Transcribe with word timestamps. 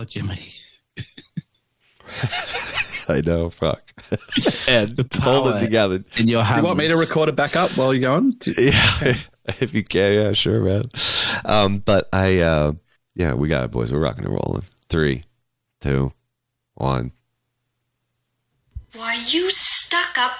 Oh, 0.00 0.04
Jimmy. 0.04 0.40
I 3.08 3.20
know, 3.20 3.50
fuck. 3.50 3.82
and 4.68 4.96
just 5.10 5.24
hold 5.24 5.56
it 5.56 5.60
together. 5.60 6.04
In 6.16 6.28
your 6.28 6.44
hands. 6.44 6.58
You 6.58 6.64
want 6.64 6.78
me 6.78 6.86
to 6.88 6.96
record 6.96 7.28
it 7.28 7.36
back 7.36 7.56
up 7.56 7.70
while 7.72 7.92
you're 7.92 8.08
going? 8.08 8.36
Yeah, 8.46 9.14
if 9.60 9.74
you 9.74 9.82
can, 9.82 10.12
yeah, 10.12 10.32
sure, 10.32 10.60
man. 10.60 10.84
Um, 11.44 11.78
but 11.78 12.08
I, 12.12 12.38
uh, 12.40 12.72
yeah, 13.14 13.34
we 13.34 13.48
got 13.48 13.64
it, 13.64 13.70
boys. 13.70 13.90
We're 13.92 13.98
rocking 13.98 14.24
and 14.24 14.34
rolling. 14.34 14.64
Three, 14.88 15.22
two, 15.80 16.12
one. 16.74 17.12
Why, 18.94 19.14
you 19.26 19.50
stuck 19.50 20.18
up, 20.18 20.32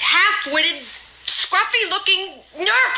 half 0.00 0.52
witted, 0.52 0.80
scruffy 1.26 1.90
looking 1.90 2.40
nerf 2.58 2.96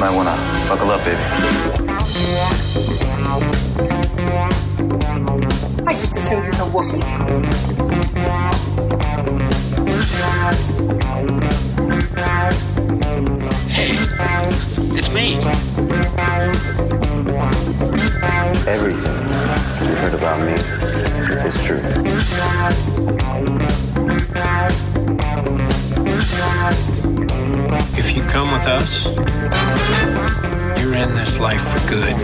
Might 0.00 0.12
wanna 0.14 0.34
buckle 0.66 0.90
up, 0.92 1.04
baby. 1.04 1.20
I 5.86 5.92
just 5.92 6.16
assumed 6.16 6.46
it's 6.46 6.58
a 6.58 6.62
Wookiee. 6.62 7.02
Hey, 13.68 13.92
it's 14.96 15.10
me. 15.12 15.36
Everything 18.64 19.12
you 19.88 19.94
heard 19.96 20.14
about 20.14 20.40
me 20.40 20.52
is 21.48 21.64
true. 21.64 21.80
If 27.98 28.16
you 28.16 28.22
come 28.22 28.52
with 28.52 28.66
us, 28.68 29.06
you're 30.80 30.94
in 30.94 31.14
this 31.14 31.40
life 31.40 31.60
for 31.60 31.88
good. 31.88 32.14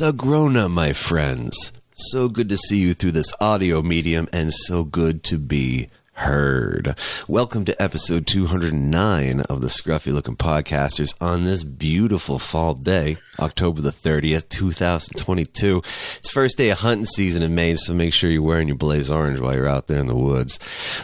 Sagrona, 0.00 0.70
my 0.70 0.92
friends. 0.92 1.72
So 1.94 2.28
good 2.28 2.48
to 2.48 2.56
see 2.56 2.78
you 2.78 2.94
through 2.94 3.12
this 3.12 3.34
audio 3.40 3.82
medium 3.82 4.28
and 4.32 4.52
so 4.52 4.84
good 4.84 5.24
to 5.24 5.38
be 5.38 5.88
heard. 6.22 6.96
Welcome 7.26 7.64
to 7.64 7.82
episode 7.82 8.28
209 8.28 9.40
of 9.40 9.60
the 9.60 9.66
Scruffy 9.66 10.12
Looking 10.12 10.36
Podcasters 10.36 11.14
on 11.20 11.42
this 11.42 11.64
beautiful 11.64 12.38
fall 12.38 12.74
day, 12.74 13.16
October 13.40 13.80
the 13.80 13.90
30th, 13.90 14.48
2022. 14.48 15.78
It's 15.78 16.30
first 16.30 16.58
day 16.58 16.70
of 16.70 16.78
hunting 16.78 17.06
season 17.06 17.42
in 17.42 17.56
Maine, 17.56 17.76
so 17.76 17.92
make 17.92 18.14
sure 18.14 18.30
you're 18.30 18.40
wearing 18.40 18.68
your 18.68 18.76
blaze 18.76 19.10
orange 19.10 19.40
while 19.40 19.52
you're 19.54 19.66
out 19.66 19.88
there 19.88 19.98
in 19.98 20.06
the 20.06 20.14
woods. 20.14 20.60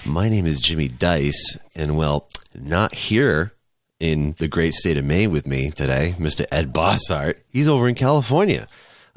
My 0.07 0.29
name 0.29 0.47
is 0.47 0.61
Jimmy 0.61 0.87
Dice, 0.87 1.59
and 1.75 1.97
well, 1.97 2.29
not 2.55 2.95
here 2.95 3.53
in 3.99 4.37
the 4.39 4.47
great 4.47 4.75
state 4.75 4.97
of 4.97 5.05
Maine 5.05 5.33
with 5.33 5.49
me 5.49 5.73
today, 5.73 6.15
Mr. 6.19 6.47
Ed 6.53 6.73
Bossart. 6.73 7.39
He's 7.51 7.69
over 7.69 7.89
in 7.89 7.97
California. 7.97 8.69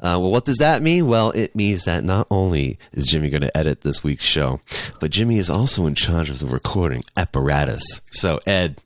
Uh, 0.02 0.18
well, 0.18 0.32
what 0.32 0.44
does 0.44 0.58
that 0.58 0.82
mean? 0.82 1.06
Well, 1.06 1.30
it 1.30 1.54
means 1.54 1.84
that 1.84 2.02
not 2.02 2.26
only 2.28 2.76
is 2.92 3.06
Jimmy 3.06 3.30
going 3.30 3.42
to 3.42 3.56
edit 3.56 3.82
this 3.82 4.02
week's 4.02 4.24
show, 4.24 4.60
but 4.98 5.12
Jimmy 5.12 5.38
is 5.38 5.48
also 5.48 5.86
in 5.86 5.94
charge 5.94 6.28
of 6.28 6.40
the 6.40 6.46
recording 6.46 7.04
apparatus. 7.16 8.00
So, 8.10 8.40
Ed, 8.44 8.80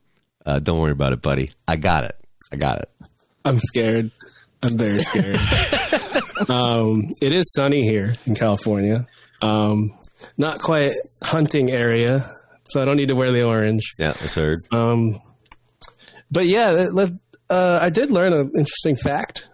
uh, 0.44 0.58
don't 0.58 0.78
worry 0.78 0.92
about 0.92 1.14
it, 1.14 1.22
buddy. 1.22 1.50
I 1.66 1.76
got 1.76 2.04
it. 2.04 2.16
I 2.52 2.56
got 2.56 2.80
it. 2.80 2.90
I'm 3.46 3.58
scared. 3.58 4.10
I'm 4.62 4.76
very 4.76 4.98
scared. 4.98 5.36
um, 6.50 7.04
it 7.22 7.32
is 7.32 7.50
sunny 7.54 7.82
here 7.82 8.12
in 8.26 8.34
California. 8.34 9.06
Um, 9.40 9.98
not 10.36 10.58
quite 10.58 10.92
hunting 11.22 11.70
area, 11.70 12.30
so 12.66 12.82
I 12.82 12.84
don't 12.84 12.98
need 12.98 13.08
to 13.08 13.16
wear 13.16 13.32
the 13.32 13.42
orange. 13.42 13.94
Yeah, 13.98 14.12
that's 14.12 14.34
heard. 14.34 14.58
Um, 14.70 15.18
but 16.30 16.44
yeah, 16.44 16.86
uh, 17.48 17.78
I 17.80 17.88
did 17.88 18.10
learn 18.10 18.34
an 18.34 18.50
interesting 18.58 18.96
fact 18.96 19.48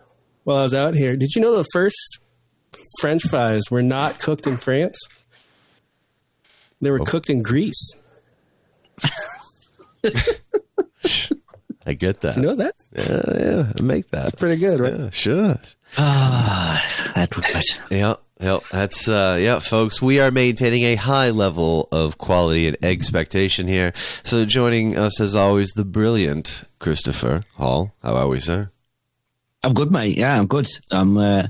while 0.44 0.58
I 0.58 0.62
was 0.62 0.74
out 0.74 0.94
here. 0.94 1.16
Did 1.16 1.34
you 1.34 1.42
know 1.42 1.56
the 1.56 1.66
first 1.72 2.18
French 3.00 3.22
fries 3.22 3.62
were 3.70 3.82
not 3.82 4.18
cooked 4.18 4.46
in 4.46 4.56
France? 4.56 4.98
They 6.80 6.90
were 6.90 7.00
cooked 7.00 7.30
in 7.30 7.42
Greece. 7.42 7.94
I 11.84 11.94
get 11.94 12.20
that. 12.22 12.36
You 12.36 12.42
know 12.42 12.56
that? 12.56 12.74
Yeah, 12.92 13.22
yeah, 13.38 13.82
make 13.82 14.08
that. 14.10 14.36
Pretty 14.38 14.56
good, 14.60 14.80
right? 14.80 14.98
Yeah, 14.98 15.10
sure. 15.10 15.58
Ah, 15.96 16.84
Edward. 17.14 17.46
Yeah, 17.90 18.14
yeah, 18.40 18.58
that's 18.72 19.08
uh, 19.08 19.38
yeah, 19.40 19.60
folks. 19.60 20.02
We 20.02 20.18
are 20.18 20.32
maintaining 20.32 20.82
a 20.82 20.96
high 20.96 21.30
level 21.30 21.88
of 21.92 22.18
quality 22.18 22.66
and 22.66 22.76
expectation 22.82 23.68
here. 23.68 23.92
So, 24.24 24.44
joining 24.44 24.96
us 24.98 25.20
as 25.20 25.36
always, 25.36 25.70
the 25.70 25.84
brilliant 25.84 26.64
Christopher 26.80 27.44
Hall. 27.56 27.92
How 28.02 28.16
are 28.16 28.28
we, 28.28 28.40
sir? 28.40 28.71
I'm 29.64 29.74
good, 29.74 29.90
mate. 29.92 30.16
Yeah, 30.16 30.38
I'm 30.38 30.46
good. 30.46 30.68
I'm 30.90 31.16
uh, 31.16 31.46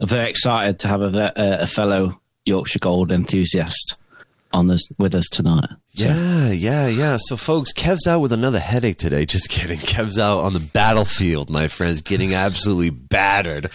very 0.00 0.28
excited 0.30 0.78
to 0.80 0.88
have 0.88 1.02
a, 1.02 1.38
uh, 1.38 1.58
a 1.62 1.66
fellow 1.66 2.20
Yorkshire 2.44 2.80
Gold 2.80 3.12
enthusiast 3.12 3.96
on 4.52 4.70
us 4.70 4.88
with 4.98 5.14
us 5.14 5.28
tonight. 5.30 5.68
So, 5.94 6.06
Yeah, 6.06 6.50
yeah, 6.50 6.88
yeah. 6.88 7.16
So, 7.20 7.36
folks, 7.36 7.72
Kev's 7.72 8.06
out 8.06 8.20
with 8.20 8.32
another 8.32 8.58
headache 8.58 8.96
today. 8.96 9.24
Just 9.26 9.48
kidding. 9.48 9.78
Kev's 9.78 10.18
out 10.18 10.40
on 10.40 10.54
the 10.54 10.68
battlefield, 10.72 11.50
my 11.50 11.68
friends, 11.68 12.00
getting 12.00 12.34
absolutely 12.34 12.90
battered. 12.90 13.70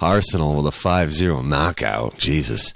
Arsenal 0.00 0.56
with 0.56 0.66
a 0.66 0.72
5 0.72 1.12
0 1.12 1.42
knockout. 1.42 2.18
Jesus. 2.18 2.74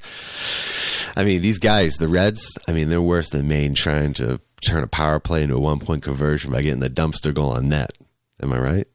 I 1.16 1.24
mean, 1.24 1.42
these 1.42 1.58
guys, 1.58 1.94
the 1.94 2.08
Reds, 2.08 2.56
I 2.66 2.72
mean, 2.72 2.88
they're 2.88 3.02
worse 3.02 3.30
than 3.30 3.48
Maine 3.48 3.74
trying 3.74 4.14
to 4.14 4.40
turn 4.64 4.82
a 4.82 4.88
power 4.88 5.20
play 5.20 5.42
into 5.42 5.56
a 5.56 5.60
one 5.60 5.78
point 5.80 6.02
conversion 6.02 6.52
by 6.52 6.62
getting 6.62 6.80
the 6.80 6.90
dumpster 6.90 7.34
goal 7.34 7.52
on 7.52 7.68
net. 7.68 7.92
Am 8.42 8.52
I 8.52 8.58
right? 8.58 8.86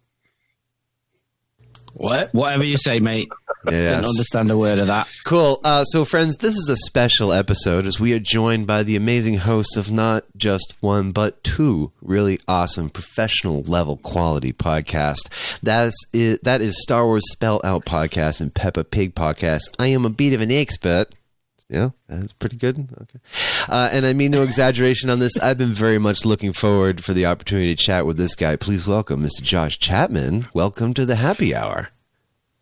What? 1.96 2.34
Whatever 2.34 2.66
you 2.66 2.78
say, 2.78 3.00
mate. 3.00 3.30
Yes. 3.68 4.04
Don't 4.04 4.12
understand 4.12 4.52
a 4.52 4.58
word 4.60 4.78
of 4.78 4.86
that. 4.88 5.08
Cool. 5.24 5.60
Uh, 5.64 5.84
so, 5.86 6.06
friends, 6.06 6.38
this 6.38 6.54
is 6.54 6.70
a 6.70 6.78
special 6.78 7.34
episode 7.34 7.88
as 7.88 8.00
we 8.00 8.14
are 8.14 8.20
joined 8.20 8.68
by 8.68 8.84
the 8.84 8.96
amazing 8.96 9.38
hosts 9.38 9.76
of 9.76 9.90
not 9.90 10.24
just 10.38 10.76
one, 10.82 11.12
but 11.12 11.44
two 11.44 11.92
really 12.00 12.40
awesome 12.48 12.92
professional 12.92 13.64
level 13.64 13.98
quality 13.98 14.54
podcasts. 14.54 15.60
That 15.62 15.92
is, 16.14 16.40
that 16.44 16.62
is 16.62 16.80
Star 16.84 17.08
Wars 17.08 17.24
Spelt 17.32 17.66
Out 17.66 17.86
podcast 17.86 18.40
and 18.40 18.54
Peppa 18.54 18.84
Pig 18.84 19.16
podcast. 19.16 19.74
I 19.80 19.88
am 19.88 20.06
a 20.06 20.12
bit 20.12 20.34
of 20.34 20.42
an 20.42 20.52
expert. 20.52 21.16
Yeah, 21.70 21.90
that's 22.08 22.34
pretty 22.34 22.58
good. 22.58 22.78
Okay. 22.78 23.20
Uh, 23.68 23.90
and 23.92 24.06
I 24.06 24.14
mean 24.14 24.32
no 24.32 24.44
exaggeration 24.44 25.10
on 25.10 25.20
this. 25.20 25.38
I've 25.40 25.58
been 25.58 25.74
very 25.74 25.98
much 25.98 26.24
looking 26.24 26.54
forward 26.54 27.04
for 27.04 27.14
the 27.14 27.26
opportunity 27.26 27.76
to 27.76 27.84
chat 27.84 28.06
with 28.06 28.18
this 28.18 28.36
guy. 28.36 28.56
Please 28.56 28.88
welcome 28.88 29.24
Mr. 29.24 29.42
Josh 29.42 29.80
Chapman. 29.80 30.48
Welcome 30.54 30.94
to 30.94 31.06
the 31.06 31.16
happy 31.16 31.56
hour. 31.56 31.90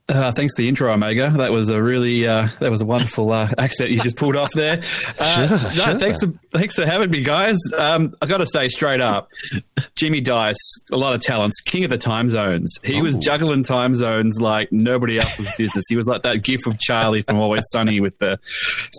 Uh, 0.10 0.34
thanks 0.34 0.54
for 0.54 0.62
the 0.62 0.68
intro, 0.68 0.92
Omega. 0.94 1.30
That 1.30 1.54
was 1.54 1.70
a 1.70 1.82
really 1.82 2.28
uh, 2.28 2.50
that 2.60 2.70
was 2.70 2.82
a 2.82 2.86
wonderful 2.86 3.32
uh, 3.32 3.50
accent 3.58 3.90
you 3.92 4.02
just 4.02 4.18
pulled 4.18 4.36
off 4.36 4.52
there. 4.52 4.82
Uh, 5.18 5.48
Sure, 5.48 5.50
no, 5.60 5.70
sure. 5.70 5.98
Thanks 6.00 6.20
for 6.22 6.34
thanks 6.52 6.76
for 6.76 6.86
having 6.86 7.10
me, 7.10 7.24
guys. 7.24 7.56
Um, 7.78 8.14
I 8.22 8.26
got 8.26 8.40
to 8.40 8.46
say 8.48 8.68
straight 8.68 9.00
up, 9.00 9.30
Jimmy 9.96 10.20
Dice, 10.20 10.58
a 10.92 10.98
lot 10.98 11.16
of 11.16 11.22
talents, 11.22 11.62
king 11.62 11.86
of 11.86 11.90
the 11.90 11.98
time 11.98 12.28
zones. 12.28 12.78
He 12.84 13.02
was 13.02 13.16
Oh. 13.16 13.20
juggling 13.22 13.64
time 13.64 13.96
zones 13.96 14.42
like 14.42 14.72
nobody 14.74 15.20
else's 15.20 15.50
business. 15.58 15.86
He 15.88 15.96
was 15.96 16.08
like 16.08 16.24
that 16.24 16.44
gif 16.44 16.68
of 16.68 16.78
Charlie 16.80 17.22
from 17.22 17.38
Always 17.40 17.64
Sunny 17.72 18.02
with 18.02 18.18
the 18.20 18.38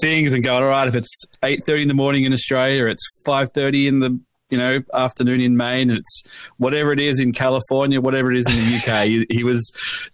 things 0.00 0.32
and 0.32 0.42
going, 0.42 0.62
all 0.62 0.70
right, 0.70 0.88
if 0.88 0.94
it's 0.94 1.24
eight 1.42 1.66
thirty 1.66 1.82
in 1.82 1.88
the 1.88 1.94
morning 1.94 2.24
in 2.24 2.32
Australia, 2.32 2.86
it's 2.86 3.04
five 3.26 3.52
thirty 3.52 3.86
in 3.88 4.00
the 4.00 4.18
you 4.54 4.60
know 4.60 4.78
afternoon 4.94 5.40
in 5.40 5.56
Maine, 5.56 5.90
and 5.90 5.98
it's 5.98 6.22
whatever 6.58 6.92
it 6.92 7.00
is 7.00 7.18
in 7.18 7.32
California, 7.32 8.00
whatever 8.00 8.30
it 8.30 8.36
is 8.38 8.46
in 8.46 8.54
the 8.70 8.76
UK. 8.78 9.04
he, 9.06 9.26
he 9.38 9.42
was 9.42 9.60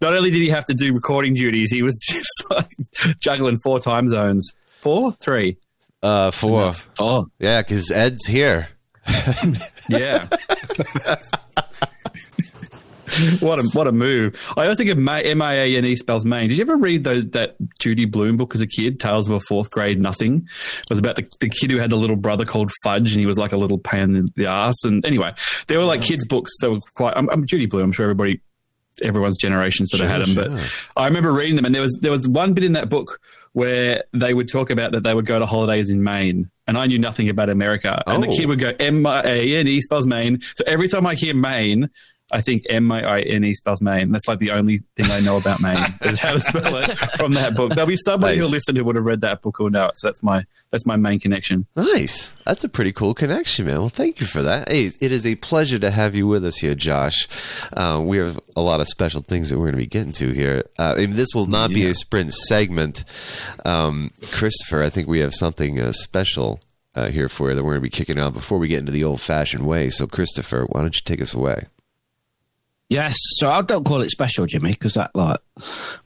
not 0.00 0.14
only 0.16 0.30
did 0.30 0.40
he 0.40 0.48
have 0.48 0.64
to 0.64 0.74
do 0.74 0.94
recording 0.94 1.34
duties, 1.34 1.70
he 1.70 1.82
was 1.82 1.98
just 2.08 2.44
like 2.50 2.72
juggling 3.20 3.58
four 3.58 3.78
time 3.80 4.08
zones. 4.08 4.50
Four, 4.80 5.12
three, 5.12 5.58
Uh, 6.02 6.30
four. 6.30 6.72
Oh, 6.98 7.26
Yeah, 7.38 7.60
because 7.60 7.90
Ed's 7.90 8.24
here. 8.26 8.68
yeah. 9.90 10.26
what 13.40 13.58
a 13.58 13.62
what 13.72 13.86
a 13.88 13.92
move! 13.92 14.40
I 14.56 14.62
always 14.62 14.76
think 14.78 14.90
of 14.90 14.98
Ma- 14.98 15.16
M 15.22 15.42
I 15.42 15.54
A 15.54 15.76
N 15.76 15.84
E 15.84 15.96
spells 15.96 16.24
Maine. 16.24 16.48
Did 16.48 16.58
you 16.58 16.62
ever 16.62 16.76
read 16.76 17.04
those, 17.04 17.28
that 17.30 17.56
Judy 17.78 18.04
Blume 18.04 18.36
book 18.36 18.54
as 18.54 18.60
a 18.60 18.66
kid? 18.66 19.00
Tales 19.00 19.28
of 19.28 19.34
a 19.34 19.40
Fourth 19.40 19.70
Grade 19.70 20.00
Nothing. 20.00 20.46
It 20.82 20.90
was 20.90 20.98
about 20.98 21.16
the, 21.16 21.26
the 21.40 21.48
kid 21.48 21.70
who 21.70 21.78
had 21.78 21.92
a 21.92 21.96
little 21.96 22.16
brother 22.16 22.44
called 22.44 22.70
Fudge, 22.84 23.12
and 23.12 23.20
he 23.20 23.26
was 23.26 23.38
like 23.38 23.52
a 23.52 23.56
little 23.56 23.78
pain 23.78 24.14
in 24.16 24.28
the 24.36 24.46
ass. 24.46 24.84
And 24.84 25.04
anyway, 25.06 25.32
they 25.66 25.76
were 25.76 25.84
like 25.84 26.02
kids' 26.02 26.24
books 26.26 26.52
that 26.60 26.70
were 26.70 26.80
quite. 26.94 27.14
I'm, 27.16 27.28
I'm 27.30 27.46
Judy 27.46 27.66
Blume. 27.66 27.84
I'm 27.84 27.92
sure 27.92 28.04
everybody 28.04 28.40
everyone's 29.02 29.38
generation 29.38 29.86
sort 29.86 30.02
of 30.02 30.10
Sure, 30.10 30.18
had 30.18 30.26
them. 30.26 30.34
sure. 30.58 30.66
But 30.94 31.00
I 31.02 31.06
remember 31.06 31.32
reading 31.32 31.56
them, 31.56 31.64
and 31.64 31.74
there 31.74 31.82
was 31.82 31.98
there 32.00 32.10
was 32.12 32.28
one 32.28 32.52
bit 32.54 32.64
in 32.64 32.72
that 32.72 32.88
book 32.88 33.18
where 33.52 34.04
they 34.12 34.32
would 34.34 34.48
talk 34.48 34.70
about 34.70 34.92
that 34.92 35.02
they 35.02 35.14
would 35.14 35.26
go 35.26 35.38
to 35.38 35.46
holidays 35.46 35.90
in 35.90 36.02
Maine, 36.04 36.50
and 36.68 36.76
I 36.78 36.86
knew 36.86 36.98
nothing 36.98 37.28
about 37.28 37.48
America. 37.50 38.02
And 38.06 38.22
the 38.22 38.28
Oh. 38.28 38.36
kid 38.36 38.46
would 38.46 38.58
go 38.58 38.72
M 38.78 39.04
I 39.06 39.22
A 39.24 39.56
N 39.56 39.66
E 39.68 39.80
spells 39.80 40.06
Maine. 40.06 40.40
So 40.56 40.64
every 40.66 40.86
time 40.88 41.06
I 41.06 41.14
hear 41.14 41.34
Maine, 41.34 41.88
I 42.32 42.40
think 42.40 42.64
M 42.70 42.90
A 42.90 42.96
I 43.02 43.20
N 43.20 43.44
E 43.44 43.54
spells 43.54 43.80
Maine. 43.80 44.12
That's 44.12 44.28
like 44.28 44.38
the 44.38 44.50
only 44.52 44.82
thing 44.96 45.10
I 45.10 45.20
know 45.20 45.36
about 45.36 45.60
Maine 45.60 45.76
is 46.02 46.18
how 46.18 46.32
to 46.34 46.40
spell 46.40 46.76
it 46.76 46.96
from 47.18 47.32
that 47.34 47.54
book. 47.54 47.74
There'll 47.74 47.88
be 47.88 47.96
somebody 47.96 48.36
Nice. 48.36 48.44
who'll 48.44 48.52
listen 48.52 48.76
who 48.76 48.84
would 48.84 48.96
have 48.96 49.04
read 49.04 49.20
that 49.22 49.42
book 49.42 49.56
who'll 49.58 49.70
know 49.70 49.86
it. 49.86 49.98
So 49.98 50.06
that's 50.08 50.22
my 50.22 50.44
that's 50.70 50.86
my 50.86 50.96
main 50.96 51.18
connection. 51.20 51.66
Nice. 51.76 52.32
That's 52.46 52.62
a 52.64 52.68
pretty 52.68 52.92
cool 52.92 53.14
connection, 53.14 53.66
man. 53.66 53.78
Well, 53.78 53.88
thank 53.88 54.20
you 54.20 54.26
for 54.26 54.42
that. 54.42 54.70
Hey, 54.70 54.90
it 55.00 55.12
is 55.12 55.26
a 55.26 55.34
pleasure 55.36 55.78
to 55.78 55.90
have 55.90 56.14
you 56.14 56.26
with 56.26 56.44
us 56.44 56.58
here, 56.58 56.74
Josh. 56.74 57.26
Uh, 57.76 58.00
we 58.04 58.18
have 58.18 58.38
a 58.56 58.60
lot 58.60 58.80
of 58.80 58.86
special 58.88 59.20
things 59.22 59.50
that 59.50 59.56
we're 59.56 59.66
going 59.66 59.72
to 59.74 59.78
be 59.78 59.86
getting 59.86 60.12
to 60.12 60.32
here. 60.32 60.62
Uh, 60.78 60.94
this 60.94 61.28
will 61.34 61.46
not 61.46 61.70
be 61.70 61.86
a 61.86 61.94
sprint 61.94 62.32
segment. 62.34 63.04
Um, 63.64 64.10
Christopher, 64.30 64.82
I 64.82 64.90
think 64.90 65.08
we 65.08 65.20
have 65.20 65.34
something 65.34 65.80
uh, 65.80 65.92
special 65.92 66.60
uh, 66.94 67.06
here 67.08 67.28
for 67.28 67.50
you 67.50 67.54
that 67.54 67.62
we're 67.64 67.72
going 67.72 67.80
to 67.82 67.82
be 67.82 67.90
kicking 67.90 68.18
out 68.18 68.32
before 68.32 68.58
we 68.58 68.68
get 68.68 68.78
into 68.80 68.92
the 68.92 69.04
old 69.04 69.20
fashioned 69.20 69.66
way. 69.66 69.90
So, 69.90 70.06
Christopher, 70.06 70.66
why 70.68 70.80
don't 70.82 70.94
you 70.94 71.00
take 71.04 71.20
us 71.22 71.34
away? 71.34 71.64
Yes, 72.90 73.14
so 73.36 73.48
I 73.48 73.62
don't 73.62 73.84
call 73.84 74.02
it 74.02 74.10
special, 74.10 74.46
Jimmy, 74.46 74.72
because 74.72 74.94
that 74.94 75.12
like 75.14 75.38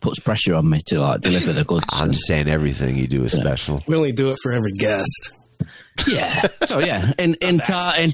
puts 0.00 0.18
pressure 0.20 0.54
on 0.54 0.68
me 0.68 0.80
to 0.88 1.00
like 1.00 1.22
deliver 1.22 1.54
the 1.54 1.64
goods. 1.64 1.86
I'm 1.90 2.12
just 2.12 2.26
saying 2.26 2.46
everything 2.46 2.96
you 2.96 3.06
do 3.06 3.24
is 3.24 3.32
special. 3.32 3.80
We 3.88 3.96
only 3.96 4.12
do 4.12 4.28
it 4.30 4.38
for 4.42 4.52
every 4.52 4.72
guest. 4.72 5.32
yeah. 6.06 6.42
So 6.66 6.80
yeah, 6.80 7.12
in 7.18 7.34
in 7.40 7.60
ti- 7.60 8.02
in, 8.02 8.12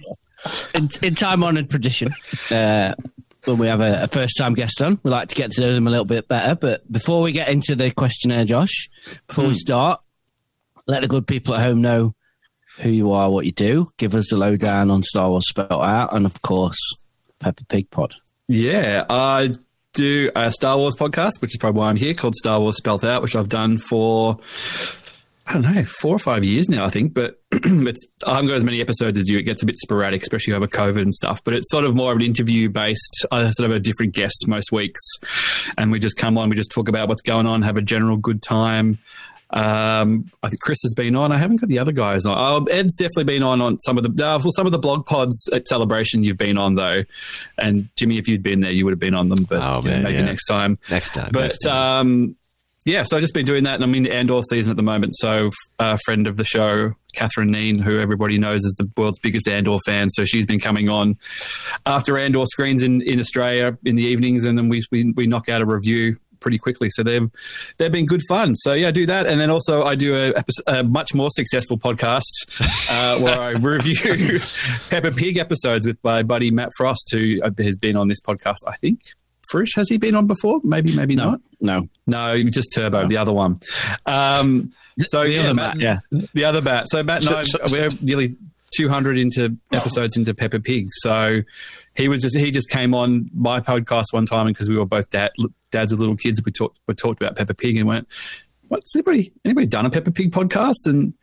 in, 0.74 0.88
in 1.02 1.14
time 1.16 1.42
honoured 1.42 1.68
tradition, 1.68 2.12
uh, 2.52 2.94
when 3.44 3.58
we 3.58 3.66
have 3.66 3.80
a, 3.80 4.04
a 4.04 4.06
first 4.06 4.34
time 4.38 4.54
guest 4.54 4.80
on, 4.80 5.00
we 5.02 5.10
like 5.10 5.30
to 5.30 5.34
get 5.34 5.50
to 5.52 5.60
know 5.62 5.72
them 5.74 5.88
a 5.88 5.90
little 5.90 6.04
bit 6.04 6.28
better. 6.28 6.54
But 6.54 6.90
before 6.90 7.22
we 7.22 7.32
get 7.32 7.48
into 7.48 7.74
the 7.74 7.90
questionnaire, 7.90 8.44
Josh, 8.44 8.88
before 9.26 9.48
we 9.48 9.54
start, 9.54 10.00
let 10.86 11.02
the 11.02 11.08
good 11.08 11.26
people 11.26 11.54
at 11.54 11.62
home 11.62 11.80
know 11.82 12.14
who 12.78 12.90
you 12.90 13.10
are, 13.10 13.32
what 13.32 13.46
you 13.46 13.52
do. 13.52 13.90
Give 13.96 14.14
us 14.14 14.30
the 14.30 14.36
lowdown 14.36 14.92
on 14.92 15.02
Star 15.02 15.28
Wars 15.28 15.48
spelled 15.48 15.72
out, 15.72 16.14
and 16.14 16.24
of 16.24 16.40
course, 16.42 16.78
Peppa 17.40 17.64
Pig 17.64 17.90
Pod. 17.90 18.14
Yeah, 18.52 19.04
I 19.08 19.52
do 19.92 20.32
a 20.34 20.50
Star 20.50 20.76
Wars 20.76 20.96
podcast, 20.96 21.40
which 21.40 21.54
is 21.54 21.58
probably 21.58 21.78
why 21.78 21.88
I'm 21.88 21.94
here, 21.94 22.14
called 22.14 22.34
Star 22.34 22.58
Wars 22.58 22.78
Spelt 22.78 23.04
Out, 23.04 23.22
which 23.22 23.36
I've 23.36 23.48
done 23.48 23.78
for 23.78 24.40
I 25.46 25.52
don't 25.52 25.62
know 25.62 25.84
four 25.84 26.16
or 26.16 26.18
five 26.18 26.42
years 26.42 26.68
now, 26.68 26.84
I 26.84 26.90
think. 26.90 27.14
But 27.14 27.40
it's 27.52 28.04
I 28.26 28.34
haven't 28.34 28.48
got 28.48 28.56
as 28.56 28.64
many 28.64 28.80
episodes 28.80 29.16
as 29.18 29.28
you. 29.28 29.38
It 29.38 29.44
gets 29.44 29.62
a 29.62 29.66
bit 29.66 29.76
sporadic, 29.76 30.22
especially 30.22 30.54
over 30.54 30.66
COVID 30.66 31.00
and 31.00 31.14
stuff. 31.14 31.44
But 31.44 31.54
it's 31.54 31.70
sort 31.70 31.84
of 31.84 31.94
more 31.94 32.10
of 32.10 32.16
an 32.16 32.24
interview 32.24 32.68
based. 32.68 33.24
I 33.30 33.48
sort 33.52 33.70
of 33.70 33.76
a 33.76 33.78
different 33.78 34.14
guest 34.14 34.48
most 34.48 34.72
weeks, 34.72 35.00
and 35.78 35.92
we 35.92 36.00
just 36.00 36.16
come 36.16 36.36
on, 36.36 36.50
we 36.50 36.56
just 36.56 36.72
talk 36.72 36.88
about 36.88 37.08
what's 37.08 37.22
going 37.22 37.46
on, 37.46 37.62
have 37.62 37.76
a 37.76 37.82
general 37.82 38.16
good 38.16 38.42
time. 38.42 38.98
Um, 39.52 40.26
I 40.42 40.48
think 40.48 40.60
Chris 40.60 40.78
has 40.82 40.94
been 40.94 41.16
on. 41.16 41.32
I 41.32 41.38
haven't 41.38 41.56
got 41.60 41.68
the 41.68 41.78
other 41.78 41.92
guys 41.92 42.24
on. 42.24 42.36
Oh, 42.38 42.64
Ed's 42.66 42.94
definitely 42.96 43.24
been 43.24 43.42
on 43.42 43.60
on 43.60 43.78
some 43.80 43.98
of 43.98 44.04
the 44.04 44.24
uh, 44.26 44.38
for 44.38 44.52
some 44.52 44.66
of 44.66 44.72
the 44.72 44.78
blog 44.78 45.06
pods 45.06 45.48
at 45.52 45.66
Celebration. 45.66 46.22
You've 46.22 46.38
been 46.38 46.56
on 46.58 46.76
though, 46.76 47.02
and 47.58 47.88
Jimmy, 47.96 48.18
if 48.18 48.28
you'd 48.28 48.42
been 48.42 48.60
there, 48.60 48.70
you 48.70 48.84
would 48.84 48.92
have 48.92 49.00
been 49.00 49.14
on 49.14 49.28
them. 49.28 49.44
But 49.48 49.60
Oh, 49.62 49.82
you 49.84 49.90
know, 49.90 50.02
maybe 50.02 50.14
yeah. 50.14 50.24
next 50.24 50.46
time. 50.46 50.78
Next 50.90 51.14
time. 51.14 51.30
But 51.32 51.42
next 51.42 51.58
time. 51.58 52.00
um, 52.06 52.36
yeah, 52.86 53.02
so 53.02 53.16
I've 53.16 53.22
just 53.22 53.34
been 53.34 53.44
doing 53.44 53.64
that, 53.64 53.74
and 53.74 53.84
I'm 53.84 53.94
in 53.94 54.04
the 54.04 54.12
Andor 54.12 54.40
season 54.48 54.70
at 54.70 54.76
the 54.76 54.82
moment. 54.82 55.14
So 55.16 55.50
a 55.78 55.98
friend 56.04 56.26
of 56.26 56.36
the 56.38 56.44
show, 56.44 56.94
Catherine 57.12 57.50
Neen, 57.50 57.78
who 57.78 57.98
everybody 58.00 58.38
knows 58.38 58.60
is 58.60 58.74
the 58.78 58.88
world's 58.96 59.18
biggest 59.18 59.48
Andor 59.48 59.76
fan, 59.84 60.08
so 60.10 60.24
she's 60.24 60.46
been 60.46 60.60
coming 60.60 60.88
on 60.88 61.18
after 61.84 62.16
Andor 62.16 62.46
screens 62.46 62.82
in, 62.82 63.02
in 63.02 63.20
Australia 63.20 63.76
in 63.84 63.96
the 63.96 64.04
evenings, 64.04 64.44
and 64.46 64.56
then 64.56 64.68
we, 64.70 64.82
we 64.90 65.12
we 65.14 65.26
knock 65.26 65.48
out 65.50 65.60
a 65.60 65.66
review 65.66 66.16
pretty 66.40 66.58
quickly. 66.58 66.90
So 66.90 67.02
they've 67.02 67.30
they've 67.78 67.92
been 67.92 68.06
good 68.06 68.22
fun. 68.28 68.54
So 68.56 68.72
yeah, 68.72 68.88
I 68.88 68.90
do 68.90 69.06
that, 69.06 69.26
and 69.26 69.40
then 69.40 69.50
also 69.50 69.84
I 69.84 69.94
do 69.94 70.14
a, 70.14 70.42
a 70.66 70.82
much 70.82 71.14
more 71.14 71.30
successful 71.30 71.78
podcast 71.78 72.30
uh, 72.90 73.18
where 73.20 73.38
I 73.38 73.50
review 73.60 74.40
Peppa 74.88 75.12
Pig 75.12 75.36
episodes 75.36 75.86
with 75.86 75.98
my 76.02 76.22
buddy 76.22 76.50
Matt 76.50 76.70
Frost, 76.76 77.08
who 77.12 77.38
has 77.58 77.76
been 77.76 77.96
on 77.96 78.08
this 78.08 78.20
podcast. 78.20 78.58
I 78.66 78.76
think. 78.76 79.00
Frisch, 79.50 79.74
has 79.74 79.88
he 79.88 79.98
been 79.98 80.14
on 80.14 80.26
before? 80.28 80.60
Maybe, 80.62 80.94
maybe 80.94 81.16
not. 81.16 81.40
No, 81.60 81.88
No, 82.06 82.40
just 82.44 82.72
Turbo, 82.72 83.08
the 83.08 83.16
other 83.16 83.32
one. 83.32 83.58
Um, 84.06 84.72
so 85.08 85.24
The 85.24 85.30
yeah, 85.30 85.40
other 85.40 85.54
Matt, 85.54 85.76
Matt, 85.78 85.80
yeah. 86.12 86.26
the 86.34 86.44
other 86.44 86.62
Matt. 86.62 86.88
So 86.88 87.02
Matt 87.02 87.26
and 87.26 87.34
I, 87.34 87.44
we're 87.68 87.88
nearly 88.00 88.36
200 88.76 89.18
into 89.18 89.56
episodes 89.72 90.16
into 90.16 90.34
Peppa 90.34 90.60
Pig. 90.60 90.88
So 90.92 91.40
he 91.96 92.08
was 92.08 92.22
just 92.22 92.36
he 92.36 92.50
just 92.50 92.70
came 92.70 92.94
on 92.94 93.30
my 93.34 93.60
podcast 93.60 94.12
one 94.12 94.26
time 94.26 94.46
because 94.46 94.68
we 94.68 94.76
were 94.76 94.86
both 94.86 95.10
dad, 95.10 95.32
dads 95.70 95.92
of 95.92 96.00
little 96.00 96.16
kids. 96.16 96.42
We 96.44 96.52
talked 96.52 96.78
we 96.86 96.94
talked 96.94 97.22
about 97.22 97.36
Peppa 97.36 97.54
Pig 97.54 97.76
and 97.76 97.86
went, 97.86 98.06
"What's 98.68 98.94
anybody 98.94 99.32
anybody 99.44 99.66
done 99.66 99.86
a 99.86 99.90
Peppa 99.90 100.10
Pig 100.10 100.32
podcast?" 100.32 100.86
And 100.86 101.14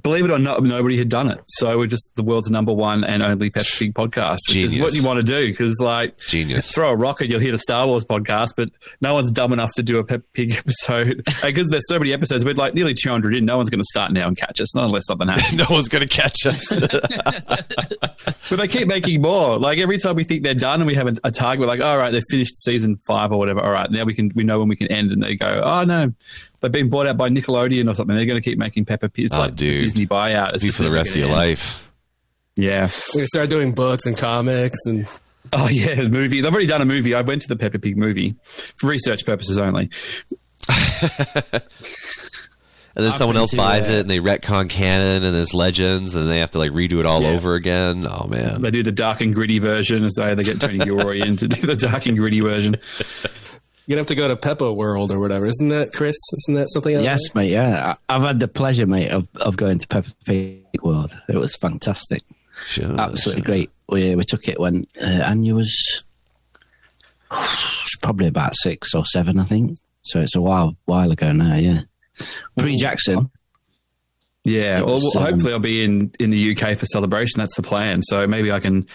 believe 0.00 0.24
it 0.24 0.30
or 0.30 0.38
not, 0.38 0.62
nobody 0.62 0.98
had 0.98 1.08
done 1.08 1.30
it. 1.30 1.40
So 1.46 1.78
we're 1.78 1.86
just 1.86 2.14
the 2.14 2.22
world's 2.22 2.50
number 2.50 2.72
one 2.72 3.04
and 3.04 3.22
only 3.22 3.50
Pig 3.50 3.94
podcast, 3.94 4.38
which 4.48 4.56
is 4.56 4.72
what 4.72 4.90
Genius. 4.90 4.96
you 4.96 5.06
want 5.06 5.20
to 5.20 5.26
do 5.26 5.48
because 5.48 5.80
like 5.80 6.18
Genius. 6.18 6.72
throw 6.72 6.90
a 6.90 6.96
rocket, 6.96 7.24
and 7.24 7.32
you'll 7.32 7.40
hit 7.40 7.54
a 7.54 7.58
Star 7.58 7.86
Wars 7.86 8.04
podcast, 8.04 8.50
but 8.56 8.70
no 9.00 9.14
one's 9.14 9.30
dumb 9.30 9.52
enough 9.52 9.72
to 9.74 9.82
do 9.82 9.98
a 9.98 10.04
Peppa 10.04 10.24
Pig 10.34 10.52
episode 10.58 11.22
because 11.42 11.68
there's 11.68 11.88
so 11.88 11.98
many 11.98 12.12
episodes. 12.12 12.44
We're 12.44 12.54
like 12.54 12.74
nearly 12.74 12.94
200 12.94 13.34
in. 13.34 13.44
No 13.44 13.56
one's 13.56 13.70
going 13.70 13.80
to 13.80 13.88
start 13.88 14.12
now 14.12 14.28
and 14.28 14.36
catch 14.36 14.60
us, 14.60 14.74
not 14.74 14.84
unless 14.84 15.06
something 15.06 15.28
happens. 15.28 15.54
no 15.56 15.66
one's 15.70 15.88
going 15.88 16.06
to 16.06 16.08
catch 16.08 16.46
us. 16.46 16.72
but 18.50 18.56
they 18.56 18.68
keep 18.68 18.88
making 18.88 19.22
more. 19.22 19.58
Like 19.58 19.78
every 19.78 19.98
time 19.98 20.16
we 20.16 20.24
think 20.24 20.42
they're 20.42 20.54
done 20.54 20.80
and 20.80 20.86
we 20.86 20.94
have 20.94 21.08
a, 21.08 21.16
a 21.24 21.30
target, 21.30 21.60
we're 21.60 21.66
like, 21.66 21.80
all 21.80 21.98
right, 21.98 22.10
they've 22.10 22.22
finished 22.30 22.58
season 22.58 22.98
five 23.06 23.32
or 23.32 23.38
whatever. 23.38 23.62
All 23.62 23.72
right, 23.72 23.90
now 23.90 24.04
we 24.04 24.14
can 24.14 24.30
we 24.34 24.44
know 24.44 24.58
when 24.58 24.68
we 24.68 24.76
can 24.76 24.88
end. 24.88 25.10
And 25.12 25.22
they 25.22 25.34
go, 25.34 25.62
oh 25.64 25.84
no, 25.84 26.12
they've 26.60 26.72
been 26.72 26.88
bought 26.88 27.06
out 27.06 27.16
by 27.16 27.28
Nickelodeon 27.28 27.90
or 27.90 27.94
something. 27.94 28.14
They're 28.16 28.26
going 28.26 28.40
to 28.40 28.44
keep 28.50 28.58
making 28.58 28.84
Peppa 28.84 29.08
Pig. 29.08 29.26
It's 29.26 29.34
Oh, 29.34 29.40
like 29.40 29.54
dude. 29.56 29.82
Disney 29.84 30.06
buyout. 30.06 30.54
It's 30.54 30.64
Be 30.64 30.70
for 30.70 30.82
the 30.82 30.90
rest 30.90 31.10
of 31.10 31.16
your 31.16 31.26
end. 31.28 31.36
life. 31.36 31.90
Yeah. 32.56 32.88
We 33.14 33.26
start 33.26 33.50
doing 33.50 33.72
books 33.72 34.06
and 34.06 34.16
comics 34.16 34.78
and 34.86 35.06
Oh 35.52 35.68
yeah, 35.68 36.02
movie. 36.08 36.40
They've 36.42 36.52
already 36.52 36.66
done 36.66 36.82
a 36.82 36.84
movie. 36.84 37.14
I 37.14 37.22
went 37.22 37.42
to 37.42 37.48
the 37.48 37.56
Peppa 37.56 37.78
Pig 37.78 37.96
movie 37.96 38.34
for 38.42 38.88
research 38.88 39.24
purposes 39.24 39.56
only. 39.58 39.90
And 42.96 43.04
then 43.04 43.12
I've 43.12 43.16
someone 43.18 43.36
else 43.36 43.52
buys 43.54 43.88
uh, 43.88 43.92
it 43.92 44.00
and 44.00 44.10
they 44.10 44.18
retcon 44.18 44.68
canon 44.68 45.22
and 45.22 45.32
there's 45.32 45.54
legends 45.54 46.16
and 46.16 46.28
they 46.28 46.40
have 46.40 46.50
to 46.52 46.58
like 46.58 46.72
redo 46.72 46.98
it 46.98 47.06
all 47.06 47.22
Yeah. 47.22 47.28
over 47.28 47.54
again. 47.54 48.04
Oh 48.08 48.26
man. 48.26 48.60
They 48.60 48.72
do 48.72 48.82
the 48.82 48.90
dark 48.90 49.20
and 49.20 49.32
gritty 49.32 49.60
version, 49.60 50.10
so 50.10 50.34
they 50.34 50.42
get 50.42 50.60
Tony 50.60 50.78
Gilroy 50.84 51.20
in 51.20 51.36
to 51.36 51.46
do 51.46 51.64
the 51.64 51.76
dark 51.76 52.06
and 52.06 52.18
gritty 52.18 52.40
version. 52.40 52.74
You'd 53.88 53.96
have 53.96 54.06
to 54.06 54.14
go 54.14 54.28
to 54.28 54.36
Peppa 54.36 54.70
World 54.72 55.10
or 55.10 55.18
whatever. 55.18 55.46
Isn't 55.46 55.70
that 55.70 55.92
Chris? 55.92 56.16
Isn't 56.34 56.54
that 56.54 56.68
something 56.68 56.94
else? 56.94 57.04
yes, 57.04 57.34
mate. 57.34 57.50
Yeah, 57.50 57.96
I, 58.08 58.14
I've 58.14 58.22
had 58.22 58.38
the 58.38 58.46
pleasure, 58.46 58.86
mate, 58.86 59.08
of, 59.08 59.26
of 59.36 59.56
going 59.56 59.78
to 59.78 59.88
Peppa 59.88 60.10
Pig 60.24 60.62
World. 60.82 61.16
It 61.28 61.36
was 61.36 61.56
fantastic. 61.56 62.22
Sure, 62.66 63.00
absolutely 63.00 63.42
sure. 63.42 63.46
great. 63.46 63.70
We 63.88 64.14
we 64.14 64.24
took 64.24 64.48
it 64.48 64.60
when 64.60 64.86
uh, 65.00 65.22
Anya 65.24 65.54
was 65.54 66.04
she's 67.84 67.98
probably 68.00 68.26
about 68.26 68.54
six 68.56 68.94
or 68.94 69.04
seven, 69.04 69.40
I 69.40 69.44
think. 69.44 69.78
So 70.02 70.20
it's 70.20 70.36
a 70.36 70.40
while 70.40 70.76
while 70.84 71.10
ago 71.10 71.32
now. 71.32 71.56
Yeah, 71.56 71.82
pre 72.58 72.76
Jackson. 72.76 73.30
Yeah, 74.48 74.78
It 74.80 74.86
well, 74.86 74.94
was, 74.94 75.12
well, 75.14 75.24
um, 75.26 75.32
hopefully 75.32 75.52
I'll 75.52 75.58
be 75.58 75.84
in, 75.84 76.10
in 76.18 76.30
the 76.30 76.56
UK 76.56 76.76
for 76.78 76.86
celebration. 76.86 77.38
That's 77.38 77.54
the 77.54 77.62
plan. 77.62 78.02
So 78.02 78.26
maybe 78.26 78.50
I 78.50 78.60
can 78.60 78.86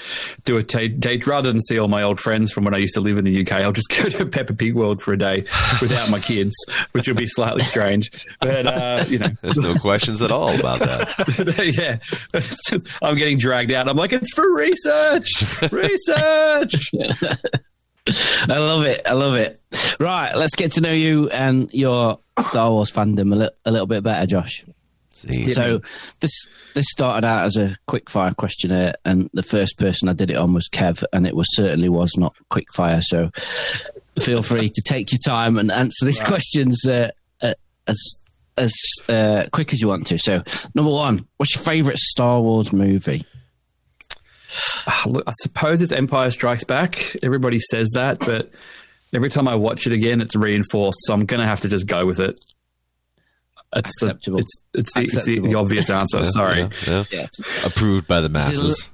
do 0.46 0.58
a 0.58 0.64
date 0.64 1.28
rather 1.28 1.52
than 1.52 1.62
see 1.62 1.78
all 1.80 1.88
my 1.88 2.04
old 2.04 2.20
friends 2.20 2.52
from 2.52 2.64
when 2.66 2.74
I 2.74 2.78
used 2.78 2.96
to 2.96 3.02
live 3.02 3.18
in 3.18 3.26
the 3.26 3.42
UK. 3.42 3.54
I'll 3.54 3.72
just 3.72 3.90
go 4.04 4.10
to 4.10 4.26
Peppa 4.26 4.54
Pig 4.54 4.74
World 4.74 5.02
for 5.02 5.14
a 5.14 5.18
day 5.18 5.46
without 5.82 6.10
my 6.10 6.20
kids, 6.20 6.56
which 6.94 7.08
will 7.08 7.16
be 7.16 7.28
slightly 7.28 7.64
strange. 7.66 8.12
But 8.42 8.66
uh, 8.66 9.06
you 9.08 9.20
know, 9.20 9.30
There's 9.42 9.60
no 9.60 9.76
questions 9.76 10.22
at 10.22 10.32
all 10.32 10.58
about 10.60 10.80
that. 10.80 11.74
yeah, 11.78 12.80
I'm 13.02 13.16
getting 13.16 13.38
dragged 13.38 13.72
out. 13.72 13.88
I'm 13.88 13.98
like, 13.98 14.14
it's 14.14 14.34
for 14.34 14.56
research, 14.56 15.30
research. 15.72 16.76
I 18.50 18.58
love 18.58 18.84
it. 18.86 19.02
I 19.06 19.14
love 19.14 19.36
it. 19.36 19.62
Right, 20.00 20.34
let's 20.36 20.56
get 20.56 20.74
to 20.74 20.82
know 20.82 20.92
you 20.92 21.30
and 21.30 21.72
your 21.74 22.20
Star 22.42 22.70
Wars 22.72 22.92
fandom 22.92 23.32
a, 23.34 23.36
li- 23.36 23.50
a 23.66 23.72
little 23.72 23.88
bit 23.88 24.04
better, 24.04 24.26
Josh. 24.26 24.66
See, 25.30 25.54
So 25.54 25.82
this 26.20 26.32
this 26.74 26.86
started 26.90 27.26
out 27.26 27.46
as 27.46 27.58
a 27.58 27.78
quick 27.88 28.10
fire 28.10 28.34
questionnaire, 28.34 28.96
and 29.06 29.30
the 29.34 29.44
first 29.44 29.78
person 29.78 30.10
I 30.10 30.14
did 30.14 30.32
it 30.32 30.38
on 30.38 30.54
was 30.54 30.68
Kev, 30.72 31.04
and 31.14 31.26
it 31.28 31.36
was 31.36 31.48
certainly 31.56 31.90
was 31.90 32.12
not 32.18 32.36
quick 32.50 32.74
fire. 32.74 33.02
So 33.02 33.32
feel 34.20 34.44
free 34.44 34.70
to 34.70 34.82
take 34.82 35.12
your 35.12 35.20
time 35.26 35.58
and 35.58 35.72
answer 35.72 36.06
these 36.06 36.22
questions 36.22 36.86
uh, 36.86 37.12
uh, 37.42 37.54
as 37.88 38.16
as 38.58 38.74
uh, 39.10 39.46
quick 39.52 39.74
as 39.74 39.82
you 39.82 39.88
want 39.88 40.08
to. 40.08 40.18
So 40.18 40.44
number 40.76 40.92
one, 40.92 41.28
what's 41.38 41.56
your 41.56 41.64
favourite 41.64 41.98
Star 41.98 42.42
Wars 42.42 42.72
movie? 42.72 43.26
Ah, 44.86 45.04
Look, 45.08 45.24
I 45.28 45.34
suppose 45.42 45.82
it's 45.82 45.92
Empire 45.92 46.30
Strikes 46.30 46.64
Back. 46.64 47.16
Everybody 47.24 47.60
says 47.60 47.90
that, 47.96 48.20
but 48.20 48.52
every 49.14 49.30
time 49.30 49.48
I 49.48 49.56
watch 49.56 49.88
it 49.88 49.94
again, 49.94 50.22
it's 50.22 50.36
reinforced. 50.36 51.00
So 51.02 51.14
I'm 51.14 51.26
going 51.26 51.40
to 51.40 51.48
have 51.48 51.62
to 51.62 51.70
just 51.70 51.88
go 51.88 52.06
with 52.06 52.20
it. 52.20 52.40
It's 53.76 53.92
Acceptable. 54.02 54.38
The, 54.38 54.44
it's 54.44 54.54
it's 54.74 54.94
the, 54.94 55.02
it's 55.02 55.14
the, 55.14 55.20
Acceptable. 55.20 55.50
the 55.50 55.56
obvious 55.56 55.90
answer. 55.92 56.20
Yeah, 56.20 56.30
Sorry. 56.30 56.60
yeah, 56.60 56.70
yeah. 56.88 57.04
Yeah. 57.12 57.28
Approved 57.66 58.08
by 58.08 58.22
the 58.22 58.30
masses. 58.30 58.90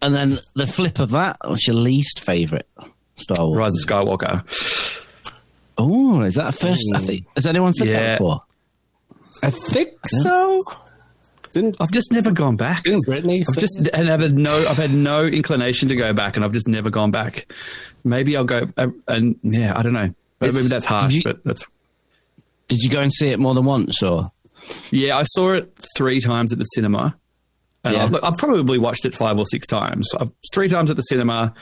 And 0.00 0.14
then 0.14 0.38
the 0.54 0.66
flip 0.66 0.98
of 1.00 1.10
that, 1.10 1.36
what's 1.44 1.66
your 1.66 1.76
least 1.76 2.20
favourite 2.20 2.66
Star 3.16 3.46
Wars? 3.46 3.58
Rise 3.58 3.72
of 3.82 3.88
Skywalker. 3.88 5.40
Oh, 5.76 6.20
is 6.22 6.34
that 6.34 6.46
a 6.48 6.52
first? 6.52 6.82
I 6.94 7.00
think 7.00 7.26
has 7.34 7.46
anyone 7.46 7.72
said 7.72 7.88
that 7.88 8.18
before? 8.18 8.42
I 9.42 9.50
think 9.50 9.90
so. 10.06 10.64
Didn't 11.52 11.76
I've 11.80 11.90
just 11.90 12.12
never 12.12 12.30
gone 12.32 12.56
back. 12.56 12.84
didn't 12.84 13.02
Brittany? 13.06 13.44
I've 13.48 13.58
just 13.58 13.78
that? 13.80 13.94
and 13.94 14.10
I've 14.10 14.20
had 14.20 14.34
no 14.34 14.54
I've 14.68 14.76
had 14.76 14.92
no 14.92 15.24
inclination 15.24 15.88
to 15.88 15.96
go 15.96 16.12
back, 16.12 16.36
and 16.36 16.44
I've 16.44 16.52
just 16.52 16.68
never 16.68 16.90
gone 16.90 17.10
back. 17.10 17.52
Maybe 18.04 18.36
I'll 18.36 18.44
go 18.44 18.68
uh, 18.76 18.88
and 19.08 19.38
yeah, 19.42 19.72
I 19.76 19.82
don't 19.82 19.92
know. 19.92 20.14
Maybe 20.40 20.50
It's- 20.50 20.68
that's 20.70 20.86
harsh, 20.86 21.12
you- 21.14 21.22
but 21.24 21.42
that's 21.44 21.64
Did 22.68 22.80
you 22.80 22.90
go 22.90 23.00
and 23.00 23.12
see 23.12 23.28
it 23.28 23.38
more 23.38 23.54
than 23.54 23.64
once, 23.64 24.02
or 24.02 24.32
yeah. 24.90 25.16
I 25.16 25.24
saw 25.24 25.52
it 25.52 25.72
three 25.96 26.20
times 26.20 26.52
at 26.52 26.58
the 26.58 26.64
cinema, 26.64 27.16
and 27.84 27.94
Yeah. 27.94 28.04
I've, 28.04 28.24
I've 28.24 28.36
probably 28.38 28.78
watched 28.78 29.04
it 29.04 29.14
five 29.14 29.38
or 29.38 29.46
six 29.46 29.66
times. 29.66 30.08
I've, 30.18 30.30
three 30.52 30.68
times 30.68 30.90
at 30.90 30.96
the 30.96 31.02
cinema. 31.02 31.54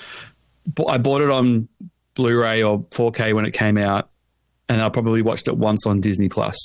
I 0.88 0.98
bought 0.98 1.22
it 1.22 1.30
on 1.30 1.68
Blu-ray 2.14 2.62
or 2.62 2.84
4K 2.90 3.34
when 3.34 3.44
it 3.44 3.52
came 3.52 3.76
out, 3.76 4.10
and 4.68 4.80
I 4.80 4.88
probably 4.90 5.22
watched 5.22 5.48
it 5.48 5.56
once 5.56 5.86
on 5.86 6.00
Disney 6.00 6.28
Plus. 6.28 6.56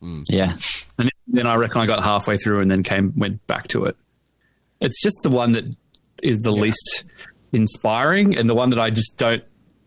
Hmm. 0.00 0.22
yeah? 0.28 0.56
And 0.98 1.10
then 1.26 1.46
I 1.46 1.56
reckon 1.56 1.80
I 1.82 1.86
got 1.86 2.02
halfway 2.02 2.38
through 2.38 2.60
and 2.60 2.70
then 2.70 2.82
came 2.82 3.12
went 3.16 3.46
back 3.46 3.68
to 3.68 3.84
it. 3.84 3.96
It's 4.80 5.02
just 5.02 5.16
the 5.22 5.28
one 5.30 5.52
that 5.52 5.64
is 6.22 6.38
the 6.38 6.52
least 6.52 7.04
inspiring 7.52 8.36
and 8.36 8.48
the 8.48 8.54
one 8.54 8.70
that 8.70 8.78
I 8.78 8.90
just 8.90 9.16
don't. 9.16 9.44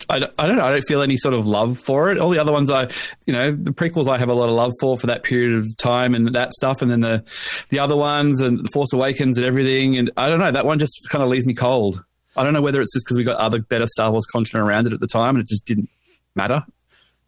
I 0.09 0.19
don't, 0.19 0.33
I 0.37 0.47
don't 0.47 0.57
know. 0.57 0.65
I 0.65 0.71
don't 0.71 0.87
feel 0.87 1.01
any 1.01 1.17
sort 1.17 1.33
of 1.33 1.47
love 1.47 1.79
for 1.79 2.11
it. 2.11 2.17
All 2.17 2.29
the 2.29 2.39
other 2.39 2.51
ones, 2.51 2.69
I, 2.69 2.89
you 3.25 3.33
know, 3.33 3.51
the 3.51 3.71
prequels, 3.71 4.07
I 4.07 4.17
have 4.17 4.29
a 4.29 4.33
lot 4.33 4.49
of 4.49 4.55
love 4.55 4.71
for 4.79 4.97
for 4.97 5.07
that 5.07 5.23
period 5.23 5.57
of 5.57 5.77
time 5.77 6.13
and 6.13 6.27
that 6.35 6.53
stuff, 6.53 6.81
and 6.81 6.91
then 6.91 7.01
the, 7.01 7.23
the 7.69 7.79
other 7.79 7.95
ones 7.95 8.41
and 8.41 8.59
the 8.59 8.69
Force 8.73 8.93
Awakens 8.93 9.37
and 9.37 9.45
everything. 9.45 9.97
And 9.97 10.11
I 10.17 10.27
don't 10.27 10.39
know. 10.39 10.51
That 10.51 10.65
one 10.65 10.79
just 10.79 10.93
kind 11.09 11.23
of 11.23 11.29
leaves 11.29 11.45
me 11.45 11.53
cold. 11.53 12.03
I 12.35 12.43
don't 12.43 12.53
know 12.53 12.61
whether 12.61 12.81
it's 12.81 12.93
just 12.93 13.05
because 13.05 13.17
we 13.17 13.23
got 13.23 13.37
other 13.37 13.59
better 13.59 13.87
Star 13.87 14.11
Wars 14.11 14.25
content 14.25 14.63
around 14.63 14.87
it 14.87 14.93
at 14.93 14.99
the 14.99 15.07
time, 15.07 15.35
and 15.35 15.43
it 15.43 15.47
just 15.47 15.65
didn't 15.65 15.89
matter. 16.35 16.65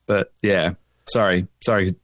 But 0.06 0.32
yeah, 0.42 0.74
sorry, 1.08 1.48
sorry, 1.64 1.96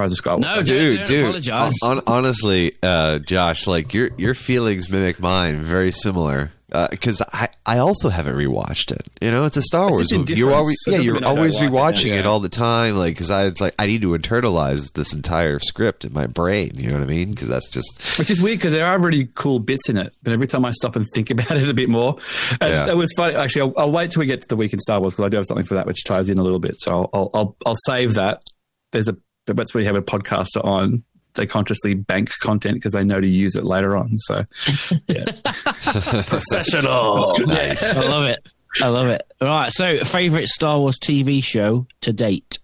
Rise 0.00 0.12
of 0.12 0.18
Skywalker. 0.18 0.40
No, 0.40 0.62
dude, 0.62 0.66
don't, 0.66 0.96
don't 0.98 1.06
dude. 1.06 1.24
apologize. 1.24 1.72
hon- 1.82 2.00
honestly, 2.06 2.72
uh, 2.82 3.18
Josh, 3.20 3.66
like 3.66 3.94
your 3.94 4.10
your 4.18 4.34
feelings 4.34 4.88
mimic 4.90 5.20
mine, 5.20 5.60
very 5.60 5.90
similar. 5.92 6.50
Because 6.88 7.20
I, 7.32 7.48
I 7.66 7.78
also 7.78 8.10
haven't 8.10 8.36
rewatched 8.36 8.92
it. 8.92 9.02
You 9.20 9.32
know, 9.32 9.44
it's 9.44 9.56
a 9.56 9.62
Star 9.62 9.90
Wars 9.90 10.12
movie. 10.12 10.34
You're 10.34 10.54
always 10.54 10.76
yeah, 10.86 10.98
you're 10.98 11.14
mean 11.14 11.24
I 11.24 11.26
don't 11.26 11.38
always 11.38 11.56
like 11.56 11.64
it. 11.68 11.72
rewatching 11.72 12.16
it 12.16 12.26
all 12.26 12.38
the 12.38 12.48
time. 12.48 12.94
Like, 12.94 13.14
because 13.14 13.28
I 13.28 13.46
it's 13.46 13.60
like 13.60 13.74
I 13.76 13.86
need 13.86 14.02
to 14.02 14.10
internalize 14.10 14.92
this 14.92 15.12
entire 15.12 15.58
script 15.58 16.04
in 16.04 16.12
my 16.12 16.28
brain. 16.28 16.70
You 16.76 16.90
know 16.90 16.98
what 16.98 17.02
I 17.02 17.06
mean? 17.06 17.30
Because 17.30 17.48
that's 17.48 17.68
just 17.70 18.20
Which 18.20 18.30
is 18.30 18.40
weird 18.40 18.58
because 18.60 18.72
there 18.72 18.86
are 18.86 19.00
really 19.00 19.26
cool 19.34 19.58
bits 19.58 19.88
in 19.88 19.96
it, 19.96 20.14
but 20.22 20.32
every 20.32 20.46
time 20.46 20.64
I 20.64 20.70
stop 20.70 20.94
and 20.94 21.06
think 21.12 21.30
about 21.30 21.50
it 21.56 21.68
a 21.68 21.74
bit 21.74 21.88
more, 21.88 22.16
and 22.60 22.70
Yeah. 22.70 22.86
it 22.88 22.96
was 22.96 23.12
funny. 23.16 23.34
Actually, 23.34 23.62
I'll, 23.62 23.74
I'll 23.86 23.90
wait 23.92 24.12
till 24.12 24.20
we 24.20 24.26
get 24.26 24.42
to 24.42 24.46
the 24.46 24.54
week 24.56 24.72
in 24.72 24.78
Star 24.78 25.00
Wars 25.00 25.12
because 25.14 25.24
I 25.24 25.28
do 25.28 25.38
have 25.38 25.46
something 25.46 25.66
for 25.66 25.74
that 25.74 25.86
which 25.88 26.04
ties 26.04 26.30
in 26.30 26.38
a 26.38 26.42
little 26.44 26.60
bit. 26.60 26.76
So 26.78 26.92
I'll 26.92 27.10
I'll 27.12 27.30
I'll, 27.34 27.56
I'll 27.66 27.76
save 27.84 28.14
that. 28.14 28.44
There's 28.92 29.08
a 29.08 29.16
that's 29.46 29.74
where 29.74 29.80
you 29.82 29.86
have 29.86 29.96
a 29.96 30.02
podcaster 30.02 30.64
on. 30.64 31.02
They 31.34 31.46
consciously 31.46 31.94
bank 31.94 32.28
content 32.42 32.74
because 32.74 32.92
they 32.92 33.04
know 33.04 33.20
to 33.20 33.28
use 33.28 33.54
it 33.54 33.64
later 33.64 33.96
on. 33.96 34.18
So 34.18 34.44
yeah, 35.06 35.24
professional. 35.44 37.34
nice. 37.46 37.96
I 37.96 38.06
love 38.08 38.24
it. 38.24 38.38
I 38.82 38.88
love 38.88 39.06
it. 39.08 39.22
All 39.40 39.48
right. 39.48 39.72
So, 39.72 40.04
favorite 40.04 40.48
Star 40.48 40.78
Wars 40.78 40.98
TV 40.98 41.42
show 41.42 41.86
to 42.02 42.12
date? 42.12 42.58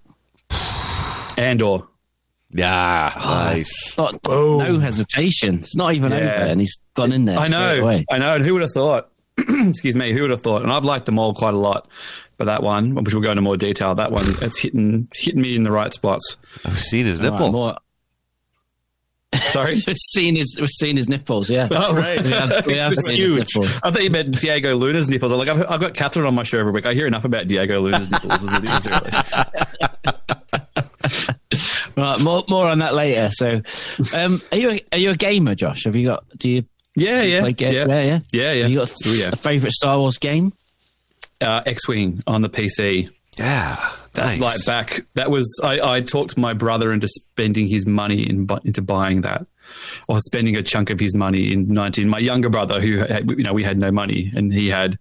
Andor. 1.36 1.80
Yeah, 2.52 3.12
oh, 3.16 3.28
nice. 3.28 3.94
Not, 3.98 4.18
no 4.24 4.78
hesitation. 4.78 5.58
It's 5.60 5.76
not 5.76 5.94
even 5.94 6.12
Yeah. 6.12 6.18
over, 6.18 6.44
and 6.44 6.60
he's 6.60 6.76
gone 6.94 7.12
in 7.12 7.24
there. 7.24 7.38
I 7.38 7.48
know, 7.48 7.80
away. 7.80 8.06
I 8.10 8.18
know. 8.18 8.34
And 8.36 8.44
who 8.44 8.52
would 8.54 8.62
have 8.62 8.72
thought? 8.72 9.10
excuse 9.38 9.94
me. 9.96 10.12
Who 10.12 10.22
would 10.22 10.30
have 10.30 10.42
thought? 10.42 10.62
And 10.62 10.72
I've 10.72 10.84
liked 10.84 11.06
them 11.06 11.18
all 11.18 11.34
quite 11.34 11.54
a 11.54 11.58
lot. 11.58 11.88
But 12.38 12.44
that 12.46 12.62
one, 12.62 12.94
which 12.94 13.14
we'll 13.14 13.22
go 13.22 13.30
into 13.30 13.42
more 13.42 13.56
detail, 13.56 13.94
that 13.94 14.12
one, 14.12 14.24
it's 14.42 14.58
hitting 14.58 15.08
hitting 15.14 15.40
me 15.40 15.56
in 15.56 15.62
the 15.64 15.72
right 15.72 15.92
spots. 15.92 16.36
I've 16.64 16.78
seen 16.78 17.06
his 17.06 17.20
All 17.20 17.26
right, 17.30 17.32
nipple. 17.32 17.52
more- 17.52 17.76
Sorry. 19.50 19.82
We've 19.86 19.96
seen 20.14 20.36
his, 20.36 20.56
we've 20.58 20.68
seen 20.70 20.96
his 20.96 21.08
nipples. 21.08 21.50
Yeah, 21.50 21.68
Oh, 21.70 21.94
right. 21.94 22.22
We 22.22 22.30
have, 22.30 22.64
we 22.66 22.74
It's 22.74 23.10
huge. 23.10 23.54
nipples. 23.54 23.78
I 23.82 23.90
thought 23.90 24.02
you 24.02 24.08
meant 24.10 24.40
Diego 24.40 24.76
Luna's 24.76 25.08
nipples. 25.08 25.30
I'm 25.32 25.38
like, 25.38 25.48
I've, 25.48 25.70
I've 25.70 25.80
got 25.80 25.94
Catherine 25.94 26.24
on 26.26 26.34
my 26.34 26.42
show 26.42 26.58
every 26.58 26.72
week. 26.72 26.86
I 26.86 26.94
hear 26.94 27.06
enough 27.06 27.24
about 27.24 27.46
Diego 27.46 27.80
Luna's 27.80 28.10
nipples 28.10 28.38
it 28.42 28.64
is, 28.64 28.86
really. 28.86 29.10
Right, 31.96 32.20
more 32.20 32.44
more 32.50 32.66
on 32.66 32.80
that 32.80 32.94
later. 32.94 33.30
So, 33.32 33.62
um, 34.14 34.42
are 34.52 34.58
you 34.58 34.70
a, 34.72 34.80
are 34.92 34.98
you 34.98 35.10
a 35.10 35.16
gamer, 35.16 35.54
Josh? 35.54 35.84
Have 35.84 35.96
you 35.96 36.06
got? 36.08 36.24
Do 36.36 36.50
you 36.50 36.64
Yeah, 36.94 37.22
yeah, 37.22 37.40
play 37.40 37.52
ga- 37.54 37.72
yeah, 37.72 37.86
yeah, 37.86 38.02
yeah, 38.02 38.20
yeah, 38.32 38.52
yeah. 38.52 38.62
Have 38.62 38.70
you 38.70 38.76
got 38.78 38.92
Oh, 39.06 39.12
yeah. 39.12 39.30
a 39.32 39.36
favorite 39.36 39.72
Star 39.72 39.98
Wars 39.98 40.18
game? 40.18 40.52
Uh, 41.40 41.62
X-wing 41.66 42.22
on 42.26 42.42
the 42.42 42.48
PC. 42.48 43.10
Yeah, 43.38 43.76
nice. 44.16 44.40
Like 44.40 44.64
back, 44.66 45.00
that 45.14 45.30
was 45.30 45.46
I, 45.62 45.96
I 45.96 46.00
talked 46.00 46.38
my 46.38 46.54
brother 46.54 46.92
into 46.92 47.06
spending 47.08 47.68
his 47.68 47.86
money 47.86 48.22
in, 48.22 48.48
into 48.64 48.80
buying 48.80 49.20
that, 49.22 49.46
or 50.08 50.20
spending 50.20 50.56
a 50.56 50.62
chunk 50.62 50.88
of 50.88 50.98
his 50.98 51.14
money 51.14 51.52
in 51.52 51.68
nineteen. 51.68 52.08
My 52.08 52.18
younger 52.18 52.48
brother, 52.48 52.80
who 52.80 52.98
had, 52.98 53.30
you 53.30 53.42
know 53.44 53.52
we 53.52 53.62
had 53.62 53.78
no 53.78 53.90
money, 53.90 54.32
and 54.34 54.52
he 54.52 54.70
had 54.70 54.98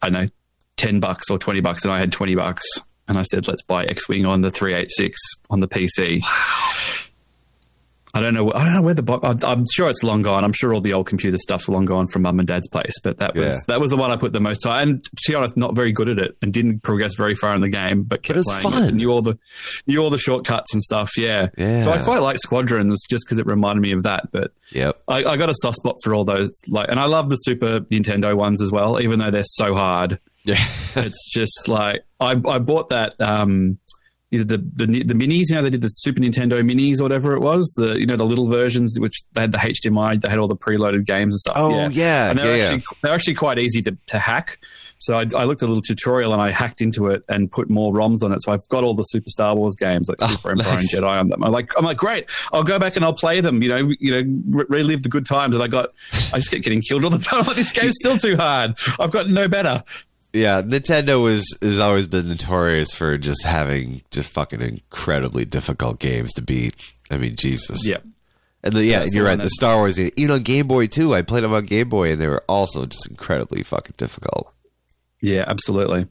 I 0.00 0.10
don't 0.10 0.22
know 0.22 0.28
ten 0.76 1.00
bucks 1.00 1.30
or 1.30 1.38
twenty 1.38 1.60
bucks, 1.60 1.84
and 1.84 1.92
I 1.92 1.98
had 1.98 2.12
twenty 2.12 2.36
bucks, 2.36 2.64
and 3.08 3.18
I 3.18 3.24
said 3.24 3.48
let's 3.48 3.62
buy 3.62 3.84
X-wing 3.86 4.24
on 4.24 4.42
the 4.42 4.52
three 4.52 4.74
eight 4.74 4.92
six 4.92 5.20
on 5.50 5.58
the 5.58 5.68
PC. 5.68 6.22
I 8.14 8.20
don't 8.20 8.32
know. 8.32 8.50
I 8.52 8.64
don't 8.64 8.72
know 8.74 8.82
where 8.82 8.94
the. 8.94 9.02
bo- 9.02 9.20
I- 9.22 9.36
I'm 9.42 9.64
sure 9.72 9.90
it's 9.90 10.02
long 10.02 10.22
gone. 10.22 10.42
I'm 10.42 10.52
sure 10.54 10.72
all 10.72 10.80
the 10.80 10.94
old 10.94 11.06
computer 11.06 11.36
stuff's 11.36 11.68
long 11.68 11.84
gone 11.84 12.08
from 12.08 12.22
mum 12.22 12.38
and 12.38 12.48
dad's 12.48 12.66
place. 12.68 12.94
But 13.04 13.18
that 13.18 13.34
was 13.34 13.52
Yeah. 13.52 13.58
that 13.66 13.80
was 13.80 13.90
the 13.90 13.96
one 13.98 14.10
I 14.10 14.16
put 14.16 14.32
the 14.32 14.40
most 14.40 14.60
time. 14.60 14.88
And 14.88 15.04
to 15.04 15.10
be 15.32 15.34
honest, 15.34 15.56
not 15.56 15.74
very 15.74 15.92
good 15.92 16.08
at 16.08 16.18
it, 16.18 16.36
and 16.40 16.52
didn't 16.52 16.80
progress 16.82 17.14
very 17.16 17.34
far 17.34 17.54
in 17.54 17.60
the 17.60 17.68
game. 17.68 18.04
But 18.04 18.22
kept 18.22 18.36
it 18.36 18.40
was 18.40 18.46
playing 18.62 18.62
fun. 18.76 18.88
It, 18.88 18.94
knew 18.94 19.10
all 19.10 19.20
the 19.22 19.38
knew 19.86 19.98
all 19.98 20.10
the 20.10 20.18
shortcuts 20.18 20.72
and 20.72 20.82
stuff. 20.82 21.18
Yeah. 21.18 21.48
Yeah. 21.58 21.82
So 21.82 21.90
I 21.92 21.98
quite 21.98 22.22
like 22.22 22.38
Squadrons 22.38 23.04
just 23.10 23.24
because 23.26 23.38
it 23.38 23.46
reminded 23.46 23.82
me 23.82 23.92
of 23.92 24.04
that. 24.04 24.32
But 24.32 24.52
yeah, 24.72 24.92
I, 25.06 25.24
I 25.24 25.36
got 25.36 25.50
a 25.50 25.54
soft 25.60 25.76
spot 25.76 25.96
for 26.02 26.14
all 26.14 26.24
those. 26.24 26.50
Like, 26.68 26.88
and 26.88 26.98
I 26.98 27.04
love 27.04 27.28
the 27.28 27.36
Super 27.36 27.80
Nintendo 27.80 28.34
ones 28.34 28.62
as 28.62 28.72
well, 28.72 29.00
even 29.00 29.18
though 29.18 29.30
they're 29.30 29.44
so 29.44 29.74
hard 29.74 30.18
Yeah. 30.44 30.56
it's 30.96 31.30
just 31.32 31.68
like 31.68 32.04
I, 32.20 32.30
I 32.32 32.58
bought 32.58 32.88
that 32.88 33.20
um 33.20 33.78
the, 34.30 34.44
the 34.44 34.86
the 35.04 35.14
minis 35.14 35.48
you 35.48 35.54
know 35.54 35.62
they 35.62 35.70
did 35.70 35.80
the 35.80 35.88
super 35.88 36.20
nintendo 36.20 36.60
minis 36.62 37.00
or 37.00 37.04
whatever 37.04 37.32
it 37.34 37.40
was 37.40 37.72
the 37.78 37.98
you 37.98 38.04
know 38.04 38.14
the 38.16 38.26
little 38.26 38.46
versions 38.46 39.00
which 39.00 39.22
they 39.32 39.40
had 39.40 39.52
the 39.52 39.58
hdmi 39.58 40.20
they 40.20 40.28
had 40.28 40.38
all 40.38 40.46
the 40.48 40.54
preloaded 40.54 41.06
games 41.06 41.32
and 41.34 41.40
stuff 41.40 41.54
Oh, 41.56 41.88
yeah, 41.88 42.28
and 42.30 42.38
they're 42.38 42.56
yeah, 42.58 42.64
actually 42.64 42.82
they're 43.02 43.14
actually 43.14 43.34
quite 43.36 43.58
easy 43.58 43.80
to, 43.82 43.96
to 44.08 44.18
hack 44.18 44.58
so 45.00 45.14
I, 45.16 45.24
I 45.34 45.44
looked 45.44 45.62
at 45.62 45.66
a 45.66 45.70
little 45.70 45.80
tutorial 45.80 46.32
and 46.32 46.42
I 46.42 46.50
hacked 46.50 46.80
into 46.80 47.06
it 47.06 47.22
and 47.28 47.50
put 47.50 47.70
more 47.70 47.92
ROMs 47.92 48.24
on 48.24 48.32
it. 48.32 48.42
So 48.42 48.50
I've 48.50 48.66
got 48.66 48.82
all 48.82 48.94
the 48.94 49.04
Super 49.04 49.28
Star 49.28 49.54
Wars 49.54 49.76
games 49.76 50.08
like 50.08 50.18
oh, 50.20 50.26
Super 50.26 50.50
Empire 50.50 50.66
Oh, 50.68 50.74
nice. 50.74 50.92
and 50.92 51.04
Jedi 51.04 51.20
on 51.20 51.28
them. 51.28 51.44
I'm 51.44 51.52
like, 51.52 51.70
I'm 51.78 51.84
like, 51.84 51.98
great. 51.98 52.26
I'll 52.52 52.64
go 52.64 52.80
back 52.80 52.96
and 52.96 53.04
I'll 53.04 53.12
play 53.14 53.40
them. 53.40 53.62
You 53.62 53.68
know, 53.68 53.92
you 54.00 54.10
know, 54.10 54.40
re- 54.58 54.64
relive 54.68 55.04
the 55.04 55.08
good 55.08 55.24
times. 55.24 55.54
And 55.54 55.62
I 55.62 55.68
got, 55.68 55.90
I 56.32 56.38
just 56.38 56.50
kept 56.50 56.64
getting 56.64 56.82
killed 56.82 57.04
all 57.04 57.10
the 57.10 57.18
time. 57.20 57.44
Like, 57.46 57.54
this 57.54 57.70
game's 57.70 57.94
still 58.00 58.18
too 58.18 58.36
hard. 58.36 58.74
I've 58.98 59.12
got 59.12 59.30
no 59.30 59.46
better. 59.46 59.84
Yeah, 60.38 60.62
Nintendo 60.62 61.28
is 61.28 61.58
has 61.60 61.80
always 61.80 62.06
been 62.06 62.28
notorious 62.28 62.92
for 62.92 63.18
just 63.18 63.44
having 63.44 64.02
just 64.12 64.30
fucking 64.30 64.60
incredibly 64.60 65.44
difficult 65.44 65.98
games 65.98 66.32
to 66.34 66.42
beat. 66.42 66.92
I 67.10 67.16
mean, 67.16 67.34
Jesus. 67.34 67.88
Yeah. 67.88 67.98
And 68.62 68.72
the, 68.72 68.84
yeah, 68.84 69.04
you're 69.04 69.24
right. 69.24 69.38
The 69.38 69.50
Star 69.50 69.76
Wars, 69.76 70.00
even 70.00 70.30
on 70.30 70.42
Game 70.42 70.68
Boy 70.68 70.86
too. 70.86 71.14
I 71.14 71.22
played 71.22 71.42
them 71.42 71.52
on 71.52 71.64
Game 71.64 71.88
Boy, 71.88 72.12
and 72.12 72.20
they 72.20 72.28
were 72.28 72.44
also 72.48 72.86
just 72.86 73.08
incredibly 73.08 73.62
fucking 73.62 73.94
difficult. 73.96 74.52
Yeah, 75.20 75.44
absolutely. 75.46 76.06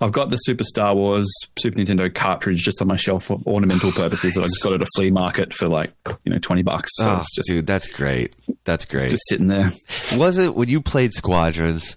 I've 0.00 0.12
got 0.12 0.30
the 0.30 0.36
Super 0.36 0.64
Star 0.64 0.94
Wars 0.94 1.30
Super 1.58 1.78
Nintendo 1.78 2.12
cartridge 2.12 2.62
just 2.62 2.80
on 2.80 2.88
my 2.88 2.96
shelf 2.96 3.24
for 3.24 3.40
ornamental 3.46 3.92
purposes 3.96 4.34
that 4.34 4.40
I 4.40 4.44
just 4.44 4.62
got 4.62 4.72
at 4.72 4.82
a 4.82 4.86
flea 4.96 5.10
market 5.10 5.52
for 5.52 5.68
like, 5.68 5.92
you 6.24 6.32
know, 6.32 6.38
20 6.38 6.62
bucks. 6.62 6.90
So 6.94 7.08
oh, 7.08 7.24
just, 7.34 7.46
dude, 7.48 7.66
that's 7.66 7.88
great. 7.88 8.34
That's 8.64 8.84
great. 8.86 9.10
just 9.10 9.22
sitting 9.28 9.48
there. 9.48 9.70
Was 10.16 10.38
it 10.38 10.54
when 10.54 10.68
you 10.68 10.80
played 10.80 11.12
Squadrons? 11.12 11.96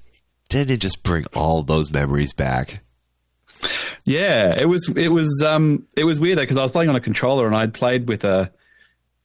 Did 0.50 0.72
it 0.72 0.82
just 0.82 1.04
bring 1.04 1.26
all 1.34 1.64
those 1.64 1.92
memories 1.92 2.34
back? 2.34 2.82
Yeah, 4.06 4.56
it 4.58 4.66
was 4.66 4.88
it 4.96 5.10
was 5.10 5.44
um 5.46 5.86
it 5.96 6.04
was 6.04 6.20
weird 6.20 6.38
because 6.38 6.58
I 6.58 6.64
was 6.64 6.72
playing 6.72 6.90
on 6.90 6.96
a 6.96 7.02
controller 7.02 7.48
and 7.48 7.56
I'd 7.56 7.74
played 7.74 8.08
with 8.08 8.24
a 8.24 8.52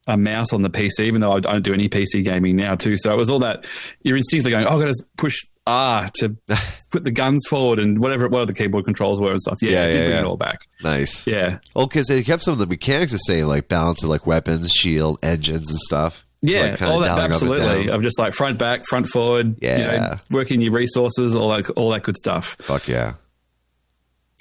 a 0.08 0.16
mouse 0.16 0.52
on 0.52 0.62
the 0.62 0.70
PC, 0.70 1.00
even 1.00 1.20
though 1.20 1.32
I 1.32 1.40
don't 1.40 1.62
do 1.62 1.72
any 1.72 1.88
PC 1.88 2.24
gaming 2.24 2.56
now 2.56 2.74
too. 2.74 2.96
So 2.96 3.12
it 3.12 3.16
was 3.16 3.30
all 3.30 3.38
that 3.40 3.66
your 4.02 4.16
instincts 4.16 4.48
are 4.48 4.50
going, 4.50 4.66
oh, 4.66 4.76
I 4.80 4.86
got 4.86 4.94
to 4.94 5.04
push 5.16 5.36
R 5.64 6.10
to 6.16 6.36
put 6.90 7.04
the 7.04 7.12
guns 7.12 7.46
forward 7.48 7.78
and 7.78 8.00
whatever 8.00 8.28
whatever 8.28 8.46
the 8.46 8.54
keyboard 8.54 8.84
controls 8.84 9.20
were 9.20 9.30
and 9.30 9.40
stuff. 9.40 9.62
Yeah, 9.62 9.70
Yeah, 9.70 9.84
it 9.84 9.88
yeah, 9.88 9.96
bring 10.00 10.10
yeah. 10.10 10.20
it 10.20 10.26
all 10.26 10.36
back. 10.36 10.66
Nice. 10.82 11.26
Yeah, 11.26 11.58
Well, 11.76 11.86
because 11.86 12.08
they 12.08 12.22
kept 12.22 12.42
some 12.42 12.52
of 12.52 12.58
the 12.58 12.66
mechanics 12.66 13.12
the 13.12 13.18
same, 13.18 13.46
like 13.46 13.68
balance 13.68 14.02
of 14.02 14.08
like 14.08 14.26
weapons, 14.26 14.72
shield, 14.72 15.18
engines, 15.22 15.70
and 15.70 15.78
stuff. 15.78 16.24
So, 16.44 16.52
Yeah, 16.52 16.70
like, 16.70 16.82
all 16.82 16.98
that, 16.98 17.04
dialing 17.04 17.32
up 17.32 17.42
and 17.42 17.50
absolutely. 17.50 17.88
Of 17.90 18.02
just 18.02 18.18
like 18.18 18.34
front, 18.34 18.58
back, 18.58 18.84
front, 18.88 19.08
forward. 19.08 19.56
you 19.62 19.68
know, 19.68 19.76
Yeah. 19.76 20.18
working 20.30 20.60
your 20.60 20.72
resources, 20.72 21.36
all 21.36 21.48
that, 21.50 21.70
all 21.70 21.90
that 21.90 22.02
good 22.02 22.16
stuff. 22.16 22.56
Fuck 22.60 22.88
yeah. 22.88 23.14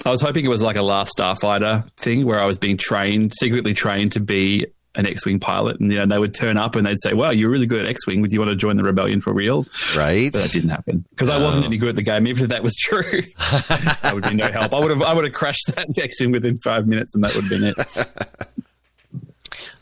I 0.05 0.09
was 0.09 0.21
hoping 0.21 0.45
it 0.45 0.49
was 0.49 0.61
like 0.63 0.77
a 0.77 0.81
Last 0.81 1.13
Starfighter 1.17 1.87
thing 1.97 2.25
where 2.25 2.39
I 2.39 2.45
was 2.45 2.57
being 2.57 2.77
trained, 2.77 3.33
secretly 3.39 3.73
trained 3.73 4.13
to 4.13 4.19
be 4.19 4.65
an 4.95 5.05
X-wing 5.05 5.39
pilot, 5.39 5.79
and 5.79 5.91
you 5.91 5.97
know 5.97 6.05
they 6.05 6.19
would 6.19 6.33
turn 6.33 6.57
up 6.57 6.75
and 6.75 6.85
they'd 6.85 6.99
say, 7.01 7.13
"Wow, 7.13 7.29
you're 7.29 7.49
really 7.49 7.65
good 7.65 7.85
at 7.85 7.89
X-wing. 7.89 8.21
Would 8.21 8.31
you 8.33 8.39
want 8.39 8.49
to 8.49 8.55
join 8.55 8.77
the 8.77 8.83
rebellion 8.83 9.21
for 9.21 9.31
real?" 9.31 9.65
Right? 9.95 10.31
But 10.31 10.41
that 10.41 10.51
didn't 10.51 10.71
happen 10.71 11.05
because 11.11 11.29
I 11.29 11.41
wasn't 11.41 11.65
any 11.65 11.77
oh. 11.77 11.79
good 11.79 11.89
at 11.89 11.95
the 11.95 12.01
game. 12.01 12.27
Even 12.27 12.43
if 12.43 12.49
that 12.49 12.63
was 12.63 12.75
true, 12.75 13.21
that 13.37 14.11
would 14.13 14.23
be 14.23 14.35
no 14.35 14.47
help. 14.47 14.73
I 14.73 14.79
would 14.79 14.89
have, 14.89 15.01
I 15.01 15.13
would 15.13 15.23
have 15.23 15.33
crashed 15.33 15.71
that 15.75 15.97
X-wing 15.97 16.31
within 16.31 16.57
five 16.57 16.87
minutes, 16.87 17.15
and 17.15 17.23
that 17.23 17.33
would 17.35 17.45
have 17.45 17.49
been 17.49 17.63
it. 17.63 18.57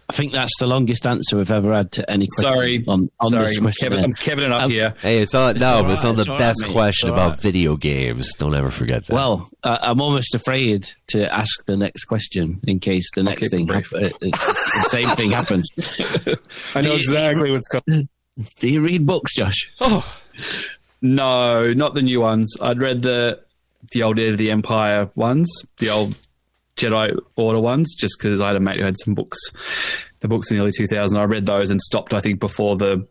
I 0.10 0.14
think 0.14 0.34
that's 0.34 0.52
the 0.60 0.66
longest 0.66 1.06
answer 1.06 1.38
we've 1.38 1.52
ever 1.52 1.72
had 1.72 1.92
to 1.94 2.10
any 2.10 2.26
question 2.26 2.52
Sorry, 2.52 2.84
on, 2.88 3.10
on 3.20 3.30
sorry, 3.30 3.46
this 3.46 3.58
I'm 3.58 3.64
question. 3.66 3.90
Kevin, 3.90 4.04
I'm 4.06 4.14
Kevin 4.16 4.44
it 4.46 4.52
up 4.52 4.64
Um, 4.64 4.72
here. 4.72 4.96
Hey, 5.02 5.20
it's 5.22 5.36
on. 5.36 5.52
It's 5.52 5.60
no, 5.60 5.68
all 5.68 5.84
but 5.84 5.92
it's 5.92 6.04
right, 6.04 6.10
on 6.10 6.16
the 6.16 6.22
it's 6.22 6.30
best 6.30 6.62
right, 6.64 6.68
mate. 6.70 6.74
question 6.74 7.10
It's 7.10 7.14
about 7.14 7.30
right. 7.34 7.40
video 7.42 7.78
games. 7.78 8.34
Don't 8.36 8.56
ever 8.56 8.72
forget 8.72 9.06
that. 9.06 9.14
Well, 9.14 9.50
uh, 9.64 9.78
I'm 9.82 10.02
almost 10.02 10.34
afraid 10.34 10.90
to 11.10 11.32
ask 11.32 11.64
the 11.68 11.78
next 11.78 12.06
question 12.06 12.60
in 12.66 12.80
case 12.80 13.08
the 13.16 13.22
next 13.22 13.42
keep 13.42 13.52
thing 13.52 13.68
happens. 13.68 14.12
the 14.20 14.88
same 14.90 15.10
thing 15.12 15.30
happens. 15.30 15.70
I 16.76 16.82
know 16.82 16.90
Do 16.90 16.90
you- 16.90 16.96
exactly 16.96 17.52
what's 17.52 17.68
coming. 17.68 18.10
Do 18.60 18.68
you 18.70 18.82
read 18.82 19.06
books, 19.06 19.36
Josh? 19.36 19.72
Oh, 19.80 20.22
No, 21.02 21.72
not 21.74 21.94
the 21.94 22.02
new 22.02 22.22
ones. 22.22 22.56
I'd 22.60 22.80
read 22.80 23.02
the 23.02 23.42
the 23.92 24.04
old 24.04 24.20
Heir 24.20 24.32
of 24.32 24.38
the 24.38 24.52
Empire 24.52 25.10
ones, 25.16 25.48
the 25.78 25.90
old 25.90 26.16
Jedi 26.80 27.18
Order 27.36 27.60
ones, 27.60 27.96
just 27.96 28.16
because 28.18 28.42
I 28.42 28.48
had 28.48 28.56
a 28.56 28.60
mate 28.60 28.80
who 28.80 28.86
had 28.86 28.98
some 28.98 29.14
books, 29.14 29.38
the 30.22 30.28
books 30.28 30.50
in 30.50 30.58
the 30.58 30.64
early 30.64 30.72
2000s. 30.72 31.18
I 31.18 31.24
read 31.24 31.46
those 31.46 31.70
and 31.72 31.82
stopped, 31.82 32.14
I 32.14 32.22
think, 32.22 32.40
before 32.40 32.76
the 32.78 33.08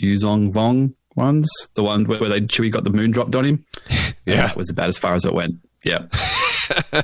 Yuuzhan 0.00 0.52
Vong 0.52 0.94
ones, 1.14 1.48
the 1.74 1.82
one 1.82 2.04
where, 2.04 2.18
where 2.20 2.30
they 2.30 2.40
Chewie 2.40 2.70
got 2.72 2.84
the 2.84 2.90
moon 2.90 3.10
dropped 3.10 3.34
on 3.34 3.44
him. 3.44 3.64
yeah. 4.26 4.46
That 4.46 4.56
was 4.56 4.70
about 4.70 4.88
as 4.88 4.96
far 4.98 5.14
as 5.14 5.24
it 5.24 5.34
went. 5.34 5.56
Yeah. 5.84 6.06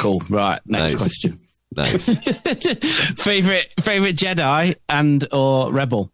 Cool. 0.00 0.22
Right. 0.28 0.60
Next 0.66 0.92
Nice. 0.92 1.02
question. 1.02 1.40
Nice. 1.74 2.06
favorite 3.22 3.72
favorite 3.80 4.16
Jedi 4.16 4.76
and 4.88 5.26
or 5.32 5.72
Rebel? 5.72 6.12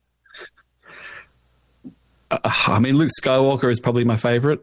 Uh, 2.30 2.38
I 2.44 2.78
mean, 2.78 2.96
Luke 2.96 3.10
Skywalker 3.20 3.70
is 3.70 3.80
probably 3.80 4.04
my 4.04 4.16
favorite. 4.16 4.60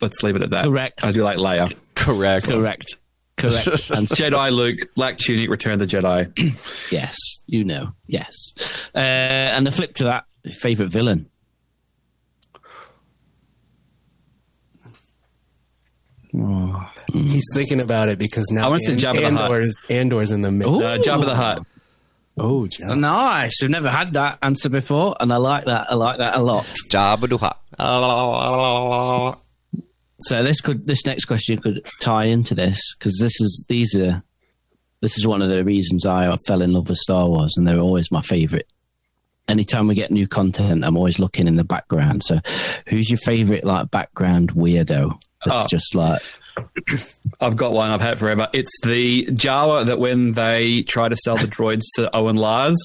Let's 0.00 0.22
leave 0.22 0.36
it 0.36 0.42
at 0.42 0.50
that. 0.50 0.64
Correct. 0.64 1.04
I 1.04 1.10
do 1.10 1.22
like 1.22 1.38
Leia. 1.38 1.74
Correct. 1.96 2.48
Correct. 2.48 2.94
Correct. 3.36 3.66
and 3.90 4.08
Jedi 4.08 4.50
Luke, 4.52 4.94
Black 4.94 5.18
Tunic, 5.18 5.50
Return 5.50 5.74
of 5.74 5.78
the 5.80 5.86
Jedi. 5.86 6.30
yes, 6.90 7.16
you 7.46 7.64
know. 7.64 7.92
Yes. 8.06 8.88
Uh, 8.94 8.98
and 8.98 9.66
the 9.66 9.70
flip 9.70 9.94
to 9.96 10.04
that, 10.04 10.24
favorite 10.52 10.88
villain. 10.90 11.28
He's 17.12 17.46
thinking 17.54 17.80
about 17.80 18.08
it 18.08 18.18
because 18.18 18.50
now 18.50 18.66
I 18.66 18.68
wanna 18.68 18.80
say 18.80 18.92
An- 18.92 18.98
Jabba 18.98 19.20
the 19.20 19.30
Hutt. 19.30 19.42
Andor's, 19.50 19.76
Andor's 19.88 20.30
in 20.32 20.42
the 20.42 20.50
mix. 20.50 20.68
Ooh. 20.70 20.82
Uh, 20.84 20.98
Jabba 20.98 21.24
the 21.24 21.34
Hutt. 21.34 21.66
Oh, 22.38 22.66
Jabba. 22.66 22.98
Nice. 22.98 23.62
We've 23.62 23.70
never 23.70 23.88
had 23.88 24.12
that 24.12 24.38
answer 24.42 24.68
before, 24.68 25.16
and 25.18 25.32
I 25.32 25.36
like 25.36 25.64
that. 25.64 25.86
I 25.90 25.94
like 25.94 26.18
that 26.18 26.36
a 26.36 26.42
lot. 26.42 26.64
Jabba 26.90 27.28
the 27.28 27.38
Hutt. 27.38 27.58
So 30.22 30.42
this 30.42 30.60
could 30.60 30.86
this 30.86 31.04
next 31.04 31.26
question 31.26 31.58
could 31.58 31.86
tie 32.00 32.24
into 32.24 32.54
this 32.54 32.80
because 32.98 33.18
this 33.20 33.38
is 33.40 33.64
these 33.68 33.94
are 33.96 34.22
this 35.02 35.18
is 35.18 35.26
one 35.26 35.42
of 35.42 35.50
the 35.50 35.62
reasons 35.64 36.06
I 36.06 36.34
fell 36.46 36.62
in 36.62 36.72
love 36.72 36.88
with 36.88 36.98
Star 36.98 37.28
Wars, 37.28 37.54
and 37.56 37.66
they're 37.68 37.78
always 37.80 38.10
my 38.10 38.22
favorite. 38.22 38.66
Anytime 39.48 39.86
we 39.86 39.94
get 39.94 40.10
new 40.10 40.26
content, 40.26 40.84
I'm 40.84 40.96
always 40.96 41.18
looking 41.18 41.46
in 41.46 41.56
the 41.56 41.64
background. 41.64 42.22
So, 42.24 42.40
who's 42.88 43.08
your 43.10 43.18
favorite 43.18 43.64
like 43.64 43.90
background 43.90 44.52
weirdo? 44.54 45.20
That's 45.44 45.64
Oh. 45.64 45.66
just 45.70 45.94
like 45.94 46.22
I've 47.40 47.54
got 47.56 47.72
one. 47.72 47.90
I've 47.90 48.00
had 48.00 48.18
forever. 48.18 48.48
It's 48.54 48.72
the 48.82 49.26
Jawa 49.26 49.86
that 49.86 49.98
when 49.98 50.32
they 50.32 50.82
try 50.82 51.08
to 51.08 51.16
sell 51.16 51.36
the 51.36 51.46
droids 51.46 51.82
to 51.96 52.14
Owen 52.16 52.36
Lars, 52.36 52.76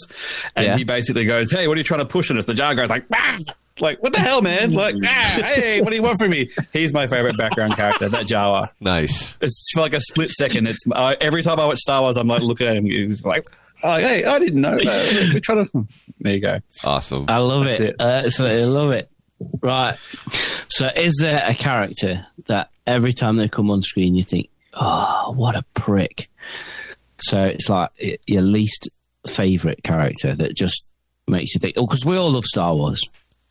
and 0.56 0.66
Yeah. 0.66 0.78
he 0.78 0.84
basically 0.84 1.24
goes, 1.26 1.50
"Hey, 1.50 1.68
what 1.68 1.78
are 1.78 1.80
you 1.80 1.84
trying 1.86 2.02
to 2.02 2.06
push 2.06 2.30
on 2.30 2.38
us?" 2.38 2.46
The 2.46 2.54
Jawa 2.54 2.76
goes 2.76 2.90
like, 2.90 3.08
"Bah!" 3.08 3.38
Like, 3.82 4.02
what 4.02 4.14
the 4.14 4.20
hell, 4.20 4.42
man? 4.42 4.74
Like, 4.74 4.96
ah, 5.06 5.40
hey, 5.44 5.82
what 5.82 5.90
do 5.90 5.96
you 5.96 6.02
want 6.02 6.20
from 6.20 6.32
me? 6.32 6.50
He's 6.74 6.94
my 6.94 7.08
favorite 7.08 7.38
background 7.38 7.76
character. 7.76 8.10
That 8.10 8.26
Jawa. 8.28 8.70
Nice. 8.80 9.38
It's 9.42 9.70
for 9.74 9.82
like 9.82 9.94
a 9.94 10.00
split 10.02 10.30
second. 10.32 10.68
It's 10.68 10.80
uh, 10.92 11.16
every 11.22 11.44
time 11.44 11.60
I 11.60 11.66
watch 11.66 11.80
Star 11.80 12.02
Wars, 12.02 12.18
I'm 12.18 12.28
like 12.28 12.42
looking 12.42 12.68
at 12.68 12.76
him. 12.76 12.86
He's 12.86 13.24
like, 13.26 13.48
"Oh, 13.84 13.98
hey, 13.98 14.24
I 14.24 14.40
didn't 14.40 14.62
know 14.62 14.78
that. 14.78 15.30
We're 15.34 15.40
trying 15.40 15.68
to." 15.68 15.88
There 16.20 16.34
you 16.34 16.40
go. 16.40 16.60
Awesome. 16.84 17.26
I 17.28 17.38
love 17.38 17.66
That's 17.66 17.80
it. 17.80 17.90
it. 17.92 18.02
Uh, 18.02 18.30
so 18.30 18.46
I 18.46 18.64
love 18.64 18.92
it. 18.92 19.10
Right. 19.62 19.98
So, 20.68 20.88
is 20.96 21.18
there 21.20 21.44
a 21.48 21.54
character 21.56 22.26
that 22.48 22.70
every 22.86 23.14
time 23.14 23.38
they 23.38 23.48
come 23.48 23.72
on 23.72 23.82
screen 23.82 24.16
you 24.16 24.24
think, 24.24 24.50
"Oh, 24.74 25.34
what 25.36 25.56
a 25.56 25.64
prick"? 25.74 26.30
So 27.20 27.44
it's 27.46 27.70
like 27.70 27.92
your 28.28 28.42
least 28.42 28.90
favorite 29.28 29.84
character 29.84 30.36
that 30.36 30.56
just 30.56 30.84
makes 31.28 31.54
you 31.54 31.60
think. 31.60 31.76
Oh, 31.78 31.86
because 31.86 32.06
we 32.06 32.18
all 32.18 32.32
love 32.32 32.46
Star 32.46 32.74
Wars, 32.76 33.02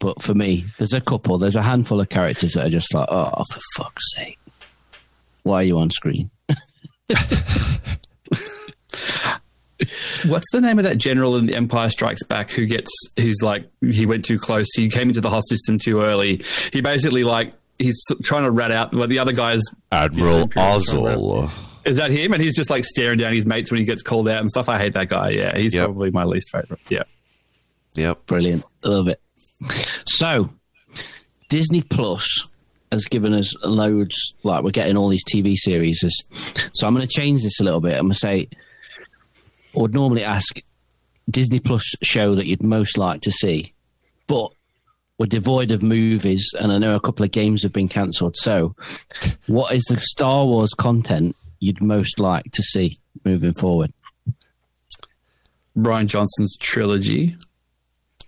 but 0.00 0.20
for 0.22 0.34
me, 0.34 0.64
there's 0.78 0.92
a 0.92 1.00
couple. 1.00 1.38
There's 1.38 1.54
a 1.56 1.62
handful 1.62 2.00
of 2.00 2.08
characters 2.08 2.54
that 2.54 2.66
are 2.66 2.70
just 2.70 2.92
like, 2.92 3.06
"Oh, 3.10 3.44
for 3.52 3.60
fuck's 3.76 4.04
sake, 4.16 4.38
why 5.44 5.60
are 5.60 5.64
you 5.64 5.78
on 5.78 5.90
screen?" 5.90 6.30
What's 10.26 10.50
the 10.52 10.60
name 10.60 10.78
of 10.78 10.84
that 10.84 10.98
general 10.98 11.36
in 11.36 11.48
Empire 11.48 11.88
Strikes 11.88 12.22
Back 12.24 12.50
who 12.50 12.66
gets 12.66 12.90
who's 13.18 13.38
like 13.42 13.64
he 13.80 14.04
went 14.04 14.26
too 14.26 14.38
close, 14.38 14.66
he 14.74 14.90
came 14.90 15.08
into 15.08 15.22
the 15.22 15.30
hot 15.30 15.42
system 15.48 15.78
too 15.78 16.02
early. 16.02 16.44
He 16.70 16.82
basically 16.82 17.24
like 17.24 17.54
he's 17.78 17.98
trying 18.22 18.42
to 18.44 18.50
rat 18.50 18.70
out 18.70 18.92
well 18.94 19.08
the 19.08 19.18
other 19.18 19.32
guys 19.32 19.62
Admiral 19.90 20.40
Yeah, 20.54 20.76
Ozzel. 20.76 21.50
is 21.86 21.96
that 21.96 22.10
him? 22.10 22.34
And 22.34 22.42
he's 22.42 22.54
just 22.54 22.68
like 22.68 22.84
staring 22.84 23.16
down 23.18 23.32
his 23.32 23.46
mates 23.46 23.70
when 23.70 23.80
he 23.80 23.86
gets 23.86 24.02
called 24.02 24.28
out 24.28 24.40
and 24.40 24.50
stuff. 24.50 24.68
I 24.68 24.78
hate 24.78 24.92
that 24.94 25.08
guy. 25.08 25.30
Yeah, 25.30 25.56
he's 25.56 25.72
Yep. 25.72 25.86
probably 25.86 26.10
my 26.10 26.24
least 26.24 26.50
favorite. 26.50 26.80
Yeah. 26.90 27.04
Yep. 27.94 28.26
Brilliant. 28.26 28.64
Love 28.84 29.08
it. 29.08 29.18
So, 30.06 30.50
Disney 31.48 31.82
Plus 31.82 32.46
has 32.92 33.04
given 33.04 33.32
us 33.32 33.54
loads, 33.64 34.34
like 34.42 34.64
we're 34.64 34.70
getting 34.70 34.96
all 34.96 35.08
these 35.08 35.24
TV 35.24 35.56
series. 35.56 36.00
So, 36.74 36.86
I'm 36.86 36.94
going 36.94 37.06
to 37.06 37.12
change 37.12 37.42
this 37.42 37.60
a 37.60 37.64
little 37.64 37.80
bit. 37.80 37.94
I'm 37.94 38.06
going 38.06 38.12
to 38.12 38.18
say, 38.18 38.48
I 39.76 39.80
would 39.80 39.94
normally 39.94 40.24
ask 40.24 40.60
Disney 41.30 41.60
Plus 41.60 41.84
show 42.02 42.34
that 42.34 42.46
you'd 42.46 42.62
most 42.62 42.98
like 42.98 43.20
to 43.22 43.32
see, 43.32 43.72
but 44.26 44.52
we're 45.18 45.26
devoid 45.26 45.70
of 45.70 45.82
movies, 45.82 46.48
and 46.58 46.72
I 46.72 46.78
know 46.78 46.96
a 46.96 47.00
couple 47.00 47.24
of 47.24 47.30
games 47.30 47.62
have 47.62 47.74
been 47.74 47.88
cancelled. 47.88 48.36
So, 48.38 48.74
what 49.46 49.74
is 49.74 49.84
the 49.84 49.98
Star 49.98 50.46
Wars 50.46 50.70
content 50.70 51.36
you'd 51.58 51.82
most 51.82 52.18
like 52.18 52.50
to 52.52 52.62
see 52.62 52.98
moving 53.24 53.52
forward? 53.52 53.92
Rian 55.76 56.06
Johnson's 56.06 56.56
trilogy. 56.58 57.36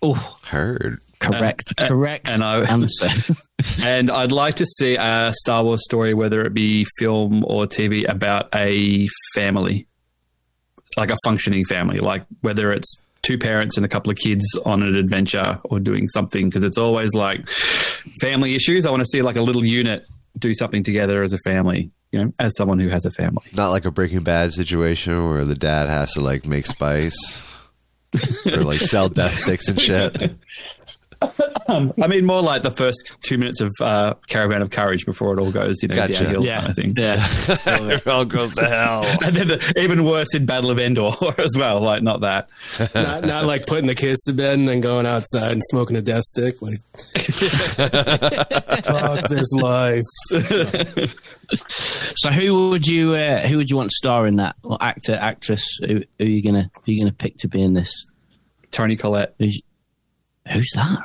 Oh, 0.02 0.36
Heard. 0.46 1.00
Correct, 1.22 1.72
Uh, 1.78 1.82
uh, 1.84 1.88
correct 1.88 2.28
and 2.28 2.42
I- 2.42 2.60
answer. 2.64 3.08
and 3.84 4.10
I'd 4.10 4.32
like 4.32 4.54
to 4.56 4.66
see 4.66 4.96
a 4.96 5.32
Star 5.36 5.62
Wars 5.64 5.82
story, 5.84 6.14
whether 6.14 6.42
it 6.42 6.52
be 6.54 6.86
film 6.98 7.44
or 7.46 7.66
TV, 7.66 8.08
about 8.08 8.48
a 8.54 9.08
family, 9.34 9.86
like 10.96 11.10
a 11.10 11.16
functioning 11.24 11.64
family, 11.64 11.98
like 12.00 12.24
whether 12.40 12.72
it's 12.72 12.94
two 13.22 13.38
parents 13.38 13.76
and 13.76 13.86
a 13.86 13.88
couple 13.88 14.10
of 14.10 14.18
kids 14.18 14.44
on 14.66 14.82
an 14.82 14.96
adventure 14.96 15.58
or 15.64 15.78
doing 15.78 16.08
something, 16.08 16.46
because 16.46 16.64
it's 16.64 16.78
always 16.78 17.14
like 17.14 17.46
family 18.20 18.54
issues. 18.54 18.84
I 18.84 18.90
want 18.90 19.00
to 19.00 19.06
see 19.06 19.22
like 19.22 19.36
a 19.36 19.42
little 19.42 19.64
unit 19.64 20.04
do 20.38 20.52
something 20.54 20.82
together 20.82 21.22
as 21.22 21.32
a 21.32 21.38
family, 21.44 21.90
you 22.10 22.24
know, 22.24 22.32
as 22.40 22.56
someone 22.56 22.80
who 22.80 22.88
has 22.88 23.04
a 23.06 23.10
family. 23.10 23.44
Not 23.56 23.70
like 23.70 23.84
a 23.84 23.90
Breaking 23.90 24.20
Bad 24.22 24.52
situation 24.52 25.28
where 25.28 25.44
the 25.44 25.54
dad 25.54 25.88
has 25.88 26.14
to 26.14 26.20
like 26.20 26.46
make 26.46 26.66
spice 26.66 27.44
or 28.46 28.62
like 28.64 28.80
sell 28.80 29.08
death 29.08 29.34
sticks 29.36 29.68
and 29.68 29.80
shit. 29.80 30.34
I 31.68 32.06
mean, 32.06 32.24
more 32.24 32.42
like 32.42 32.62
the 32.62 32.70
first 32.70 33.18
two 33.22 33.38
minutes 33.38 33.60
of 33.60 33.70
uh, 33.80 34.14
Caravan 34.28 34.62
of 34.62 34.70
Courage 34.70 35.06
before 35.06 35.32
it 35.36 35.40
all 35.40 35.50
goes, 35.50 35.82
you 35.82 35.88
know, 35.88 35.94
Gotcha. 35.94 36.24
downhill 36.24 36.44
yeah, 36.44 36.58
kind 36.60 36.70
of 36.70 36.76
thing. 36.76 36.94
yeah. 36.96 37.16
it 37.94 38.06
all 38.06 38.24
goes 38.24 38.54
to 38.54 38.66
hell. 38.66 39.04
And 39.24 39.36
then 39.36 39.48
the, 39.48 39.74
even 39.80 40.04
worse 40.04 40.34
in 40.34 40.46
Battle 40.46 40.70
of 40.70 40.78
Endor 40.78 41.12
as 41.38 41.52
well. 41.56 41.80
Like, 41.80 42.02
not 42.02 42.20
that. 42.22 42.48
not, 42.94 43.24
not 43.24 43.44
like 43.44 43.66
putting 43.66 43.86
the 43.86 43.94
kids 43.94 44.20
to 44.24 44.32
bed 44.32 44.54
and 44.54 44.68
then 44.68 44.80
going 44.80 45.06
outside 45.06 45.52
and 45.52 45.62
smoking 45.70 45.96
a 45.96 46.02
death 46.02 46.24
stick. 46.24 46.60
Like, 46.60 46.78
fuck 48.84 49.28
this 49.28 49.52
life. 49.52 50.04
So 52.16 52.30
who 52.30 52.70
would 52.70 52.86
you 52.86 53.14
uh, 53.14 53.46
who 53.46 53.56
would 53.58 53.70
you 53.70 53.76
want 53.76 53.90
to 53.90 53.94
star 53.94 54.26
in 54.26 54.36
that? 54.36 54.56
Or 54.62 54.76
actor, 54.80 55.14
actress? 55.14 55.64
Who, 55.80 56.02
who 56.18 56.24
are 56.24 56.28
you 56.28 56.42
gonna 56.42 56.70
who 56.74 56.80
are 56.80 56.94
you 56.94 57.00
gonna 57.00 57.12
pick 57.12 57.38
to 57.38 57.48
be 57.48 57.62
in 57.62 57.74
this? 57.74 58.06
Toni 58.70 58.96
Collette. 58.96 59.34
Who's, 59.38 59.60
who's 60.50 60.70
that? 60.74 61.00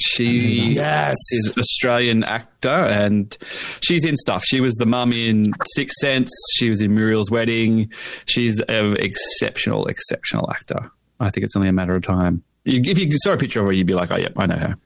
She 0.00 0.70
Yes. 0.74 1.16
is 1.32 1.52
an 1.56 1.60
Australian 1.60 2.22
actor 2.24 2.68
and 2.68 3.36
she's 3.82 4.04
in 4.04 4.16
stuff. 4.16 4.44
She 4.44 4.60
was 4.60 4.74
the 4.76 4.86
mum 4.86 5.12
in 5.12 5.52
Sixth 5.74 5.96
Sense. 6.00 6.30
She 6.56 6.70
was 6.70 6.80
in 6.80 6.94
Muriel's 6.94 7.30
Wedding. 7.32 7.90
She's 8.26 8.60
an 8.60 8.96
exceptional, 9.00 9.86
exceptional 9.86 10.48
actor. 10.52 10.90
I 11.18 11.30
think 11.30 11.44
it's 11.44 11.56
only 11.56 11.68
a 11.68 11.72
matter 11.72 11.96
of 11.96 12.02
time. 12.02 12.44
If 12.64 12.96
you 12.98 13.08
saw 13.18 13.32
a 13.32 13.36
picture 13.36 13.58
of 13.60 13.66
her, 13.66 13.72
you'd 13.72 13.88
be 13.88 13.94
like, 13.94 14.12
oh, 14.12 14.16
yep, 14.18 14.34
I 14.36 14.46
know 14.46 14.56
her. 14.56 14.76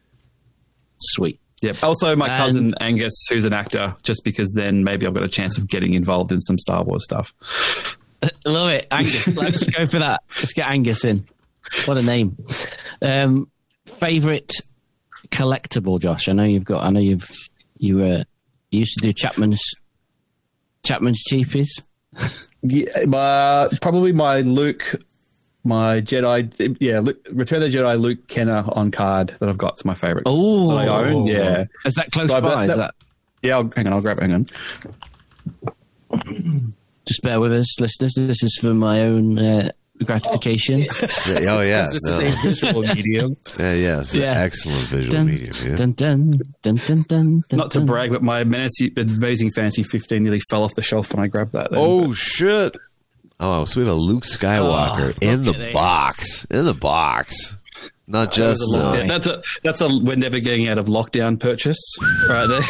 Sweet. 0.98 1.40
Yep. 1.61 1.83
Also, 1.85 2.16
my 2.16 2.28
And- 2.28 2.38
cousin 2.42 2.74
Angus, 2.81 3.12
who's 3.28 3.44
an 3.44 3.52
actor, 3.52 3.94
just 4.02 4.24
because 4.24 4.50
then 4.52 4.83
maybe 4.83 5.07
I've 5.07 5.14
got 5.14 5.24
a 5.24 5.28
chance 5.28 5.59
of 5.59 5.68
getting 5.68 5.92
involved 5.94 6.33
in 6.33 6.40
some 6.40 6.59
Star 6.59 6.83
Wars 6.85 7.05
stuff. 7.05 7.35
Love 8.46 8.70
it, 8.70 8.87
Angus. 8.90 9.28
Let's 9.28 9.62
go 9.64 9.87
for 9.87 9.98
that. 9.98 10.22
Let's 10.38 10.55
get 10.55 10.68
Angus 10.70 11.05
in. 11.05 11.24
What 11.85 11.98
a 11.98 12.02
name. 12.02 12.37
Um, 13.02 13.50
favorite 13.98 14.52
collectible, 15.28 16.00
Josh. 16.00 16.28
I 16.28 16.33
know 16.33 16.44
you've 16.44 16.64
got. 16.64 16.85
I 16.85 16.90
know 16.90 17.00
you've 17.00 17.28
you 17.78 17.96
were 17.96 18.24
you 18.70 18.81
used 18.81 18.96
to 18.98 19.02
do 19.02 19.12
Chapman's 19.12 19.62
Chapman's 20.85 21.22
cheapies. 21.31 21.68
Yeah, 22.62 23.05
my, 23.07 23.68
probably 23.81 24.12
my 24.12 24.40
Luke, 24.42 24.94
my 25.64 26.00
Jedi. 26.00 26.76
Yeah, 26.81 27.00
Luke, 27.00 27.26
Return 27.33 27.62
of 27.62 27.72
the 27.72 27.78
Jedi 27.78 28.00
Luke 28.00 28.28
Kenner 28.28 28.64
on 28.68 28.90
card 28.90 29.35
that 29.40 29.48
I've 29.48 29.59
got. 29.59 29.74
It's 29.74 29.85
my 29.85 29.94
favorite. 29.94 30.24
Oh, 30.26 30.70
I 30.76 30.87
own. 30.87 31.26
Yeah, 31.26 31.64
Is 31.85 31.94
that 31.94 32.11
close 32.12 32.28
So 32.28 32.40
by? 32.40 32.64
Is 32.64 32.68
that- 32.68 32.76
that? 32.76 32.94
yeah. 33.42 33.57
I'll, 33.57 33.70
hang 33.74 33.87
on, 33.88 33.94
I'll 33.94 34.00
grab. 34.00 34.18
it, 34.18 34.22
Hang 34.31 34.35
on. 34.35 34.46
Just 37.07 37.22
bear 37.22 37.40
with 37.40 37.52
us, 37.52 37.81
listeners. 37.81 38.12
This 38.16 38.42
is 38.42 38.59
for 38.61 38.74
my 38.74 39.00
own 39.00 39.38
uh, 39.38 39.72
gratification. 40.05 40.87
So- 40.93 41.35
oh 41.37 41.61
yeah, 41.61 41.87
This 41.91 42.01
no. 42.05 42.11
is 42.12 42.19
a 42.21 42.49
visual 42.49 42.83
medium. 42.95 43.33
yeah, 43.59 43.75
yeah. 43.75 44.01
It's 44.01 44.15
Yeah. 44.15 44.33
an 44.33 44.38
excellent 44.38 44.87
visual 44.88 45.17
Dun, 45.17 45.27
medium. 45.27 45.57
Yeah. 45.62 45.77
dun, 45.77 45.93
dun, 45.93 46.31
dun, 46.62 46.77
dun, 46.77 47.05
dun, 47.09 47.43
dun, 47.49 47.59
Not 47.59 47.71
to 47.73 47.81
brag, 47.81 48.11
but 48.11 48.23
my 48.23 48.45
Fantasy, 48.45 48.93
Amazing 48.97 49.53
Fantasy 49.53 49.83
15 49.83 50.23
nearly 50.23 50.41
fell 50.51 50.65
off 50.65 50.75
the 50.75 50.83
shelf 50.83 51.12
when 51.12 51.23
I 51.25 51.29
grabbed 51.29 51.53
that. 51.53 51.71
then. 51.71 51.79
Oh 51.81 52.12
shit! 52.12 52.77
Oh, 53.41 53.65
so 53.65 53.81
we 53.81 53.87
have 53.87 53.95
a 53.95 53.99
Luke 53.99 54.23
Skywalker 54.25 55.15
Oh, 55.15 55.19
in 55.27 55.41
the 55.45 55.47
look 55.53 55.57
at 55.57 55.62
it. 55.62 55.73
box. 55.75 56.45
In 56.51 56.65
the 56.65 56.75
box. 56.75 57.57
Not 58.09 58.33
just 58.33 58.61
was 58.61 58.81
a 58.81 58.85
lot. 58.85 58.97
The. 58.97 59.05
that's 59.07 59.27
a 59.27 59.43
that's 59.62 59.81
a 59.81 59.88
we're 59.88 60.17
never 60.17 60.41
getting 60.41 60.69
out 60.69 60.77
of 60.77 60.87
lockdown 60.87 61.38
purchase 61.38 61.79
right 62.29 62.47
there. 62.47 62.62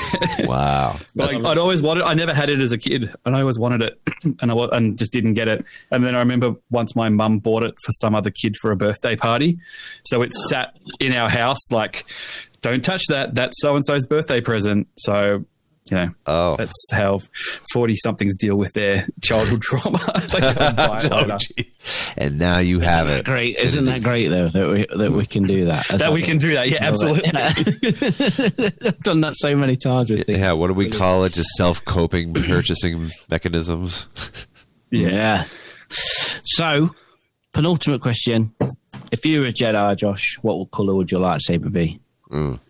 Wow. 0.46 0.98
like 1.14 1.42
I'd 1.44 1.58
always 1.58 1.80
wanted. 1.80 2.04
I 2.04 2.14
never 2.14 2.34
had 2.34 2.50
it 2.50 2.60
as 2.60 2.70
a 2.72 2.78
kid, 2.78 3.14
and 3.24 3.34
I 3.34 3.40
always 3.40 3.58
wanted 3.58 3.82
it, 3.82 4.00
and 4.40 4.52
I 4.52 4.54
and 4.72 4.98
just 4.98 5.12
didn't 5.12 5.34
get 5.34 5.48
it. 5.48 5.64
And 5.90 6.04
then 6.04 6.14
I 6.14 6.18
remember 6.18 6.54
once 6.70 6.94
my 6.94 7.08
mum 7.08 7.38
bought 7.38 7.62
it 7.62 7.74
for 7.84 7.92
some 7.92 8.14
other 8.14 8.30
kid 8.30 8.56
for 8.60 8.70
a 8.72 8.76
birthday 8.76 9.16
party, 9.16 9.58
so 10.04 10.20
it 10.22 10.32
sat 10.48 10.76
in 11.00 11.14
our 11.14 11.30
house 11.30 11.70
like, 11.70 12.04
don't 12.60 12.84
touch 12.84 13.02
that. 13.08 13.34
That's 13.34 13.60
so 13.60 13.74
and 13.74 13.84
so's 13.84 14.06
birthday 14.06 14.40
present. 14.40 14.88
So. 14.98 15.44
You 15.90 15.96
know, 15.96 16.10
Oh. 16.26 16.56
that's 16.56 16.72
how 16.92 17.18
forty 17.72 17.96
somethings 17.96 18.36
deal 18.36 18.56
with 18.56 18.72
their 18.72 19.06
childhood 19.20 19.60
trauma. 19.62 19.98
Oh, 21.04 21.38
and 22.16 22.38
now 22.38 22.58
you 22.58 22.78
have 22.80 23.08
it. 23.08 23.24
Great, 23.24 23.56
isn't 23.56 23.84
that 23.86 24.02
great 24.02 24.28
though 24.28 24.48
that 24.48 24.68
we 24.68 24.86
that 24.96 25.10
we 25.10 25.26
can 25.26 25.42
do 25.42 25.64
that? 25.66 25.86
that 25.88 26.12
we 26.12 26.22
can 26.22 26.38
do 26.38 26.52
that. 26.54 26.70
Yeah, 26.70 26.78
absolutely. 26.84 27.32
I've 27.34 28.98
done 29.00 29.20
that 29.22 29.34
so 29.36 29.56
many 29.56 29.74
times 29.76 30.10
with 30.10 30.24
things. 30.26 30.38
Yeah, 30.38 30.52
what 30.52 30.68
do 30.68 30.74
we 30.74 30.88
call 30.88 31.24
it? 31.24 31.32
Just 31.32 31.50
self 31.56 31.84
coping 31.84 32.32
purchasing 32.34 33.10
mechanisms. 33.30 34.06
Yeah. 34.90 35.46
So, 36.44 36.94
penultimate 37.52 38.00
question: 38.02 38.54
If 39.10 39.26
you 39.26 39.40
were 39.40 39.46
a 39.48 39.52
Jedi, 39.52 39.96
Josh, 39.96 40.38
what 40.42 40.70
color 40.70 40.94
would 40.94 41.10
your 41.10 41.20
lightsaber 41.20 41.72
be? 41.72 41.98
Mm. 42.30 42.60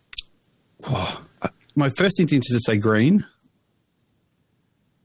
My 1.75 1.89
first 1.91 2.21
instinct 2.21 2.47
is 2.51 2.57
to 2.57 2.61
say 2.73 2.77
green. 2.77 3.25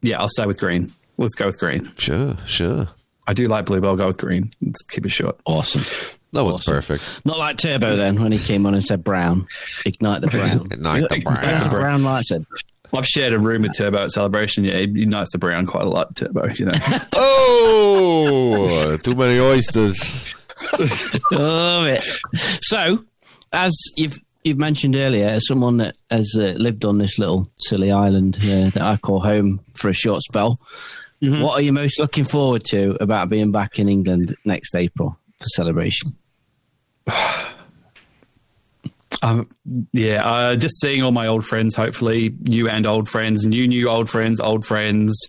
Yeah, 0.02 0.20
I'll 0.20 0.30
say 0.30 0.46
with 0.46 0.60
green. 0.60 0.92
Let's 1.18 1.36
go 1.36 1.48
with 1.48 1.58
green. 1.60 1.92
Sure, 1.98 2.36
sure. 2.46 2.88
I 3.26 3.34
do 3.34 3.48
like 3.48 3.66
blue, 3.66 3.82
but 3.82 3.88
I'll 3.90 3.96
go 3.96 4.08
with 4.08 4.18
green. 4.18 4.54
Let's 4.62 4.82
keep 4.84 5.06
it 5.06 5.10
short. 5.10 5.40
Awesome. 5.46 5.82
That 6.34 6.44
was 6.44 6.64
perfect. 6.64 7.22
Not 7.26 7.38
like 7.40 7.58
Turbo 7.58 7.96
then 7.96 8.22
when 8.22 8.32
he 8.32 8.38
came 8.40 8.66
on 8.66 8.74
and 8.74 8.84
said 8.84 9.04
brown. 9.04 9.48
Ignite 9.86 10.22
the 10.22 10.28
brown. 10.28 10.68
Ignite 10.72 11.10
the 11.10 11.22
There's 11.42 11.64
the 11.64 11.70
brown. 11.70 12.04
brown 12.04 12.22
lightsaber. 12.22 12.46
I've 12.94 13.06
shared 13.08 13.34
a 13.34 13.40
room 13.40 13.64
with 13.64 13.76
Turbo 13.76 14.04
at 14.04 14.12
Celebration. 14.12 14.64
Yeah, 14.64 14.78
he 14.78 14.88
unites 14.88 15.32
the 15.32 15.38
brown 15.38 15.66
quite 15.66 15.84
a 15.84 15.90
lot, 15.90 16.16
Turbo, 16.16 16.48
you 16.54 16.66
know. 16.66 16.74
Oh, 17.14 18.98
too 19.04 19.16
many 19.16 19.40
oysters. 19.40 20.34
Love 21.32 21.88
it. 21.88 22.04
So, 22.64 23.04
as 23.52 23.74
you've 23.96 24.20
you've 24.48 24.58
mentioned 24.58 24.96
earlier, 24.96 25.28
as 25.28 25.48
someone 25.48 25.78
that 25.78 25.96
has 26.10 26.34
uh, 26.38 26.54
lived 26.58 26.86
on 26.86 26.98
this 26.98 27.20
little 27.20 27.50
silly 27.58 27.92
island 27.92 28.38
uh, 28.38 28.70
that 28.70 28.82
I 28.82 28.98
call 28.98 29.20
home 29.20 29.60
for 29.74 29.90
a 29.90 29.94
short 29.94 30.22
spell, 30.22 30.60
what 31.20 31.54
are 31.54 31.62
you 31.62 31.74
most 31.74 32.00
looking 32.00 32.24
forward 32.24 32.64
to 32.66 32.98
about 33.02 33.30
being 33.30 33.52
back 33.52 33.80
in 33.80 33.90
England 33.90 34.36
next 34.46 34.76
April 34.76 35.18
for 35.40 35.48
celebration? 35.48 36.12
Um, 39.24 39.50
yeah, 39.94 40.24
uh, 40.24 40.56
just 40.56 40.80
seeing 40.80 41.02
all 41.02 41.12
my 41.12 41.26
old 41.26 41.44
friends, 41.44 41.74
hopefully 41.76 42.36
new 42.42 42.70
and 42.70 42.86
old 42.86 43.10
friends, 43.10 43.48
new 43.48 43.68
new 43.68 43.90
old 43.90 44.12
friends, 44.12 44.40
old 44.40 44.64
friends. 44.64 45.20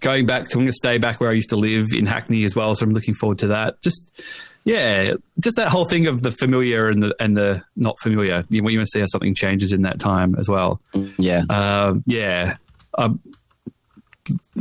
Going 0.00 0.26
back 0.26 0.50
to, 0.50 0.58
I'm 0.58 0.64
going 0.64 0.66
to 0.66 0.72
stay 0.72 0.98
back 0.98 1.18
where 1.18 1.30
I 1.30 1.32
used 1.32 1.48
to 1.48 1.56
live 1.56 1.88
in 1.94 2.04
Hackney 2.04 2.44
as 2.44 2.54
well, 2.54 2.74
so 2.74 2.84
I'm 2.84 2.92
looking 2.92 3.14
forward 3.14 3.38
to 3.38 3.46
that. 3.48 3.80
Just 3.80 4.20
yeah, 4.64 5.14
just 5.40 5.56
that 5.56 5.68
whole 5.68 5.84
thing 5.84 6.06
of 6.06 6.22
the 6.22 6.30
familiar 6.32 6.88
and 6.88 7.02
the 7.02 7.16
and 7.18 7.36
the 7.36 7.62
not 7.76 7.98
familiar. 8.00 8.44
You, 8.48 8.56
you 8.68 8.78
want 8.78 8.86
to 8.88 8.90
see 8.92 9.00
how 9.00 9.06
something 9.06 9.34
changes 9.34 9.72
in 9.72 9.82
that 9.82 9.98
time 9.98 10.34
as 10.38 10.48
well. 10.48 10.80
Yeah. 11.18 11.42
Um, 11.50 12.04
yeah, 12.06 12.56
um, 12.96 13.20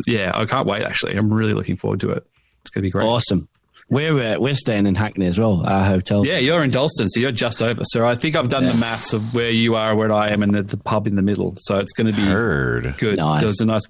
yeah, 0.07 0.31
I 0.33 0.45
can't 0.45 0.67
wait. 0.67 0.83
Actually, 0.83 1.15
I'm 1.15 1.31
really 1.31 1.53
looking 1.53 1.77
forward 1.77 1.99
to 2.01 2.09
it. 2.09 2.25
It's 2.61 2.71
going 2.71 2.81
to 2.81 2.87
be 2.87 2.91
great. 2.91 3.05
Awesome. 3.05 3.47
We're 3.89 4.35
uh, 4.35 4.39
we're 4.39 4.55
staying 4.55 4.87
in 4.87 4.95
Hackney 4.95 5.25
as 5.25 5.37
well, 5.37 5.65
our 5.65 5.83
hotel. 5.83 6.25
Yeah, 6.25 6.37
you're 6.37 6.63
in 6.63 6.71
Dalston, 6.71 7.09
so 7.09 7.19
you're 7.19 7.33
just 7.33 7.61
over. 7.61 7.83
So 7.83 8.05
I 8.05 8.15
think 8.15 8.37
I've 8.37 8.47
done 8.47 8.63
the 8.63 8.73
maths 8.75 9.11
of 9.11 9.35
where 9.35 9.49
you 9.49 9.75
are, 9.75 9.93
where 9.97 10.13
I 10.13 10.29
am, 10.29 10.43
and 10.43 10.53
the, 10.53 10.63
the 10.63 10.77
pub 10.77 11.07
in 11.07 11.15
the 11.17 11.21
middle. 11.21 11.57
So 11.63 11.77
it's 11.77 11.91
going 11.91 12.07
to 12.07 12.13
be 12.13 12.25
Heard. 12.25 12.95
good. 12.97 13.17
Nice. 13.17 13.41
There's 13.41 13.59
a 13.59 13.65
nice 13.65 13.81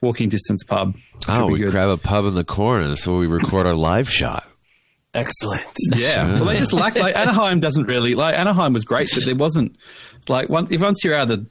walking 0.00 0.28
distance 0.28 0.62
pub. 0.62 0.94
Oh, 1.28 1.40
Should 1.40 1.46
be 1.48 1.52
we 1.54 1.58
good. 1.58 1.72
grab 1.72 1.88
a 1.88 1.96
pub 1.96 2.24
in 2.26 2.36
the 2.36 2.44
corner 2.44 2.94
so 2.94 3.18
we 3.18 3.26
record 3.26 3.66
our 3.66 3.74
live 3.74 4.08
shot. 4.08 4.46
Excellent. 5.14 5.72
Yeah, 5.94 6.34
well, 6.34 6.46
they 6.46 6.58
just 6.58 6.72
lack 6.72 6.94
like 6.96 7.16
Anaheim 7.16 7.60
doesn't 7.60 7.84
really 7.84 8.14
like 8.14 8.34
Anaheim 8.34 8.72
was 8.72 8.84
great, 8.84 9.10
but 9.14 9.24
there 9.24 9.34
wasn't 9.34 9.76
like 10.28 10.48
once 10.48 10.70
if 10.70 10.82
once 10.82 11.04
you're 11.04 11.14
out 11.14 11.30
of 11.30 11.40
the 11.40 11.46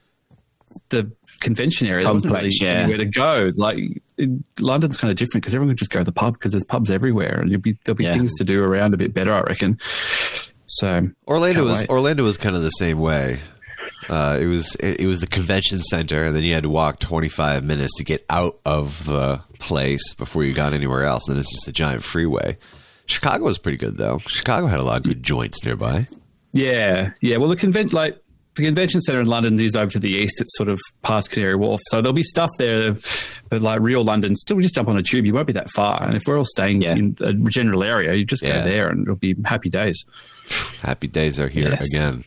the 0.88 1.12
convention 1.40 1.86
area, 1.86 2.04
there 2.04 2.14
wasn't 2.14 2.34
really 2.34 2.50
yeah. 2.60 2.80
anywhere 2.80 2.98
to 2.98 3.06
go. 3.06 3.52
Like 3.56 3.78
in, 4.18 4.42
London's 4.58 4.96
kind 4.96 5.10
of 5.10 5.16
different 5.16 5.42
because 5.42 5.54
everyone 5.54 5.70
can 5.70 5.76
just 5.76 5.90
go 5.90 6.00
to 6.00 6.04
the 6.04 6.12
pub 6.12 6.34
because 6.34 6.52
there's 6.52 6.64
pubs 6.64 6.90
everywhere, 6.90 7.40
and 7.40 7.50
you'll 7.50 7.60
be, 7.60 7.76
there'll 7.84 7.96
be 7.96 8.04
Yeah. 8.04 8.14
things 8.14 8.32
to 8.38 8.44
do 8.44 8.62
around 8.62 8.94
a 8.94 8.96
bit 8.96 9.12
better, 9.14 9.32
I 9.32 9.40
reckon. 9.42 9.78
So 10.66 11.08
Orlando 11.28 11.64
was 11.64 11.80
wait. 11.82 11.90
Orlando 11.90 12.24
was 12.24 12.38
kind 12.38 12.56
of 12.56 12.62
the 12.62 12.70
same 12.70 12.98
way. 12.98 13.38
Uh, 14.08 14.38
it 14.40 14.46
was 14.46 14.74
it, 14.76 15.00
it 15.00 15.06
was 15.06 15.20
the 15.20 15.26
convention 15.26 15.78
center, 15.78 16.24
and 16.24 16.34
then 16.34 16.42
you 16.42 16.54
had 16.54 16.62
to 16.62 16.68
walk 16.68 16.98
25 16.98 17.64
minutes 17.64 17.96
to 17.98 18.04
get 18.04 18.24
out 18.30 18.58
of 18.64 19.04
the 19.04 19.40
place 19.58 20.14
before 20.14 20.44
you 20.44 20.54
got 20.54 20.72
anywhere 20.72 21.04
else. 21.04 21.28
And 21.28 21.38
it's 21.38 21.52
just 21.52 21.68
a 21.68 21.72
giant 21.72 22.02
freeway. 22.02 22.56
Chicago 23.06 23.44
was 23.44 23.58
pretty 23.58 23.78
good 23.78 23.96
though. 23.98 24.18
Chicago 24.18 24.66
had 24.66 24.80
a 24.80 24.84
lot 24.84 24.98
of 24.98 25.02
good 25.02 25.22
joints 25.22 25.64
nearby. 25.64 26.06
Yeah, 26.52 27.10
yeah. 27.20 27.36
Well, 27.38 27.48
the 27.48 27.56
convent 27.56 27.92
like 27.92 28.18
the 28.54 28.64
convention 28.64 29.00
center 29.00 29.20
in 29.20 29.26
London 29.26 29.58
is 29.58 29.74
over 29.74 29.90
to 29.90 29.98
the 29.98 30.10
east. 30.10 30.40
It's 30.40 30.54
sort 30.56 30.68
of 30.68 30.78
past 31.02 31.30
Canary 31.30 31.54
Wharf, 31.56 31.80
so 31.88 32.02
there'll 32.02 32.12
be 32.12 32.22
stuff 32.22 32.50
there. 32.58 32.96
But 33.48 33.62
like 33.62 33.80
real 33.80 34.04
London, 34.04 34.36
still 34.36 34.60
just 34.60 34.74
jump 34.74 34.88
on 34.88 34.96
a 34.98 35.02
tube. 35.02 35.24
You 35.24 35.32
won't 35.34 35.46
be 35.46 35.52
that 35.54 35.70
far, 35.70 36.02
and 36.02 36.14
if 36.14 36.22
we're 36.26 36.36
all 36.38 36.44
staying 36.44 36.82
Yeah. 36.82 36.94
in 36.96 37.16
a 37.20 37.32
general 37.32 37.82
area, 37.82 38.12
you 38.14 38.24
just 38.24 38.42
Yeah. 38.42 38.58
go 38.62 38.64
there, 38.64 38.88
and 38.88 39.02
it'll 39.02 39.16
be 39.16 39.34
happy 39.44 39.68
days. 39.70 40.04
Happy 40.82 41.08
days 41.08 41.38
are 41.40 41.48
here 41.48 41.70
Yes. 41.70 41.86
again. 41.94 42.24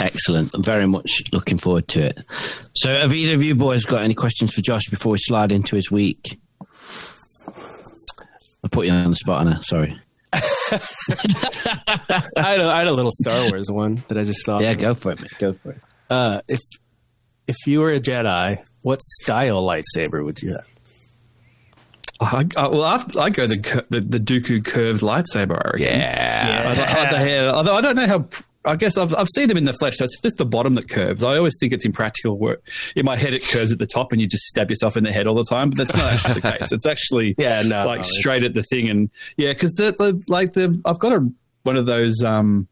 Excellent. 0.00 0.52
I'm 0.54 0.62
very 0.62 0.86
much 0.86 1.22
looking 1.32 1.58
forward 1.58 1.86
to 1.88 2.00
it. 2.06 2.20
So, 2.74 2.92
have 2.92 3.12
either 3.12 3.34
of 3.34 3.42
you 3.42 3.54
boys 3.54 3.84
got 3.84 4.02
any 4.02 4.14
questions 4.14 4.52
for 4.52 4.60
Josh 4.60 4.86
before 4.90 5.12
we 5.12 5.18
slide 5.20 5.52
into 5.52 5.76
his 5.76 5.90
week? 5.90 6.38
I 8.74 8.76
put 8.76 8.86
you 8.86 8.92
on 8.92 9.10
the 9.10 9.16
spot, 9.16 9.46
Anna. 9.46 9.62
Sorry. 9.62 10.00
I 10.32 10.40
had, 12.36 12.60
a, 12.60 12.64
I 12.64 12.78
had 12.78 12.86
a 12.88 12.92
little 12.92 13.12
Star 13.12 13.50
Wars 13.50 13.70
one 13.70 14.02
that 14.08 14.18
I 14.18 14.24
just 14.24 14.44
thought. 14.44 14.62
Yeah, 14.62 14.72
of. 14.72 14.80
go 14.80 14.94
for 14.94 15.12
it, 15.12 15.20
mate. 15.20 15.32
Go 15.38 15.52
for 15.52 15.72
it. 15.72 15.80
Uh, 16.10 16.40
if 16.48 16.58
if 17.46 17.56
you 17.66 17.80
were 17.80 17.92
a 17.92 18.00
Jedi, 18.00 18.64
what 18.82 19.00
style 19.02 19.62
lightsaber 19.62 20.24
would 20.24 20.42
you 20.42 20.52
have? 20.52 20.66
I, 22.20 22.46
I, 22.56 22.66
well, 22.68 22.82
I, 22.82 23.04
I 23.20 23.30
go 23.30 23.46
the, 23.46 23.84
the 23.90 24.00
the 24.00 24.18
Dooku 24.18 24.64
curved 24.64 25.02
lightsaber. 25.02 25.56
I 25.56 25.70
reckon. 25.70 25.80
Yeah. 25.80 26.74
I, 26.76 27.16
I, 27.16 27.20
I, 27.20 27.26
yeah, 27.26 27.52
although 27.52 27.76
I 27.76 27.80
don't 27.80 27.96
know 27.96 28.06
how. 28.06 28.28
I 28.64 28.76
guess 28.76 28.96
I've, 28.96 29.14
I've 29.14 29.28
seen 29.34 29.48
them 29.48 29.56
in 29.56 29.64
the 29.64 29.72
flesh. 29.74 29.96
So 29.98 30.04
it's 30.04 30.20
just 30.20 30.38
the 30.38 30.46
bottom 30.46 30.74
that 30.76 30.88
curves. 30.88 31.22
I 31.22 31.36
always 31.36 31.54
think 31.60 31.72
it's 31.72 31.84
impractical. 31.84 32.38
Where 32.38 32.58
in 32.96 33.04
my 33.04 33.16
head 33.16 33.34
it 33.34 33.46
curves 33.46 33.72
at 33.72 33.78
the 33.78 33.86
top, 33.86 34.12
and 34.12 34.20
you 34.20 34.26
just 34.26 34.44
stab 34.44 34.70
yourself 34.70 34.96
in 34.96 35.04
the 35.04 35.12
head 35.12 35.26
all 35.26 35.34
the 35.34 35.44
time. 35.44 35.70
But 35.70 35.78
that's 35.78 35.96
not 35.96 36.12
actually 36.12 36.34
the 36.40 36.50
case. 36.58 36.72
It's 36.72 36.86
actually 36.86 37.34
Yeah, 37.38 37.62
no, 37.62 37.86
like 37.86 38.00
it's- 38.00 38.16
straight 38.18 38.42
at 38.42 38.54
the 38.54 38.62
thing. 38.62 38.88
And 38.88 39.10
yeah, 39.36 39.52
because 39.52 39.72
the, 39.74 39.92
the 39.92 40.22
like 40.28 40.52
the 40.54 40.80
I've 40.84 40.98
got 40.98 41.12
a 41.12 41.28
one 41.64 41.76
of 41.76 41.86
those. 41.86 42.22
um 42.22 42.68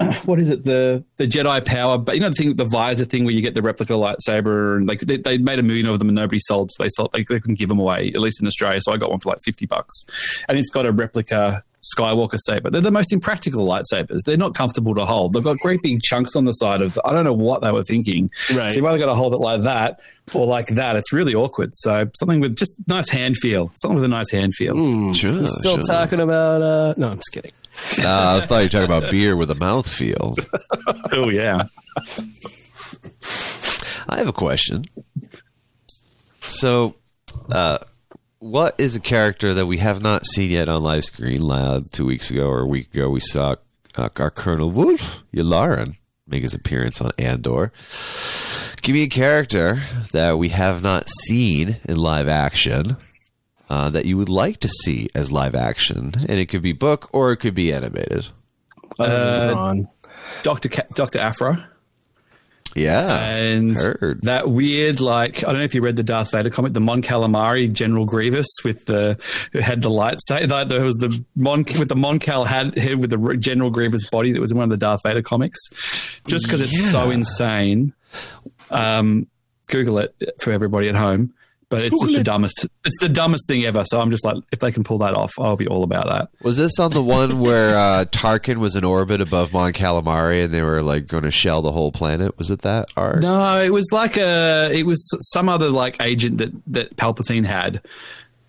what 0.26 0.38
is 0.38 0.48
it 0.48 0.64
the 0.64 1.04
the 1.16 1.26
Jedi 1.26 1.64
power? 1.66 1.98
But 1.98 2.14
you 2.14 2.20
know 2.20 2.28
the 2.28 2.36
thing, 2.36 2.54
the 2.54 2.64
visor 2.64 3.04
thing 3.04 3.24
where 3.24 3.34
you 3.34 3.42
get 3.42 3.54
the 3.54 3.62
replica 3.62 3.94
lightsaber, 3.94 4.76
and 4.76 4.86
like 4.86 5.00
they, 5.00 5.16
they 5.16 5.38
made 5.38 5.58
a 5.58 5.62
million 5.64 5.86
of 5.86 5.98
them 5.98 6.08
and 6.08 6.14
nobody 6.14 6.38
sold, 6.38 6.70
so 6.70 6.84
they 6.84 6.88
sold 6.90 7.10
they, 7.12 7.24
they 7.24 7.40
couldn't 7.40 7.58
give 7.58 7.68
them 7.68 7.80
away 7.80 8.08
at 8.14 8.18
least 8.20 8.40
in 8.40 8.46
Australia. 8.46 8.80
So 8.80 8.92
I 8.92 8.96
got 8.96 9.10
one 9.10 9.18
for 9.18 9.30
like 9.30 9.40
fifty 9.44 9.66
bucks, 9.66 10.04
and 10.48 10.56
it's 10.56 10.70
got 10.70 10.86
a 10.86 10.92
replica 10.92 11.64
Skywalker 11.96 12.38
saber. 12.38 12.70
They're 12.70 12.80
the 12.80 12.90
most 12.90 13.12
impractical 13.12 13.66
lightsabers. 13.66 14.20
They're 14.24 14.36
not 14.36 14.54
comfortable 14.54 14.94
to 14.96 15.04
hold. 15.06 15.32
They've 15.32 15.44
got 15.44 15.58
great 15.58 15.82
big 15.82 16.02
chunks 16.02 16.34
on 16.34 16.44
the 16.44 16.52
side 16.52 16.82
of. 16.82 16.98
I 17.04 17.12
don't 17.12 17.24
know 17.24 17.32
what 17.32 17.62
they 17.62 17.70
were 17.70 17.84
thinking. 17.84 18.30
Right. 18.52 18.72
So 18.72 18.78
you've 18.78 18.86
either 18.86 18.98
got 18.98 19.06
to 19.06 19.14
hold 19.14 19.32
it 19.34 19.38
like 19.38 19.62
that 19.62 20.00
or 20.34 20.46
like 20.46 20.68
that. 20.68 20.96
It's 20.96 21.12
really 21.12 21.34
awkward. 21.34 21.70
So 21.74 22.10
something 22.16 22.40
with 22.40 22.56
just 22.56 22.72
nice 22.88 23.08
hand 23.08 23.36
feel. 23.36 23.70
Something 23.76 23.96
with 23.96 24.04
a 24.04 24.08
nice 24.08 24.30
hand 24.30 24.54
feel. 24.54 24.74
Sure. 25.14 25.46
Still 25.46 25.76
sure. 25.76 25.82
talking 25.82 26.20
about? 26.20 26.62
Uh, 26.62 26.94
no, 26.96 27.10
I'm 27.10 27.16
just 27.16 27.32
kidding. 27.32 27.52
Uh, 27.98 28.40
I 28.42 28.46
thought 28.46 28.58
you 28.58 28.64
were 28.64 28.68
talking 28.68 28.84
about 28.84 29.10
beer 29.10 29.36
with 29.36 29.50
a 29.50 29.54
mouth 29.54 29.88
feel. 29.88 30.36
Oh 31.12 31.28
yeah. 31.30 31.64
I 34.08 34.18
have 34.18 34.28
a 34.28 34.32
question. 34.32 34.84
So, 36.40 36.94
uh, 37.50 37.78
what 38.40 38.74
is 38.78 38.94
a 38.96 39.00
character 39.00 39.54
that 39.54 39.66
we 39.66 39.78
have 39.78 40.02
not 40.02 40.26
seen 40.26 40.50
yet 40.50 40.68
on 40.68 40.82
live 40.82 41.04
screen? 41.04 41.42
Loud 41.42 41.90
two 41.92 42.06
weeks 42.06 42.30
ago 42.30 42.48
or 42.48 42.60
a 42.60 42.66
week 42.66 42.92
ago, 42.94 43.10
we 43.10 43.20
saw 43.20 43.56
uh, 43.96 44.08
our 44.18 44.30
Colonel 44.30 44.70
Wolf 44.70 45.22
Yularen 45.34 45.96
make 46.26 46.42
his 46.42 46.54
appearance 46.54 47.00
on 47.00 47.10
Andor. 47.18 47.72
Give 48.82 48.94
me 48.94 49.02
a 49.02 49.08
character 49.08 49.80
that 50.12 50.38
we 50.38 50.50
have 50.50 50.82
not 50.82 51.08
seen 51.08 51.76
in 51.88 51.96
live 51.96 52.28
action 52.28 52.96
uh, 53.68 53.90
that 53.90 54.06
you 54.06 54.16
would 54.16 54.28
like 54.28 54.60
to 54.60 54.68
see 54.68 55.08
as 55.14 55.32
live 55.32 55.54
action, 55.54 56.12
and 56.28 56.38
it 56.38 56.46
could 56.46 56.62
be 56.62 56.72
book 56.72 57.08
or 57.12 57.32
it 57.32 57.38
could 57.38 57.54
be 57.54 57.72
animated. 57.72 58.28
Uh, 58.98 59.74
Doctor 60.42 60.68
Ca- 60.68 60.86
Doctor 60.94 61.18
Aphra. 61.18 61.67
Yeah, 62.74 63.34
and 63.34 63.76
heard. 63.76 64.22
that 64.22 64.50
weird 64.50 65.00
like 65.00 65.38
I 65.38 65.48
don't 65.48 65.58
know 65.58 65.64
if 65.64 65.74
you 65.74 65.80
read 65.80 65.96
the 65.96 66.02
Darth 66.02 66.30
Vader 66.30 66.50
comic, 66.50 66.74
the 66.74 66.80
Mon 66.80 67.02
Calamari 67.02 67.72
General 67.72 68.04
Grievous 68.04 68.46
with 68.64 68.84
the 68.84 69.18
who 69.52 69.60
had 69.60 69.82
the 69.82 69.90
lightsaber. 69.90 70.48
Like, 70.48 70.68
there 70.68 70.82
was 70.82 70.96
the 70.96 71.24
Mon 71.34 71.64
with 71.64 71.88
the 71.88 71.96
Mon 71.96 72.18
Cal 72.18 72.44
had 72.44 72.76
head 72.76 73.00
with 73.00 73.10
the 73.10 73.36
General 73.36 73.70
Grievous 73.70 74.08
body 74.10 74.32
that 74.32 74.40
was 74.40 74.52
in 74.52 74.56
one 74.56 74.64
of 74.64 74.70
the 74.70 74.76
Darth 74.76 75.00
Vader 75.04 75.22
comics. 75.22 75.58
Just 76.26 76.44
because 76.44 76.60
it's 76.60 76.90
so 76.90 77.10
insane. 77.10 77.94
Um, 78.70 79.26
Google 79.66 79.98
it 79.98 80.14
for 80.40 80.52
everybody 80.52 80.88
at 80.88 80.96
home. 80.96 81.34
But 81.70 81.82
it's 81.82 82.00
just 82.00 82.12
the 82.12 82.24
dumbest. 82.24 82.66
It's 82.84 82.96
the 82.98 83.10
dumbest 83.10 83.46
thing 83.46 83.64
ever. 83.64 83.84
So 83.84 84.00
I'm 84.00 84.10
just 84.10 84.24
like, 84.24 84.36
if 84.52 84.60
they 84.60 84.72
can 84.72 84.84
pull 84.84 84.98
that 84.98 85.14
off, 85.14 85.34
I'll 85.38 85.56
be 85.56 85.66
all 85.66 85.82
about 85.82 86.06
that. 86.06 86.30
Was 86.42 86.56
this 86.56 86.78
on 86.80 86.92
the 86.92 87.02
one 87.02 87.40
where 87.40 87.76
uh, 87.76 88.04
Tarkin 88.06 88.56
was 88.56 88.74
in 88.74 88.84
orbit 88.84 89.20
above 89.20 89.52
Mon 89.52 89.72
Calamari 89.74 90.44
and 90.44 90.54
they 90.54 90.62
were 90.62 90.80
like 90.82 91.06
going 91.06 91.24
to 91.24 91.30
shell 91.30 91.60
the 91.60 91.72
whole 91.72 91.92
planet? 91.92 92.38
Was 92.38 92.50
it 92.50 92.62
that 92.62 92.88
arc? 92.96 93.20
No, 93.20 93.60
it 93.60 93.70
was 93.70 93.86
like 93.92 94.16
a. 94.16 94.70
It 94.72 94.86
was 94.86 95.06
some 95.32 95.50
other 95.50 95.68
like 95.68 96.00
agent 96.00 96.38
that 96.38 96.52
that 96.68 96.96
Palpatine 96.96 97.44
had. 97.44 97.82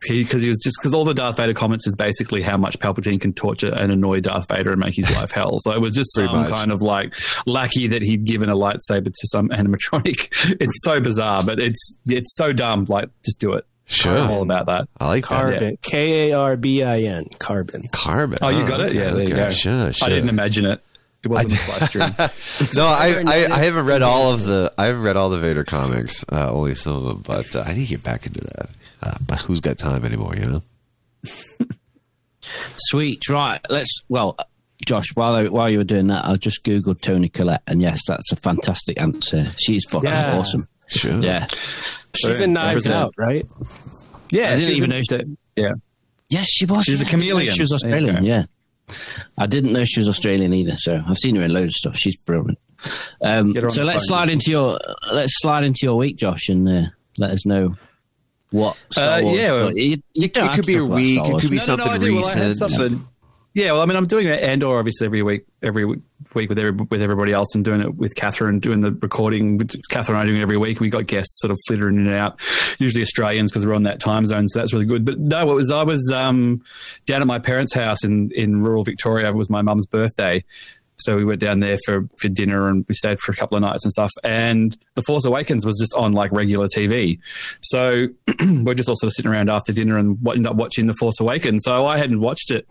Because 0.08 0.42
he, 0.42 0.50
was 0.50 0.60
just 0.60 0.78
because 0.80 0.94
all 0.94 1.04
the 1.04 1.14
Darth 1.14 1.38
Vader 1.38 1.54
comments 1.54 1.86
is 1.88 1.96
basically 1.96 2.42
how 2.42 2.58
much 2.58 2.80
Palpatine 2.80 3.20
can 3.20 3.34
torture 3.34 3.74
and 3.76 3.92
annoy 3.92 4.22
Darth 4.22 4.48
Vader 4.48 4.72
and 4.72 4.80
make 4.80 4.96
his 4.96 5.14
life 5.18 5.32
hell. 5.32 5.60
So 5.60 5.72
it 5.72 5.82
was 5.82 5.94
just 5.94 6.12
Pretty 6.16 6.30
some 6.30 6.42
much. 6.44 6.52
kind 6.52 6.72
of 6.72 6.82
like 6.82 7.14
lackey 7.46 7.88
that 7.88 8.02
he'd 8.02 8.24
given 8.26 8.50
a 8.50 8.56
lightsaber 8.56 9.06
to 9.06 9.28
some 9.28 9.50
animatronic. 9.50 10.58
It's 10.60 10.84
so 10.84 11.00
bizarre, 11.00 11.44
but 11.44 11.60
it's 11.60 11.96
it's 12.08 12.36
so 12.36 12.54
dumb. 12.54 12.86
Like, 12.88 13.10
just 13.26 13.40
do 13.40 13.54
it. 13.54 13.66
Sure. 13.90 14.16
I'm 14.16 14.30
all 14.30 14.42
about 14.44 14.68
that. 14.68 14.88
I 15.00 15.08
like 15.08 15.28
that. 15.28 15.44
Karbin. 15.44 15.82
K 15.82 16.30
A 16.30 16.38
R 16.38 16.58
B 16.58 16.84
I 16.84 17.00
N. 17.00 17.26
Karbin. 17.40 17.90
Karbin. 17.90 18.38
Oh, 18.42 18.50
you 18.50 18.68
got 18.68 18.82
oh, 18.82 18.86
it. 18.86 18.94
Yeah, 18.94 19.12
there 19.12 19.24
you 19.24 19.36
go. 19.36 19.50
Sure, 19.50 19.92
sure. 19.92 20.06
I 20.06 20.10
didn't 20.10 20.30
imagine 20.30 20.66
it. 20.66 20.84
It 21.22 21.28
wasn't 21.28 21.54
a 21.54 21.58
slice 21.58 21.86
stream. 21.90 22.76
No, 22.76 22.86
I, 22.86 23.24
I, 23.28 23.48
I 23.52 23.64
haven't 23.64 23.86
read 23.86 24.02
all 24.02 24.34
of 24.34 24.44
the 24.46 24.72
I 24.78 24.86
haven't 24.86 25.02
read 25.02 25.18
all 25.18 25.30
the 25.30 25.40
Vader 25.40 25.64
comics, 25.66 26.24
uh, 26.32 26.50
only 26.52 26.76
some 26.76 26.96
of 26.96 27.04
them. 27.04 27.24
But 27.26 27.56
uh, 27.56 27.64
I 27.66 27.74
need 27.74 27.84
to 27.88 27.90
get 27.90 28.04
back 28.04 28.26
into 28.26 28.40
that. 28.42 28.70
Uh, 29.04 29.18
but 29.28 29.42
who's 29.42 29.60
got 29.62 29.78
time 29.78 30.06
anymore? 30.06 30.36
You 30.38 30.46
know. 30.46 30.64
Sweet, 32.42 33.28
right? 33.30 33.60
Let's. 33.70 33.90
Well, 34.08 34.38
Josh, 34.86 35.08
while 35.14 35.36
I, 35.36 35.48
while 35.50 35.70
you 35.70 35.78
were 35.80 35.84
doing 35.84 36.08
that, 36.08 36.26
I 36.26 36.36
just 36.38 36.64
googled 36.64 37.02
Toni 37.02 37.30
Collette, 37.30 37.64
and 37.68 37.82
yes, 37.82 38.00
that's 38.08 38.32
a 38.32 38.36
fantastic 38.38 39.00
answer. 39.00 39.46
She's 39.58 39.84
fucking 39.90 40.10
Yeah. 40.10 40.38
awesome. 40.38 40.68
Sure. 40.88 41.20
Yeah, 41.20 41.46
She's 42.16 42.40
in 42.42 42.54
Knives 42.54 42.86
Represent. 42.88 42.96
Out, 42.96 43.14
right? 43.18 43.46
Yeah, 44.32 44.54
I 44.54 44.56
didn't 44.58 44.76
even 44.76 44.90
know 44.90 45.02
That, 45.10 45.38
Yeah. 45.56 45.72
yes, 46.30 46.48
she 46.50 46.66
was. 46.66 46.86
She's 46.86 46.96
a 46.96 46.98
yeah, 46.98 47.02
I 47.02 47.04
didn't 47.04 47.10
chameleon. 47.22 47.54
She 47.54 47.62
was 47.62 47.70
There 47.70 47.76
Australian. 47.92 48.16
go. 48.16 48.22
Yeah, 48.22 48.46
I 49.38 49.46
didn't 49.48 49.74
know 49.74 49.84
she 49.86 50.00
was 50.00 50.10
Australian 50.10 50.54
either. 50.54 50.76
So 50.78 51.02
I've 51.08 51.18
seen 51.18 51.36
her 51.36 51.42
in 51.44 51.54
loads 51.54 51.70
of 51.70 51.74
stuff. 51.76 51.96
She's 51.98 52.16
brilliant. 52.18 52.58
Um, 53.22 53.54
Get 53.54 53.64
her 53.64 53.70
on 53.70 53.74
so 53.76 53.84
let's 53.84 53.98
phone. 54.00 54.06
slide 54.08 54.30
into 54.30 54.52
your 54.52 54.80
let's 55.12 55.34
slide 55.42 55.64
into 55.64 55.80
your 55.84 55.96
week, 55.98 56.18
Josh, 56.18 56.50
and 56.50 56.68
uh, 56.68 56.82
let 57.18 57.32
us 57.32 57.46
know 57.46 57.76
what. 58.52 58.78
Star 58.92 59.20
Uh, 59.20 59.24
Wars- 59.24 59.38
yeah, 59.38 59.52
well, 59.52 59.78
you, 59.78 60.02
you 60.14 60.24
it 60.34 60.34
could 60.56 60.66
be 60.66 60.76
a 60.78 60.86
week, 60.86 61.20
it 61.24 61.42
could 61.42 61.50
be 61.50 61.58
No, 61.58 61.62
no, 61.62 61.66
something 61.66 61.86
no, 61.88 61.92
I 61.94 61.98
do. 61.98 62.06
Well, 62.16 62.16
recent. 62.24 62.58
something- 62.70 63.08
Yeah, 63.54 63.72
well, 63.72 63.82
I 63.82 63.86
mean, 63.86 63.98
I'm 63.98 64.06
doing 64.06 64.28
it 64.28 64.44
Andor 64.44 64.78
obviously 64.78 65.06
every 65.06 65.24
week, 65.24 65.46
every 65.64 65.84
week 65.86 66.50
with 66.50 66.60
every, 66.60 66.72
with 66.72 67.02
everybody 67.02 67.34
else, 67.34 67.56
and 67.56 67.66
doing 67.66 67.82
it 67.82 67.96
with 67.96 68.14
Catherine, 68.16 68.60
doing 68.60 68.82
the 68.82 68.92
recording. 68.92 69.58
With 69.58 69.76
Catherine 69.90 70.18
and 70.20 70.24
I 70.24 70.26
doing 70.28 70.40
it 70.40 70.44
every 70.44 70.58
week. 70.58 70.80
We 70.80 70.90
got 70.90 71.08
guests 71.08 71.40
sort 71.42 71.52
of 71.52 71.58
flittering 71.68 71.98
in 71.98 72.08
and 72.08 72.16
out, 72.16 72.40
usually 72.78 73.02
Australians 73.02 73.52
because 73.52 73.66
we're 73.66 73.74
on 73.74 73.84
that 73.84 74.00
time 74.00 74.28
zone, 74.28 74.48
so 74.50 74.60
that's 74.60 74.72
really 74.72 74.86
good. 74.86 75.04
But 75.04 75.20
no, 75.20 75.52
it 75.52 75.56
was 75.56 75.72
I 75.72 75.84
was 75.84 76.12
um, 76.14 76.62
down 77.08 77.22
at 77.22 77.28
my 77.28 77.40
parents' 77.40 77.74
house 77.74 78.04
in 78.04 78.32
in 78.36 78.62
rural 78.62 78.84
Victoria. 78.84 79.30
It 79.30 79.36
was 79.36 79.50
my 79.50 79.64
mum's 79.64 79.88
birthday. 79.88 80.44
So 81.00 81.16
we 81.16 81.24
went 81.24 81.40
down 81.40 81.62
there 81.62 81.78
for, 81.86 82.10
for 82.18 82.28
dinner 82.28 82.68
and 82.68 82.86
we 82.88 82.94
stayed 82.94 83.22
for 83.22 83.32
a 83.32 83.36
couple 83.36 83.56
of 83.56 83.62
nights 83.62 83.86
and 83.86 83.92
stuff. 83.94 84.12
And 84.22 84.76
The 84.96 85.02
Force 85.02 85.24
Awakens 85.24 85.66
was 85.66 85.78
just 85.80 85.94
on 85.94 86.12
like 86.12 86.30
regular 86.34 86.68
TV. 86.68 87.20
So 87.62 88.08
we're 88.42 88.74
just 88.74 88.90
all 88.90 88.96
sort 88.96 89.08
of 89.08 89.14
sitting 89.14 89.32
around 89.32 89.50
after 89.50 89.72
dinner 89.72 89.98
and 89.98 90.18
ended 90.28 90.48
up 90.48 90.58
watching 90.58 90.88
The 90.88 90.94
Force 90.96 91.22
Awakens. 91.22 91.64
So 91.64 91.86
I 91.86 91.98
hadn't 91.98 92.20
watched 92.20 92.52
it 92.52 92.68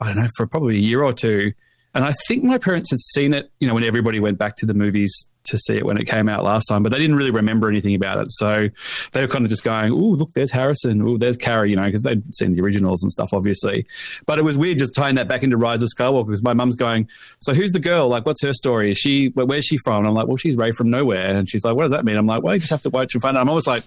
I 0.00 0.06
don't 0.06 0.22
know, 0.22 0.28
for 0.36 0.46
probably 0.46 0.76
a 0.76 0.80
year 0.80 1.02
or 1.02 1.12
two. 1.12 1.52
And 1.94 2.04
I 2.04 2.14
think 2.28 2.44
my 2.44 2.58
parents 2.58 2.90
had 2.90 3.00
seen 3.00 3.32
it, 3.32 3.50
you 3.58 3.66
know, 3.66 3.74
when 3.74 3.84
everybody 3.84 4.20
went 4.20 4.38
back 4.38 4.56
to 4.56 4.66
the 4.66 4.74
movies 4.74 5.12
to 5.46 5.58
see 5.58 5.76
it 5.76 5.84
when 5.86 5.96
it 5.98 6.04
came 6.06 6.28
out 6.28 6.44
last 6.44 6.66
time, 6.66 6.82
but 6.82 6.90
they 6.92 6.98
didn't 6.98 7.16
really 7.16 7.30
remember 7.30 7.68
anything 7.68 7.94
about 7.94 8.18
it. 8.18 8.30
So 8.32 8.68
they 9.12 9.20
were 9.22 9.28
kind 9.28 9.44
of 9.44 9.50
just 9.50 9.64
going, 9.64 9.92
oh, 9.92 9.96
look, 9.96 10.32
there's 10.34 10.50
Harrison. 10.50 11.02
Oh, 11.02 11.16
there's 11.18 11.36
Carrie, 11.36 11.70
you 11.70 11.76
know, 11.76 11.86
because 11.86 12.02
they'd 12.02 12.34
seen 12.34 12.54
the 12.54 12.62
originals 12.62 13.02
and 13.02 13.10
stuff, 13.12 13.30
obviously. 13.32 13.86
But 14.26 14.38
it 14.38 14.42
was 14.42 14.56
weird 14.58 14.78
just 14.78 14.94
tying 14.94 15.14
that 15.16 15.28
back 15.28 15.42
into 15.42 15.56
Rise 15.56 15.82
of 15.82 15.88
Skywalker 15.96 16.26
because 16.26 16.42
my 16.42 16.52
mum's 16.54 16.76
going, 16.76 17.08
so 17.40 17.54
who's 17.54 17.72
the 17.72 17.80
girl? 17.80 18.08
Like, 18.08 18.26
what's 18.26 18.42
her 18.42 18.52
story? 18.52 18.92
Is 18.92 18.98
she, 18.98 19.28
where- 19.28 19.46
where's 19.46 19.64
she 19.64 19.78
from? 19.78 19.98
And 19.98 20.08
I'm 20.08 20.14
like, 20.14 20.26
well, 20.26 20.36
she's 20.36 20.56
Rey 20.56 20.72
from 20.72 20.90
nowhere. 20.90 21.34
And 21.34 21.48
she's 21.48 21.64
like, 21.64 21.74
what 21.76 21.82
does 21.84 21.92
that 21.92 22.04
mean? 22.04 22.16
I'm 22.16 22.26
like, 22.26 22.42
well, 22.42 22.54
you 22.54 22.60
just 22.60 22.70
have 22.70 22.82
to 22.82 22.90
watch 22.90 23.14
and 23.14 23.22
find 23.22 23.36
out. 23.36 23.40
I'm 23.40 23.48
always 23.48 23.66
like, 23.66 23.84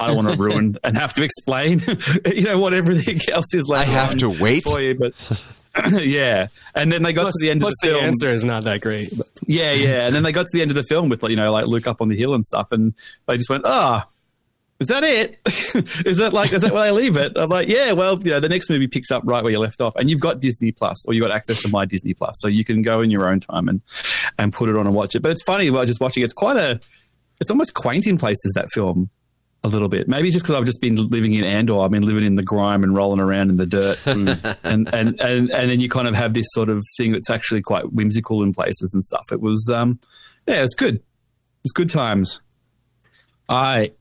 I 0.00 0.06
don't 0.06 0.16
want 0.16 0.30
to 0.30 0.36
ruin 0.36 0.76
and 0.84 0.96
have 0.96 1.14
to 1.14 1.22
explain, 1.22 1.80
you 2.26 2.42
know, 2.42 2.58
what 2.58 2.74
everything 2.74 3.20
else 3.32 3.52
is 3.54 3.66
like. 3.66 3.88
I 3.88 3.90
have 3.90 4.16
to 4.18 4.30
wait. 4.30 4.64
For 4.64 4.80
you, 4.80 4.94
but 4.94 5.12
yeah. 5.92 6.48
And 6.74 6.90
then 6.90 7.02
they 7.02 7.12
got 7.12 7.22
Plus, 7.22 7.34
to 7.34 7.44
the 7.44 7.50
end 7.50 7.60
plus 7.60 7.72
of 7.72 7.76
the 7.80 7.86
film. 7.86 7.94
the, 7.94 8.00
film. 8.00 8.08
answer 8.08 8.32
is 8.32 8.44
not 8.44 8.64
that 8.64 8.80
great. 8.80 9.16
But 9.16 9.28
Yeah, 9.46 9.72
yeah. 9.72 10.06
And 10.06 10.14
then 10.14 10.22
they 10.22 10.32
got 10.32 10.42
to 10.42 10.50
the 10.52 10.62
end 10.62 10.70
of 10.70 10.74
the 10.74 10.82
film 10.82 11.08
with 11.08 11.22
like, 11.22 11.30
you 11.30 11.36
know, 11.36 11.52
like 11.52 11.66
Luke 11.66 11.86
up 11.86 12.00
on 12.00 12.08
the 12.08 12.16
hill 12.16 12.34
and 12.34 12.44
stuff, 12.44 12.72
and 12.72 12.94
they 13.26 13.36
just 13.36 13.50
went, 13.50 13.64
ah. 13.66 14.08
is 14.78 14.88
that 14.88 15.04
it? 15.04 15.38
is 16.06 16.18
that 16.18 16.32
like 16.32 16.52
is 16.52 16.62
that 16.62 16.72
where 16.72 16.84
I 16.84 16.90
leave 16.90 17.16
it? 17.16 17.32
I'm 17.36 17.50
like, 17.50 17.68
yeah. 17.68 17.92
Well, 17.92 18.18
you 18.22 18.30
know, 18.30 18.40
the 18.40 18.48
next 18.48 18.70
movie 18.70 18.88
picks 18.88 19.10
up 19.10 19.22
right 19.24 19.42
where 19.42 19.52
you 19.52 19.58
left 19.58 19.80
off, 19.80 19.94
and 19.96 20.10
you've 20.10 20.20
got 20.20 20.40
Disney 20.40 20.72
Plus, 20.72 21.04
or 21.06 21.14
you've 21.14 21.22
got 21.22 21.30
access 21.30 21.60
to 21.62 21.68
my 21.68 21.84
Disney 21.84 22.14
Plus, 22.14 22.34
so 22.38 22.48
you 22.48 22.64
can 22.64 22.82
go 22.82 23.00
in 23.00 23.10
your 23.10 23.28
own 23.28 23.40
time 23.40 23.68
and 23.68 23.80
and 24.38 24.52
put 24.52 24.68
it 24.68 24.76
on 24.76 24.86
and 24.86 24.94
watch 24.94 25.14
it. 25.14 25.20
But 25.20 25.32
it's 25.32 25.42
funny 25.42 25.70
while 25.70 25.86
just 25.86 26.00
watching. 26.00 26.22
it, 26.22 26.24
It's 26.24 26.34
quite 26.34 26.56
a, 26.56 26.80
it's 27.40 27.50
almost 27.50 27.74
quaint 27.74 28.06
in 28.06 28.18
places 28.18 28.52
that 28.54 28.68
film 28.72 29.10
a 29.62 29.68
little 29.68 29.88
bit. 29.88 30.08
Maybe 30.08 30.30
just 30.30 30.44
because 30.44 30.56
I've 30.56 30.64
just 30.64 30.80
been 30.80 30.96
living 31.08 31.34
in 31.34 31.44
Andor, 31.44 31.80
I've 31.80 31.90
been 31.90 32.06
living 32.06 32.24
in 32.24 32.36
the 32.36 32.42
grime 32.42 32.82
and 32.82 32.94
rolling 32.94 33.20
around 33.20 33.50
in 33.50 33.56
the 33.56 33.66
dirt, 33.66 33.98
and, 34.06 34.28
and, 34.64 34.92
and 34.94 35.20
and 35.20 35.50
and 35.50 35.70
then 35.70 35.80
you 35.80 35.88
kind 35.88 36.08
of 36.08 36.14
have 36.14 36.34
this 36.34 36.46
sort 36.50 36.68
of 36.68 36.82
thing 36.96 37.12
that's 37.12 37.30
actually 37.30 37.62
quite 37.62 37.92
whimsical 37.92 38.42
in 38.42 38.52
places 38.52 38.92
and 38.94 39.04
stuff. 39.04 39.26
It 39.32 39.40
was, 39.40 39.68
um, 39.72 40.00
yeah, 40.46 40.62
it's 40.62 40.74
good. 40.74 41.02
It's 41.64 41.72
good 41.72 41.90
times. 41.90 42.40
I 43.48 43.92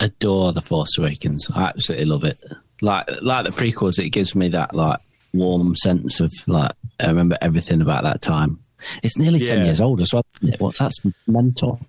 adore 0.00 0.52
the 0.52 0.60
Force 0.62 0.98
Awakens. 0.98 1.48
I 1.54 1.64
absolutely 1.64 2.06
love 2.06 2.24
it. 2.24 2.38
Like 2.80 3.08
like 3.22 3.46
the 3.46 3.52
prequels, 3.52 3.98
it 3.98 4.10
gives 4.10 4.34
me 4.34 4.48
that 4.48 4.74
like 4.74 4.98
warm 5.32 5.74
sense 5.76 6.20
of 6.20 6.30
like 6.46 6.72
I 7.00 7.06
remember 7.06 7.38
everything 7.40 7.80
about 7.80 8.02
that 8.04 8.20
time. 8.20 8.58
It's 9.02 9.16
nearly 9.16 9.38
ten 9.38 9.64
years 9.64 9.80
old 9.80 10.00
as 10.00 10.12
well. 10.12 10.26
Isn't 10.42 10.54
it? 10.54 10.60
What's 10.60 10.80
that's 10.80 11.00
mental. 11.26 11.80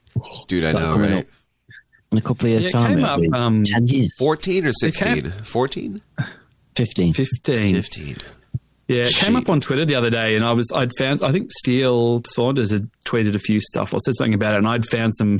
Dude, 0.48 0.64
I 0.64 0.70
Start 0.70 0.84
know, 0.84 0.98
right? 1.04 1.12
up. 1.24 1.26
In 2.14 2.18
a 2.20 2.22
couple 2.22 2.46
of 2.46 2.52
years' 2.52 2.64
Yeah, 2.64 2.70
it 2.70 2.72
time, 2.72 2.96
came 2.96 3.04
up, 3.04 3.22
um, 3.34 3.64
ten 3.66 3.88
years, 3.88 4.14
14 4.18 4.64
or 4.66 4.68
came- 4.68 4.74
16? 4.74 5.30
14? 5.44 6.02
fifteen. 6.76 7.14
Fifteen. 7.14 7.76
15. 7.76 8.16
Yeah, 8.88 9.04
it 9.06 9.14
came 9.16 9.36
up 9.38 9.48
on 9.50 9.62
Twitter 9.62 9.86
the 9.86 9.96
other 9.96 10.10
day, 10.10 10.36
and 10.36 10.44
I 10.44 10.52
was 10.52 10.68
I'd 10.74 10.92
found 10.98 11.24
I 11.24 11.32
think 11.32 11.50
Steele 11.60 12.22
Saunders 12.28 12.70
had 12.72 12.90
tweeted 13.06 13.34
a 13.34 13.40
few 13.40 13.62
stuff 13.62 13.94
or 13.94 14.00
said 14.02 14.16
something 14.16 14.34
about 14.34 14.56
it, 14.56 14.58
and 14.58 14.68
I'd 14.68 14.86
found 14.88 15.14
some 15.16 15.40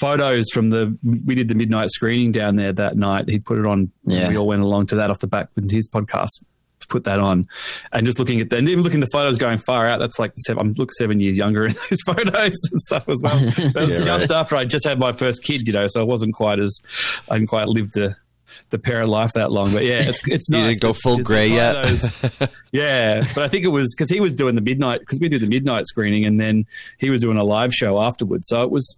photos 0.00 0.44
from 0.52 0.68
the 0.70 0.96
we 1.26 1.34
did 1.34 1.48
the 1.48 1.54
midnight 1.54 1.90
screening 1.90 2.30
down 2.30 2.56
there 2.56 2.72
that 2.74 2.96
night. 2.96 3.28
He'd 3.28 3.44
put 3.46 3.58
it 3.58 3.66
on. 3.66 3.90
Yeah. 4.04 4.28
we 4.28 4.36
all 4.36 4.46
went 4.46 4.62
along 4.62 4.88
to 4.88 4.96
that 4.96 5.10
off 5.10 5.18
the 5.20 5.26
back 5.26 5.48
with 5.54 5.70
his 5.70 5.88
podcast. 5.88 6.28
Put 6.88 7.04
that 7.04 7.18
on, 7.20 7.48
and 7.92 8.06
just 8.06 8.18
looking 8.18 8.40
at 8.40 8.52
and 8.52 8.68
even 8.68 8.82
looking 8.84 9.02
at 9.02 9.06
the 9.10 9.10
photos 9.12 9.38
going 9.38 9.58
far 9.58 9.86
out. 9.86 9.98
That's 9.98 10.18
like 10.18 10.32
seven, 10.36 10.60
I'm 10.60 10.72
look 10.74 10.92
seven 10.92 11.20
years 11.20 11.36
younger 11.36 11.66
in 11.66 11.74
those 11.90 12.00
photos 12.06 12.34
and 12.70 12.80
stuff 12.82 13.08
as 13.08 13.20
well. 13.22 13.38
That 13.40 13.74
was 13.74 13.98
Yeah, 13.98 14.04
just 14.04 14.30
right. 14.30 14.30
after 14.32 14.56
I 14.56 14.64
just 14.64 14.84
had 14.84 14.98
my 14.98 15.12
first 15.12 15.42
kid, 15.42 15.66
you 15.66 15.72
know, 15.72 15.86
so 15.88 16.00
I 16.00 16.04
wasn't 16.04 16.34
quite 16.34 16.60
as 16.60 16.80
I 17.30 17.36
didn't 17.38 17.48
quite 17.48 17.68
live 17.68 17.90
the 17.92 18.16
the 18.70 18.78
parent 18.78 19.08
life 19.08 19.32
that 19.32 19.50
long. 19.50 19.72
But 19.72 19.84
yeah, 19.84 20.02
it's 20.02 20.26
it's 20.28 20.48
You 20.50 20.58
nice. 20.58 20.78
didn't 20.78 20.82
go 20.82 20.92
full 20.92 21.18
grey 21.18 21.48
yet? 21.48 21.72
those- 21.82 22.48
yeah, 22.72 23.24
but 23.34 23.42
I 23.42 23.48
think 23.48 23.64
it 23.64 23.68
was 23.68 23.94
because 23.94 24.10
he 24.10 24.20
was 24.20 24.34
doing 24.34 24.54
the 24.54 24.60
midnight 24.60 25.00
because 25.00 25.18
we 25.20 25.28
did 25.28 25.40
the 25.42 25.46
midnight 25.48 25.86
screening, 25.86 26.24
and 26.24 26.40
then 26.40 26.66
he 26.98 27.10
was 27.10 27.20
doing 27.20 27.36
a 27.38 27.44
live 27.44 27.72
show 27.72 28.00
afterwards. 28.00 28.48
So 28.48 28.62
it 28.62 28.70
was 28.70 28.96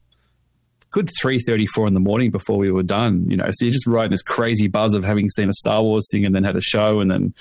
good 0.96 1.10
three 1.20 1.38
thirty 1.38 1.66
four 1.66 1.86
in 1.86 1.92
the 1.94 2.00
morning 2.00 2.30
before 2.30 2.56
we 2.58 2.70
were 2.70 2.82
done. 2.82 3.28
You 3.30 3.36
know, 3.36 3.48
so 3.52 3.64
you're 3.66 3.72
just 3.72 3.86
riding 3.86 4.10
this 4.12 4.22
crazy 4.22 4.66
buzz 4.68 4.94
of 4.94 5.04
having 5.04 5.28
seen 5.28 5.48
a 5.50 5.52
Star 5.52 5.82
Wars 5.82 6.06
thing 6.10 6.24
and 6.24 6.34
then 6.34 6.42
had 6.44 6.56
a 6.56 6.60
show, 6.62 7.00
and 7.00 7.10
then 7.10 7.34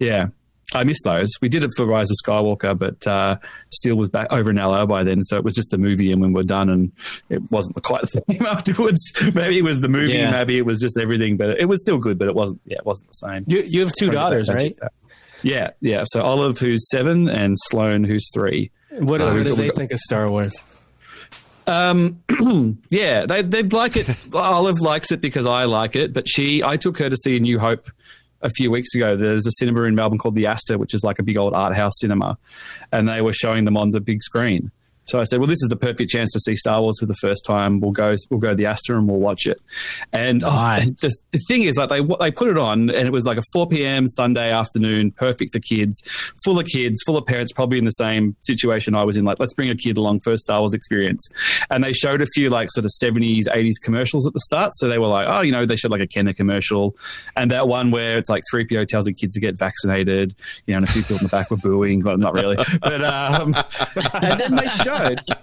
yeah. 0.00 0.26
I 0.74 0.84
missed 0.84 1.04
those. 1.04 1.28
We 1.42 1.50
did 1.50 1.64
it 1.64 1.70
for 1.76 1.84
Rise 1.84 2.08
of 2.10 2.16
Skywalker, 2.24 2.78
but 2.78 3.06
uh, 3.06 3.36
Steele 3.70 3.96
was 3.96 4.08
back 4.08 4.28
over 4.32 4.48
in 4.48 4.56
LA 4.56 4.86
by 4.86 5.02
then, 5.02 5.22
so 5.22 5.36
it 5.36 5.44
was 5.44 5.54
just 5.54 5.68
the 5.70 5.76
movie, 5.76 6.10
and 6.12 6.22
when 6.22 6.32
we're 6.32 6.44
done, 6.44 6.70
and 6.70 6.90
it 7.28 7.42
wasn't 7.50 7.76
quite 7.82 8.00
the 8.00 8.06
same 8.06 8.46
afterwards. 8.46 9.02
maybe 9.34 9.58
it 9.58 9.64
was 9.64 9.80
the 9.80 9.88
movie, 9.90 10.14
Yeah. 10.14 10.30
maybe 10.30 10.56
it 10.56 10.64
was 10.64 10.80
just 10.80 10.96
everything, 10.96 11.36
but 11.36 11.60
it 11.60 11.66
was 11.68 11.82
still 11.82 11.98
good, 11.98 12.18
but 12.18 12.26
it 12.26 12.34
wasn't. 12.34 12.62
Yeah, 12.64 12.78
it 12.78 12.86
wasn't 12.86 13.08
the 13.08 13.14
same. 13.28 13.44
You 13.48 13.62
you 13.66 13.80
have 13.80 13.92
two 13.98 14.10
daughters, 14.10 14.48
right? 14.48 14.74
Yeah, 15.42 15.70
yeah. 15.82 16.04
So 16.06 16.22
Olive, 16.22 16.58
who's 16.58 16.88
seven, 16.88 17.28
and 17.28 17.58
Sloane, 17.64 18.04
who's 18.04 18.30
three. 18.32 18.70
What, 18.92 19.20
So 19.20 19.34
what 19.34 19.44
do 19.44 19.54
they 19.54 19.70
think 19.70 19.92
of 19.92 19.98
Star 19.98 20.30
Wars? 20.30 20.54
Um, 21.66 22.22
yeah, 22.90 23.26
they 23.26 23.42
they 23.42 23.62
like 23.62 23.96
it. 23.96 24.08
Olive 24.34 24.80
likes 24.80 25.12
it 25.12 25.20
because 25.20 25.46
I 25.46 25.64
like 25.64 25.96
it, 25.96 26.12
but 26.12 26.28
she, 26.28 26.62
I 26.62 26.76
took 26.76 26.98
her 26.98 27.08
to 27.08 27.16
see 27.16 27.36
A 27.36 27.40
New 27.40 27.58
Hope 27.58 27.90
a 28.40 28.50
few 28.50 28.70
weeks 28.70 28.94
ago. 28.94 29.16
There's 29.16 29.46
a 29.46 29.52
cinema 29.52 29.82
in 29.82 29.94
Melbourne 29.94 30.18
called 30.18 30.34
the 30.34 30.46
Astor, 30.46 30.78
which 30.78 30.94
is 30.94 31.02
like 31.04 31.18
a 31.18 31.22
big 31.22 31.36
old 31.36 31.54
art 31.54 31.74
house 31.76 31.94
cinema, 31.98 32.38
and 32.90 33.08
they 33.08 33.20
were 33.20 33.32
showing 33.32 33.64
them 33.64 33.76
on 33.76 33.92
the 33.92 34.00
big 34.00 34.22
screen. 34.22 34.70
So 35.06 35.20
I 35.20 35.24
said, 35.24 35.40
"Well, 35.40 35.48
this 35.48 35.62
is 35.62 35.68
the 35.68 35.76
perfect 35.76 36.10
chance 36.10 36.32
to 36.32 36.40
see 36.40 36.56
Star 36.56 36.80
Wars 36.80 36.98
for 37.00 37.06
the 37.06 37.14
first 37.14 37.44
time. 37.44 37.80
We'll 37.80 37.92
go, 37.92 38.16
we'll 38.30 38.40
go 38.40 38.50
to 38.50 38.54
the 38.54 38.66
Astor 38.66 38.96
and 38.96 39.08
we'll 39.08 39.20
watch 39.20 39.46
it." 39.46 39.60
And, 40.12 40.44
oh, 40.44 40.50
and 40.50 40.96
the, 40.98 41.14
the 41.32 41.38
thing 41.48 41.62
is, 41.62 41.76
like 41.76 41.88
they 41.88 42.00
they 42.20 42.30
put 42.30 42.48
it 42.48 42.58
on, 42.58 42.90
and 42.90 43.06
it 43.06 43.12
was 43.12 43.24
like 43.24 43.38
a 43.38 43.42
4 43.52 43.66
p.m. 43.68 44.08
Sunday 44.08 44.52
afternoon, 44.52 45.10
perfect 45.10 45.52
for 45.52 45.60
kids, 45.60 46.02
full 46.44 46.58
of 46.58 46.66
kids, 46.66 47.02
full 47.04 47.16
of 47.16 47.26
parents, 47.26 47.52
probably 47.52 47.78
in 47.78 47.84
the 47.84 47.90
same 47.90 48.36
situation 48.42 48.94
I 48.94 49.04
was 49.04 49.16
in. 49.16 49.24
Like, 49.24 49.40
let's 49.40 49.54
bring 49.54 49.70
a 49.70 49.74
kid 49.74 49.96
along, 49.96 50.20
first 50.20 50.42
Star 50.42 50.60
Wars 50.60 50.74
experience. 50.74 51.28
And 51.70 51.82
they 51.82 51.92
showed 51.92 52.22
a 52.22 52.26
few 52.26 52.48
like 52.48 52.70
sort 52.70 52.84
of 52.84 52.92
70s, 53.02 53.46
80s 53.46 53.74
commercials 53.82 54.26
at 54.26 54.32
the 54.32 54.40
start. 54.40 54.72
So 54.76 54.88
they 54.88 54.98
were 54.98 55.08
like, 55.08 55.26
oh, 55.28 55.40
you 55.40 55.52
know, 55.52 55.66
they 55.66 55.76
showed 55.76 55.90
like 55.90 56.00
a 56.00 56.06
Kenner 56.06 56.32
commercial, 56.32 56.96
and 57.36 57.50
that 57.50 57.68
one 57.68 57.90
where 57.90 58.18
it's 58.18 58.30
like 58.30 58.44
3PO 58.52 58.88
tells 58.88 59.06
the 59.06 59.12
kids 59.12 59.34
to 59.34 59.40
get 59.40 59.56
vaccinated, 59.56 60.34
you 60.66 60.74
know, 60.74 60.78
and 60.78 60.88
a 60.88 60.92
few 60.92 61.02
people 61.02 61.16
in 61.18 61.22
the 61.24 61.28
back 61.28 61.50
were 61.50 61.56
booing, 61.56 62.02
but 62.02 62.18
not 62.18 62.34
really. 62.34 62.56
But 62.80 63.02
um, 63.02 63.54
and 64.22 64.40
then 64.40 64.54
they 64.54 64.68
showed, 64.68 64.91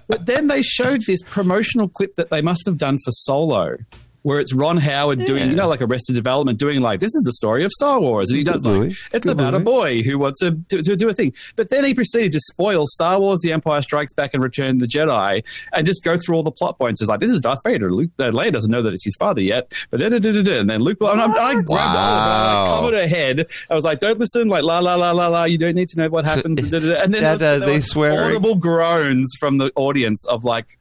but 0.08 0.26
then 0.26 0.48
they 0.48 0.62
showed 0.62 1.02
this 1.06 1.22
promotional 1.24 1.90
clip 1.90 2.16
that 2.16 2.30
they 2.30 2.42
must 2.42 2.62
have 2.66 2.78
done 2.78 2.98
for 3.04 3.12
Solo. 3.12 3.78
Where 4.22 4.42
it's 4.42 4.54
Ron 4.54 4.76
Howard 4.78 5.20
doing, 5.20 5.50
you 5.50 5.56
know, 5.56 5.70
like 5.70 5.82
Arrested 5.82 6.14
Development, 6.14 6.60
doing 6.60 6.82
like 6.82 7.00
this 7.00 7.16
is 7.16 7.22
the 7.24 7.32
story 7.32 7.64
of 7.64 7.72
Star 7.72 8.02
Wars, 8.02 8.30
and 8.30 8.38
he 8.38 8.44
does 8.44 8.62
like 8.64 8.92
it's 9.14 9.26
Good 9.26 9.32
about 9.32 9.54
a 9.54 9.60
boy 9.60 10.02
who 10.04 10.20
wants 10.20 10.42
to, 10.42 10.60
to, 10.70 10.82
to 10.84 10.96
do 10.98 11.08
a 11.08 11.14
thing. 11.14 11.34
But 11.56 11.70
then 11.70 11.86
he 11.86 11.94
proceeded 11.94 12.34
to 12.34 12.40
spoil 12.42 12.86
Star 12.86 13.18
Wars, 13.20 13.40
The 13.42 13.54
Empire 13.54 13.82
Strikes 13.82 14.14
Back, 14.14 14.34
and 14.34 14.44
Return 14.44 14.76
of 14.76 14.80
the 14.82 14.88
Jedi, 14.88 15.44
and 15.72 15.88
just 15.88 16.04
go 16.04 16.18
through 16.18 16.36
all 16.36 16.44
the 16.44 16.52
plot 16.52 16.78
points. 16.78 17.02
It's 17.02 17.08
like 17.08 17.22
this 17.22 17.32
is 17.32 17.40
Darth 17.40 17.60
Vader. 17.64 17.92
Luke 17.94 18.12
uh, 18.20 18.24
Leia 18.24 18.52
doesn't 18.52 18.70
know 18.70 18.82
that 18.82 18.92
it's 18.94 19.06
his 19.06 19.16
father 19.16 19.42
yet, 19.42 19.72
but 19.90 20.02
da. 20.02 20.08
and 20.08 20.70
then 20.70 20.82
Luke. 20.82 20.98
And 21.00 21.22
I'm, 21.22 21.32
I 21.32 21.54
grabbed 21.54 21.70
Wow. 21.70 21.96
Oliver, 21.96 22.74
I 22.74 22.76
covered 22.78 22.94
her 22.96 23.08
head. 23.08 23.48
I 23.70 23.76
was 23.76 23.86
like, 23.86 24.02
"Don't 24.02 24.20
listen!" 24.20 24.50
Like 24.50 24.64
la 24.64 24.80
la 24.80 24.96
la 24.96 25.12
la 25.12 25.28
la. 25.28 25.46
You 25.46 25.58
don't 25.58 25.76
need 25.76 25.88
to 25.90 25.98
know 25.98 26.10
what 26.10 26.26
happens. 26.26 26.70
da. 26.70 26.78
And 27.02 27.14
then 27.14 27.22
Dad, 27.22 27.40
there 27.40 27.54
was- 27.54 27.62
they 27.64 27.80
swear 27.80 28.26
audible 28.26 28.56
groans 28.56 29.32
from 29.40 29.60
the 29.60 29.72
audience 29.78 30.26
of 30.26 30.44
like 30.44 30.78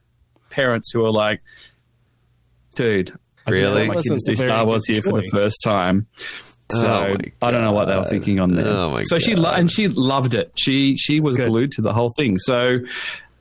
parents 0.49 0.91
who 0.91 1.05
are 1.05 1.11
like, 1.11 1.41
"Dude." 2.75 3.17
I 3.53 3.57
just 3.57 3.63
Really? 3.75 3.87
want 3.87 3.87
my 3.89 3.95
kid 3.95 4.03
to 4.09 4.13
Wasn't 4.13 4.37
see 4.37 4.43
Star 4.43 4.65
Wars 4.65 4.85
good 4.85 4.93
here 4.93 5.01
for 5.03 5.21
the 5.21 5.27
first 5.31 5.57
time. 5.63 6.07
So 6.71 7.15
Oh 7.15 7.15
I 7.41 7.51
don't 7.51 7.63
know 7.63 7.71
what 7.71 7.85
they 7.85 7.95
were 7.97 8.05
thinking 8.05 8.39
on 8.39 8.53
there. 8.53 8.65
Oh 8.67 8.91
my 8.91 9.03
so 9.05 9.17
she 9.19 9.35
lo- 9.35 9.51
and 9.51 9.71
she 9.71 9.87
loved 9.87 10.33
it. 10.35 10.51
She 10.55 10.95
she 10.97 11.19
was 11.19 11.35
glued 11.35 11.71
to 11.73 11.81
the 11.81 11.93
whole 11.93 12.11
thing. 12.15 12.37
So 12.37 12.79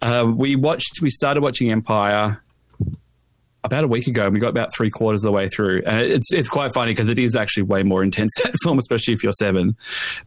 uh, 0.00 0.30
we 0.34 0.56
watched. 0.56 1.02
We 1.02 1.10
started 1.10 1.42
watching 1.42 1.70
Empire 1.70 2.42
about 3.64 3.84
a 3.84 3.88
week 3.88 4.06
ago, 4.06 4.24
and 4.26 4.32
we 4.32 4.40
got 4.40 4.48
about 4.48 4.74
three 4.74 4.88
quarters 4.88 5.20
of 5.24 5.26
the 5.28 5.32
way 5.32 5.48
through. 5.48 5.82
And 5.84 6.06
it's 6.06 6.32
it's 6.32 6.48
quite 6.48 6.72
funny 6.72 6.92
because 6.92 7.08
it 7.08 7.18
is 7.18 7.36
actually 7.36 7.64
way 7.64 7.82
more 7.82 8.02
intense 8.02 8.30
that 8.42 8.54
film, 8.62 8.78
especially 8.78 9.12
if 9.14 9.22
you're 9.22 9.32
seven. 9.32 9.76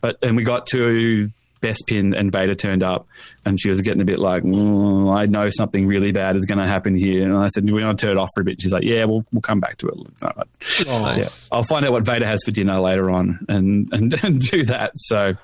But 0.02 0.18
and 0.22 0.36
we 0.36 0.44
got 0.44 0.68
to 0.68 1.30
Bespin 1.62 2.16
and 2.18 2.32
Vader 2.32 2.56
turned 2.56 2.82
up, 2.84 3.08
and 3.46 3.60
she 3.60 3.70
was 3.70 3.82
getting 3.82 4.02
a 4.02 4.06
bit 4.06 4.18
like, 4.20 4.44
"Mm, 4.44 5.16
I 5.16 5.28
know 5.28 5.50
something 5.52 5.86
really 5.88 6.12
bad 6.12 6.36
is 6.36 6.46
going 6.46 6.58
to 6.58 6.66
happen 6.66 6.96
here. 6.96 7.24
And 7.24 7.36
I 7.38 7.48
said, 7.50 7.66
"Do 7.66 7.76
we 7.76 7.84
want 7.84 8.00
to 8.00 8.06
turn 8.06 8.18
it 8.18 8.20
off 8.20 8.30
for 8.34 8.42
a 8.42 8.44
bit?" 8.44 8.62
She's 8.62 8.72
like, 8.74 8.84
"Yeah, 8.84 9.06
we'll 9.06 9.24
we'll 9.32 9.42
come 9.42 9.60
back 9.60 9.78
to 9.78 9.88
it." 9.90 9.96
Right. 10.22 11.18
Yeah, 11.18 11.24
I'll 11.52 11.64
find 11.64 11.86
out 11.86 11.92
what 11.92 12.04
Vader 12.04 12.26
has 12.26 12.42
for 12.44 12.52
dinner 12.52 12.80
later 12.80 13.12
on, 13.12 13.40
and 13.48 13.88
and, 13.94 14.14
and 14.24 14.40
do 14.42 14.64
that. 14.66 14.92
So, 14.96 15.36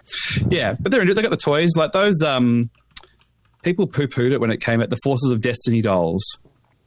yeah, 0.49 0.75
but 0.79 0.91
they're 0.91 1.05
they 1.05 1.21
got 1.21 1.29
the 1.31 1.37
toys 1.37 1.69
like 1.75 1.91
those. 1.91 2.21
Um, 2.23 2.69
people 3.63 3.85
poo 3.87 4.07
pooed 4.07 4.31
it 4.31 4.39
when 4.39 4.51
it 4.51 4.61
came 4.61 4.81
at 4.81 4.89
the 4.89 4.97
Forces 5.03 5.31
of 5.31 5.41
Destiny 5.41 5.81
dolls, 5.81 6.23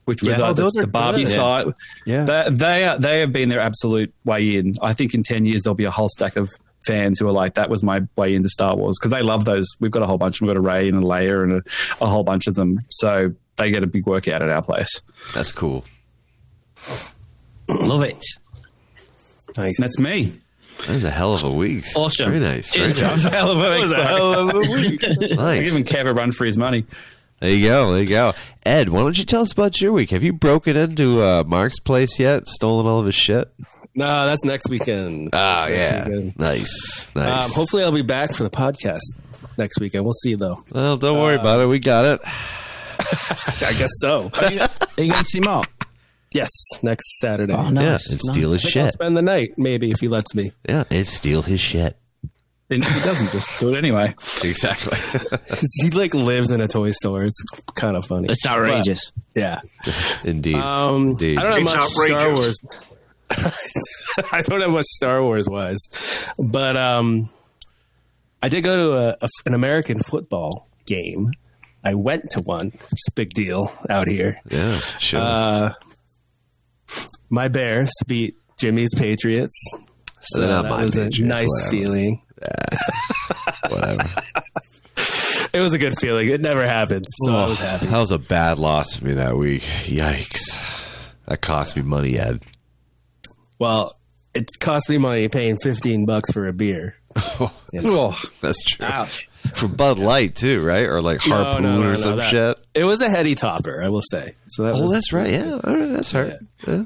which 0.07 0.23
were 0.23 0.31
Yeah. 0.31 0.39
the, 0.39 0.47
Oh, 0.65 0.71
the 0.71 0.81
are 0.83 0.87
Barbie 0.87 1.25
good. 1.25 1.35
side. 1.35 1.67
Yeah. 2.07 2.25
they 2.25 2.47
they, 2.51 2.85
are, 2.85 2.99
they 2.99 3.21
have 3.21 3.33
been 3.33 3.49
their 3.49 3.61
absolute 3.61 4.13
way 4.25 4.57
in. 4.57 4.75
I 4.83 4.93
think 4.93 5.15
in 5.15 5.23
ten 5.23 5.45
years 5.45 5.63
there'll 5.63 5.75
be 5.75 5.85
a 5.85 5.91
whole 5.91 6.09
stack 6.09 6.37
of 6.37 6.51
fans 6.87 7.19
who 7.19 7.29
are 7.29 7.33
like, 7.33 7.55
"That 7.55 7.71
was 7.71 7.83
my 7.83 8.03
way 8.17 8.35
into 8.35 8.49
Star 8.49 8.77
Wars" 8.77 8.99
because 8.99 9.13
they 9.13 9.23
love 9.23 9.45
those. 9.45 9.67
We've 9.81 9.91
got 9.91 10.03
a 10.03 10.07
whole 10.07 10.19
bunch. 10.19 10.41
We've 10.41 10.49
got 10.49 10.57
a 10.57 10.61
Rey 10.61 10.89
and 10.89 10.99
a 10.99 11.07
Leia 11.07 11.43
and 11.43 11.53
a, 11.53 11.63
a 12.01 12.09
whole 12.09 12.25
bunch 12.25 12.47
of 12.47 12.55
them. 12.55 12.81
So 12.89 13.35
they 13.57 13.71
get 13.71 13.85
a 13.85 13.87
big 13.87 14.07
workout 14.07 14.43
at 14.43 14.49
our 14.49 14.63
place. 14.63 15.01
That's 15.35 15.53
cool. 15.53 15.85
Love 17.69 18.03
it. 18.03 18.25
Nice. 19.57 19.79
That's 19.79 19.99
me. 19.99 20.33
That 20.87 20.95
was 20.95 21.05
a 21.05 21.11
hell 21.11 21.35
of 21.35 21.45
a 21.45 21.51
week. 21.51 21.85
Awesome. 21.95 22.31
Very 22.31 22.41
nice. 22.41 22.75
Very 22.75 22.93
Cheers, 22.93 23.25
nice. 23.25 23.33
Hell 23.33 23.51
of 23.51 23.59
a 23.59 24.71
week, 24.71 25.01
sorry. 25.01 25.35
nice. 25.37 25.71
Giving 25.71 25.85
Kev 25.85 26.07
a 26.07 26.15
run 26.15 26.33
for 26.33 26.47
his 26.47 26.57
money. 26.57 26.87
There 27.41 27.51
you 27.51 27.69
go. 27.69 27.93
There 27.93 28.03
you 28.03 28.09
go. 28.09 28.33
Ed, 28.65 28.89
why 28.89 29.01
don't 29.01 29.17
you 29.19 29.25
tell 29.25 29.43
us 29.43 29.53
about 29.53 29.81
your 29.81 29.93
week? 29.93 30.11
Have 30.11 30.25
you 30.25 30.33
broken 30.33 30.77
into 30.77 31.21
uh, 31.23 31.45
Mark's 31.47 31.79
place 31.79 32.19
yet? 32.19 32.49
Stolen 32.49 32.87
all 32.87 33.01
of 33.01 33.07
his 33.07 33.15
shit? 33.15 33.51
No, 34.01 34.27
that's 34.27 34.45
next 34.45 34.69
weekend. 34.69 35.29
Oh, 35.33 35.37
That's 35.37 35.71
next 35.71 35.93
yeah. 35.93 36.05
weekend. 36.09 36.39
Nice. 36.39 37.13
Um, 37.17 37.23
Nice. 37.23 37.55
hopefully, 37.55 37.85
I'll 37.85 37.93
be 37.93 38.03
back 38.03 38.35
for 38.35 38.43
the 38.45 38.51
podcast 38.51 39.01
next 39.59 39.79
weekend. 39.81 40.05
We'll 40.05 40.13
see, 40.15 40.35
though. 40.35 40.65
well, 40.71 40.97
don't 40.97 41.19
worry 41.21 41.37
about 41.37 41.61
it. 41.61 41.67
We 41.67 41.79
got 41.79 42.05
it. 42.05 42.21
I 43.03 43.73
guess 43.79 43.91
so. 44.01 44.31
Are 44.43 44.51
you 44.51 44.59
going 44.97 45.11
to 45.13 45.25
see 45.27 45.41
Mark? 45.41 45.69
yes, 46.33 46.49
next 46.83 47.19
Saturday. 47.19 47.53
Oh, 47.55 47.69
nice. 47.71 48.07
yeah, 48.07 48.13
and 48.13 48.21
steal 48.21 48.53
his 48.53 48.65
I'll 48.65 48.71
shit. 48.71 48.93
spend 48.93 49.17
the 49.17 49.23
night, 49.23 49.49
maybe, 49.57 49.91
if 49.91 50.01
he 50.01 50.09
lets 50.09 50.35
me. 50.35 50.53
Yeah, 50.69 50.85
and 50.91 51.07
steal 51.07 51.43
his 51.43 51.61
shit. 51.61 51.97
And 52.73 52.85
he 52.85 53.01
doesn't 53.01 53.33
just 53.33 53.59
do 53.59 53.75
it 53.75 53.79
anyway. 53.79 54.15
Exactly. 54.45 54.97
he 55.83 55.91
like 55.91 56.15
lives 56.15 56.51
in 56.53 56.61
a 56.61 56.69
toy 56.69 56.93
store. 56.93 57.25
It's 57.25 57.43
kind 57.75 57.97
of 57.97 58.07
funny. 58.07 58.29
It's 58.31 58.47
outrageous. 58.47 59.11
Yeah. 59.35 59.61
Indeed. 60.25 60.55
Um, 60.57 61.09
Indeed. 61.11 61.39
I 61.39 61.43
don't 61.43 61.53
have 61.53 61.63
It's 61.63 61.99
much 61.99 62.07
Star. 62.07 62.29
Wars. 62.29 62.61
I 64.33 64.43
don't 64.43 64.61
know 64.61 64.71
what 64.73 64.85
Star 64.87 65.23
Wars 65.23 65.49
was, 65.49 65.79
but 66.39 66.77
um, 66.77 67.31
I 68.43 68.49
did 68.49 68.63
go 68.63 68.77
to 68.91 68.97
a, 68.99 69.17
a, 69.21 69.29
an 69.47 69.55
American 69.55 69.99
football 70.01 70.69
game. 70.87 71.31
I 71.85 71.95
went 71.95 72.31
to 72.31 72.41
one. 72.41 72.73
It's 72.75 73.09
a 73.09 73.13
big 73.13 73.31
deal 73.35 73.73
out 73.89 74.09
here. 74.09 74.41
yeah, 74.51 74.77
sure. 74.77 75.21
Uh, 75.21 75.73
my 77.31 77.49
Bears 77.49 77.93
beat 78.07 78.37
Jimmy's 78.59 78.91
Patriots. 78.97 79.57
So 80.23 80.41
that 80.47 80.65
was 80.65 80.91
Patriots, 80.91 81.19
a 81.19 81.23
nice 81.25 81.47
whatever. 81.47 81.71
feeling. 81.71 82.23
Whatever. 83.69 84.11
It 85.53 85.59
was 85.59 85.73
a 85.73 85.79
good 85.79 85.99
feeling. 85.99 86.29
It 86.29 86.41
never 86.41 86.65
happened, 86.65 87.05
so 87.25 87.33
I 87.35 87.47
was 87.49 87.59
happy. 87.59 87.87
That 87.87 87.99
was 87.99 88.13
a 88.13 88.21
bad 88.21 88.61
loss 88.61 88.97
for 88.99 89.07
me 89.07 89.15
that 89.15 89.37
week. 89.37 89.63
Yikes. 89.63 90.63
That 91.27 91.41
cost 91.41 91.75
me 91.77 91.83
money, 91.83 92.17
Ed. 92.17 92.41
Well, 93.61 93.97
it 94.35 94.47
cost 94.59 94.89
me 94.89 94.99
money 94.99 95.29
paying 95.29 95.59
fifteen 95.59 96.07
bucks 96.07 96.33
for 96.33 96.49
a 96.49 96.53
beer. 96.53 96.97
Yes. 97.73 97.85
Oh, 97.87 98.21
That's 98.41 98.65
true. 98.65 98.85
Ouch. 98.85 99.29
For 99.55 99.69
Bud 99.69 100.01
Light, 100.01 100.35
too, 100.35 100.61
right? 100.61 100.87
Or 100.87 101.01
like 101.01 101.21
Harpoon 101.21 101.63
no, 101.63 101.77
no, 101.77 101.83
no, 101.85 101.91
or 101.91 101.97
some 101.97 102.17
that- 102.17 102.29
shit. 102.29 102.57
It 102.75 102.83
was 102.83 103.01
a 103.01 103.09
heady 103.09 103.37
topper, 103.37 103.81
I 103.81 103.89
will 103.91 104.03
say. 104.11 104.35
So 104.49 104.65
that 104.65 104.75
Oh, 104.75 104.83
was, 104.83 104.93
that's 104.95 105.13
right. 105.13 105.31
Yeah, 105.31 105.53
all 105.65 105.77
right, 105.77 105.87
that's 105.89 106.11
hard. 106.11 106.45
Yeah. 106.67 106.85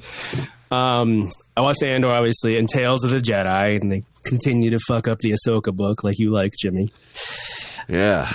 Um, 0.71 1.31
I 1.57 1.63
watched 1.63 1.83
Andor, 1.83 2.11
obviously, 2.11 2.59
and 2.59 2.69
Tales 2.69 3.03
of 3.03 3.13
the 3.13 3.17
Jedi, 3.17 3.81
and 3.81 3.91
they 3.91 4.03
continue 4.25 4.71
to 4.71 4.79
fuck 4.87 5.09
up 5.09 5.21
the 5.21 5.33
Ahsoka 5.33 5.75
book 5.75 6.05
like 6.05 6.19
you 6.19 6.31
like, 6.31 6.53
Jimmy. 6.61 6.91
Yeah. 7.89 8.31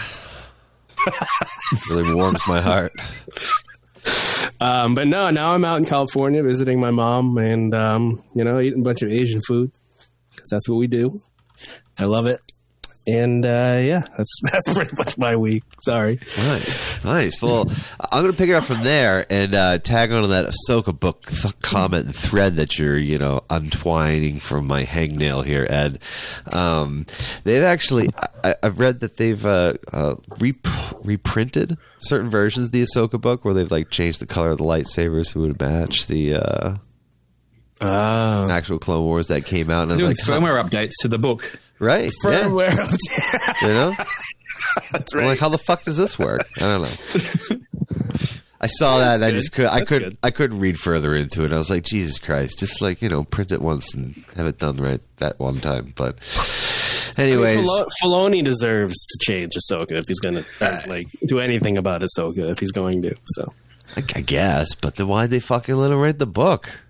really 1.91 2.13
warms 2.15 2.41
my 2.47 2.61
heart. 2.61 2.93
Um, 4.61 4.93
but 4.93 5.07
no, 5.07 5.29
now 5.29 5.51
I'm 5.51 5.63
out 5.63 5.77
in 5.77 5.85
California 5.85 6.43
visiting 6.43 6.79
my 6.79 6.91
mom 6.91 7.37
and, 7.37 7.73
um, 7.73 8.23
you 8.35 8.43
know, 8.43 8.59
eating 8.59 8.81
a 8.81 8.83
bunch 8.83 9.01
of 9.01 9.09
Asian 9.09 9.41
food 9.47 9.71
because 10.31 10.49
that's 10.49 10.67
what 10.67 10.75
we 10.75 10.87
do. 10.87 11.21
I 11.97 12.05
love 12.05 12.25
it. 12.25 12.39
And 13.11 13.45
uh, 13.45 13.79
yeah, 13.81 14.01
that's 14.17 14.41
that's 14.51 14.73
pretty 14.73 14.91
much 14.97 15.17
my 15.17 15.35
week. 15.35 15.63
Sorry. 15.81 16.19
Nice, 16.37 17.03
nice. 17.03 17.41
Well, 17.41 17.69
I'm 18.11 18.21
going 18.21 18.31
to 18.31 18.37
pick 18.37 18.49
it 18.49 18.53
up 18.53 18.65
from 18.65 18.83
there 18.83 19.25
and 19.29 19.55
uh, 19.55 19.77
tag 19.79 20.11
on 20.11 20.21
to 20.21 20.27
that 20.27 20.45
Ahsoka 20.45 20.97
book 20.97 21.25
th- 21.27 21.59
comment 21.61 22.05
and 22.05 22.15
thread 22.15 22.55
that 22.55 22.77
you're, 22.77 22.97
you 22.97 23.17
know, 23.17 23.41
untwining 23.49 24.39
from 24.39 24.67
my 24.67 24.83
hangnail 24.83 25.45
here, 25.45 25.65
Ed. 25.69 26.03
Um, 26.51 27.05
they've 27.45 27.63
actually, 27.63 28.09
I, 28.43 28.55
I've 28.61 28.79
read 28.79 28.99
that 28.99 29.17
they've 29.17 29.43
uh, 29.45 29.73
uh, 29.91 30.15
rep- 30.39 31.03
reprinted 31.05 31.77
certain 31.99 32.29
versions 32.29 32.67
of 32.67 32.71
the 32.73 32.83
Ahsoka 32.83 33.19
book 33.19 33.43
where 33.45 33.53
they've 33.53 33.71
like 33.71 33.89
changed 33.89 34.19
the 34.21 34.27
color 34.27 34.51
of 34.51 34.57
the 34.57 34.65
lightsabers 34.65 35.33
who 35.33 35.41
would 35.41 35.59
match 35.59 36.07
the 36.07 36.35
uh, 36.35 36.75
Uh, 37.81 38.47
actual 38.51 38.77
Clone 38.79 39.03
Wars 39.05 39.27
that 39.29 39.45
came 39.45 39.69
out. 39.69 39.83
And 39.83 39.91
I 39.91 39.95
was 39.95 40.01
doing 40.03 40.15
like, 40.17 40.25
huh. 40.25 40.39
firmware 40.39 40.61
updates 40.63 40.91
to 41.01 41.07
the 41.07 41.17
book. 41.17 41.57
Right. 41.79 42.11
Yeah. 42.25 42.43
Firmware 42.43 42.71
update. 42.75 43.61
You 43.61 43.67
know? 43.69 43.93
That's 44.91 45.15
I'm 45.15 45.25
like, 45.25 45.39
how 45.39 45.49
the 45.49 45.57
fuck 45.57 45.83
does 45.83 45.97
this 45.97 46.19
work? 46.19 46.47
I 46.57 46.59
don't 46.61 46.81
know. 46.81 47.57
I 48.61 48.67
saw 48.67 48.97
that 48.99 49.15
and 49.15 49.23
I 49.25 49.31
just 49.31 49.53
could 49.53 49.67
I 49.67 49.79
could 49.85 50.01
good. 50.03 50.17
I 50.21 50.31
couldn't 50.31 50.59
read 50.59 50.77
further 50.77 51.15
into 51.15 51.45
it. 51.45 51.53
I 51.53 51.57
was 51.57 51.69
like, 51.69 51.83
Jesus 51.83 52.19
Christ, 52.19 52.59
just 52.59 52.81
like, 52.81 53.01
you 53.01 53.07
know, 53.07 53.23
print 53.23 53.53
it 53.53 53.61
once 53.61 53.93
and 53.93 54.15
have 54.35 54.47
it 54.47 54.59
done 54.59 54.75
right 54.77 54.99
that 55.17 55.39
one 55.39 55.55
time. 55.55 55.93
But 55.95 56.19
anyways, 57.17 57.65
Filo- 57.65 57.87
Filoni 58.03 58.43
deserves 58.43 58.95
to 58.95 59.17
change 59.21 59.53
Ahsoka 59.53 59.93
if 59.93 60.05
he's 60.09 60.19
going 60.19 60.35
to 60.35 60.45
uh, 60.59 60.77
like 60.87 61.07
do 61.25 61.39
anything 61.39 61.77
about 61.77 62.01
Ahsoka 62.01 62.49
if 62.51 62.59
he's 62.59 62.71
going 62.73 63.01
to. 63.03 63.15
So 63.27 63.53
I, 63.95 64.03
I 64.15 64.21
guess, 64.21 64.75
but 64.75 64.97
then 64.97 65.07
why'd 65.07 65.29
they 65.29 65.39
fucking 65.39 65.75
let 65.75 65.91
him 65.91 65.99
write 65.99 66.19
the 66.19 66.27
book? 66.27 66.81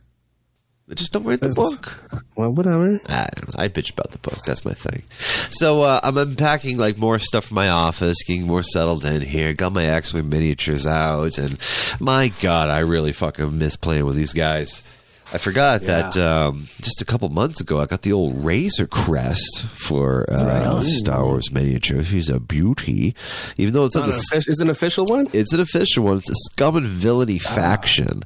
Just 0.95 1.13
don't 1.13 1.23
read 1.23 1.39
the 1.39 1.49
book. 1.49 1.97
well, 2.35 2.51
whatever. 2.51 2.99
I 3.07 3.27
don't 3.35 3.55
know. 3.55 3.63
I 3.63 3.67
bitch 3.67 3.91
about 3.91 4.11
the 4.11 4.17
book. 4.17 4.43
That's 4.43 4.65
my 4.65 4.73
thing. 4.73 5.03
So 5.51 5.83
uh, 5.83 5.99
I'm 6.03 6.17
unpacking 6.17 6.77
like 6.77 6.97
more 6.97 7.19
stuff 7.19 7.45
from 7.45 7.55
my 7.55 7.69
office, 7.69 8.23
getting 8.23 8.47
more 8.47 8.63
settled 8.63 9.05
in 9.05 9.21
here. 9.21 9.53
Got 9.53 9.73
my 9.73 9.85
X-wing 9.85 10.29
miniatures 10.29 10.87
out, 10.87 11.37
and 11.37 11.57
my 11.99 12.31
God, 12.41 12.69
I 12.69 12.79
really 12.79 13.11
fucking 13.11 13.57
miss 13.57 13.75
playing 13.75 14.05
with 14.05 14.15
these 14.15 14.33
guys. 14.33 14.87
I 15.32 15.38
forgot 15.38 15.82
that 15.82 16.17
um, 16.17 16.67
just 16.82 17.01
a 17.01 17.05
couple 17.05 17.30
months 17.30 17.61
ago, 17.61 17.80
I 17.80 17.86
got 17.86 18.01
the 18.01 18.11
old 18.11 18.43
Razor 18.43 18.88
Crest 18.88 19.63
for 19.67 20.25
uh, 20.27 20.82
Star 20.82 21.23
Wars 21.23 21.51
miniature. 21.51 22.03
She's 22.03 22.30
a 22.30 22.39
beauty, 22.39 23.13
even 23.55 23.73
though 23.75 23.86
it's 23.86 23.95
on 23.95 24.07
Not 24.07 24.09
the 24.09 24.25
an 24.34 24.39
is 24.39 24.59
it 24.59 24.63
an 24.63 24.69
official 24.71 25.05
one? 25.05 25.27
it's 25.32 25.53
an 25.53 25.59
official 25.59 26.05
one. 26.05 26.17
It's 26.17 26.32
a 26.32 26.36
Scum 26.36 26.77
and 26.77 26.86
Villainy 26.86 27.38
faction, 27.38 28.23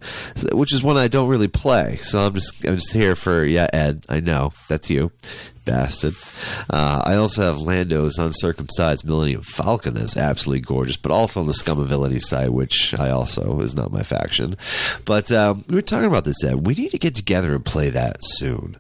which 0.54 0.72
is 0.74 0.82
one 0.82 0.96
I 0.96 1.10
don't 1.10 1.28
really 1.28 1.50
play. 1.50 1.98
So 1.98 2.20
I'm 2.20 2.34
just 2.36 2.54
I'm 2.66 2.76
just 2.76 2.94
here 2.94 3.16
for 3.16 3.44
yeah, 3.44 3.68
Ed. 3.74 4.06
I 4.08 4.22
know 4.22 4.54
that's 4.70 4.90
you, 4.90 5.12
bastard. 5.66 6.16
Uh, 6.70 7.02
I 7.06 7.16
also 7.16 7.42
have 7.42 7.62
Lando's 7.62 8.18
uncircumcised 8.18 9.06
Millennium 9.06 9.42
Falcon 9.42 9.94
that's 9.94 10.18
absolutely 10.18 10.62
gorgeous, 10.62 10.98
but 10.98 11.12
also 11.12 11.40
on 11.40 11.48
the 11.48 11.54
Scum 11.54 11.80
and 11.80 11.88
Villainy 11.88 12.20
side, 12.20 12.50
which 12.50 12.94
I 13.00 13.10
also 13.10 13.60
is 13.60 13.76
not 13.76 13.92
my 13.92 14.04
faction. 14.04 14.58
But 15.06 15.32
um, 15.32 15.64
we 15.68 15.76
were 15.76 15.82
talking 15.82 16.08
about 16.08 16.26
this, 16.26 16.44
Ed. 16.44 16.66
We 16.66 16.74
need 16.74 16.92
to 16.92 16.98
get 16.98 17.16
together 17.16 17.56
and 17.56 17.66
play 17.66 17.90
that 17.90 18.18
soon. 18.22 18.78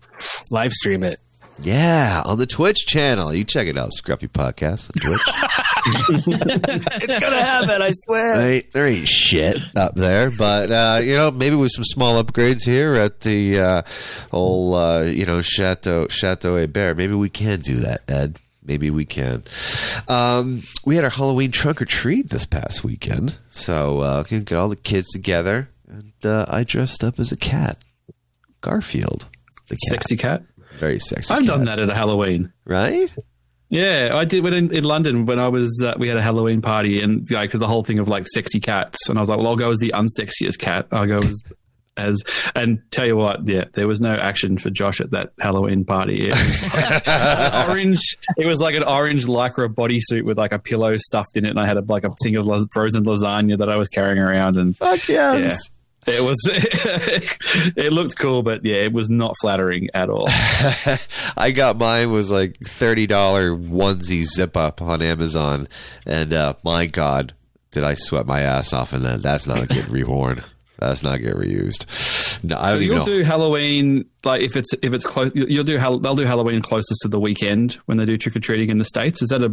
Live 0.52 0.72
stream 0.72 1.04
it. 1.04 1.20
Yeah, 1.60 2.22
on 2.26 2.40
the 2.40 2.46
Twitch 2.46 2.86
channel. 2.88 3.34
You 3.34 3.44
check 3.44 3.68
it 3.68 3.78
out, 3.78 3.92
Scruffy 3.98 4.28
Podcast 4.28 4.90
on 4.90 5.10
Twitch. 5.10 5.22
It's 5.86 7.24
gonna 7.24 7.42
happen. 7.42 7.82
I 7.82 7.92
swear. 7.92 8.38
There 8.38 8.52
ain't, 8.52 8.72
there 8.72 8.88
ain't 8.88 9.08
shit 9.08 9.58
up 9.76 9.96
there, 9.96 10.32
but 10.32 10.72
uh, 10.72 11.00
you 11.04 11.12
know, 11.12 11.32
maybe 11.32 11.56
with 11.56 11.72
some 11.72 11.84
small 11.84 12.22
upgrades 12.24 12.66
here 12.66 12.96
at 12.96 13.22
the 13.22 13.60
uh, 13.60 13.82
old, 14.32 14.76
uh, 14.76 15.04
you 15.06 15.26
know, 15.26 15.42
Chateau 15.42 16.08
Chateau 16.08 16.58
A 16.58 16.68
Bear, 16.68 16.96
maybe 16.96 17.14
we 17.14 17.30
can 17.30 17.60
do 17.60 17.76
that, 17.78 18.02
Ed. 18.10 18.40
Maybe 18.66 18.90
we 18.90 19.04
can. 19.06 19.44
Um, 20.08 20.62
we 20.86 20.96
had 20.96 21.04
our 21.04 21.10
Halloween 21.10 21.52
trunk 21.52 21.82
or 21.82 21.86
treat 21.86 22.30
this 22.30 22.46
past 22.46 22.84
weekend, 22.84 23.38
so 23.50 24.00
uh, 24.00 24.24
can 24.24 24.44
get 24.44 24.58
all 24.58 24.70
the 24.70 24.78
kids 24.78 25.10
together, 25.10 25.70
and 25.88 26.14
uh, 26.26 26.46
I 26.48 26.64
dressed 26.64 27.04
up 27.04 27.20
as 27.20 27.32
a 27.34 27.38
cat, 27.38 27.78
Garfield, 28.62 29.28
the 29.68 29.76
cat, 29.76 30.00
Sexy 30.00 30.16
cat. 30.16 30.44
Very 30.80 31.00
sexy. 31.00 31.34
I've 31.34 31.42
cat, 31.42 31.48
done 31.48 31.66
that 31.66 31.80
at 31.80 31.90
a 31.90 31.94
Halloween. 31.96 32.52
right? 32.66 33.14
Yeah, 33.70 34.12
I 34.14 34.26
did 34.26 34.44
when 34.44 34.54
in, 34.54 34.72
in 34.72 34.84
London 34.84 35.26
when 35.26 35.40
I 35.40 35.48
was 35.48 35.82
uh, 35.84 35.96
we 35.98 36.08
had 36.08 36.18
a 36.18 36.22
Halloween 36.22 36.62
party 36.62 37.02
and 37.02 37.30
like 37.32 37.52
the 37.52 37.68
whole 37.68 37.84
thing 37.84 37.98
of 37.98 38.08
like 38.08 38.28
sexy 38.28 38.60
cats 38.60 39.10
and 39.10 39.18
I 39.18 39.22
was 39.22 39.30
like, 39.30 39.40
well, 39.40 39.48
I'll 39.48 39.56
go 39.56 39.72
as 39.72 39.80
the 39.80 39.94
unsexiest 39.96 40.60
cat. 40.60 40.88
I'll 40.92 41.08
go 41.08 41.18
as 41.18 41.44
as 41.98 42.24
and 42.56 42.82
tell 42.92 43.06
you 43.06 43.16
what, 43.16 43.48
yeah, 43.48 43.66
there 43.74 43.88
was 43.88 44.00
no 44.02 44.14
action 44.14 44.58
for 44.58 44.70
Josh 44.70 45.00
at 45.02 45.12
that 45.12 45.32
Halloween 45.40 45.86
party. 45.86 46.28
It 46.28 46.36
was 46.36 46.74
like 46.74 47.68
orange. 47.70 48.18
It 48.38 48.46
was 48.46 48.60
like 48.60 48.76
an 48.76 48.84
orange 48.84 49.26
lycra 49.26 49.68
bodysuit 49.74 50.24
with 50.24 50.38
like 50.38 50.54
a 50.54 50.60
pillow 50.60 50.98
stuffed 50.98 51.38
in 51.38 51.46
it, 51.46 51.50
and 51.50 51.60
I 51.60 51.68
had 51.68 51.78
a, 51.78 51.82
like 51.82 52.04
a 52.04 52.14
thing 52.22 52.36
of 52.36 52.46
las- 52.46 52.68
frozen 52.74 53.06
lasagna 53.06 53.58
that 53.60 53.70
I 53.70 53.78
was 53.78 53.90
carrying 53.90 54.20
around, 54.20 54.58
and 54.58 54.76
Fuck 54.78 55.08
yes. 55.08 55.70
It 56.08 56.24
was 56.24 56.38
it 57.76 57.94
looked 57.94 58.18
cool, 58.18 58.44
but 58.44 58.66
yeah, 58.66 58.78
it 58.78 58.94
was 58.94 59.10
not 59.10 59.36
flattering 59.42 59.90
at 59.94 60.10
all. 60.10 60.26
I 61.38 61.52
got 61.54 61.78
mine 61.78 62.12
was 62.12 62.32
like 62.32 62.58
thirty 62.58 63.08
dollar 63.08 63.52
onesie 63.52 64.24
zip 64.24 64.56
up 64.58 64.82
on 64.82 65.02
Amazon, 65.02 65.68
and 66.06 66.34
uh, 66.34 66.54
my 66.64 66.86
God, 66.86 67.34
did 67.72 67.84
I 67.84 67.96
sweat 67.96 68.26
my 68.26 68.42
ass 68.42 68.74
off 68.74 68.94
in 68.94 69.04
that? 69.04 69.22
That's 69.22 69.48
not 69.48 69.68
getting 69.68 69.84
reworn. 69.94 70.44
That's 70.80 71.04
not 71.04 71.20
getting 71.20 71.40
reused. 71.42 71.86
No, 72.44 72.58
I 72.58 72.66
So 72.68 72.74
don't 72.74 72.84
even 72.84 72.98
you'll 72.98 73.06
know. 73.06 73.12
do 73.14 73.24
Halloween 73.24 74.06
like 74.26 74.42
if 74.42 74.56
it's 74.56 74.70
if 74.82 74.94
it's 74.94 75.06
close. 75.06 75.32
You'll 75.34 75.64
do 75.64 75.78
they'll 75.80 76.16
do 76.16 76.26
Halloween 76.26 76.62
closest 76.62 77.00
to 77.04 77.08
the 77.08 77.20
weekend 77.20 77.74
when 77.86 77.98
they 77.98 78.06
do 78.06 78.18
trick 78.18 78.36
or 78.36 78.40
treating 78.40 78.70
in 78.70 78.78
the 78.80 78.86
states. 78.86 79.22
Is 79.22 79.30
that 79.30 79.42
a 79.42 79.50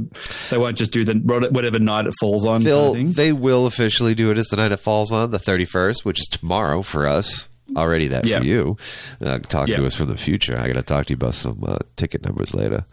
they 0.50 0.58
won't 0.58 0.76
just 0.76 0.90
do 0.92 1.04
the 1.04 1.14
whatever 1.52 1.78
night 1.78 2.06
it 2.06 2.14
falls 2.18 2.44
on? 2.44 2.62
They'll 2.64 2.94
thing? 2.94 3.12
they 3.12 3.32
will 3.32 3.66
officially 3.66 4.14
do 4.14 4.30
it 4.30 4.38
as 4.38 4.48
the 4.48 4.56
night 4.56 4.72
it 4.72 4.78
falls 4.80 5.12
on 5.12 5.30
the 5.30 5.38
thirty 5.38 5.64
first, 5.64 6.04
which 6.04 6.20
is 6.20 6.26
tomorrow 6.26 6.82
for 6.82 7.06
us. 7.06 7.48
Already 7.76 8.08
that 8.08 8.26
Yeah. 8.26 8.38
for 8.40 8.44
you. 8.44 8.76
Uh, 9.24 9.38
talking 9.38 9.76
to 9.76 9.86
us 9.86 9.94
from 9.94 10.08
the 10.08 10.16
future. 10.16 10.58
I 10.58 10.66
got 10.66 10.72
to 10.74 10.82
talk 10.82 11.06
to 11.06 11.10
you 11.12 11.14
about 11.16 11.34
some 11.34 11.62
uh, 11.64 11.76
ticket 11.94 12.24
numbers 12.24 12.52
later. 12.52 12.84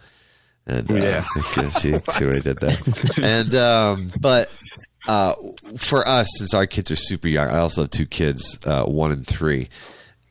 And 0.67 0.91
uh, 0.91 0.95
Yeah. 0.95 1.21
see, 1.41 1.97
see 2.11 2.25
what 2.27 2.37
I 2.37 2.39
did 2.41 2.59
there. 2.59 2.77
and 3.23 3.55
um, 3.55 4.11
but 4.19 4.51
uh, 5.07 5.33
for 5.77 6.07
us, 6.07 6.27
since 6.37 6.53
our 6.53 6.65
kids 6.67 6.91
are 6.91 6.95
super 6.95 7.27
young, 7.27 7.49
I 7.49 7.59
also 7.59 7.81
have 7.81 7.91
two 7.91 8.05
kids, 8.05 8.59
uh, 8.65 8.83
one 8.83 9.11
and 9.11 9.25
three. 9.25 9.69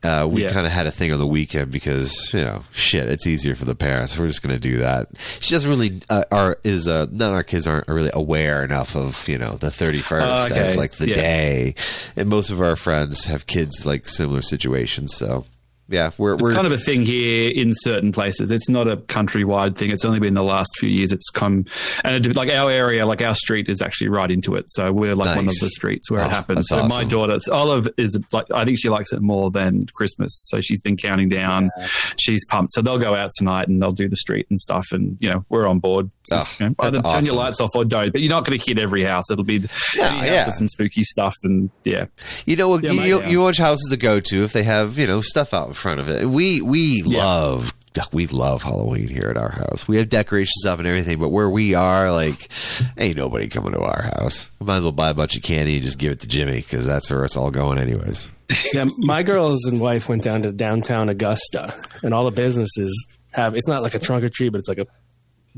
Uh, 0.02 0.28
we 0.30 0.42
Yeah. 0.42 0.52
kind 0.52 0.66
of 0.66 0.72
had 0.72 0.86
a 0.86 0.90
thing 0.90 1.10
on 1.10 1.18
the 1.18 1.26
weekend 1.26 1.72
because 1.72 2.32
you 2.32 2.40
know 2.44 2.62
shit, 2.70 3.08
it's 3.08 3.26
easier 3.26 3.54
for 3.56 3.64
the 3.64 3.74
parents. 3.74 4.16
We're 4.16 4.28
just 4.28 4.42
going 4.42 4.54
to 4.54 4.60
do 4.60 4.76
that. 4.78 5.08
She 5.40 5.52
doesn't 5.54 5.68
really 5.68 6.00
uh, 6.10 6.22
are 6.30 6.58
is 6.62 6.86
uh, 6.86 7.06
none 7.10 7.30
of 7.30 7.34
our 7.34 7.42
kids 7.42 7.66
aren't 7.66 7.88
really 7.88 8.10
aware 8.12 8.62
enough 8.62 8.94
of 8.94 9.26
you 9.26 9.38
know 9.38 9.56
the 9.56 9.70
thirty 9.70 10.02
first 10.02 10.50
Oh, 10.50 10.54
okay. 10.54 10.60
as 10.64 10.76
like 10.76 10.92
the 10.92 11.08
Yeah. 11.08 11.14
day, 11.14 11.74
and 12.14 12.28
most 12.28 12.50
of 12.50 12.60
our 12.60 12.76
friends 12.76 13.24
have 13.24 13.46
kids 13.46 13.84
like 13.86 14.06
similar 14.06 14.42
situations. 14.42 15.14
So 15.16 15.46
yeah, 15.88 16.10
we're 16.18 16.34
It's 16.34 16.42
we're 16.42 16.54
kind 16.54 16.66
of 16.66 16.72
a 16.72 16.78
thing 16.78 17.02
here 17.02 17.50
in 17.54 17.72
certain 17.74 18.12
places. 18.12 18.50
It's 18.50 18.68
not 18.68 18.88
a 18.88 18.96
countrywide 18.96 19.76
thing. 19.76 19.90
It's 19.90 20.04
only 20.04 20.20
been 20.20 20.34
the 20.34 20.42
last 20.44 20.76
few 20.78 20.88
years. 20.88 21.12
It's 21.12 21.30
come 21.30 21.64
and 22.04 22.26
it, 22.26 22.36
like 22.36 22.48
our 22.50 22.70
area, 22.70 23.06
like 23.06 23.22
our 23.22 23.34
street 23.34 23.68
is 23.68 23.80
actually 23.80 24.08
right 24.08 24.30
into 24.30 24.54
it. 24.54 24.64
So 24.68 24.92
we're 24.92 25.14
like 25.14 25.36
one 25.36 25.46
of 25.46 25.54
the 25.60 25.70
streets 25.70 26.10
where 26.10 26.22
Oh, 26.22 26.26
it 26.26 26.30
happens. 26.30 26.66
So 26.68 26.86
my 26.88 27.04
daughter, 27.04 27.38
Olive, 27.52 27.88
is 27.96 28.18
like 28.32 28.46
I 28.52 28.64
think 28.64 28.78
she 28.80 28.88
likes 28.88 29.12
it 29.12 29.20
more 29.22 29.50
than 29.50 29.86
Christmas. 29.94 30.32
So 30.48 30.60
she's 30.60 30.80
been 30.80 30.96
counting 30.96 31.28
down. 31.28 31.70
She's 32.18 32.44
pumped. 32.46 32.72
So 32.72 32.82
they'll 32.82 32.98
go 32.98 33.14
out 33.14 33.30
tonight 33.36 33.68
and 33.68 33.80
they'll 33.82 33.90
do 33.90 34.08
the 34.08 34.16
street 34.16 34.46
and 34.50 34.58
stuff. 34.60 34.86
And 34.92 35.16
you 35.20 35.30
know 35.30 35.44
we're 35.48 35.66
on 35.68 35.78
board. 35.78 36.10
So, 36.24 36.38
Oh, 36.38 36.56
you 36.58 36.68
know, 36.68 36.74
either 36.80 37.00
turn 37.02 37.24
your 37.24 37.34
lights 37.36 37.60
off 37.60 37.70
or 37.76 37.84
don't. 37.84 38.12
But 38.12 38.20
you're 38.20 38.30
not 38.30 38.44
going 38.44 38.58
to 38.58 38.64
hit 38.66 38.78
every 38.78 39.04
house. 39.04 39.30
It'll 39.30 39.44
be 39.44 39.60
No, 39.60 39.66
any 40.04 40.18
house 40.18 40.26
yeah. 40.26 40.46
with 40.46 40.54
some 40.56 40.68
spooky 40.68 41.04
stuff 41.04 41.34
and 41.44 41.70
yeah. 41.84 42.06
You 42.46 42.56
know, 42.56 42.78
Yeah, 42.78 42.90
you, 42.90 42.96
my- 43.00 43.06
you, 43.06 43.20
yeah. 43.20 43.28
you 43.28 43.40
watch 43.40 43.58
houses 43.58 43.88
to 43.90 43.96
go 43.96 44.18
to 44.20 44.42
if 44.44 44.52
they 44.52 44.64
have 44.64 44.98
you 44.98 45.06
know 45.06 45.20
stuff 45.20 45.54
out 45.54 45.75
front 45.76 46.00
of 46.00 46.08
it. 46.08 46.26
We 46.26 46.60
we 46.60 47.02
love 47.02 47.72
we 48.12 48.26
love 48.26 48.62
Halloween 48.62 49.08
here 49.08 49.28
at 49.30 49.36
our 49.36 49.50
house. 49.50 49.88
We 49.88 49.96
have 49.98 50.08
decorations 50.08 50.64
up 50.66 50.78
and 50.78 50.86
everything, 50.86 51.18
but 51.18 51.30
where 51.30 51.48
we 51.48 51.74
are, 51.74 52.12
like, 52.12 52.50
ain't 52.98 53.16
nobody 53.16 53.48
coming 53.48 53.72
to 53.72 53.80
our 53.80 54.02
house. 54.02 54.50
We 54.60 54.66
might 54.66 54.78
as 54.78 54.82
well 54.82 54.92
buy 54.92 55.10
a 55.10 55.14
bunch 55.14 55.36
of 55.36 55.42
candy 55.42 55.74
and 55.74 55.82
just 55.82 55.98
give 55.98 56.12
it 56.12 56.20
to 56.20 56.28
Jimmy 56.28 56.56
because 56.56 56.86
that's 56.86 57.10
where 57.10 57.24
it's 57.24 57.36
all 57.36 57.50
going, 57.50 57.78
anyways. 57.78 58.30
Yeah, 58.72 58.86
my 58.98 59.22
girls 59.22 59.64
and 59.64 59.80
wife 59.80 60.08
went 60.08 60.22
down 60.22 60.42
to 60.42 60.52
downtown 60.52 61.08
Augusta, 61.08 61.74
and 62.02 62.14
all 62.14 62.24
the 62.24 62.30
businesses 62.30 63.06
have. 63.32 63.54
It's 63.54 63.68
not 63.68 63.82
like 63.82 63.94
a 63.94 63.98
trunk 63.98 64.24
or 64.24 64.28
treat, 64.28 64.50
but 64.50 64.58
it's 64.58 64.68
like 64.68 64.78
a 64.78 64.86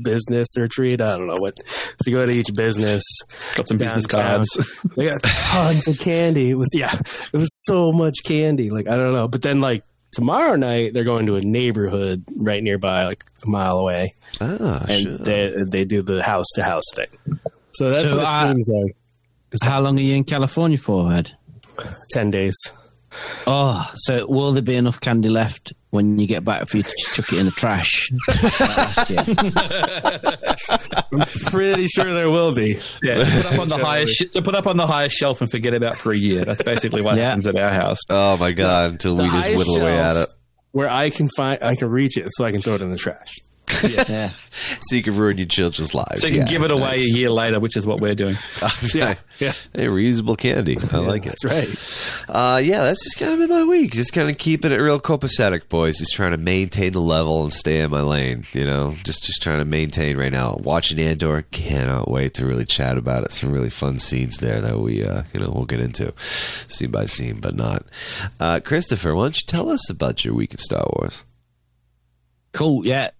business 0.01 0.47
or 0.57 0.63
retreat. 0.63 1.01
I 1.01 1.17
don't 1.17 1.27
know 1.27 1.37
what. 1.37 1.53
So 1.67 2.09
you 2.09 2.17
go 2.17 2.25
to 2.25 2.31
each 2.31 2.53
business. 2.55 3.03
Got 3.55 3.67
some 3.67 3.77
business 3.77 4.07
cards. 4.07 4.47
They 4.95 5.05
got 5.05 5.21
tons 5.21 5.87
of 5.87 5.99
candy. 5.99 6.51
It 6.51 6.55
was 6.55 6.69
yeah, 6.73 6.93
it 6.93 7.37
was 7.37 7.49
so 7.65 7.91
much 7.91 8.23
candy. 8.23 8.69
Like 8.69 8.87
I 8.87 8.95
don't 8.95 9.13
know, 9.13 9.27
but 9.27 9.41
then 9.41 9.61
like 9.61 9.83
tomorrow 10.11 10.55
night 10.55 10.93
they're 10.93 11.03
going 11.03 11.25
to 11.27 11.35
a 11.35 11.41
neighborhood 11.41 12.23
right 12.41 12.61
nearby, 12.63 13.05
like 13.05 13.23
a 13.45 13.49
mile 13.49 13.77
away, 13.79 14.15
Ah, 14.41 14.85
and 14.89 15.01
sure. 15.03 15.17
they 15.17 15.55
they 15.67 15.85
do 15.85 16.01
the 16.01 16.23
house 16.23 16.45
to 16.55 16.63
house 16.63 16.83
thing. 16.95 17.07
So 17.73 17.91
that's 17.91 18.11
So, 18.11 18.17
what 18.17 18.23
it 18.23 18.27
uh, 18.27 18.47
seems 18.53 18.69
like. 18.69 18.95
How 19.63 19.79
long 19.81 19.97
are 19.97 20.01
you 20.01 20.15
in 20.15 20.23
California 20.23 20.77
for, 20.77 21.11
Ed? 21.13 21.31
Ten 22.11 22.29
days. 22.31 22.55
Oh, 23.47 23.89
so 23.95 24.27
will 24.27 24.51
there 24.51 24.61
be 24.61 24.75
enough 24.75 24.99
candy 24.99 25.29
left 25.29 25.73
when 25.91 26.19
you 26.19 26.27
get 26.27 26.43
back 26.45 26.67
for 26.67 26.77
you 26.77 26.83
to 26.83 26.93
chuck 27.13 27.33
it 27.33 27.39
in 27.39 27.45
the 27.45 27.51
trash? 27.51 28.09
I'm? 31.11 31.19
Pretty 31.51 31.87
sure 31.87 32.13
there 32.13 32.29
will 32.29 32.53
be. 32.53 32.79
Yeah, 33.01 33.15
to 33.23 33.25
put 33.25 33.45
up 33.53 33.59
on 33.59 33.69
the 33.69 33.77
highest 33.85 34.13
sh- 34.15 34.31
to 34.33 34.41
put 34.41 34.55
up 34.55 34.67
on 34.67 34.77
the 34.77 34.87
highest 34.87 35.15
shelf 35.15 35.41
and 35.41 35.49
forget 35.49 35.73
about 35.73 35.97
for 35.97 36.11
a 36.11 36.17
year. 36.17 36.45
That's 36.45 36.61
basically 36.63 37.01
what 37.01 37.17
Yeah. 37.17 37.29
happens 37.29 37.47
at 37.47 37.55
our 37.57 37.69
house. 37.71 37.97
oh 38.09 38.37
my 38.37 38.51
god! 38.51 38.91
Until 38.93 39.15
The 39.15 39.23
we 39.23 39.29
just 39.29 39.55
whittle 39.55 39.77
away 39.77 39.97
at 39.99 40.15
it. 40.17 40.29
Where 40.71 40.89
I 40.89 41.09
can 41.09 41.29
find, 41.35 41.63
I 41.63 41.75
can 41.75 41.89
reach 41.89 42.17
it, 42.17 42.27
so 42.29 42.43
I 42.45 42.51
can 42.51 42.61
throw 42.61 42.75
it 42.75 42.81
in 42.81 42.91
the 42.91 42.97
trash. 42.97 43.35
yeah. 44.09 44.29
so 44.29 44.95
you 44.95 45.03
can 45.03 45.15
ruin 45.15 45.37
your 45.37 45.47
children's 45.47 45.93
lives. 45.93 46.21
So 46.21 46.27
you 46.27 46.33
can 46.39 46.41
Yeah, 46.47 46.51
give 46.53 46.63
it 46.63 46.71
away 46.71 46.97
nice. 46.97 47.13
a 47.13 47.17
year 47.17 47.29
later, 47.29 47.59
which 47.59 47.77
is 47.77 47.85
what 47.85 47.99
we're 47.99 48.15
doing. 48.15 48.35
yeah, 48.93 49.15
yeah. 49.39 49.53
Hey, 49.73 49.85
reusable 49.85 50.37
candy. 50.37 50.77
I 50.91 50.97
like 50.97 51.25
it. 51.25 51.35
That's 51.41 51.45
right. 51.45 52.29
Uh, 52.29 52.57
yeah, 52.59 52.83
that's 52.83 53.03
just 53.03 53.17
kind 53.19 53.33
of 53.33 53.39
been 53.39 53.49
my 53.57 53.63
week. 53.63 53.91
Just 53.93 54.13
kind 54.13 54.29
of 54.29 54.37
keeping 54.37 54.71
it 54.71 54.81
real 54.81 54.99
copacetic, 54.99 55.69
boys. 55.69 55.97
Just 55.97 56.13
trying 56.13 56.31
to 56.31 56.37
maintain 56.37 56.91
the 56.91 56.99
level 57.01 57.43
and 57.43 57.53
stay 57.53 57.79
in 57.81 57.91
my 57.91 58.01
lane. 58.01 58.43
You 58.53 58.65
know, 58.65 58.95
just 59.03 59.23
just 59.23 59.41
trying 59.41 59.59
to 59.59 59.65
maintain 59.65 60.17
right 60.17 60.31
now. 60.31 60.57
Watching 60.59 60.99
Andor, 60.99 61.43
cannot 61.51 62.09
wait 62.09 62.33
to 62.35 62.45
really 62.45 62.65
chat 62.65 62.97
about 62.97 63.23
it. 63.23 63.31
Some 63.31 63.51
really 63.51 63.69
fun 63.69 63.99
scenes 63.99 64.37
there 64.37 64.61
that 64.61 64.79
we, 64.79 65.03
uh, 65.03 65.23
you 65.33 65.39
know, 65.39 65.51
we'll 65.51 65.65
get 65.65 65.79
into 65.79 66.13
scene 66.17 66.91
by 66.91 67.05
scene, 67.05 67.39
but 67.39 67.55
not. 67.55 67.83
Uh, 68.39 68.59
Christopher, 68.63 69.15
why 69.15 69.23
don't 69.23 69.35
you 69.37 69.45
tell 69.47 69.69
us 69.69 69.89
about 69.89 70.23
your 70.25 70.33
week 70.33 70.51
in 70.51 70.57
Star 70.57 70.85
Wars? 70.95 71.23
Cool. 72.51 72.85
Yeah. 72.85 73.11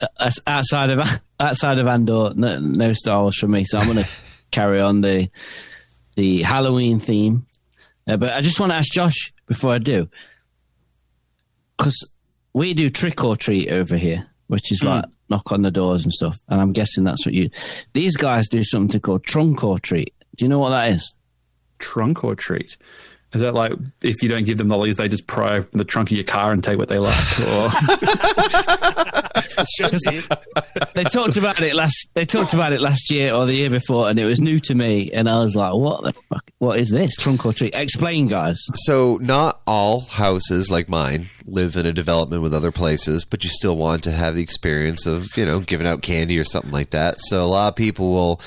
Uh, 0.00 0.30
Outside 0.46 0.90
of 0.90 1.20
outside 1.40 1.78
of 1.78 1.86
Andor, 1.86 2.32
no, 2.34 2.58
no 2.58 2.92
Star 2.92 3.22
Wars 3.22 3.38
from 3.38 3.52
me. 3.52 3.64
So 3.64 3.78
I'm 3.78 3.86
going 3.86 3.98
to 4.04 4.08
carry 4.50 4.80
on 4.80 5.00
the 5.00 5.28
the 6.16 6.42
Halloween 6.42 7.00
theme. 7.00 7.46
Uh, 8.06 8.16
but 8.16 8.32
I 8.32 8.40
just 8.40 8.60
want 8.60 8.70
to 8.70 8.76
ask 8.76 8.92
Josh 8.92 9.32
before 9.46 9.72
I 9.72 9.78
do, 9.78 10.08
because 11.76 12.06
we 12.52 12.74
do 12.74 12.90
trick 12.90 13.24
or 13.24 13.36
treat 13.36 13.70
over 13.70 13.96
here, 13.96 14.26
which 14.48 14.70
is 14.70 14.82
like 14.84 15.04
knock 15.30 15.50
on 15.52 15.62
the 15.62 15.70
doors 15.70 16.04
and 16.04 16.12
stuff. 16.12 16.38
And 16.48 16.60
I'm 16.60 16.72
guessing 16.72 17.04
that's 17.04 17.24
what 17.26 17.34
you. 17.34 17.50
These 17.94 18.16
guys 18.16 18.48
do 18.48 18.62
something 18.62 19.00
called 19.00 19.24
trunk 19.24 19.64
or 19.64 19.78
treat. 19.78 20.14
Do 20.36 20.44
you 20.44 20.48
know 20.48 20.58
what 20.58 20.70
that 20.70 20.92
is? 20.92 21.14
Trunk 21.78 22.24
or 22.24 22.34
treat? 22.34 22.76
Is 23.32 23.40
that 23.40 23.54
like 23.54 23.72
if 24.00 24.22
you 24.22 24.28
don't 24.28 24.44
give 24.44 24.58
them 24.58 24.68
lollies, 24.68 24.96
they 24.96 25.08
just 25.08 25.26
pry 25.26 25.64
the 25.72 25.84
trunk 25.84 26.10
of 26.10 26.16
your 26.16 26.24
car 26.24 26.52
and 26.52 26.62
take 26.62 26.78
what 26.78 26.88
they 26.88 26.98
like? 26.98 27.40
Or 27.40 27.68
they 30.94 31.04
talked 31.04 31.36
about 31.36 31.60
it 31.60 31.74
last. 31.74 32.08
They 32.14 32.24
talked 32.24 32.54
about 32.54 32.72
it 32.72 32.80
last 32.80 33.10
year 33.10 33.32
or 33.32 33.46
the 33.46 33.54
year 33.54 33.70
before, 33.70 34.08
and 34.08 34.18
it 34.18 34.24
was 34.24 34.40
new 34.40 34.58
to 34.60 34.74
me. 34.74 35.10
And 35.12 35.28
I 35.28 35.40
was 35.40 35.54
like, 35.54 35.74
"What 35.74 36.02
the 36.02 36.12
fuck? 36.12 36.50
What 36.58 36.78
is 36.78 36.90
this 36.90 37.16
trunk 37.16 37.44
or 37.46 37.52
treat?" 37.52 37.74
Explain, 37.74 38.28
guys. 38.28 38.58
So, 38.74 39.18
not 39.20 39.60
all 39.66 40.00
houses 40.00 40.70
like 40.70 40.88
mine 40.88 41.26
live 41.46 41.76
in 41.76 41.86
a 41.86 41.92
development 41.92 42.42
with 42.42 42.54
other 42.54 42.72
places, 42.72 43.24
but 43.24 43.44
you 43.44 43.50
still 43.50 43.76
want 43.76 44.02
to 44.04 44.10
have 44.10 44.34
the 44.34 44.42
experience 44.42 45.06
of, 45.06 45.26
you 45.36 45.44
know, 45.44 45.60
giving 45.60 45.86
out 45.86 46.00
candy 46.02 46.38
or 46.38 46.44
something 46.44 46.70
like 46.70 46.90
that. 46.90 47.20
So, 47.20 47.44
a 47.44 47.46
lot 47.46 47.68
of 47.68 47.76
people 47.76 48.12
will, 48.12 48.40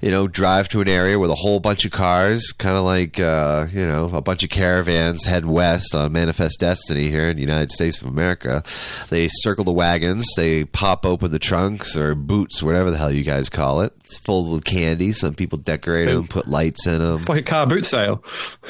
you 0.00 0.10
know, 0.10 0.26
drive 0.26 0.68
to 0.70 0.80
an 0.80 0.88
area 0.88 1.18
with 1.18 1.30
a 1.30 1.36
whole 1.36 1.60
bunch 1.60 1.84
of 1.84 1.92
cars, 1.92 2.52
kind 2.52 2.76
of 2.76 2.84
like, 2.84 3.20
uh, 3.20 3.66
you 3.72 3.86
know, 3.86 4.10
a 4.12 4.20
bunch 4.20 4.42
of 4.42 4.50
caravans 4.50 5.24
head 5.24 5.44
west 5.46 5.94
on 5.94 6.12
Manifest 6.12 6.60
Destiny 6.60 7.08
here 7.08 7.30
in 7.30 7.36
the 7.36 7.42
United 7.42 7.70
States 7.70 8.00
of 8.02 8.08
America. 8.08 8.62
They 9.10 9.28
circle 9.28 9.64
the 9.64 9.72
wagons, 9.72 10.26
they 10.36 10.64
pop 10.64 11.04
open 11.04 11.30
the 11.30 11.38
trunks 11.38 11.96
or 11.96 12.14
boots, 12.14 12.62
whatever 12.62 12.90
the 12.90 12.96
hell 12.96 13.12
you 13.12 13.24
guys 13.24 13.48
call 13.48 13.80
it. 13.80 13.92
It's 14.00 14.16
filled 14.16 14.50
with 14.50 14.64
candy. 14.64 15.12
Some 15.12 15.34
people 15.34 15.58
decorate 15.58 16.08
them, 16.08 16.26
put 16.26 16.46
lights 16.48 16.86
in 16.86 17.00
them. 17.00 17.18
it's 17.18 17.28
like 17.28 17.40
a 17.40 17.42
car 17.42 17.66
boot 17.66 17.86
sale. 17.86 18.22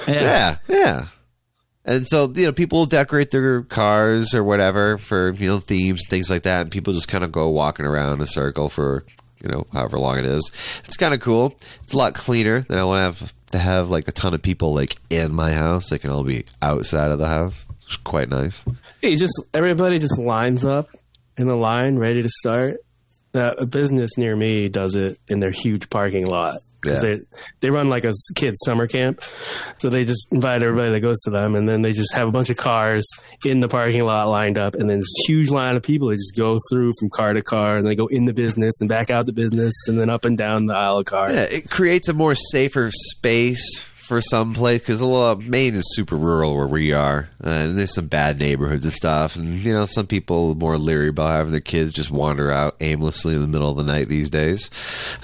Yeah, 0.06 0.58
yeah. 0.68 1.06
And 1.84 2.06
so, 2.06 2.32
you 2.34 2.46
know, 2.46 2.52
people 2.52 2.78
will 2.78 2.86
decorate 2.86 3.30
their 3.30 3.62
cars 3.62 4.34
or 4.34 4.42
whatever 4.42 4.96
for, 4.96 5.32
you 5.32 5.48
know, 5.48 5.58
themes, 5.58 6.02
things 6.08 6.30
like 6.30 6.42
that. 6.44 6.62
And 6.62 6.70
people 6.70 6.94
just 6.94 7.08
kind 7.08 7.24
of 7.24 7.30
go 7.30 7.50
walking 7.50 7.84
around 7.84 8.14
in 8.14 8.20
a 8.22 8.26
circle 8.26 8.70
for, 8.70 9.04
you 9.42 9.50
know, 9.50 9.66
however 9.72 9.98
long 9.98 10.18
it 10.18 10.24
is. 10.24 10.50
It's 10.84 10.96
kind 10.96 11.12
of 11.12 11.20
cool. 11.20 11.54
It's 11.82 11.92
a 11.92 11.98
lot 11.98 12.14
cleaner 12.14 12.60
than 12.62 12.78
I 12.78 12.84
want 12.84 13.16
to 13.18 13.24
have 13.24 13.34
to 13.52 13.58
have 13.58 13.90
like 13.90 14.08
a 14.08 14.12
ton 14.12 14.32
of 14.32 14.40
people 14.40 14.74
like 14.74 14.96
in 15.10 15.34
my 15.34 15.52
house. 15.52 15.90
They 15.90 15.98
can 15.98 16.10
all 16.10 16.24
be 16.24 16.44
outside 16.62 17.10
of 17.10 17.18
the 17.18 17.28
house. 17.28 17.66
It's 17.84 17.96
quite 17.96 18.30
nice. 18.30 18.64
Hey, 19.02 19.16
just 19.16 19.34
everybody 19.52 19.98
just 19.98 20.18
lines 20.18 20.64
up 20.64 20.88
in 21.36 21.46
the 21.46 21.56
line, 21.56 21.98
ready 21.98 22.22
to 22.22 22.28
start. 22.28 22.78
That 23.32 23.60
a 23.60 23.66
business 23.66 24.16
near 24.16 24.36
me 24.36 24.68
does 24.68 24.94
it 24.94 25.18
in 25.26 25.40
their 25.40 25.50
huge 25.50 25.90
parking 25.90 26.26
lot. 26.26 26.60
Yeah. 26.84 27.00
They 27.00 27.20
they 27.60 27.70
run 27.70 27.88
like 27.88 28.04
a 28.04 28.12
kids 28.34 28.58
summer 28.64 28.86
camp, 28.86 29.22
so 29.78 29.88
they 29.88 30.04
just 30.04 30.28
invite 30.30 30.62
everybody 30.62 30.92
that 30.92 31.00
goes 31.00 31.20
to 31.22 31.30
them, 31.30 31.54
and 31.54 31.68
then 31.68 31.82
they 31.82 31.92
just 31.92 32.14
have 32.14 32.28
a 32.28 32.30
bunch 32.30 32.50
of 32.50 32.56
cars 32.56 33.06
in 33.44 33.60
the 33.60 33.68
parking 33.68 34.04
lot 34.04 34.28
lined 34.28 34.58
up, 34.58 34.74
and 34.74 34.88
then 34.88 34.98
this 34.98 35.26
huge 35.26 35.50
line 35.50 35.76
of 35.76 35.82
people. 35.82 36.08
They 36.08 36.16
just 36.16 36.36
go 36.36 36.58
through 36.70 36.92
from 36.98 37.08
car 37.10 37.32
to 37.32 37.42
car, 37.42 37.76
and 37.76 37.86
they 37.86 37.94
go 37.94 38.06
in 38.06 38.26
the 38.26 38.34
business 38.34 38.74
and 38.80 38.88
back 38.88 39.10
out 39.10 39.26
the 39.26 39.32
business, 39.32 39.74
and 39.88 39.98
then 39.98 40.10
up 40.10 40.24
and 40.24 40.36
down 40.36 40.66
the 40.66 40.74
aisle 40.74 40.98
of 40.98 41.06
cars. 41.06 41.34
Yeah, 41.34 41.46
it 41.50 41.70
creates 41.70 42.08
a 42.08 42.14
more 42.14 42.34
safer 42.34 42.90
space 42.92 43.90
for 44.04 44.20
some 44.20 44.52
place 44.54 44.80
because 44.80 45.00
a 45.00 45.06
lot 45.06 45.40
Maine 45.42 45.74
is 45.74 45.94
super 45.94 46.16
rural 46.16 46.54
where 46.54 46.66
we 46.66 46.92
are, 46.92 47.28
uh, 47.42 47.48
and 47.48 47.78
there's 47.78 47.94
some 47.94 48.06
bad 48.06 48.38
neighborhoods 48.38 48.84
and 48.84 48.92
stuff. 48.92 49.36
And 49.36 49.48
you 49.48 49.72
know, 49.72 49.86
some 49.86 50.06
people 50.06 50.52
are 50.52 50.54
more 50.54 50.76
leery 50.78 51.08
about 51.08 51.30
having 51.30 51.52
their 51.52 51.60
kids 51.60 51.92
just 51.92 52.10
wander 52.10 52.50
out 52.50 52.76
aimlessly 52.80 53.34
in 53.34 53.40
the 53.40 53.48
middle 53.48 53.70
of 53.70 53.76
the 53.76 53.82
night 53.82 54.08
these 54.08 54.30
days. 54.30 54.70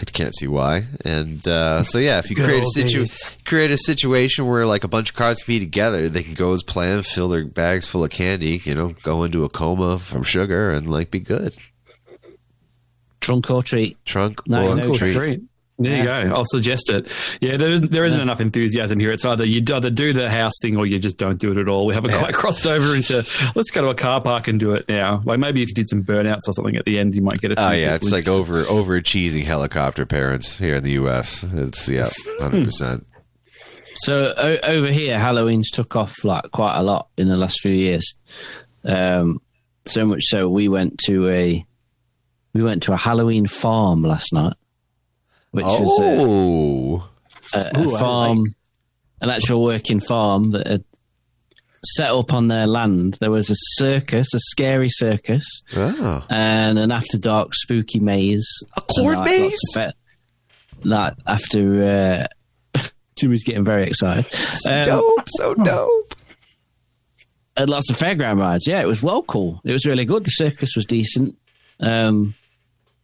I 0.00 0.04
can't 0.04 0.34
see 0.34 0.46
why. 0.46 0.84
And 1.04 1.46
uh, 1.46 1.82
so, 1.84 1.98
yeah, 1.98 2.18
if 2.18 2.30
you 2.30 2.36
Good 2.40 2.46
create 2.46 2.58
a 2.60 2.64
old 2.64 2.72
situ- 2.72 2.98
days. 3.00 3.36
create 3.44 3.70
a 3.70 3.78
situation 3.78 4.46
where 4.46 4.66
like 4.66 4.84
a 4.84 4.88
bunch 4.88 5.10
of 5.10 5.16
cars 5.16 5.42
can 5.42 5.52
be 5.54 5.58
together, 5.60 6.08
they 6.08 6.22
can 6.22 6.34
go 6.34 6.52
as 6.52 6.62
planned, 6.62 7.04
fill 7.06 7.28
their 7.28 7.44
bags 7.44 7.88
full 7.88 8.02
of 8.04 8.10
candy, 8.10 8.60
you 8.64 8.74
know, 8.74 8.94
go 9.02 9.24
into 9.24 9.44
a 9.44 9.48
coma 9.50 9.98
from 9.98 10.22
sugar, 10.22 10.70
and 10.70 10.90
like 10.90 11.10
be 11.10 11.20
good. 11.20 11.54
Trunk 13.20 13.50
or 13.50 13.62
treat. 13.62 14.02
Trunk 14.06 14.40
No, 14.48 14.70
or 14.72 14.74
no 14.76 14.94
treat. 14.94 15.14
Great. 15.14 15.42
There 15.82 15.96
you 15.96 16.04
go. 16.04 16.36
I'll 16.36 16.44
suggest 16.44 16.90
it. 16.90 17.10
Yeah, 17.40 17.56
there 17.56 17.70
isn't, 17.70 17.90
there 17.90 18.04
isn't 18.04 18.20
enough 18.20 18.40
enthusiasm 18.40 19.00
here. 19.00 19.12
It's 19.12 19.24
either 19.24 19.44
you 19.46 19.62
either 19.74 19.88
do 19.88 20.12
the 20.12 20.30
house 20.30 20.52
thing 20.60 20.76
or 20.76 20.84
you 20.84 20.98
just 20.98 21.16
don't 21.16 21.38
do 21.38 21.52
it 21.52 21.56
at 21.56 21.68
all. 21.68 21.86
We 21.86 21.94
haven't 21.94 22.12
quite 22.12 22.34
crossed 22.40 22.66
over 22.66 22.94
into 22.94 23.24
let's 23.54 23.70
go 23.70 23.80
to 23.82 23.88
a 23.88 23.94
car 23.94 24.20
park 24.20 24.46
and 24.46 24.60
do 24.60 24.72
it 24.72 24.86
now. 24.88 25.22
Like 25.24 25.38
maybe 25.38 25.62
if 25.62 25.68
you 25.68 25.74
did 25.74 25.88
some 25.88 26.02
burnouts 26.04 26.46
or 26.46 26.52
something 26.52 26.76
at 26.76 26.84
the 26.84 26.98
end, 26.98 27.14
you 27.14 27.22
might 27.22 27.40
get 27.40 27.52
a. 27.52 27.60
Oh 27.60 27.70
yeah, 27.72 27.94
it's 27.94 28.12
like 28.12 28.28
over 28.28 28.60
over 28.66 29.00
cheesy 29.00 29.42
helicopter 29.42 30.04
parents 30.04 30.58
here 30.58 30.74
in 30.76 30.84
the 30.84 30.92
U.S. 30.92 31.44
It's 31.44 31.88
yeah, 31.88 32.10
hundred 32.40 32.64
percent. 32.64 33.06
So 34.02 34.34
o- 34.36 34.58
over 34.62 34.92
here, 34.92 35.18
Halloween's 35.18 35.70
took 35.70 35.96
off 35.96 36.24
like 36.24 36.50
quite 36.52 36.78
a 36.78 36.82
lot 36.82 37.08
in 37.16 37.28
the 37.28 37.36
last 37.36 37.60
few 37.60 37.72
years. 37.72 38.14
Um, 38.84 39.40
so 39.86 40.04
much 40.04 40.22
so 40.26 40.48
we 40.48 40.68
went 40.68 40.98
to 41.06 41.28
a 41.28 41.64
we 42.52 42.62
went 42.62 42.82
to 42.84 42.92
a 42.92 42.96
Halloween 42.96 43.46
farm 43.46 44.02
last 44.02 44.32
night, 44.32 44.54
which 45.52 45.64
was 45.64 46.00
a, 46.00 46.16
Oh, 46.20 47.08
a, 47.54 47.70
a 47.74 47.80
Ooh, 47.80 47.90
farm, 47.98 48.38
like. 48.40 48.52
an 49.22 49.30
actual 49.30 49.62
working 49.62 50.00
farm 50.00 50.52
that 50.52 50.66
had 50.66 50.84
set 51.96 52.10
up 52.10 52.32
on 52.32 52.48
their 52.48 52.66
land. 52.66 53.16
There 53.20 53.30
was 53.30 53.48
a 53.50 53.54
circus, 53.76 54.32
a 54.34 54.38
scary 54.38 54.88
circus, 54.90 55.44
oh, 55.74 56.24
and 56.28 56.78
an 56.78 56.90
after 56.92 57.18
dark 57.18 57.54
spooky 57.54 58.00
maze. 58.00 58.46
A 58.76 58.80
corn 58.82 59.16
like, 59.18 59.30
maze? 59.30 59.58
of 59.76 59.82
fe- 59.84 59.92
Like 60.84 61.14
after 61.26 62.28
uh, 62.74 62.80
Jimmy's 63.18 63.44
getting 63.44 63.64
very 63.64 63.84
excited. 63.84 64.26
Um, 64.68 64.84
dope, 64.86 65.24
so 65.28 65.54
dope. 65.54 66.14
and 67.56 67.68
lots 67.70 67.90
of 67.90 67.96
fairground 67.96 68.38
rides. 68.38 68.66
Yeah, 68.66 68.80
it 68.80 68.86
was 68.86 69.02
well 69.02 69.22
cool. 69.22 69.60
It 69.64 69.72
was 69.72 69.84
really 69.86 70.04
good. 70.04 70.24
The 70.24 70.30
circus 70.30 70.76
was 70.76 70.86
decent. 70.86 71.36
Um, 71.80 72.34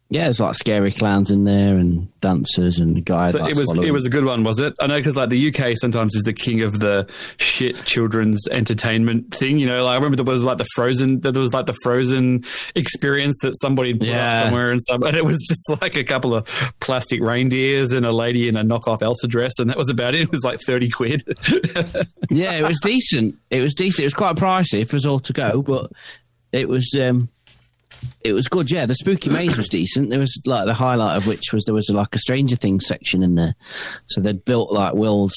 yeah, 0.09 0.23
there's 0.23 0.39
like 0.39 0.55
scary 0.55 0.91
clowns 0.91 1.29
in 1.31 1.43
there 1.43 1.75
and 1.75 2.07
dancers 2.21 2.79
and 2.79 3.03
guys. 3.03 3.33
So 3.33 3.39
like, 3.39 3.51
it 3.51 3.57
was 3.57 3.65
swallowing- 3.65 3.87
it 3.87 3.91
was 3.91 4.05
a 4.05 4.09
good 4.09 4.23
one, 4.23 4.43
was 4.43 4.59
it? 4.59 4.73
I 4.79 4.87
know 4.87 4.95
because 4.97 5.15
like 5.17 5.29
the 5.29 5.49
UK 5.53 5.73
sometimes 5.77 6.15
is 6.15 6.23
the 6.23 6.31
king 6.33 6.61
of 6.61 6.79
the 6.79 7.07
shit 7.37 7.83
children's 7.83 8.47
entertainment 8.49 9.35
thing. 9.35 9.59
You 9.59 9.67
know, 9.67 9.83
like 9.83 9.91
I 9.91 9.95
remember 9.95 10.15
there 10.15 10.25
was 10.33 10.43
like 10.43 10.59
the 10.59 10.67
Frozen, 10.75 11.19
there 11.19 11.33
was 11.33 11.53
like 11.53 11.65
the 11.65 11.75
Frozen 11.83 12.45
experience 12.75 13.37
that 13.41 13.53
somebody 13.59 13.93
put 13.93 14.07
Yeah. 14.07 14.37
up 14.37 14.43
somewhere 14.45 14.71
and 14.71 14.81
some, 14.83 15.03
and 15.07 15.15
it 15.17 15.25
was 15.25 15.37
just 15.47 15.81
like 15.81 15.97
a 15.97 16.03
couple 16.03 16.33
of 16.33 16.47
plastic 16.79 17.21
reindeers 17.21 17.91
and 17.91 18.05
a 18.05 18.11
lady 18.13 18.47
in 18.47 18.55
a 18.55 18.63
knockoff 18.63 19.01
Elsa 19.01 19.27
dress, 19.27 19.53
and 19.59 19.69
that 19.69 19.77
was 19.77 19.89
about 19.89 20.15
it. 20.15 20.21
It 20.27 20.31
was 20.31 20.43
like 20.43 20.59
thirty 20.61 20.89
quid. 20.89 21.23
yeah, 22.29 22.53
it 22.53 22.63
was 22.63 22.79
decent. 22.81 23.35
It 23.49 23.61
was 23.61 23.73
decent. 23.73 24.01
It 24.01 24.05
was 24.05 24.13
quite 24.13 24.35
pricey 24.35 24.87
for 24.87 24.95
us 24.95 25.05
all 25.05 25.19
to 25.21 25.33
go, 25.33 25.61
but 25.61 25.91
it 26.51 26.67
was 26.69 26.93
um, 26.99 27.29
it 28.21 28.33
was 28.33 28.47
good. 28.47 28.69
Yeah, 28.71 28.85
the 28.85 28.95
spooky 28.95 29.29
maze 29.29 29.57
was 29.57 29.69
decent. 29.69 30.09
There 30.09 30.19
was 30.19 30.39
like 30.45 30.65
the 30.65 30.73
highlight 30.73 31.17
of 31.17 31.27
which 31.27 31.53
was 31.53 31.65
there 31.65 31.73
was 31.73 31.89
like 31.89 32.15
a 32.15 32.19
Stranger 32.19 32.55
Things 32.55 32.85
section 32.85 33.23
in 33.23 33.35
there, 33.35 33.55
so 34.07 34.21
they'd 34.21 34.43
built 34.45 34.71
like 34.71 34.93
Will's, 34.93 35.35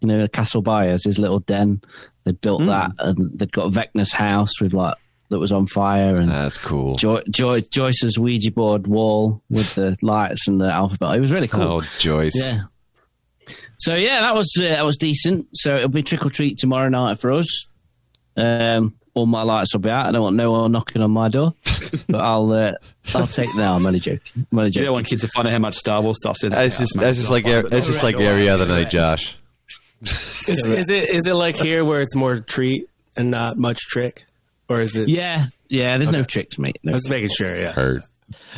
you 0.00 0.08
know, 0.08 0.26
Castle 0.28 0.62
Byers, 0.62 1.04
his 1.04 1.18
little 1.18 1.40
den. 1.40 1.82
They'd 2.24 2.40
built 2.40 2.64
that, 2.66 2.92
and 2.98 3.38
they'd 3.38 3.52
got 3.52 3.72
Vecna's 3.72 4.12
house 4.12 4.60
with 4.60 4.72
like 4.72 4.96
that 5.30 5.38
was 5.38 5.52
on 5.52 5.66
fire, 5.66 6.16
and 6.16 6.28
That's 6.28 6.58
cool. 6.58 6.96
Joy, 6.96 7.22
Joy, 7.30 7.60
Joyce's 7.62 8.18
Ouija 8.18 8.52
board 8.52 8.86
wall 8.86 9.42
with 9.50 9.74
the 9.74 9.96
lights 10.00 10.48
and 10.48 10.60
the 10.60 10.70
alphabet. 10.70 11.16
It 11.16 11.20
was 11.20 11.32
really 11.32 11.48
cool. 11.48 11.62
Oh, 11.62 11.82
Joyce. 11.98 12.52
Yeah. 12.52 12.62
So 13.78 13.94
yeah, 13.94 14.20
that 14.20 14.34
was 14.34 14.50
uh, 14.58 14.62
that 14.62 14.84
was 14.84 14.96
decent. 14.96 15.48
So 15.52 15.76
it'll 15.76 15.88
be 15.88 16.02
trick 16.02 16.24
or 16.24 16.30
treat 16.30 16.58
tomorrow 16.58 16.88
night 16.88 17.20
for 17.20 17.32
us. 17.32 17.66
Um, 18.36 18.94
all 19.14 19.26
my 19.26 19.42
lights 19.42 19.72
will 19.72 19.80
be 19.80 19.90
out. 19.90 20.06
I 20.06 20.12
don't 20.12 20.22
want 20.22 20.36
no 20.36 20.50
one 20.52 20.72
knocking 20.72 21.00
on 21.02 21.10
my 21.12 21.28
door, 21.28 21.54
but 22.08 22.20
I'll 22.20 22.50
uh, 22.52 22.72
I'll 23.14 23.26
take 23.26 23.48
no. 23.56 23.74
I'm 23.74 23.86
only 23.86 24.00
joking. 24.00 24.46
I'm 24.52 24.58
only 24.58 24.70
you 24.72 24.82
don't 24.84 24.92
want 24.92 25.06
kids 25.06 25.22
to 25.22 25.28
find 25.28 25.46
out 25.46 25.52
how 25.52 25.58
much 25.58 25.76
Star 25.76 26.02
Wars 26.02 26.16
stuff's 26.18 26.42
in. 26.42 26.50
the 26.50 26.56
That's 26.56 26.78
just 26.78 26.96
mate. 26.96 27.04
that's 27.04 27.18
just 27.18 27.30
like 27.30 27.44
They'll 27.44 27.54
ev- 27.58 27.62
find 27.62 27.72
that's 27.72 27.86
it. 27.86 27.92
just 27.92 28.02
like 28.02 28.16
every 28.16 28.48
other 28.48 28.66
night, 28.66 28.90
Josh. 28.90 29.36
Is, 30.02 30.48
is 30.66 30.90
it 30.90 31.08
is 31.08 31.26
it 31.26 31.34
like 31.34 31.56
here 31.56 31.82
where 31.84 32.02
it's 32.02 32.14
more 32.14 32.38
treat 32.38 32.90
and 33.16 33.30
not 33.30 33.56
much 33.56 33.78
trick, 33.88 34.26
or 34.68 34.80
is 34.82 34.94
it? 34.96 35.08
Yeah, 35.08 35.46
Yeah, 35.70 35.96
there's 35.96 36.10
no 36.12 36.22
tricks, 36.24 36.58
mate. 36.58 36.78
I 36.86 36.90
was 36.90 37.08
making 37.08 37.30
sure. 37.30 37.56
Yeah. 37.58 37.72
Heard. 37.72 38.02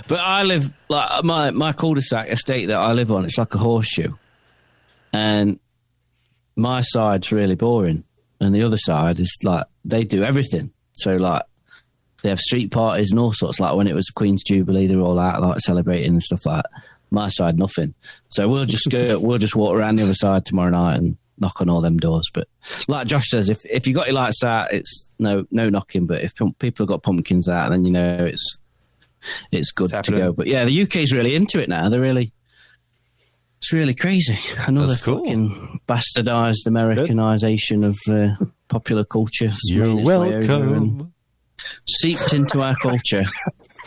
But 0.08 0.18
I 0.20 0.42
live 0.42 0.72
like 0.88 1.22
my 1.22 1.50
my 1.52 1.72
cul-de-sac 1.72 2.28
estate 2.30 2.66
that 2.66 2.78
I 2.78 2.92
live 2.94 3.12
on. 3.12 3.24
It's 3.24 3.38
like 3.38 3.54
a 3.54 3.58
horseshoe, 3.58 4.14
and 5.12 5.60
my 6.56 6.80
side's 6.80 7.30
really 7.30 7.54
boring, 7.54 8.02
and 8.40 8.52
the 8.54 8.62
other 8.62 8.78
side 8.78 9.20
is 9.20 9.36
like 9.44 9.66
they 9.86 10.04
do 10.04 10.22
everything. 10.22 10.72
So 10.92 11.16
like 11.16 11.42
they 12.22 12.28
have 12.30 12.40
street 12.40 12.70
parties 12.70 13.10
and 13.10 13.20
all 13.20 13.32
sorts. 13.32 13.60
Like 13.60 13.76
when 13.76 13.86
it 13.86 13.94
was 13.94 14.10
Queen's 14.10 14.42
Jubilee, 14.42 14.86
they 14.86 14.96
were 14.96 15.02
all 15.02 15.18
out 15.18 15.42
like 15.42 15.60
celebrating 15.60 16.12
and 16.12 16.22
stuff 16.22 16.46
like. 16.46 16.62
that. 16.62 16.82
My 17.08 17.28
side, 17.28 17.56
nothing. 17.56 17.94
So 18.30 18.48
we'll 18.48 18.66
just 18.66 18.90
go. 18.90 19.18
we'll 19.20 19.38
just 19.38 19.54
walk 19.54 19.76
around 19.76 19.94
the 19.94 20.02
other 20.02 20.12
side 20.12 20.44
tomorrow 20.44 20.70
night 20.70 20.96
and 20.96 21.16
knock 21.38 21.60
on 21.60 21.68
all 21.68 21.80
them 21.80 21.98
doors. 21.98 22.28
But 22.34 22.48
like 22.88 23.06
Josh 23.06 23.28
says, 23.28 23.48
if 23.48 23.64
if 23.64 23.86
you 23.86 23.94
got 23.94 24.06
your 24.06 24.16
lights 24.16 24.42
out, 24.42 24.72
it's 24.72 25.06
no 25.20 25.46
no 25.52 25.70
knocking. 25.70 26.06
But 26.06 26.22
if 26.22 26.34
people 26.34 26.84
have 26.84 26.88
got 26.88 27.04
pumpkins 27.04 27.48
out, 27.48 27.70
then 27.70 27.84
you 27.84 27.92
know 27.92 28.24
it's 28.24 28.56
it's 29.52 29.70
good 29.70 29.90
to 29.90 30.10
go. 30.10 30.32
But 30.32 30.46
yeah, 30.46 30.64
the 30.64 30.82
UK's 30.82 31.12
really 31.12 31.34
into 31.34 31.60
it 31.60 31.68
now. 31.68 31.88
They're 31.88 32.00
really, 32.00 32.32
it's 33.66 33.72
really 33.72 33.94
crazy. 33.94 34.38
Another 34.58 34.86
That's 34.86 35.02
cool. 35.02 35.24
fucking 35.24 35.80
bastardized 35.88 36.66
Americanization 36.66 37.82
of 37.82 37.98
uh, 38.08 38.36
popular 38.68 39.04
culture. 39.04 39.48
has 39.48 39.58
You're 39.64 39.86
made 39.88 39.98
its 39.98 40.06
way 40.06 40.16
over 40.16 40.36
and 40.36 40.40
welcome. 41.00 41.12
Seeped 41.88 42.32
into 42.32 42.62
our 42.62 42.76
culture. 42.80 43.24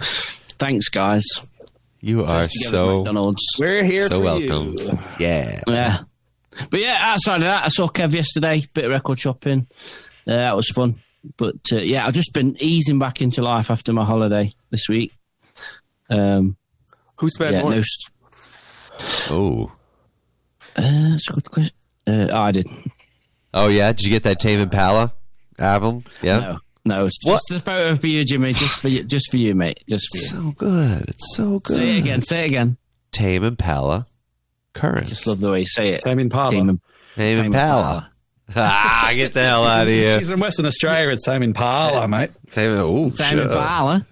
Thanks, 0.02 0.90
guys. 0.90 1.24
You 2.02 2.26
are 2.26 2.50
so 2.50 2.98
McDonald's. 2.98 3.42
We're 3.58 3.86
here 3.86 4.10
so 4.10 4.18
for 4.18 4.24
welcome. 4.26 4.76
you. 4.78 5.00
Yeah. 5.18 5.62
Yeah. 5.66 6.00
But 6.70 6.82
yeah, 6.82 6.98
outside 7.00 7.38
of 7.38 7.44
that, 7.44 7.64
I 7.64 7.68
saw 7.70 7.88
Kev 7.88 8.12
yesterday, 8.12 8.68
bit 8.74 8.84
of 8.84 8.92
record 8.92 9.18
shopping. 9.18 9.66
Uh, 10.28 10.36
that 10.36 10.58
was 10.58 10.68
fun. 10.72 10.96
But 11.38 11.56
uh, 11.72 11.78
yeah, 11.78 12.06
I've 12.06 12.14
just 12.14 12.34
been 12.34 12.58
easing 12.60 13.00
back 13.00 13.22
into 13.22 13.42
life 13.42 13.72
after 13.72 13.94
my 13.94 14.04
holiday 14.04 14.52
this 14.72 14.90
week. 14.90 15.14
Um, 16.10 16.58
Who 17.20 17.30
spent 17.30 17.54
yeah, 17.54 17.62
more? 17.62 17.72
no, 17.72 17.78
s- 17.78 18.10
Oh. 19.30 19.72
uh, 20.76 20.82
that's 21.12 21.30
a 21.30 21.34
good 21.34 21.52
question. 21.52 21.76
Uh, 22.08 22.28
oh, 22.32 22.42
I 22.42 22.52
did. 22.52 22.68
Oh 23.54 23.68
yeah. 23.68 23.92
Did 23.92 24.04
you 24.06 24.10
get 24.12 24.24
that 24.24 24.40
Tame 24.40 24.60
Impala 24.60 25.14
album? 25.58 26.04
Yeah. 26.22 26.40
No, 26.40 26.60
no, 26.86 27.06
it's 27.06 27.18
What? 27.26 27.42
just 27.50 27.62
a 27.62 27.64
photo 27.64 27.96
for 27.96 28.08
you, 28.08 28.26
Jimmy. 28.26 28.54
Just 28.54 28.80
for 28.80 28.88
you, 28.90 29.04
just 29.04 29.30
for 29.32 29.38
you, 29.38 29.56
mate. 29.56 29.84
Just 29.88 30.08
for 30.12 30.18
you. 30.18 30.24
So 30.24 30.52
good. 30.52 31.10
It's 31.10 31.36
so 31.36 31.60
good. 31.60 31.76
Say 31.76 31.98
it 31.98 32.00
again. 32.00 32.22
Say 32.24 32.44
it 32.44 32.48
again. 32.48 32.78
Tame 33.12 33.44
Impala. 33.44 34.08
Currents. 34.74 35.10
Just 35.10 35.28
love 35.28 35.40
the 35.40 35.52
way 35.52 35.62
you 35.62 35.66
say 35.66 35.94
it. 35.94 36.02
Tame 36.02 36.20
Impala. 36.20 36.52
Tame, 36.52 36.68
Tame 37.16 37.38
Tame 37.38 37.46
Impala. 37.48 38.10
ah, 38.56 39.12
get 39.14 39.34
the 39.34 39.44
hell 39.44 39.64
out 39.64 39.88
of 39.88 39.94
here. 39.94 40.20
He's 40.20 40.30
from 40.30 40.40
Western 40.40 40.66
Australia. 40.66 41.10
It's 41.12 41.24
Tame 41.26 41.44
Impala, 41.44 42.08
mate. 42.08 42.32
Tame, 42.52 42.72
oh, 42.80 43.10
Tame. 43.12 43.40
Impala. 43.40 44.06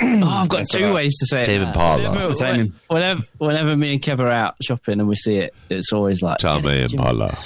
Oh, 0.00 0.28
I've 0.28 0.48
got 0.48 0.66
two 0.70 0.84
right. 0.84 0.94
ways 0.94 1.16
to 1.18 1.26
say 1.26 1.42
it. 1.42 1.44
Tame 1.46 1.62
now. 1.62 1.68
Impala. 1.68 2.10
Whenever, 2.10 2.34
Tame- 2.34 2.74
whenever, 2.88 3.22
whenever 3.38 3.76
me 3.76 3.92
and 3.94 4.02
Kev 4.02 4.18
are 4.20 4.28
out 4.28 4.56
shopping 4.62 5.00
and 5.00 5.08
we 5.08 5.16
see 5.16 5.36
it, 5.36 5.54
it's 5.68 5.92
always 5.92 6.22
like 6.22 6.38
Tame 6.38 6.62
Jimmy, 6.62 6.82
Impala. 6.82 7.38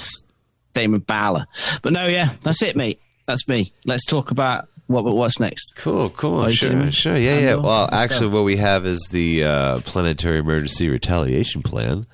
Tame 0.73 0.95
Impala. 0.95 1.47
But 1.81 1.93
no, 1.93 2.07
yeah, 2.07 2.33
that's 2.41 2.61
it, 2.61 2.75
mate. 2.75 2.99
That's 3.27 3.47
me. 3.47 3.73
Let's 3.85 4.05
talk 4.05 4.31
about 4.31 4.67
what 4.87 5.03
what's 5.03 5.39
next. 5.39 5.73
Cool, 5.75 6.09
cool. 6.11 6.41
Are 6.43 6.51
sure, 6.51 6.69
kidding 6.69 6.89
sure. 6.91 7.17
Yeah, 7.17 7.39
yeah. 7.39 7.55
Well, 7.55 7.87
Let's 7.91 7.95
actually, 7.95 8.29
go. 8.29 8.35
what 8.35 8.43
we 8.43 8.57
have 8.57 8.85
is 8.85 9.07
the 9.11 9.43
uh, 9.43 9.79
Planetary 9.79 10.39
Emergency 10.39 10.89
Retaliation 10.89 11.63
Plan. 11.63 12.05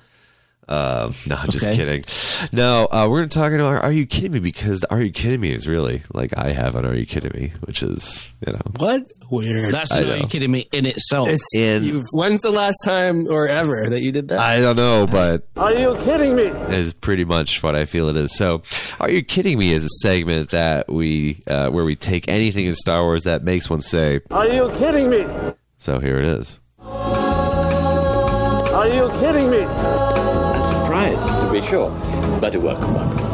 Um, 0.72 1.12
no, 1.28 1.36
just 1.50 1.66
Okay. 1.68 1.76
kidding. 1.76 2.04
No, 2.52 2.88
uh, 2.90 3.06
we're 3.10 3.18
going 3.18 3.28
to 3.28 3.38
talk 3.38 3.52
about 3.52 3.84
Are 3.84 3.92
You 3.92 4.06
Kidding 4.06 4.32
Me? 4.32 4.40
Because 4.40 4.80
the 4.80 4.90
Are 4.92 5.02
You 5.02 5.12
Kidding 5.12 5.40
Me 5.40 5.52
is 5.52 5.68
really 5.68 6.00
like 6.14 6.30
I 6.36 6.48
have 6.50 6.76
an 6.76 6.86
Are 6.86 6.94
You 6.94 7.04
Kidding 7.04 7.30
Me, 7.38 7.52
which 7.64 7.82
is, 7.82 8.26
you 8.46 8.52
know. 8.54 8.60
What? 8.78 9.12
Weird. 9.30 9.74
That's 9.74 9.92
I 9.92 10.00
not 10.00 10.06
know. 10.08 10.14
you 10.16 10.26
kidding 10.26 10.50
me 10.50 10.68
in 10.72 10.84
itself. 10.86 11.28
It's 11.28 11.46
In- 11.56 11.84
you've, 11.84 12.04
when's 12.12 12.40
the 12.42 12.50
last 12.50 12.76
time 12.84 13.26
or 13.28 13.48
ever 13.48 13.88
that 13.90 14.00
you 14.00 14.12
did 14.12 14.28
that? 14.28 14.40
I 14.40 14.60
don't 14.60 14.76
know, 14.76 15.06
but 15.06 15.46
Are 15.56 15.72
you 15.72 15.96
kidding 16.04 16.36
me? 16.36 16.44
is 16.44 16.92
pretty 16.92 17.24
much 17.24 17.62
what 17.62 17.74
I 17.76 17.84
feel 17.86 18.08
it 18.08 18.16
is. 18.16 18.36
So, 18.36 18.62
"Are 19.00 19.10
You 19.10 19.22
Kidding 19.22 19.58
Me?" 19.58 19.72
is 19.72 19.84
a 19.84 19.88
segment 20.02 20.50
that 20.50 20.90
we 20.92 21.42
uh, 21.46 21.70
where 21.70 21.84
we 21.84 21.96
take 21.96 22.28
anything 22.28 22.66
in 22.66 22.74
Star 22.74 23.02
Wars 23.02 23.24
that 23.24 23.42
makes 23.42 23.70
one 23.70 23.80
say. 23.80 24.20
Are 24.30 24.46
you 24.48 24.70
kidding 24.76 25.08
me? 25.10 25.24
So 25.78 25.98
here 25.98 26.18
it 26.18 26.24
is. 26.26 26.60
Are 28.72 28.88
you 28.88 29.10
kidding 29.20 29.50
me? 29.50 29.64
Be 31.52 31.60
sure, 31.66 31.90
but 32.40 32.56
welcome 32.56 32.94
one. 32.94 33.32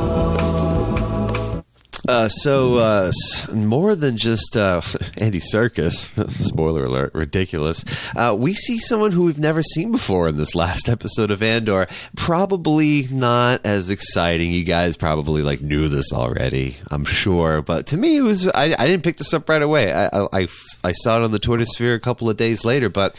Uh, 2.08 2.26
so 2.26 2.74
uh, 2.78 3.12
more 3.54 3.94
than 3.94 4.16
just 4.16 4.56
uh, 4.56 4.80
Andy 5.18 5.38
Serkis, 5.38 6.10
spoiler 6.44 6.82
alert, 6.82 7.14
ridiculous. 7.14 7.84
Uh, 8.16 8.34
we 8.36 8.54
see 8.54 8.80
someone 8.80 9.12
who 9.12 9.26
we've 9.26 9.38
never 9.38 9.62
seen 9.62 9.92
before 9.92 10.26
in 10.26 10.36
this 10.36 10.56
last 10.56 10.88
episode 10.88 11.30
of 11.30 11.44
Andor. 11.44 11.86
Probably 12.16 13.06
not 13.08 13.64
as 13.64 13.88
exciting. 13.88 14.50
You 14.50 14.64
guys 14.64 14.96
probably 14.96 15.42
like 15.42 15.60
knew 15.60 15.86
this 15.86 16.12
already, 16.12 16.76
I'm 16.90 17.04
sure. 17.04 17.62
But 17.62 17.86
to 17.88 17.96
me, 17.96 18.16
it 18.16 18.22
was. 18.22 18.48
I, 18.48 18.74
I 18.76 18.86
didn't 18.88 19.04
pick 19.04 19.18
this 19.18 19.32
up 19.32 19.48
right 19.48 19.62
away. 19.62 19.92
I, 19.92 20.06
I 20.06 20.26
I 20.32 20.48
I 20.82 20.90
saw 20.90 21.18
it 21.18 21.22
on 21.22 21.30
the 21.30 21.38
Twitter 21.38 21.66
sphere 21.66 21.94
a 21.94 22.00
couple 22.00 22.28
of 22.28 22.36
days 22.36 22.64
later, 22.64 22.88
but. 22.88 23.14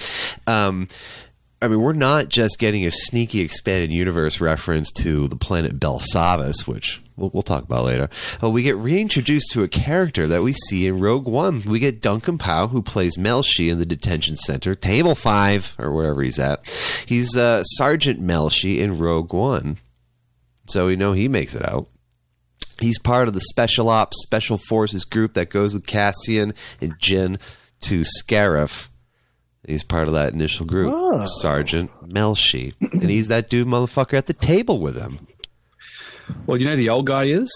Um, 0.45 0.89
I 1.61 1.67
mean, 1.67 1.81
we're 1.81 1.91
not 1.91 2.29
just 2.29 2.57
getting 2.57 2.85
a 2.85 2.91
sneaky 2.91 3.41
expanded 3.41 3.91
universe 3.91 4.39
reference 4.39 4.91
to 4.93 5.27
the 5.27 5.35
planet 5.35 5.77
Belsavis, 5.77 6.65
which 6.65 7.01
we'll, 7.17 7.31
we'll 7.33 7.41
talk 7.41 7.63
about 7.63 7.83
later. 7.83 8.09
But 8.39 8.51
we 8.51 8.63
get 8.63 8.77
reintroduced 8.77 9.51
to 9.51 9.63
a 9.63 9.67
character 9.67 10.25
that 10.27 10.41
we 10.41 10.53
see 10.53 10.87
in 10.87 10.99
Rogue 10.99 11.27
One. 11.27 11.63
We 11.63 11.79
get 11.79 12.01
Duncan 12.01 12.37
Powell, 12.37 12.69
who 12.69 12.81
plays 12.81 13.17
Melshi 13.17 13.69
in 13.69 13.77
the 13.77 13.85
detention 13.85 14.37
center, 14.37 14.73
Table 14.73 15.15
5, 15.15 15.75
or 15.79 15.91
wherever 15.91 16.21
he's 16.21 16.39
at. 16.39 16.65
He's 17.05 17.35
uh, 17.35 17.63
Sergeant 17.63 18.21
Melshi 18.21 18.79
in 18.79 18.97
Rogue 18.97 19.33
One. 19.33 19.77
So 20.67 20.87
we 20.87 20.95
know 20.95 21.13
he 21.13 21.27
makes 21.27 21.55
it 21.55 21.67
out. 21.67 21.87
He's 22.79 22.99
part 22.99 23.27
of 23.27 23.33
the 23.33 23.41
Special 23.41 23.89
Ops 23.89 24.21
Special 24.21 24.57
Forces 24.57 25.03
group 25.03 25.33
that 25.33 25.49
goes 25.49 25.73
with 25.73 25.87
Cassian 25.87 26.53
and 26.79 26.97
Jyn 26.99 27.41
to 27.81 28.01
Scarif. 28.01 28.88
He's 29.69 29.83
part 29.83 30.07
of 30.07 30.15
that 30.15 30.33
initial 30.33 30.65
group, 30.65 30.91
oh. 30.95 31.25
Sergeant 31.27 31.91
Melshi, 32.09 32.73
and 32.81 33.09
he's 33.09 33.27
that 33.27 33.49
dude 33.49 33.67
motherfucker 33.67 34.17
at 34.17 34.25
the 34.25 34.33
table 34.33 34.79
with 34.79 34.97
him. 34.97 35.27
Well, 36.47 36.57
you 36.57 36.65
know 36.65 36.71
who 36.71 36.77
the 36.77 36.89
old 36.89 37.05
guy 37.05 37.25
is. 37.25 37.51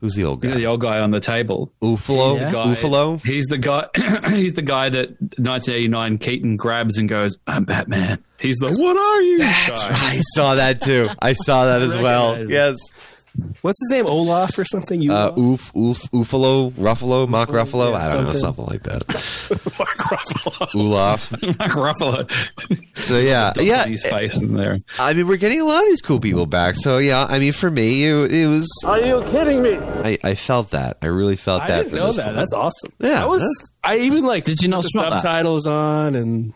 Who's 0.00 0.14
the 0.16 0.24
old 0.24 0.44
You 0.44 0.50
know 0.50 0.54
guy? 0.56 0.60
the 0.60 0.66
old 0.66 0.80
guy 0.82 1.00
on 1.00 1.10
the 1.12 1.20
table. 1.20 1.72
Ufalo, 1.82 2.38
Yeah. 2.38 2.52
Guy- 2.52 2.66
Ufalo. 2.74 3.22
He's 3.24 3.46
the 3.46 3.56
guy. 3.56 3.86
he's 4.36 4.52
the 4.52 4.60
guy 4.62 4.90
that 4.90 5.08
1989 5.38 6.18
Keaton 6.18 6.56
grabs 6.58 6.98
and 6.98 7.08
goes, 7.08 7.38
"I'm 7.46 7.64
Batman." 7.64 8.22
He's 8.38 8.56
the 8.58 8.68
"What 8.68 8.96
are 8.98 9.22
you?" 9.22 9.38
That's 9.38 9.88
guy. 9.88 9.94
right. 9.94 10.16
I 10.16 10.20
saw 10.34 10.54
that 10.56 10.82
too. 10.82 11.08
I 11.22 11.32
saw 11.32 11.64
that 11.66 11.80
as 11.80 11.96
well. 11.96 12.38
Yes. 12.46 12.74
it. 12.74 13.15
Yes. 13.38 13.62
What's 13.62 13.78
his 13.88 13.90
name? 13.96 14.06
Olaf 14.06 14.58
or 14.58 14.64
something? 14.64 15.02
You 15.02 15.12
Uh, 15.12 15.32
oof, 15.38 15.74
oof, 15.76 15.98
Ufalo, 16.12 16.70
Ruffalo, 16.72 17.28
Mock 17.28 17.48
Ruffalo. 17.50 17.90
yeah, 17.90 17.96
I 18.06 18.12
don't 18.12 18.24
know, 18.24 18.32
something. 18.32 18.64
something 18.64 18.66
like 18.66 18.82
that. 18.84 19.06
Mark 19.78 19.98
Ruffalo. 19.98 20.74
Olaf. 20.74 21.32
Mark 21.58 21.72
Ruffalo. 21.72 22.96
So 22.96 23.18
yeah, 23.18 23.52
yeah. 23.58 23.84
his 23.86 24.04
face 24.06 24.40
in 24.40 24.54
there. 24.54 24.78
I 24.98 25.12
mean, 25.14 25.26
we're 25.28 25.36
getting 25.36 25.60
a 25.60 25.64
lot 25.64 25.80
of 25.82 25.86
these 25.86 26.02
cool 26.02 26.20
people 26.20 26.46
back. 26.46 26.74
So 26.76 26.98
yeah, 26.98 27.26
I 27.28 27.38
mean, 27.38 27.52
for 27.52 27.70
me, 27.70 28.04
it, 28.04 28.32
it 28.32 28.46
was. 28.46 28.68
Are 28.86 29.00
you 29.00 29.22
kidding 29.30 29.62
me? 29.62 29.76
I, 29.76 30.18
I 30.24 30.34
felt 30.34 30.70
that. 30.70 30.98
I 31.02 31.06
really 31.06 31.36
felt 31.36 31.62
I 31.62 31.66
that. 31.68 31.82
didn't 31.84 31.98
know 31.98 32.06
this 32.08 32.16
that. 32.16 32.26
one. 32.26 32.36
That's 32.36 32.52
awesome. 32.52 32.92
Yeah, 32.98 33.22
I 33.24 33.26
was. 33.26 33.40
that's- 33.40 33.70
I 33.84 33.98
even 33.98 34.24
like. 34.24 34.44
Did 34.44 34.60
you 34.62 34.68
not 34.68 34.78
put 34.78 34.82
the 34.84 34.88
spot 34.98 35.10
that? 35.10 35.22
subtitles 35.22 35.66
on 35.66 36.14
and 36.16 36.52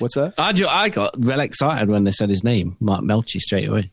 what's 0.00 0.16
that? 0.16 0.34
I, 0.36 0.52
I 0.68 0.88
got 0.88 1.16
well 1.18 1.38
excited 1.40 1.88
when 1.88 2.02
they 2.04 2.10
said 2.10 2.28
his 2.28 2.42
name, 2.42 2.76
Mark 2.80 3.02
Melshi, 3.04 3.38
straight 3.40 3.68
away. 3.68 3.92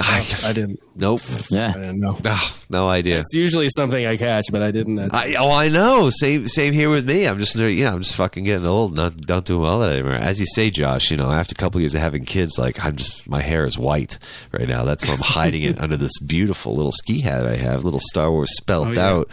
I, 0.00 0.24
I 0.44 0.52
didn't. 0.52 0.80
nope. 0.94 1.20
Yeah. 1.50 1.70
I 1.70 1.78
didn't 1.78 2.00
know. 2.00 2.16
Oh, 2.24 2.56
no 2.70 2.88
idea. 2.88 3.18
It's 3.18 3.34
usually 3.34 3.68
something 3.70 4.06
I 4.06 4.16
catch, 4.16 4.44
but 4.52 4.62
I 4.62 4.70
didn't. 4.70 5.12
I, 5.12 5.34
oh, 5.34 5.50
I 5.50 5.68
know. 5.68 6.10
Same, 6.10 6.46
same 6.46 6.72
here 6.72 6.88
with 6.88 7.08
me. 7.08 7.26
I'm 7.26 7.38
just, 7.38 7.56
you 7.56 7.82
know, 7.84 7.92
I'm 7.94 8.02
just 8.02 8.14
fucking 8.16 8.44
getting 8.44 8.66
old. 8.66 8.94
Not, 8.94 9.28
not 9.28 9.44
doing 9.44 9.62
well 9.62 9.82
at 9.82 9.90
it 9.92 9.94
anymore. 10.00 10.12
As 10.14 10.38
you 10.38 10.46
say, 10.46 10.70
Josh, 10.70 11.10
you 11.10 11.16
know, 11.16 11.30
after 11.32 11.52
a 11.52 11.56
couple 11.56 11.78
of 11.78 11.82
years 11.82 11.94
of 11.96 12.00
having 12.00 12.24
kids, 12.24 12.58
like 12.58 12.84
I'm 12.84 12.94
just, 12.96 13.28
my 13.28 13.40
hair 13.40 13.64
is 13.64 13.76
white 13.76 14.18
right 14.52 14.68
now. 14.68 14.84
That's 14.84 15.04
why 15.06 15.14
I'm 15.14 15.20
hiding 15.20 15.62
it 15.64 15.78
under 15.80 15.96
this 15.96 16.16
beautiful 16.20 16.76
little 16.76 16.92
ski 16.92 17.20
hat 17.20 17.46
I 17.46 17.56
have, 17.56 17.82
little 17.84 18.00
Star 18.00 18.30
Wars 18.30 18.56
spelled 18.56 18.88
Oh, 18.88 18.92
yeah. 18.92 19.08
out, 19.08 19.28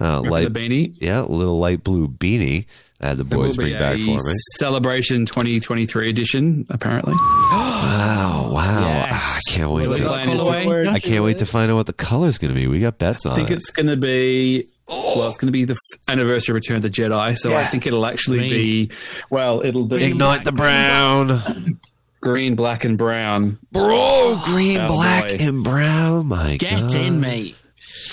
uh, 0.00 0.22
The 0.22 0.30
light, 0.30 0.52
beanie. 0.52 0.94
yeah, 0.98 1.20
little 1.20 1.58
light 1.58 1.84
blue 1.84 2.08
beanie. 2.08 2.66
I 3.00 3.06
had 3.08 3.18
the 3.18 3.24
boys 3.24 3.56
Will 3.56 3.64
be 3.66 3.70
bring 3.70 3.78
back 3.80 3.98
for 4.00 4.24
me. 4.24 4.32
Celebration 4.56 5.24
2023 5.24 6.10
edition, 6.10 6.66
apparently. 6.68 7.12
Wow, 7.14 8.50
wow! 8.52 8.80
Yes. 8.80 9.12
Ah, 9.14 9.38
I 9.38 9.50
can't 9.56 9.70
wait. 9.70 9.82
Really 9.84 9.98
To, 9.98 10.02
to- 10.04 10.08
Colorway? 10.10 10.88
I 10.88 10.98
can't 10.98 11.24
wait 11.24 11.38
to 11.38 11.46
find 11.46 11.70
out 11.70 11.76
what 11.76 11.86
the 11.86 11.92
color 11.92 12.26
is 12.26 12.38
going 12.38 12.52
to 12.52 12.60
be. 12.60 12.66
We 12.66 12.80
got 12.80 12.98
bets 12.98 13.24
on 13.24 13.32
I 13.32 13.36
think 13.36 13.50
it. 13.52 13.58
it's 13.58 13.70
going 13.70 13.86
to 13.86 13.96
be. 13.96 14.66
Well, 14.88 15.28
it's 15.28 15.38
going 15.38 15.46
to 15.48 15.52
be 15.52 15.64
the 15.64 15.76
anniversary 16.08 16.52
of 16.52 16.54
Return 16.56 16.76
of 16.78 16.82
the 16.82 16.90
Jedi, 16.90 17.36
so 17.38 17.54
I 17.54 17.62
think 17.64 17.86
it'll 17.86 18.06
actually 18.06 18.38
Green. 18.38 18.50
be. 18.88 18.90
Well, 19.30 19.60
it'll 19.64 19.84
be 19.84 20.02
Ignite 20.04 20.44
the 20.44 20.52
brown. 20.52 21.40
green, 22.20 22.56
black, 22.56 22.84
and 22.84 22.96
brown. 22.98 23.58
Bro, 23.70 24.40
green, 24.46 24.80
Oh, 24.80 24.86
black, 24.88 25.24
boy. 25.28 25.36
and 25.40 25.62
brown. 25.62 26.26
My 26.28 26.56
Get 26.56 26.80
God. 26.80 26.94
in, 26.94 27.20
mate. 27.20 27.54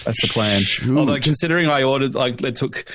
That's 0.04 0.22
the 0.22 0.28
plan. 0.28 0.62
Although, 0.98 1.20
considering 1.20 1.68
I 1.70 1.84
ordered, 1.84 2.14
like, 2.14 2.42
it 2.44 2.56
took 2.58 2.86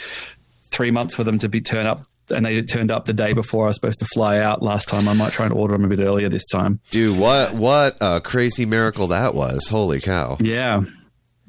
three 0.71 0.91
months 0.91 1.15
for 1.15 1.25
them 1.25 1.39
to 1.39 1.49
be 1.49 1.61
turn 1.61 1.87
up. 1.87 2.05
And 2.33 2.47
they 2.47 2.63
turned 2.63 2.93
up 2.93 3.07
the 3.07 3.13
day 3.13 3.33
before 3.33 3.65
I 3.65 3.69
was 3.69 3.77
supposed 3.77 3.99
to 3.99 4.05
fly 4.05 4.39
out 4.39 4.63
last 4.63 4.89
time. 4.89 5.09
I 5.09 5.15
might 5.15 5.33
try 5.33 5.47
and 5.47 5.55
order 5.55 5.75
them 5.75 5.85
a 5.85 5.89
bit 5.89 5.99
earlier 5.99 6.29
this 6.29 6.47
time. 6.47 6.79
Dude, 6.93 7.19
what 7.19 7.55
what 7.55 7.97
a 8.01 8.21
crazy 8.21 8.67
miracle 8.67 9.09
that 9.09 9.35
was! 9.35 9.67
Holy 9.69 10.01
cow! 10.01 10.37
Yeah, 10.39 10.83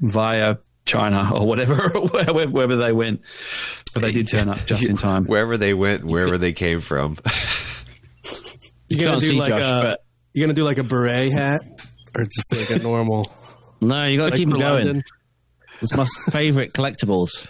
via 0.00 0.56
China 0.84 1.30
or 1.34 1.46
whatever, 1.46 1.88
wherever, 2.10 2.46
wherever 2.48 2.74
they 2.76 2.92
went. 2.92 3.20
But 3.94 4.02
they 4.02 4.10
did 4.10 4.26
turn 4.26 4.48
up 4.48 4.64
just 4.66 4.84
in 4.84 4.96
time. 4.96 5.26
Wherever 5.26 5.56
they 5.56 5.72
went, 5.72 6.02
wherever 6.04 6.36
they 6.36 6.52
came 6.52 6.80
from. 6.80 7.16
You 8.88 8.98
gonna 9.06 9.20
do 9.20 9.32
like 9.32 9.54
Josh, 9.54 9.64
a 9.70 9.82
but- 9.82 10.00
you 10.34 10.42
gonna 10.44 10.52
do 10.52 10.64
like 10.64 10.76
a 10.76 10.82
beret 10.82 11.32
hat 11.32 11.62
or 12.14 12.24
just 12.24 12.54
like 12.54 12.68
a 12.68 12.78
normal? 12.78 13.30
No, 13.80 14.04
you 14.04 14.18
got 14.18 14.24
to 14.26 14.30
like 14.32 14.38
keep 14.38 14.50
them 14.50 14.58
going. 14.58 14.84
London? 14.86 15.02
It's 15.80 15.96
my 15.96 16.06
favourite 16.30 16.72
collectibles. 16.74 17.46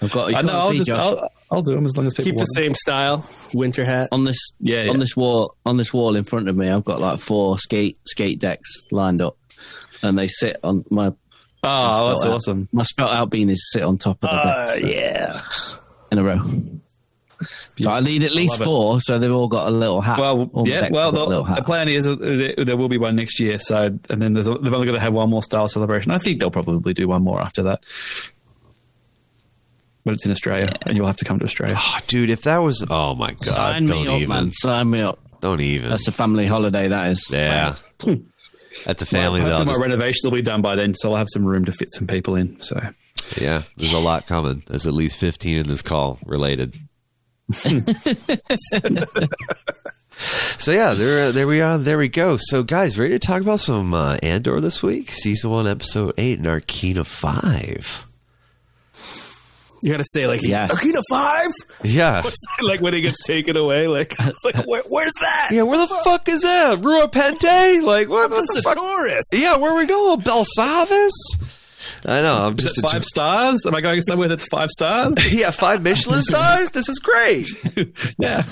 I've 0.00 0.12
got. 0.12 0.30
You 0.30 0.36
I 0.36 0.42
know. 0.42 0.48
can't 0.48 0.54
I'll, 0.62 0.70
see 0.72 0.78
just, 0.78 0.90
I'll, 0.90 1.30
I'll 1.50 1.62
do 1.62 1.74
them 1.74 1.84
as 1.84 1.96
long 1.96 2.06
as 2.06 2.14
people 2.14 2.24
Keep 2.26 2.34
the 2.36 2.40
want 2.40 2.54
them. 2.54 2.64
same 2.64 2.74
style, 2.74 3.30
winter 3.54 3.84
hat. 3.84 4.08
on 4.12 4.24
this. 4.24 4.38
Yeah, 4.60 4.84
yeah. 4.84 4.90
on 4.90 4.98
this 4.98 5.16
wall. 5.16 5.54
On 5.66 5.76
this 5.76 5.92
wall 5.92 6.14
in 6.16 6.24
front 6.24 6.48
of 6.48 6.56
me, 6.56 6.68
I've 6.68 6.84
got 6.84 7.00
like 7.00 7.20
four 7.20 7.58
skate 7.58 7.98
skate 8.06 8.38
decks 8.38 8.68
lined 8.90 9.22
up, 9.22 9.36
and 10.02 10.18
they 10.18 10.28
sit 10.28 10.56
on 10.62 10.84
my. 10.90 11.12
Oh, 11.64 12.08
that's 12.10 12.24
out- 12.24 12.30
awesome. 12.32 12.68
My 12.72 12.84
spelt 12.84 13.10
out 13.10 13.30
beanies 13.30 13.56
sit 13.72 13.82
on 13.82 13.98
top 13.98 14.18
of 14.22 14.30
the 14.30 14.36
Uh, 14.36 14.66
deck 14.66 14.78
so- 14.80 14.86
yeah. 14.86 15.40
in 16.12 16.18
a 16.18 16.22
row. 16.24 16.40
So 17.80 17.90
I 17.90 18.00
need 18.00 18.24
at 18.24 18.32
least 18.32 18.54
love 18.54 18.60
it. 18.62 18.64
four, 18.64 19.00
so 19.00 19.18
they've 19.20 19.30
all 19.32 19.46
got 19.46 19.68
a 19.68 19.70
little 19.70 20.00
hat. 20.00 20.18
Well, 20.18 20.50
All 20.52 20.66
yeah. 20.68 20.88
Well, 20.90 21.06
have 21.12 21.14
got 21.14 21.26
a 21.30 21.48
the, 21.50 21.54
the 21.60 21.62
plan 21.62 21.88
is 21.88 22.04
that 22.04 22.18
there- 22.20 22.64
there 22.64 22.76
will 22.76 22.88
be 22.88 22.98
one 22.98 23.14
next 23.14 23.38
year. 23.38 23.58
So, 23.60 23.96
and 24.10 24.20
then 24.22 24.32
there's 24.34 24.48
a, 24.48 24.54
they've 24.54 24.74
only 24.74 24.86
got 24.86 24.94
to 24.94 25.00
have 25.00 25.12
one 25.12 25.30
more 25.30 25.42
style 25.44 25.68
celebration. 25.68 26.10
I 26.10 26.18
think 26.18 26.40
they'll 26.40 26.50
probably 26.50 26.94
do 26.94 27.06
one 27.06 27.22
more 27.22 27.40
after 27.40 27.62
that. 27.64 27.80
But 30.08 30.14
it's 30.14 30.24
in 30.24 30.32
Australia, 30.32 30.74
and 30.86 30.96
you'll 30.96 31.06
have 31.06 31.18
to 31.18 31.26
come 31.26 31.38
to 31.38 31.44
Australia. 31.44 31.76
Oh, 31.78 31.98
dude, 32.06 32.30
if 32.30 32.44
that 32.44 32.60
was 32.60 32.82
oh 32.88 33.14
my 33.14 33.32
god, 33.32 33.44
Sign 33.44 33.84
don't 33.84 34.06
me 34.06 34.08
up, 34.08 34.20
even, 34.22 34.28
man. 34.30 34.52
Sign 34.52 34.88
me 34.88 35.02
up. 35.02 35.18
don't 35.40 35.60
even. 35.60 35.90
That's 35.90 36.08
a 36.08 36.12
family 36.12 36.46
holiday. 36.46 36.88
That 36.88 37.12
is. 37.12 37.26
yeah, 37.28 37.74
that's 38.86 39.02
a 39.02 39.06
family 39.06 39.40
that 39.40 39.48
Hopefully 39.48 39.66
my 39.66 39.72
just, 39.72 39.80
renovation 39.82 40.20
will 40.24 40.30
be 40.30 40.40
done 40.40 40.62
by 40.62 40.76
then, 40.76 40.94
so 40.94 41.10
I'll 41.10 41.18
have 41.18 41.28
some 41.30 41.44
room 41.44 41.66
to 41.66 41.72
fit 41.72 41.90
some 41.92 42.06
people 42.06 42.36
in. 42.36 42.58
So, 42.62 42.80
yeah. 43.38 43.64
There's 43.76 43.92
a 43.92 43.98
lot 43.98 44.26
coming. 44.26 44.62
There's 44.66 44.86
at 44.86 44.94
least 44.94 45.20
15 45.20 45.58
in 45.58 45.68
this 45.68 45.82
call 45.82 46.18
related. 46.24 46.74
so 47.52 47.68
yeah, 50.72 50.94
there 50.94 51.32
there 51.32 51.46
we 51.46 51.60
are. 51.60 51.76
There 51.76 51.98
we 51.98 52.08
go. 52.08 52.38
So 52.38 52.62
guys, 52.62 52.98
ready 52.98 53.12
to 53.12 53.18
talk 53.18 53.42
about 53.42 53.60
some 53.60 53.92
uh, 53.92 54.16
Andor 54.22 54.58
this 54.62 54.82
week? 54.82 55.12
Season 55.12 55.50
one, 55.50 55.66
episode 55.66 56.14
eight, 56.16 56.38
and 56.38 56.46
Narkina 56.46 57.04
five. 57.04 58.07
You 59.82 59.90
gotta 59.92 60.04
say 60.12 60.26
like 60.26 60.42
Yeah. 60.42 60.68
Akina 60.68 61.00
five. 61.08 61.50
Yeah. 61.82 62.22
like 62.62 62.80
when 62.80 62.94
he 62.94 63.00
gets 63.00 63.18
taken 63.26 63.56
away, 63.56 63.86
like 63.86 64.14
it's 64.18 64.44
like 64.44 64.66
where, 64.66 64.82
where's 64.88 65.12
that? 65.20 65.48
Yeah, 65.52 65.62
where 65.62 65.78
the 65.78 65.94
fuck 66.04 66.28
is 66.28 66.42
that? 66.42 66.78
Rua 66.80 67.08
Pente? 67.08 67.82
Like, 67.82 68.08
what, 68.08 68.30
what 68.30 68.46
the 68.46 68.62
fuck? 68.62 68.76
tourist. 68.76 69.28
Yeah, 69.32 69.56
where 69.56 69.74
we 69.74 69.86
going? 69.86 70.20
Belsavis? 70.20 71.10
I 72.04 72.22
know. 72.22 72.46
I'm 72.46 72.56
just 72.56 72.80
five 72.82 73.04
stars? 73.04 73.64
Am 73.64 73.74
I 73.74 73.80
going 73.80 74.02
somewhere 74.02 74.28
that's 74.28 74.46
five 74.46 74.70
stars? 74.70 75.14
yeah, 75.32 75.50
five 75.50 75.82
Michelin 75.82 76.22
stars. 76.22 76.70
This 76.72 76.88
is 76.88 76.98
great. 76.98 77.46
yeah. 78.18 78.44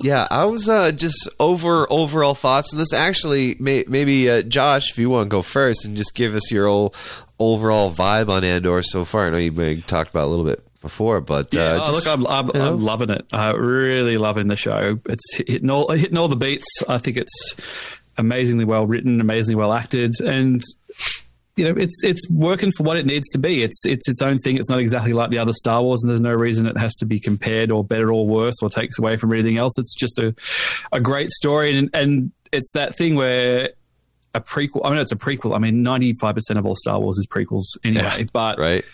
Yeah, 0.00 0.26
I 0.30 0.46
was 0.46 0.68
uh, 0.68 0.92
just 0.92 1.28
over 1.38 1.86
overall 1.90 2.34
thoughts, 2.34 2.72
and 2.72 2.80
this 2.80 2.92
actually 2.92 3.56
may, 3.60 3.84
maybe 3.86 4.30
uh, 4.30 4.42
Josh, 4.42 4.90
if 4.90 4.98
you 4.98 5.10
want 5.10 5.26
to 5.26 5.28
go 5.28 5.42
first 5.42 5.84
and 5.84 5.96
just 5.96 6.14
give 6.14 6.34
us 6.34 6.50
your 6.50 6.66
old 6.66 6.96
overall 7.38 7.90
vibe 7.90 8.28
on 8.28 8.44
Andor 8.44 8.82
so 8.82 9.04
far. 9.04 9.26
I 9.26 9.30
know 9.30 9.36
you 9.38 9.80
talked 9.82 10.10
about 10.10 10.22
it 10.22 10.26
a 10.26 10.30
little 10.30 10.44
bit 10.44 10.62
before, 10.80 11.20
but 11.20 11.52
Yeah, 11.52 11.62
uh, 11.62 11.80
oh, 11.82 11.92
just, 11.92 12.06
look, 12.06 12.18
I'm, 12.18 12.26
I'm, 12.26 12.46
you 12.48 12.52
know. 12.54 12.72
I'm 12.74 12.82
loving 12.82 13.10
it. 13.10 13.26
I'm 13.32 13.56
really 13.56 14.16
loving 14.16 14.48
the 14.48 14.56
show. 14.56 14.98
It's 15.06 15.34
hitting 15.36 15.70
all 15.70 15.90
hitting 15.90 16.16
all 16.16 16.28
the 16.28 16.36
beats. 16.36 16.66
I 16.88 16.98
think 16.98 17.16
it's 17.16 17.54
amazingly 18.16 18.64
well 18.64 18.86
written, 18.86 19.20
amazingly 19.20 19.56
well 19.56 19.72
acted, 19.72 20.20
and 20.20 20.62
you 21.56 21.64
know, 21.64 21.80
it's 21.80 22.02
it's 22.02 22.28
working 22.30 22.72
for 22.72 22.82
what 22.82 22.96
it 22.96 23.06
needs 23.06 23.28
to 23.30 23.38
be. 23.38 23.62
It's 23.62 23.84
it's 23.84 24.08
its 24.08 24.22
own 24.22 24.38
thing. 24.38 24.56
It's 24.56 24.70
not 24.70 24.78
exactly 24.78 25.12
like 25.12 25.30
the 25.30 25.38
other 25.38 25.52
Star 25.52 25.82
Wars, 25.82 26.02
and 26.02 26.10
there's 26.10 26.20
no 26.20 26.34
reason 26.34 26.66
it 26.66 26.78
has 26.78 26.94
to 26.96 27.06
be 27.06 27.20
compared 27.20 27.70
or 27.70 27.84
better 27.84 28.12
or 28.12 28.26
worse 28.26 28.56
or 28.62 28.70
takes 28.70 28.98
away 28.98 29.16
from 29.16 29.32
anything 29.32 29.58
else. 29.58 29.76
It's 29.78 29.94
just 29.94 30.18
a 30.18 30.34
a 30.92 31.00
great 31.00 31.30
story, 31.30 31.76
and 31.76 31.90
and 31.92 32.32
it's 32.52 32.70
that 32.72 32.96
thing 32.96 33.16
where. 33.16 33.70
A 34.32 34.40
prequel. 34.40 34.82
I 34.84 34.90
mean, 34.90 35.00
it's 35.00 35.10
a 35.10 35.16
prequel. 35.16 35.56
I 35.56 35.58
mean, 35.58 35.82
ninety-five 35.82 36.36
percent 36.36 36.56
of 36.56 36.64
all 36.64 36.76
Star 36.76 37.00
Wars 37.00 37.18
is 37.18 37.26
prequels 37.26 37.64
anyway. 37.82 38.26
But 38.32 38.60
right? 38.60 38.84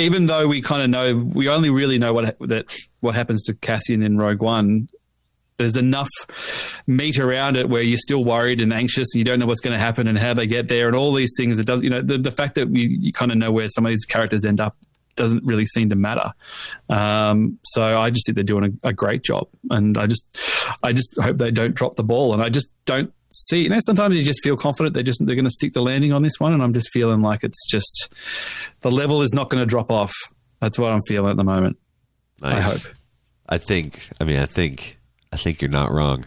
even 0.00 0.26
though 0.26 0.46
we 0.46 0.62
kind 0.62 0.82
of 0.82 0.90
know, 0.90 1.16
we 1.16 1.48
only 1.48 1.70
really 1.70 1.98
know 1.98 2.12
what 2.12 2.36
that 2.40 2.66
what 3.00 3.14
happens 3.14 3.42
to 3.44 3.54
Cassian 3.54 4.02
in 4.02 4.18
Rogue 4.18 4.42
One. 4.42 4.88
There's 5.60 5.76
enough 5.76 6.08
meat 6.86 7.18
around 7.18 7.56
it 7.56 7.68
where 7.68 7.82
you're 7.82 7.98
still 7.98 8.24
worried 8.24 8.60
and 8.60 8.72
anxious, 8.72 9.08
and 9.12 9.18
you 9.18 9.24
don't 9.24 9.38
know 9.38 9.46
what's 9.46 9.60
going 9.60 9.74
to 9.74 9.78
happen 9.78 10.08
and 10.08 10.18
how 10.18 10.34
they 10.34 10.46
get 10.46 10.68
there, 10.68 10.86
and 10.88 10.96
all 10.96 11.12
these 11.12 11.32
things. 11.36 11.58
It 11.58 11.66
does, 11.66 11.82
you 11.82 11.90
know, 11.90 12.02
the, 12.02 12.18
the 12.18 12.30
fact 12.30 12.54
that 12.54 12.70
we 12.70 12.98
you 13.00 13.12
kind 13.12 13.30
of 13.30 13.38
know 13.38 13.52
where 13.52 13.68
some 13.68 13.84
of 13.84 13.90
these 13.90 14.04
characters 14.04 14.44
end 14.44 14.60
up 14.60 14.76
doesn't 15.16 15.44
really 15.44 15.66
seem 15.66 15.90
to 15.90 15.96
matter. 15.96 16.32
Um, 16.88 17.58
so 17.64 17.98
I 17.98 18.10
just 18.10 18.24
think 18.24 18.36
they're 18.36 18.44
doing 18.44 18.78
a, 18.82 18.88
a 18.88 18.92
great 18.92 19.22
job, 19.22 19.48
and 19.70 19.98
I 19.98 20.06
just, 20.06 20.24
I 20.82 20.92
just 20.92 21.14
hope 21.20 21.36
they 21.36 21.50
don't 21.50 21.74
drop 21.74 21.96
the 21.96 22.04
ball, 22.04 22.32
and 22.32 22.42
I 22.42 22.48
just 22.48 22.68
don't 22.86 23.12
see. 23.30 23.64
You 23.64 23.68
know, 23.68 23.80
sometimes 23.84 24.16
you 24.16 24.24
just 24.24 24.42
feel 24.42 24.56
confident 24.56 24.94
they're 24.94 25.02
just 25.02 25.24
they're 25.24 25.36
going 25.36 25.44
to 25.44 25.50
stick 25.50 25.74
the 25.74 25.82
landing 25.82 26.12
on 26.12 26.22
this 26.22 26.38
one, 26.38 26.52
and 26.52 26.62
I'm 26.62 26.72
just 26.72 26.90
feeling 26.90 27.20
like 27.20 27.44
it's 27.44 27.68
just 27.68 28.14
the 28.80 28.90
level 28.90 29.22
is 29.22 29.32
not 29.34 29.50
going 29.50 29.62
to 29.62 29.66
drop 29.66 29.92
off. 29.92 30.14
That's 30.60 30.78
what 30.78 30.92
I'm 30.92 31.02
feeling 31.02 31.30
at 31.30 31.36
the 31.36 31.44
moment. 31.44 31.76
Nice. 32.40 32.86
I 32.86 32.88
hope. 32.88 32.96
I 33.48 33.58
think. 33.58 34.08
I 34.20 34.24
mean, 34.24 34.38
I 34.38 34.46
think. 34.46 34.99
I 35.32 35.36
think 35.36 35.62
you're 35.62 35.70
not 35.70 35.92
wrong, 35.92 36.26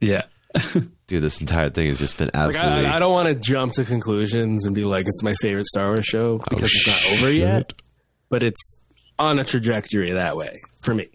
Yeah. 0.00 0.24
dude. 1.06 1.22
This 1.22 1.40
entire 1.40 1.70
thing 1.70 1.86
has 1.88 1.98
just 1.98 2.16
been 2.18 2.30
Like, 2.34 2.56
absolutely. 2.56 2.86
I, 2.86 2.96
I 2.96 2.98
don't 2.98 3.12
want 3.12 3.28
to 3.28 3.34
jump 3.34 3.72
to 3.74 3.84
conclusions 3.84 4.66
and 4.66 4.74
be 4.74 4.84
like 4.84 5.06
it's 5.06 5.22
my 5.22 5.34
favorite 5.34 5.66
Star 5.66 5.86
Wars 5.88 6.04
show 6.04 6.40
oh, 6.40 6.44
because 6.50 6.72
it's 6.74 6.86
not 6.88 7.18
over 7.18 7.32
yet, 7.32 7.72
but 8.28 8.42
it's 8.42 8.78
on 9.18 9.38
a 9.38 9.44
trajectory 9.44 10.10
that 10.12 10.36
way 10.36 10.58
for 10.82 10.94
me. 10.94 11.06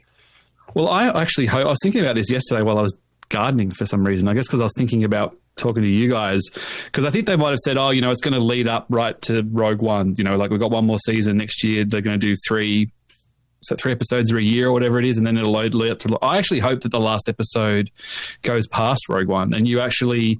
Well, 0.74 0.90
I 0.90 1.08
actually 1.22 1.50
I 1.50 1.64
was 1.64 1.78
thinking 1.84 2.02
about 2.02 2.16
this 2.16 2.32
yesterday 2.32 2.62
while 2.62 2.78
I 2.78 2.82
was 2.82 2.96
gardening 3.30 3.72
for 3.72 3.86
some 3.86 4.06
reason. 4.06 4.28
I 4.28 4.34
guess 4.34 4.48
because 4.48 4.60
I 4.62 4.64
was 4.64 4.74
thinking 4.78 5.04
about 5.04 5.36
talking 5.58 5.84
to 5.84 5.90
you 5.90 6.10
guys 6.10 6.42
because 6.86 7.06
I 7.06 7.10
think 7.10 7.28
they 7.28 7.36
might 7.36 7.52
have 7.52 7.60
said, 7.60 7.78
"Oh, 7.78 7.90
you 7.90 8.02
know, 8.02 8.12
it's 8.12 8.22
going 8.22 8.34
to 8.34 8.40
lead 8.40 8.68
up 8.68 8.86
right 8.90 9.20
to 9.24 9.44
Rogue 9.52 9.82
One." 9.82 10.16
You 10.18 10.24
know, 10.24 10.38
like 10.38 10.52
we've 10.52 10.60
got 10.60 10.72
one 10.72 10.86
more 10.86 11.00
season 11.06 11.38
next 11.38 11.64
year. 11.64 11.84
They're 11.86 12.02
going 12.02 12.20
to 12.20 12.26
do 12.26 12.36
three, 12.48 12.92
so 13.68 13.76
three 13.76 13.92
episodes 13.92 14.32
or 14.32 14.38
a 14.38 14.44
year 14.44 14.68
or 14.68 14.72
whatever 14.72 15.00
it 15.00 15.06
is, 15.06 15.18
and 15.18 15.26
then 15.26 15.38
it'll 15.38 15.52
load 15.52 15.74
lead 15.74 15.92
up 15.92 16.00
to. 16.00 16.18
I 16.22 16.38
actually 16.38 16.60
hope 16.60 16.82
that 16.82 16.92
the 16.92 17.00
last 17.00 17.28
episode 17.28 17.92
goes 18.42 18.68
past 18.68 19.08
Rogue 19.10 19.28
One 19.28 19.54
and 19.54 19.68
you 19.68 19.80
actually 19.80 20.40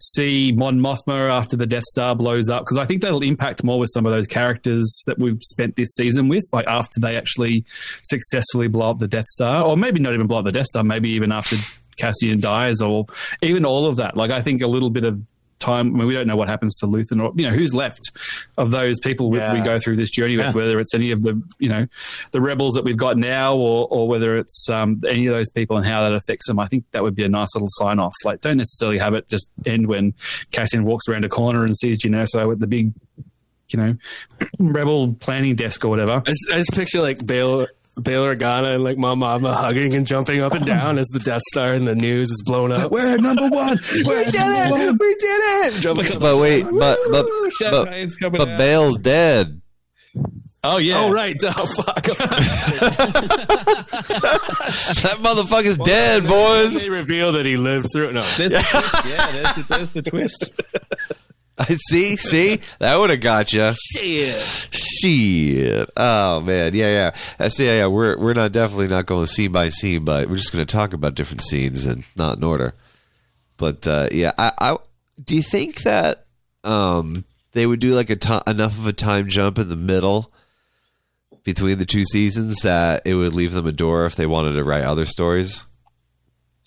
see 0.00 0.52
Mon 0.52 0.78
Mothma 0.78 1.28
after 1.28 1.56
the 1.56 1.66
Death 1.66 1.84
Star 1.84 2.14
blows 2.14 2.48
up 2.48 2.62
because 2.62 2.76
I 2.76 2.84
think 2.84 3.02
that'll 3.02 3.22
impact 3.22 3.64
more 3.64 3.78
with 3.78 3.90
some 3.92 4.06
of 4.06 4.12
those 4.12 4.26
characters 4.26 5.02
that 5.06 5.18
we've 5.18 5.42
spent 5.42 5.76
this 5.76 5.90
season 5.94 6.28
with, 6.28 6.44
like 6.52 6.66
after 6.66 7.00
they 7.00 7.16
actually 7.16 7.64
successfully 8.04 8.68
blow 8.68 8.90
up 8.90 8.98
the 8.98 9.08
Death 9.08 9.26
Star, 9.26 9.64
or 9.64 9.76
maybe 9.76 10.00
not 10.00 10.14
even 10.14 10.26
blow 10.26 10.38
up 10.38 10.44
the 10.44 10.52
Death 10.52 10.66
Star, 10.66 10.84
maybe 10.84 11.10
even 11.10 11.32
after 11.32 11.56
Cassian 11.96 12.40
dies, 12.40 12.80
or 12.80 13.06
even 13.42 13.64
all 13.64 13.86
of 13.86 13.96
that. 13.96 14.16
Like 14.16 14.30
I 14.30 14.40
think 14.40 14.62
a 14.62 14.68
little 14.68 14.90
bit 14.90 15.04
of 15.04 15.20
time. 15.58 15.94
I 15.94 15.98
mean, 15.98 16.06
we 16.06 16.14
don't 16.14 16.26
know 16.26 16.36
what 16.36 16.48
happens 16.48 16.74
to 16.76 16.86
Luthen, 16.86 17.22
or 17.22 17.32
you 17.36 17.48
know 17.50 17.56
who's 17.56 17.74
left 17.74 18.10
of 18.56 18.70
those 18.70 18.98
people 19.00 19.30
we, 19.30 19.38
we 19.38 19.60
go 19.60 19.78
through 19.78 19.96
this 19.96 20.10
journey 20.10 20.36
with, 20.36 20.46
Yeah. 20.46 20.52
whether 20.52 20.80
it's 20.80 20.94
any 20.94 21.10
of 21.10 21.22
the 21.22 21.40
you 21.58 21.68
know 21.68 21.86
the 22.32 22.40
rebels 22.40 22.74
that 22.74 22.84
we've 22.84 22.96
got 22.96 23.16
now, 23.16 23.54
or 23.56 23.86
or 23.90 24.08
whether 24.08 24.36
it's 24.36 24.68
um, 24.68 25.02
any 25.06 25.26
of 25.26 25.34
those 25.34 25.50
people 25.50 25.76
and 25.76 25.86
how 25.86 26.02
that 26.02 26.12
affects 26.14 26.46
them. 26.46 26.58
I 26.58 26.66
think 26.68 26.84
that 26.92 27.02
would 27.02 27.14
be 27.14 27.24
a 27.24 27.28
nice 27.28 27.54
little 27.54 27.68
sign 27.72 27.98
off. 27.98 28.14
Like, 28.24 28.40
don't 28.40 28.56
necessarily 28.58 28.98
have 28.98 29.14
it 29.14 29.28
just 29.28 29.48
end 29.66 29.86
when 29.86 30.14
Cassian 30.50 30.84
walks 30.84 31.08
around 31.08 31.24
a 31.24 31.28
corner 31.28 31.64
and 31.64 31.76
sees 31.76 31.98
Genoso 31.98 32.52
at 32.52 32.58
the 32.58 32.66
big, 32.66 32.92
you 33.70 33.78
know, 33.78 33.96
rebel 34.58 35.14
planning 35.14 35.54
desk 35.56 35.84
or 35.84 35.88
whatever. 35.88 36.22
I 36.24 36.30
just, 36.30 36.50
I 36.52 36.58
just 36.58 36.72
picture 36.74 37.00
like 37.00 37.24
Bail 37.26 37.66
Bail 38.02 38.24
Organa 38.24 38.74
and 38.74 38.84
like 38.84 38.96
Mon 38.98 39.18
Mothma 39.18 39.54
hugging 39.54 39.94
and 39.94 40.06
jumping 40.06 40.40
up 40.40 40.52
and 40.52 40.64
down 40.64 40.98
as 40.98 41.06
the 41.08 41.18
Death 41.18 41.42
Star 41.52 41.74
in 41.74 41.84
the 41.84 41.94
news 41.94 42.30
is 42.30 42.42
blown 42.46 42.72
up. 42.72 42.90
We're 42.90 43.18
number 43.18 43.48
one. 43.48 43.78
We're 44.04 44.18
we 44.18 44.24
did 44.24 44.34
it! 44.36 44.92
We 45.00 45.14
did 45.14 45.74
it! 45.74 45.80
Jumping 45.80 46.06
up. 46.06 46.20
but 46.20 46.38
wait, 46.38 46.64
but 46.64 46.98
but 47.10 47.26
but, 47.26 47.52
Champagne's 47.58 48.16
coming 48.16 48.38
but 48.38 48.48
out. 48.48 48.58
Bail's 48.58 48.98
dead. 48.98 49.60
Oh 50.64 50.78
yeah. 50.78 51.00
Oh 51.04 51.10
right! 51.10 51.36
Oh 51.44 51.66
fuck! 51.66 52.04
That 55.02 55.18
motherfucker's 55.20 55.78
dead, 55.78 56.26
boys. 56.26 56.80
they 56.82 56.90
reveal 56.90 57.32
that 57.32 57.46
he 57.46 57.56
lived 57.56 57.88
through 57.92 58.08
it. 58.08 58.14
No, 58.14 58.22
There's 58.22 58.52
the 58.52 58.60
twist. 58.60 59.06
Yeah, 59.06 59.32
there's 59.32 59.54
the, 59.54 59.62
there's 59.68 59.92
the 59.92 60.02
twist. 60.02 60.50
I 61.58 61.64
see, 61.88 62.16
see, 62.16 62.60
that 62.78 62.98
would 62.98 63.10
have 63.10 63.20
got 63.20 63.52
you. 63.52 63.72
shit. 63.92 64.68
Shit. 64.70 65.90
Oh 65.96 66.40
man, 66.40 66.74
yeah, 66.74 66.88
yeah. 66.88 67.10
I 67.38 67.48
see. 67.48 67.66
Yeah, 67.66 67.78
yeah. 67.78 67.86
We're 67.86 68.16
we're 68.18 68.34
not 68.34 68.52
definitely 68.52 68.88
not 68.88 69.06
going 69.06 69.26
scene 69.26 69.52
by 69.52 69.68
scene, 69.68 70.04
but 70.04 70.28
we're 70.28 70.36
just 70.36 70.52
going 70.52 70.64
to 70.64 70.72
talk 70.72 70.92
about 70.92 71.14
different 71.14 71.42
scenes 71.42 71.86
and 71.86 72.04
not 72.16 72.36
in 72.36 72.44
order. 72.44 72.74
But 73.56 73.86
uh, 73.88 74.08
yeah, 74.12 74.32
I, 74.38 74.52
I 74.58 74.76
do 75.22 75.34
you 75.34 75.42
think 75.42 75.82
that 75.82 76.26
um, 76.64 77.24
they 77.52 77.66
would 77.66 77.80
do 77.80 77.94
like 77.94 78.10
a 78.10 78.16
ti 78.16 78.38
enough 78.46 78.78
of 78.78 78.86
a 78.86 78.92
time 78.92 79.28
jump 79.28 79.58
in 79.58 79.68
the 79.68 79.76
middle 79.76 80.32
between 81.44 81.78
the 81.78 81.86
two 81.86 82.04
seasons 82.04 82.60
that 82.62 83.02
it 83.04 83.14
would 83.14 83.34
leave 83.34 83.52
them 83.52 83.66
a 83.66 83.72
door 83.72 84.04
if 84.06 84.16
they 84.16 84.26
wanted 84.26 84.52
to 84.52 84.64
write 84.64 84.84
other 84.84 85.06
stories. 85.06 85.66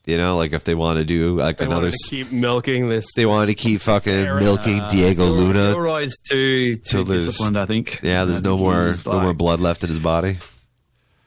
You 0.05 0.17
know, 0.17 0.35
like 0.35 0.51
if 0.53 0.63
they 0.63 0.73
want 0.73 0.97
to 0.97 1.05
do 1.05 1.35
like 1.35 1.57
They 1.57 1.65
another, 1.65 1.91
to 1.91 1.97
keep 2.09 2.31
milking 2.31 2.89
this. 2.89 3.05
they 3.15 3.27
wanted 3.27 3.47
to 3.47 3.53
keep 3.53 3.81
fucking 3.81 4.25
milking 4.39 4.81
Diego 4.89 5.25
Luna. 5.25 5.73
Gilroy's 5.73 6.17
too, 6.19 6.77
Till 6.77 7.03
too 7.03 7.09
there's- 7.09 7.25
disciplined, 7.27 7.57
I 7.59 7.65
think. 7.67 7.99
Yeah, 8.01 8.25
there's 8.25 8.41
I 8.43 8.49
no 8.49 8.57
more 8.57 8.95
no 9.05 9.19
more 9.19 9.33
blood 9.35 9.59
left 9.59 9.83
in 9.83 9.89
his 9.89 9.99
body. 9.99 10.37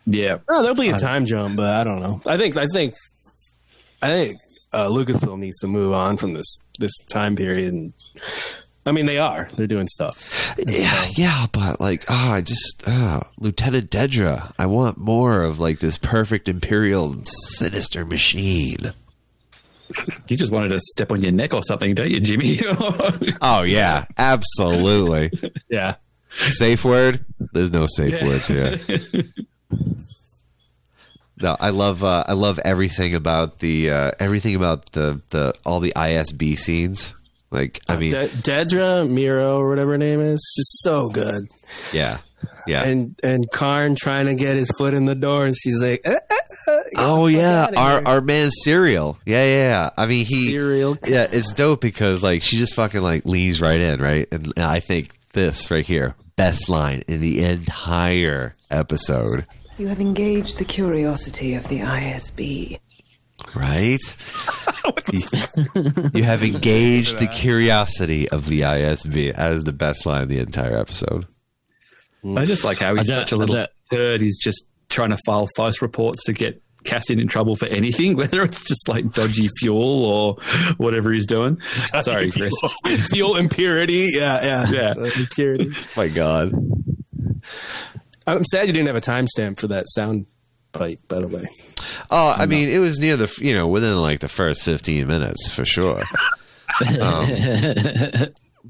Yeah. 0.06 0.38
Oh, 0.48 0.60
there'll 0.62 0.74
be 0.74 0.88
a 0.90 0.98
time 0.98 1.24
jump, 1.26 1.56
but 1.56 1.72
I 1.74 1.84
don't 1.84 2.00
know. 2.00 2.20
I 2.26 2.36
think 2.36 2.56
I 2.56 2.66
think 2.66 2.94
I 4.02 4.08
think 4.10 4.38
uh, 4.72 4.86
Lucasfilm 4.88 5.38
needs 5.38 5.58
to 5.60 5.68
move 5.68 5.92
on 5.92 6.16
from 6.16 6.34
this 6.34 6.56
this 6.80 6.92
time 7.08 7.36
period. 7.36 7.72
And 7.72 7.92
I 8.86 8.92
mean, 8.92 9.06
they 9.06 9.18
are. 9.18 9.48
They're 9.54 9.66
doing 9.66 9.88
stuff. 9.88 10.54
Yeah, 10.68 11.06
yeah, 11.16 11.46
but 11.52 11.80
like, 11.80 12.04
ah, 12.08 12.34
I 12.34 12.42
just 12.42 12.84
ah, 12.86 13.22
Lieutenant 13.38 13.90
Dedra. 13.90 14.52
I 14.58 14.66
want 14.66 14.98
more 14.98 15.42
of 15.42 15.58
like 15.58 15.80
this 15.80 15.96
perfect 15.96 16.48
imperial 16.48 17.14
sinister 17.24 18.04
machine. 18.04 18.78
You 20.28 20.36
just 20.36 20.50
wanted 20.50 20.70
to 20.70 20.80
step 20.80 21.12
on 21.12 21.22
your 21.22 21.30
neck 21.30 21.52
or 21.52 21.62
something, 21.62 21.94
don't 21.94 22.10
you, 22.10 22.18
Jimmy? 22.18 22.58
Oh 23.42 23.62
yeah, 23.62 24.06
absolutely. 24.16 25.30
Yeah. 25.68 25.96
safe 26.32 26.84
word? 26.84 27.24
There's 27.52 27.70
no 27.70 27.86
safe 27.86 28.20
words 28.22 28.48
here. 28.48 28.80
No, 31.40 31.56
I 31.58 31.70
love 31.70 32.04
uh, 32.04 32.24
I 32.26 32.32
love 32.32 32.60
everything 32.64 33.14
about 33.14 33.58
the 33.58 33.90
uh, 33.90 34.10
everything 34.20 34.54
about 34.54 34.92
the 34.92 35.20
the 35.30 35.52
all 35.66 35.80
the 35.80 35.92
ISB 35.94 36.56
scenes. 36.56 37.14
Like, 37.50 37.80
I 37.88 37.96
mean, 37.96 38.12
De- 38.12 38.28
Dedra 38.28 39.08
Meero 39.08 39.58
or 39.58 39.68
whatever 39.68 39.92
her 39.92 39.98
name 39.98 40.20
is, 40.20 40.40
she's 40.56 40.70
so 40.82 41.08
good. 41.08 41.46
yeah, 41.92 42.18
yeah. 42.66 42.82
And 42.82 43.14
and 43.22 43.48
Karn 43.52 43.94
trying 43.94 44.26
to 44.26 44.34
get 44.34 44.56
his 44.56 44.70
foot 44.76 44.92
in 44.94 45.04
the 45.04 45.14
door, 45.14 45.44
and 45.46 45.54
she's 45.56 45.80
like, 45.80 46.00
eh, 46.04 46.18
eh, 46.30 46.36
eh, 46.68 46.82
Oh 46.96 47.26
yeah, 47.28 47.68
our 47.76 47.98
here. 47.98 48.02
our 48.06 48.20
man 48.20 48.50
Syril. 48.66 49.18
Yeah, 49.24 49.44
yeah, 49.44 49.54
yeah. 49.70 49.90
I 49.96 50.06
mean, 50.06 50.26
he 50.26 50.52
Syril. 50.52 50.98
Yeah, 51.08 51.26
it's 51.30 51.52
dope 51.52 51.80
because 51.80 52.22
like 52.24 52.42
she 52.42 52.56
just 52.56 52.74
fucking 52.74 53.02
like 53.02 53.24
leans 53.24 53.60
right 53.60 53.80
in, 53.80 54.00
right? 54.02 54.26
And 54.32 54.52
I 54.58 54.80
think 54.80 55.14
this 55.32 55.70
right 55.70 55.84
here, 55.86 56.16
best 56.36 56.68
line 56.68 57.02
in 57.06 57.20
the 57.20 57.44
entire 57.44 58.52
episode, 58.70 59.44
You 59.78 59.86
have 59.88 60.00
engaged 60.00 60.58
the 60.58 60.64
curiosity 60.64 61.54
of 61.54 61.68
the 61.68 61.80
ISB. 61.80 62.78
Right? 63.54 63.98
you, 65.12 65.20
you 66.14 66.22
have 66.24 66.42
engaged 66.42 67.18
the 67.18 67.28
curiosity 67.28 68.28
of 68.28 68.46
the 68.46 68.60
ISB. 68.62 69.34
That 69.34 69.52
is 69.52 69.64
the 69.64 69.72
best 69.72 70.06
line 70.06 70.22
in 70.22 70.28
the 70.28 70.38
entire 70.38 70.76
episode. 70.76 71.26
I 72.24 72.44
just 72.44 72.64
like 72.64 72.78
how 72.78 72.94
he's 72.94 73.06
such 73.08 73.32
a 73.32 73.36
little 73.36 73.54
don't- 73.56 73.70
turd. 73.90 74.20
He's 74.20 74.38
just 74.38 74.64
trying 74.88 75.10
to 75.10 75.18
file 75.26 75.48
false 75.56 75.82
reports 75.82 76.24
to 76.24 76.32
get 76.32 76.62
Cassian 76.84 77.18
in 77.18 77.28
trouble 77.28 77.56
for 77.56 77.66
anything, 77.66 78.16
whether 78.18 78.42
it's 78.42 78.62
just 78.66 78.88
like 78.88 79.10
dodgy 79.12 79.48
fuel 79.58 80.04
or 80.04 80.36
whatever 80.76 81.12
he's 81.12 81.26
doing. 81.26 81.60
Sorry, 82.02 82.30
Chris. 82.30 82.52
fuel 83.10 83.36
impurity. 83.36 84.08
Yeah, 84.12 84.64
yeah, 84.70 84.94
Yeah. 84.96 85.10
Impurity. 85.18 85.70
My 85.96 86.08
God. 86.08 86.52
I'm 88.26 88.44
sad 88.46 88.66
you 88.66 88.72
didn't 88.72 88.86
have 88.86 88.96
a 88.96 89.00
timestamp 89.00 89.58
for 89.58 89.68
that 89.68 89.84
sound 89.88 90.26
bite. 90.72 91.06
By 91.08 91.20
the 91.20 91.28
way, 91.28 91.44
Oh, 92.10 92.34
I 92.36 92.46
mean, 92.46 92.68
it 92.68 92.78
was 92.78 92.98
near 92.98 93.16
the 93.16 93.32
you 93.40 93.54
know 93.54 93.68
within 93.68 93.96
like 93.96 94.20
the 94.20 94.28
first 94.28 94.64
fifteen 94.64 95.06
minutes 95.06 95.52
for 95.52 95.64
sure. 95.64 96.02
Um, 97.00 97.28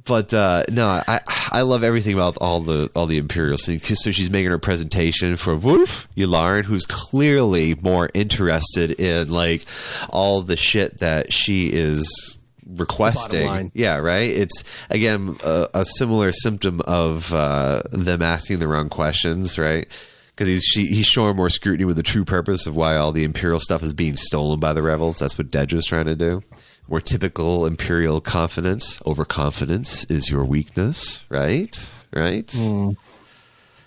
but 0.05 0.35
uh, 0.35 0.65
no, 0.71 0.87
I 0.87 1.21
I 1.53 1.63
love 1.63 1.83
everything 1.83 2.15
about 2.15 2.37
all 2.39 2.61
the 2.61 2.91
all 2.95 3.07
the 3.07 3.19
imperial 3.19 3.57
scene. 3.57 3.81
So 3.81 4.11
she's 4.11 4.29
making 4.31 4.51
her 4.51 4.59
presentation 4.59 5.37
for 5.37 5.55
Wolf 5.55 6.09
Yularen, 6.17 6.65
who's 6.65 6.85
clearly 6.85 7.77
more 7.77 8.11
interested 8.13 8.91
in 9.01 9.29
like 9.29 9.65
all 10.11 10.43
the 10.43 10.57
shit 10.57 10.99
that 10.99 11.33
she 11.33 11.73
is 11.73 12.37
requesting. 12.67 13.71
Yeah, 13.75 13.97
right. 13.99 14.29
It's 14.29 14.65
again 14.91 15.37
a, 15.45 15.69
a 15.75 15.85
similar 15.85 16.33
symptom 16.33 16.81
of 16.83 17.33
uh, 17.33 17.83
them 17.91 18.21
asking 18.21 18.59
the 18.59 18.69
wrong 18.69 18.89
questions, 18.89 19.59
right? 19.59 19.87
Because 20.35 20.49
he's 20.49 20.65
she, 20.65 20.87
he's 20.87 21.07
showing 21.07 21.37
more 21.37 21.49
scrutiny 21.49 21.85
with 21.85 21.97
the 21.97 22.03
true 22.03 22.25
purpose 22.25 22.67
of 22.67 22.75
why 22.75 22.97
all 22.97 23.13
the 23.13 23.23
imperial 23.25 23.61
stuff 23.61 23.83
is 23.83 23.93
being 23.93 24.17
stolen 24.17 24.59
by 24.59 24.73
the 24.73 24.83
rebels. 24.83 25.19
That's 25.19 25.39
what 25.39 25.51
Dedra's 25.51 25.87
trying 25.87 26.07
to 26.07 26.17
do. 26.17 26.43
More 26.89 27.01
typical 27.01 27.67
imperial 27.67 28.21
confidence. 28.21 29.01
Overconfidence 29.07 30.05
is 30.05 30.31
your 30.31 30.45
weakness, 30.45 31.25
right? 31.31 31.93
Right. 32.13 32.51
Hmm. 32.53 32.91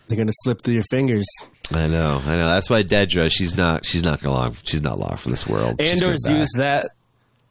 they're 0.07 0.17
gonna 0.17 0.31
slip 0.43 0.61
through 0.61 0.75
your 0.75 0.83
fingers. 0.89 1.27
I 1.73 1.87
know. 1.87 2.21
I 2.25 2.31
know. 2.31 2.47
That's 2.47 2.69
why 2.69 2.83
Dedra. 2.83 3.29
She's 3.29 3.57
not. 3.57 3.85
She's 3.85 4.03
not 4.03 4.21
gonna 4.21 4.35
long. 4.35 4.55
She's 4.63 4.81
not 4.81 4.97
long 4.97 5.17
for 5.17 5.29
this 5.29 5.45
world. 5.45 5.81
Andor's 5.81 6.25
used 6.27 6.55
that 6.55 6.91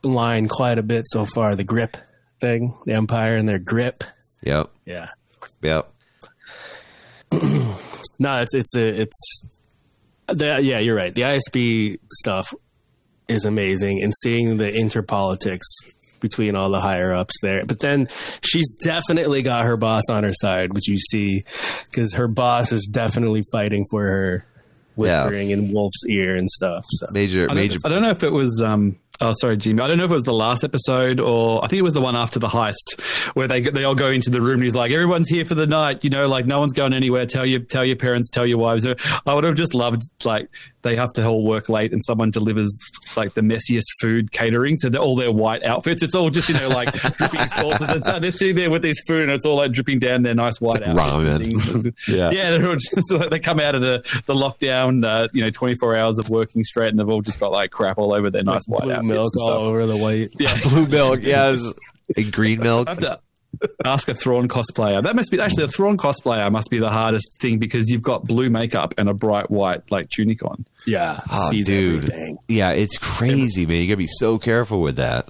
line 0.03 0.49
quite 0.49 0.79
a 0.79 0.83
bit 0.83 1.05
so 1.07 1.27
far. 1.27 1.55
The 1.55 1.65
grip 1.65 1.97
thing, 2.41 2.75
the 2.87 2.95
Empire 2.95 3.37
and 3.37 3.49
their 3.49 3.59
grip. 3.59 4.05
Yep. 4.43 4.71
Yeah. 4.87 5.09
Yep. 5.63 5.93
No, 8.19 8.41
it's 8.43 8.55
it's 8.55 8.75
a 8.77 9.03
it's 9.03 9.43
the, 10.29 10.61
yeah, 10.63 10.79
you're 10.79 10.97
right. 10.97 11.15
The 11.15 11.23
ISB 11.23 11.99
stuff 12.13 12.53
is 13.29 13.45
amazing, 13.45 14.03
and 14.03 14.13
seeing 14.23 14.57
the 14.57 14.71
interpolitics 14.71 15.63
between 16.21 16.57
all 16.57 16.71
the 16.71 16.81
higher 16.81 17.15
ups 17.15 17.35
there. 17.43 17.65
But 17.67 17.81
then 17.81 18.09
she's 18.43 18.75
definitely 18.83 19.43
got 19.43 19.65
her 19.65 19.77
boss 19.77 20.03
on 20.11 20.25
her 20.25 20.33
side, 20.33 20.73
which 20.73 20.89
you 20.89 20.97
see 20.97 21.45
because 21.85 22.15
her 22.15 22.29
boss 22.29 22.73
is 22.73 22.89
definitely 22.91 23.43
fighting 23.53 23.85
for 23.91 24.03
her, 24.05 24.47
Yeah. 24.97 25.25
whispering 25.25 25.51
in 25.51 25.73
Wolf's 25.73 26.03
ear 26.09 26.35
and 26.37 26.49
stuff. 26.49 26.85
So. 26.89 27.07
Major. 27.13 27.43
I 27.45 27.47
don't, 27.49 27.57
Major. 27.57 27.79
I 27.85 27.89
don't 27.91 28.03
know 28.03 28.11
if 28.11 28.23
it 28.23 28.33
was. 28.33 28.63
Um, 28.65 28.97
oh, 29.21 29.33
sorry, 29.33 29.57
Jimmy. 29.57 29.83
I 29.83 29.89
don't 29.89 29.99
know 29.99 30.05
if 30.05 30.11
it 30.11 30.15
was 30.15 30.25
the 30.25 30.33
last 30.33 30.65
episode 30.65 31.21
or 31.21 31.65
I 31.65 31.69
think 31.69 31.79
it 31.79 31.83
was 31.83 31.93
the 31.93 32.01
one 32.01 32.17
after 32.17 32.39
the 32.39 32.49
heist 32.49 33.01
where 33.35 33.49
they 33.49 33.61
they 33.61 33.85
all 33.85 33.95
go 33.95 34.11
into 34.11 34.31
the 34.31 34.41
room. 34.41 34.55
and 34.55 34.63
He's 34.65 34.75
like, 34.75 34.93
"Everyone's 34.93 35.29
here 35.29 35.45
for 35.45 35.55
the 35.55 35.67
night. 35.67 36.05
You 36.05 36.11
know, 36.11 36.27
like 36.27 36.47
no 36.47 36.61
one's 36.61 36.73
going 36.73 36.93
anywhere. 36.93 37.27
Tell 37.27 37.47
your 37.47 37.61
tell 37.61 37.85
your 37.85 37.97
parents, 37.97 38.31
tell 38.31 38.47
your 38.47 38.59
wives." 38.59 38.87
I 38.87 39.35
would 39.35 39.45
have 39.45 39.55
just 39.55 39.75
loved 39.75 40.03
like 40.25 40.49
they 40.87 40.95
have 40.95 41.13
to 41.15 41.27
all 41.27 41.45
work 41.45 41.69
late 41.69 41.93
and 41.93 42.03
someone 42.05 42.31
delivers 42.31 42.79
like 43.17 43.35
the 43.35 43.41
messiest 43.41 43.87
food 44.01 44.31
catering. 44.33 44.77
So 44.77 44.89
they're 44.89 45.01
all 45.01 45.17
their 45.17 45.33
white 45.33 45.65
outfits. 45.65 46.03
It's 46.03 46.15
all 46.15 46.31
just 46.31 46.49
you 46.49 46.55
know 46.55 46.69
like 46.69 46.93
dripping 47.17 47.49
sauces 47.49 47.89
and 47.91 48.05
so 48.05 48.21
they're 48.21 48.31
sitting 48.31 48.57
there 48.57 48.71
with 48.71 48.83
this 48.83 48.99
food 49.07 49.23
and 49.23 49.33
it's 49.33 49.45
all 49.45 49.57
like 49.57 49.73
dripping 49.73 49.99
down 49.99 50.23
their 50.23 50.35
nice 50.35 50.61
white 50.61 50.81
like 50.87 50.97
outfits 50.97 51.49
ramen. 51.49 51.95
Yeah. 52.09 52.31
yeah, 52.31 52.51
they're 52.51 52.69
all 52.69 52.77
just 52.77 53.11
like, 53.11 53.31
they 53.31 53.39
come 53.41 53.59
out 53.59 53.75
of 53.75 53.81
the 53.81 53.99
the 54.27 54.35
lockdown, 54.35 55.05
uh, 55.05 55.29
you 55.33 55.43
know, 55.43 55.51
twenty 55.51 55.75
four 55.75 55.97
hours 55.97 56.19
of 56.19 56.29
working 56.31 56.63
straight, 56.63 56.89
and 56.89 56.99
they've 56.99 57.09
all 57.09 57.23
just 57.23 57.41
got 57.41 57.51
like 57.53 57.71
crap 57.71 57.99
all 57.99 58.13
over 58.13 58.31
their 58.31 58.45
nice 58.45 58.65
white 58.67 58.83
Blue 58.83 58.93
outfits 58.93 59.09
milk 59.09 59.33
and 59.35 59.43
all 59.43 59.51
over 59.51 59.87
the 59.87 59.97
white. 59.97 60.31
Yeah, 60.39 60.57
Blue 60.63 60.87
milk. 60.87 61.21
Yes. 61.23 61.73
And 62.17 62.33
green 62.33 62.61
milk. 62.61 62.87
I 62.89 62.93
have 62.93 63.01
to 63.01 63.21
ask 63.85 64.09
a 64.09 64.15
Thrawn 64.15 64.49
cosplayer. 64.49 65.03
That 65.03 65.17
must 65.17 65.31
be 65.31 65.41
actually 65.41 65.65
a 65.65 65.69
Thrawn 65.69 65.97
cosplayer 65.97 66.51
must 66.51 66.71
be 66.71 66.79
the 66.79 66.91
hardest 66.91 67.29
thing 67.41 67.59
because 67.59 67.89
you've 67.89 68.03
got 68.03 68.25
blue 68.27 68.51
makeup 68.51 68.95
and 68.99 69.09
a 69.09 69.15
bright 69.15 69.51
white 69.51 69.91
like 69.91 70.09
tunic 70.11 70.43
on. 70.45 70.67
Yeah, 70.87 71.21
Oh, 71.33 71.51
dude. 71.53 72.05
everything. 72.05 72.39
Yeah, 72.49 72.71
it's 72.73 72.99
crazy, 72.99 73.67
man. 73.67 73.83
You 73.83 73.89
gotta 73.89 73.97
be 73.99 74.07
so 74.07 74.39
careful 74.39 74.81
with 74.83 74.97
that. 74.97 75.29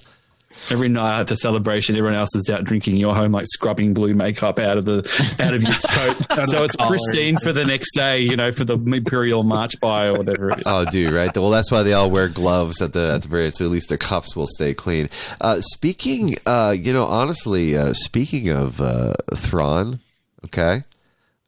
Every 0.70 0.88
night 0.88 1.20
at 1.20 1.30
a 1.30 1.36
celebration, 1.36 1.96
everyone 1.96 2.18
else 2.18 2.34
is 2.34 2.50
out 2.50 2.64
drinking. 2.64 2.96
You're 2.96 3.14
home 3.14 3.32
like 3.32 3.46
scrubbing 3.48 3.94
blue 3.94 4.14
makeup 4.14 4.58
out 4.58 4.78
of 4.78 4.84
the 4.84 4.98
out 5.38 5.54
of 5.54 5.62
your 5.62 5.72
coat, 5.72 6.48
so 6.50 6.64
it's 6.64 6.74
collar. 6.76 6.90
pristine 6.90 7.38
for 7.38 7.52
the 7.52 7.64
next 7.64 7.94
day. 7.94 8.18
You 8.18 8.36
know, 8.36 8.50
for 8.50 8.64
the 8.64 8.76
Imperial 8.76 9.42
March 9.44 9.78
by 9.80 10.06
or 10.08 10.14
whatever. 10.14 10.50
It 10.50 10.58
is. 10.58 10.62
Oh, 10.66 10.84
dude, 10.84 11.12
right? 11.14 11.34
Well, 11.36 11.50
that's 11.50 11.70
why 11.70 11.82
they 11.82 11.92
all 11.92 12.10
wear 12.10 12.28
gloves 12.28 12.82
at 12.82 12.92
the 12.92 13.12
at 13.14 13.22
the 13.22 13.28
very. 13.28 13.50
So 13.50 13.64
at 13.64 13.70
least 13.70 13.88
their 13.88 13.98
cuffs 13.98 14.34
will 14.34 14.48
stay 14.48 14.74
clean. 14.74 15.08
Uh, 15.40 15.60
speaking, 15.60 16.36
uh, 16.46 16.74
you 16.76 16.92
know, 16.92 17.04
honestly, 17.06 17.76
uh, 17.76 17.92
speaking 17.92 18.48
of 18.48 18.80
uh, 18.80 19.14
Thrawn, 19.34 20.00
okay, 20.46 20.82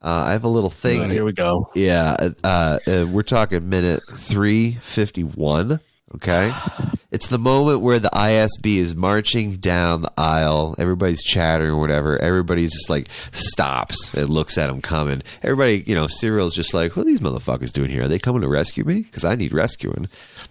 uh, 0.01 0.25
I 0.27 0.33
have 0.33 0.45
a 0.45 0.49
little 0.49 0.71
thing. 0.71 1.03
Oh, 1.03 1.09
here 1.09 1.25
we 1.25 1.33
go. 1.33 1.71
Yeah, 1.75 2.17
uh, 2.45 2.79
uh, 2.87 3.07
we're 3.11 3.23
talking 3.23 3.69
minute 3.69 4.03
three 4.13 4.75
fifty 4.81 5.23
one. 5.25 5.81
Okay, 6.15 6.51
it's 7.11 7.27
the 7.27 7.39
moment 7.39 7.81
where 7.81 7.99
the 7.99 8.11
ISB 8.11 8.77
is 8.77 8.97
marching 8.97 9.57
down 9.57 10.03
the 10.03 10.13
aisle. 10.17 10.75
Everybody's 10.79 11.23
chattering 11.23 11.73
or 11.73 11.81
whatever. 11.81 12.19
Everybody 12.19 12.65
just 12.67 12.89
like 12.89 13.09
stops 13.11 14.13
and 14.15 14.29
looks 14.29 14.57
at 14.57 14.71
him 14.71 14.81
coming. 14.81 15.23
Everybody, 15.43 15.85
you 15.87 15.95
know, 15.95 16.07
Syril's 16.07 16.55
just 16.55 16.73
like, 16.73 16.97
"What 16.97 17.03
are 17.03 17.07
these 17.07 17.21
motherfuckers 17.21 17.73
doing 17.73 17.91
here? 17.91 18.05
Are 18.05 18.09
they 18.09 18.19
coming 18.19 18.43
to 18.43 18.49
rescue 18.49 18.85
me? 18.85 19.01
Because 19.01 19.25
I 19.25 19.35
need 19.35 19.53
rescuing." 19.53 20.09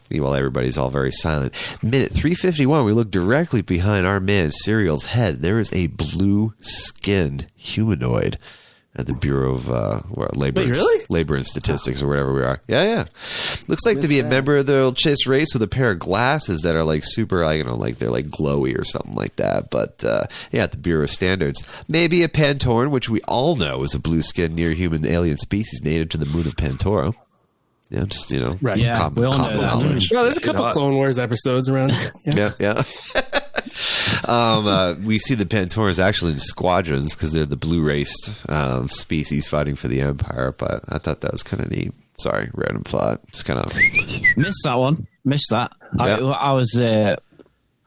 Meanwhile, 0.10 0.36
everybody's 0.36 0.78
all 0.78 0.90
very 0.90 1.12
silent. 1.12 1.54
Minute 1.82 2.12
three 2.12 2.36
fifty 2.36 2.66
one. 2.66 2.86
We 2.86 2.94
look 2.94 3.12
directly 3.12 3.62
behind 3.62 4.06
our 4.06 4.20
man 4.20 4.52
Syril's 4.52 5.06
head. 5.08 5.42
There 5.42 5.60
is 5.60 5.74
a 5.74 5.88
blue 5.88 6.54
skinned 6.62 7.48
humanoid 7.56 8.38
at 8.98 9.06
the 9.06 9.14
Bureau 9.14 9.54
of 9.54 9.70
uh, 9.70 10.00
what, 10.10 10.36
Labor, 10.36 10.62
Wait, 10.62 10.68
and- 10.70 10.76
really? 10.78 11.06
Labor 11.10 11.36
and 11.36 11.46
Statistics 11.46 12.02
or 12.02 12.08
whatever 12.08 12.34
we 12.34 12.42
are. 12.42 12.60
Yeah, 12.68 12.84
yeah. 12.84 13.00
Looks 13.68 13.86
like 13.86 14.00
to 14.02 14.08
be 14.08 14.20
a 14.20 14.24
member 14.24 14.58
of 14.58 14.66
the 14.66 14.80
old 14.82 14.96
Chiss 14.96 15.28
race 15.28 15.54
with 15.54 15.62
a 15.62 15.68
pair 15.68 15.92
of 15.92 16.00
glasses 16.00 16.62
that 16.62 16.76
are 16.76 16.84
like 16.84 17.04
super, 17.06 17.44
I 17.44 17.58
don't 17.58 17.68
know, 17.68 17.76
like 17.76 17.98
they're 17.98 18.10
like 18.10 18.26
glowy 18.26 18.78
or 18.78 18.84
something 18.84 19.14
like 19.14 19.36
that. 19.38 19.70
But 19.70 20.04
uh, 20.04 20.24
yeah, 20.52 20.64
at 20.64 20.72
the 20.72 20.78
Bureau 20.78 21.04
of 21.04 21.10
Standards, 21.12 21.68
maybe 21.88 22.24
a 22.24 22.28
Pantoran, 22.28 22.90
which 22.90 23.10
we 23.10 23.22
all 23.22 23.56
know 23.56 23.84
is 23.84 23.94
a 23.94 24.00
blue-skinned 24.00 24.56
near-human 24.56 25.06
alien 25.06 25.38
species 25.38 25.82
native 25.84 26.10
to 26.10 26.18
the 26.18 26.26
moon 26.26 26.48
of 26.48 26.56
Pantora. 26.56 27.14
Yeah, 27.90 28.04
just 28.04 28.32
you 28.34 28.40
know, 28.42 28.58
Right. 28.62 28.78
Yeah, 28.80 28.98
common, 28.98 29.20
we 29.22 29.26
all 29.28 29.38
know 29.38 29.50
that. 29.50 29.56
knowledge. 29.62 30.10
Well, 30.12 30.24
there's 30.26 30.36
a 30.36 30.42
couple 30.42 30.66
know, 30.66 30.74
Clone 30.74 30.96
Wars 30.96 31.18
episodes 31.18 31.70
around. 31.70 31.94
here. 31.94 32.12
Yeah. 32.26 32.52
Yeah, 32.60 32.84
yeah. 33.16 33.22
um, 34.26 34.68
uh, 34.68 34.96
we 35.04 35.20
see 35.20 35.36
the 35.36 35.46
Pantorans 35.46 36.00
actually 36.00 36.34
in 36.34 36.40
squadrons 36.40 37.16
because 37.16 37.34
they're 37.34 37.46
the 37.46 37.56
blue 37.56 37.82
raced 37.82 38.50
um, 38.50 38.88
species 38.90 39.48
fighting 39.48 39.76
for 39.76 39.88
the 39.88 40.02
Empire. 40.02 40.54
But 40.58 40.84
I 40.90 40.98
thought 40.98 41.22
that 41.22 41.32
was 41.32 41.44
kind 41.44 41.64
of 41.64 41.72
neat. 41.72 41.94
Sorry, 42.20 42.50
random 42.54 42.84
thought. 42.84 43.26
Just 43.32 43.46
kind 43.46 43.60
of. 43.60 43.74
Missed 44.36 44.62
that 44.64 44.76
one. 44.76 45.08
Missed 45.24 45.50
that. 45.52 45.72
I, 46.00 46.14
I 46.14 46.52
was 46.54 46.76
uh, 46.78 47.18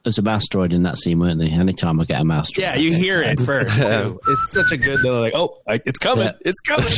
there's 0.04 0.18
a 0.18 0.22
mouse 0.22 0.48
droid 0.48 0.72
in 0.72 0.84
that 0.84 0.98
scene, 0.98 1.18
weren't 1.18 1.38
they? 1.38 1.50
Anytime 1.50 2.00
I 2.00 2.04
get 2.04 2.20
a 2.22 2.24
mouse 2.24 2.50
droid. 2.50 2.58
Yeah, 2.58 2.76
you 2.76 2.94
hear 2.94 3.22
it 3.22 3.38
first. 3.40 3.76
Too. 3.80 4.20
It's 4.28 4.52
such 4.52 4.72
a 4.72 4.76
good. 4.76 5.02
They're 5.02 5.12
like, 5.12 5.34
oh, 5.34 5.58
I, 5.68 5.80
it's 5.84 5.98
coming. 5.98 6.26
Yeah. 6.26 6.32
It's 6.44 6.60
coming. 6.60 6.90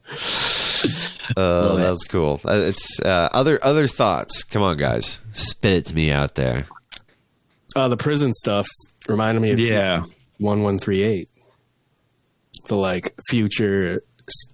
Uh, 1.36 1.76
that's 1.76 2.04
cool. 2.04 2.40
Uh, 2.44 2.54
it's 2.54 2.98
uh, 3.00 3.28
other 3.32 3.62
other 3.62 3.86
thoughts. 3.86 4.42
Come 4.42 4.62
on, 4.62 4.76
guys, 4.76 5.20
spit 5.32 5.72
it 5.74 5.86
to 5.86 5.94
me 5.94 6.10
out 6.10 6.34
there. 6.34 6.66
Uh, 7.76 7.88
the 7.88 7.96
prison 7.96 8.32
stuff 8.32 8.66
reminded 9.08 9.40
me 9.40 9.52
of 9.52 9.58
Yeah. 9.60 10.04
one 10.38 10.62
one 10.62 10.78
three 10.78 11.02
eight. 11.02 11.28
The 12.68 12.76
like 12.76 13.14
future 13.28 14.02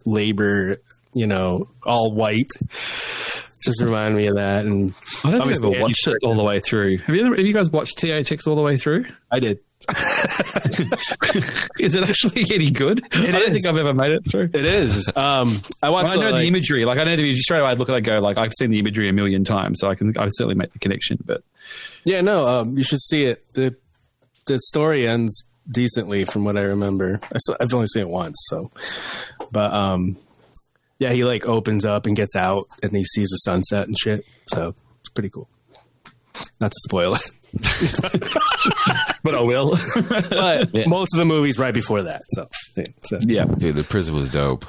labor, 0.04 0.78
you 1.12 1.26
know, 1.26 1.68
all 1.84 2.12
white. 2.12 2.50
Just 3.62 3.82
reminded 3.82 4.16
me 4.16 4.26
of 4.28 4.36
that, 4.36 4.64
and 4.64 4.94
I 5.24 5.30
don't 5.30 5.32
think 5.32 5.34
I've 5.34 5.40
Obviously, 5.40 5.74
ever 5.74 5.82
watched 5.82 6.06
it 6.06 6.18
all 6.22 6.36
the 6.36 6.44
way 6.44 6.60
through. 6.60 6.98
Have 6.98 7.16
you, 7.16 7.26
ever, 7.26 7.34
have 7.36 7.44
you 7.46 7.52
guys 7.52 7.68
watched 7.70 7.98
THX 7.98 8.46
all 8.46 8.54
the 8.54 8.62
way 8.62 8.76
through? 8.76 9.06
I 9.30 9.40
did. 9.40 9.58
Is 11.78 11.94
it 11.94 12.02
actually 12.08 12.44
any 12.54 12.70
good? 12.70 13.02
I 13.14 13.30
don't 13.30 13.42
is. 13.42 13.52
think 13.52 13.66
I've 13.66 13.76
ever 13.76 13.94
made 13.94 14.12
it 14.12 14.28
through. 14.30 14.50
It 14.52 14.66
is. 14.66 15.10
Um, 15.14 15.62
I. 15.82 15.90
Well, 15.90 16.06
I 16.06 16.16
know 16.16 16.32
the, 16.32 16.38
the 16.38 16.44
imagery. 16.46 16.84
Like 16.84 16.98
I 16.98 17.04
know 17.04 17.16
the 17.16 17.22
imagery 17.22 17.36
straight 17.36 17.60
away. 17.60 17.70
I'd 17.70 17.78
look 17.78 17.88
at 17.88 17.94
it 17.94 17.98
and 17.98 18.06
go 18.06 18.20
like 18.20 18.38
I've 18.38 18.52
seen 18.58 18.70
the 18.70 18.78
imagery 18.78 19.08
a 19.08 19.12
million 19.12 19.44
times, 19.44 19.78
so 19.80 19.88
I 19.88 19.94
can 19.94 20.16
I 20.18 20.28
certainly 20.30 20.54
make 20.54 20.72
the 20.72 20.78
connection. 20.78 21.18
But 21.24 21.42
Yeah, 22.04 22.20
no, 22.20 22.46
um, 22.46 22.76
you 22.76 22.84
should 22.84 23.00
see 23.00 23.24
it. 23.24 23.44
the 23.54 23.76
The 24.46 24.58
story 24.60 25.06
ends 25.06 25.44
decently, 25.70 26.24
from 26.24 26.44
what 26.44 26.56
I 26.56 26.62
remember. 26.62 27.20
I 27.24 27.38
saw, 27.38 27.56
I've 27.60 27.74
only 27.74 27.86
seen 27.88 28.02
it 28.02 28.08
once, 28.08 28.36
so. 28.48 28.70
But 29.52 29.72
um, 29.72 30.16
yeah, 30.98 31.12
he 31.12 31.24
like 31.24 31.46
opens 31.46 31.84
up 31.84 32.06
and 32.06 32.16
gets 32.16 32.34
out, 32.36 32.66
and 32.82 32.94
he 32.94 33.04
sees 33.04 33.28
the 33.28 33.36
sunset 33.38 33.86
and 33.86 33.96
shit. 33.98 34.24
So 34.48 34.74
it's 35.00 35.08
pretty 35.10 35.30
cool. 35.30 35.48
Not 36.60 36.70
to 36.70 36.76
spoil 36.84 37.14
it, 37.14 37.30
but 39.22 39.34
I 39.34 39.40
will. 39.42 39.70
but 40.08 40.74
most 40.88 41.14
of 41.14 41.18
the 41.18 41.24
movies 41.24 41.58
right 41.58 41.74
before 41.74 42.02
that. 42.02 42.22
So, 42.28 42.48
yeah, 42.76 42.84
so. 43.02 43.18
yeah, 43.22 43.44
Dude, 43.44 43.76
the 43.76 43.84
prison 43.84 44.14
was 44.14 44.30
dope. 44.30 44.64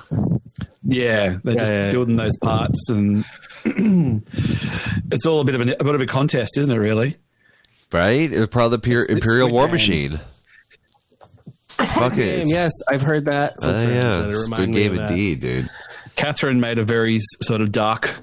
yeah. 0.83 1.37
They're 1.43 1.55
just 1.55 1.71
Yeah, 1.71 1.85
yeah. 1.85 1.91
building 1.91 2.15
those 2.15 2.37
parts, 2.37 2.89
and 2.89 3.25
it's 5.11 5.25
all 5.25 5.39
a 5.41 5.43
bit 5.43 5.55
of 5.55 5.61
a, 5.61 5.71
a 5.79 5.83
bit 5.83 5.95
of 5.95 6.01
a 6.01 6.05
contest, 6.05 6.57
isn't 6.57 6.73
it? 6.73 6.77
Really. 6.77 7.17
Right? 7.91 8.31
It's 8.31 8.47
part 8.47 8.65
of 8.65 8.71
the 8.71 8.79
pure, 8.79 9.01
it's 9.01 9.11
Imperial 9.11 9.47
Squid 9.47 9.53
War 9.53 9.65
Game. 9.65 9.71
Machine. 9.71 10.19
It's 11.79 11.93
fucking. 11.93 12.17
Game, 12.17 12.47
yes, 12.47 12.71
I've 12.89 13.01
heard 13.03 13.25
that. 13.25 13.53
from 13.61 13.69
Oh 13.69 13.73
friends 13.73 13.91
yeah, 13.93 14.27
it's 14.27 14.47
a 14.47 14.55
good 14.55 14.71
game 14.73 14.99
indeed, 14.99 15.39
dude. 15.41 15.69
Catherine 16.15 16.59
made 16.59 16.79
a 16.79 16.83
very 16.83 17.19
sort 17.43 17.61
of 17.61 17.71
dark 17.71 18.15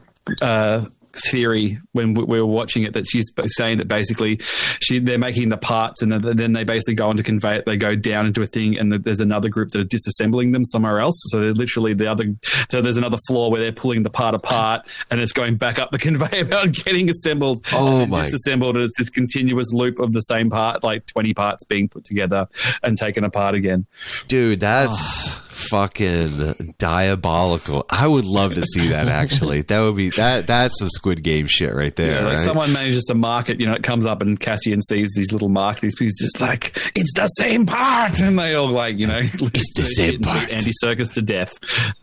uh, 0.43 0.85
theory 1.15 1.79
when 1.93 2.15
we 2.15 2.25
we 2.25 2.41
were 2.41 2.47
watching 2.47 2.83
it 2.83 2.95
that 2.95 3.07
she's 3.07 3.31
saying 3.47 3.79
that 3.79 3.89
basically 3.89 4.41
she 4.81 4.99
they're 4.99 5.19
making 5.19 5.49
the 5.49 5.57
parts 5.57 6.03
and 6.03 6.11
then 6.13 6.37
then 6.37 6.53
they 6.53 6.65
basically 6.65 6.95
go 6.95 7.09
on 7.09 7.17
to 7.17 7.23
convey 7.23 7.57
it. 7.57 7.67
They 7.67 7.77
go 7.77 7.95
down 7.97 8.27
into 8.27 8.43
a 8.43 8.47
thing 8.47 8.79
and 8.79 8.93
there's 8.93 9.21
another 9.21 9.49
group 9.49 9.71
that 9.73 9.81
are 9.81 9.85
disassembling 9.85 10.53
them 10.53 10.65
somewhere 10.65 10.99
else. 10.99 11.15
So 11.29 11.41
they're 11.41 11.53
literally 11.55 11.95
the 11.95 12.11
other. 12.11 12.35
So 12.71 12.81
there's 12.81 12.97
another 12.97 13.19
floor 13.29 13.51
where 13.51 13.61
they're 13.61 13.73
pulling 13.73 14.03
the 14.03 14.11
part 14.11 14.35
apart 14.35 14.87
and 15.11 15.21
it's 15.21 15.33
going 15.33 15.57
back 15.57 15.79
up 15.79 15.91
the 15.91 15.99
conveyor 16.05 16.45
belt 16.45 16.65
and 16.67 16.75
getting 16.75 17.09
assembled. 17.11 17.65
Oh 17.73 18.01
and 18.01 18.11
my- 18.11 18.25
Disassembled. 18.25 18.77
And 18.77 18.85
it's 18.85 18.99
this 18.99 19.11
continuous 19.11 19.73
loop 19.73 19.99
of 19.99 20.13
the 20.13 20.21
same 20.21 20.51
part, 20.51 20.83
like 20.83 21.07
20 21.07 21.35
parts 21.35 21.65
being 21.65 21.89
put 21.89 22.05
together 22.05 22.49
and 22.83 22.99
taken 22.99 23.25
apart 23.25 23.55
again. 23.55 23.87
Dude, 24.29 24.61
that's 24.61 25.41
ah. 25.41 25.54
Fucking 25.55 26.75
diabolical. 26.79 27.87
I 27.89 28.09
would 28.09 28.25
love 28.25 28.55
to 28.55 28.63
see 28.65 28.89
that 28.89 29.07
actually. 29.09 29.63
that 29.63 29.81
would 29.81 29.95
be 29.97 30.11
that 30.11 30.49
that's 30.49 30.79
some 30.81 30.89
Squid 30.91 31.23
Game 31.23 31.47
shit 31.47 31.73
right 31.75 31.95
there, 31.95 32.21
Yeah, 32.21 32.27
like 32.27 32.37
right? 32.39 32.45
someone 32.45 32.73
manages 32.73 33.05
to 33.05 33.15
mark 33.15 33.49
it, 33.49 33.61
you 33.61 33.67
know, 33.67 33.75
it 33.75 33.83
comes 33.85 34.05
up 34.05 34.21
and 34.21 34.39
Cassian 34.39 34.83
sees 34.83 35.11
these 35.15 35.31
little 35.31 35.49
marks. 35.49 35.81
He's 35.81 35.97
he's 35.99 36.19
just 36.19 36.41
like, 36.41 36.77
it's 36.97 37.13
the 37.15 37.29
same 37.39 37.67
part. 37.67 38.19
And 38.21 38.39
they 38.39 38.55
all 38.55 38.69
like, 38.69 38.99
you 38.99 39.07
know, 39.07 39.21
it's 39.23 39.73
the 39.75 39.83
same 39.83 40.21
part. 40.21 40.53
Andy 40.53 40.73
Serkis 40.83 41.15
to 41.15 41.23
death. 41.23 41.53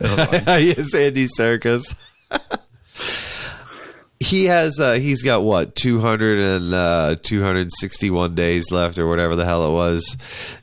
Yes, 0.00 0.94
Andy 0.94 1.26
Serkis. 1.26 1.94
he 4.20 4.44
has 4.46 4.78
uh 4.80 4.92
he's 4.94 5.22
got 5.22 5.42
what 5.42 5.74
200 5.74 6.38
and 6.38 6.72
uh 6.74 7.16
261 7.22 8.34
days 8.34 8.70
left 8.70 8.98
or 8.98 9.08
whatever 9.08 9.34
the 9.36 9.44
hell 9.44 9.68
it 9.68 9.72
was 9.72 10.16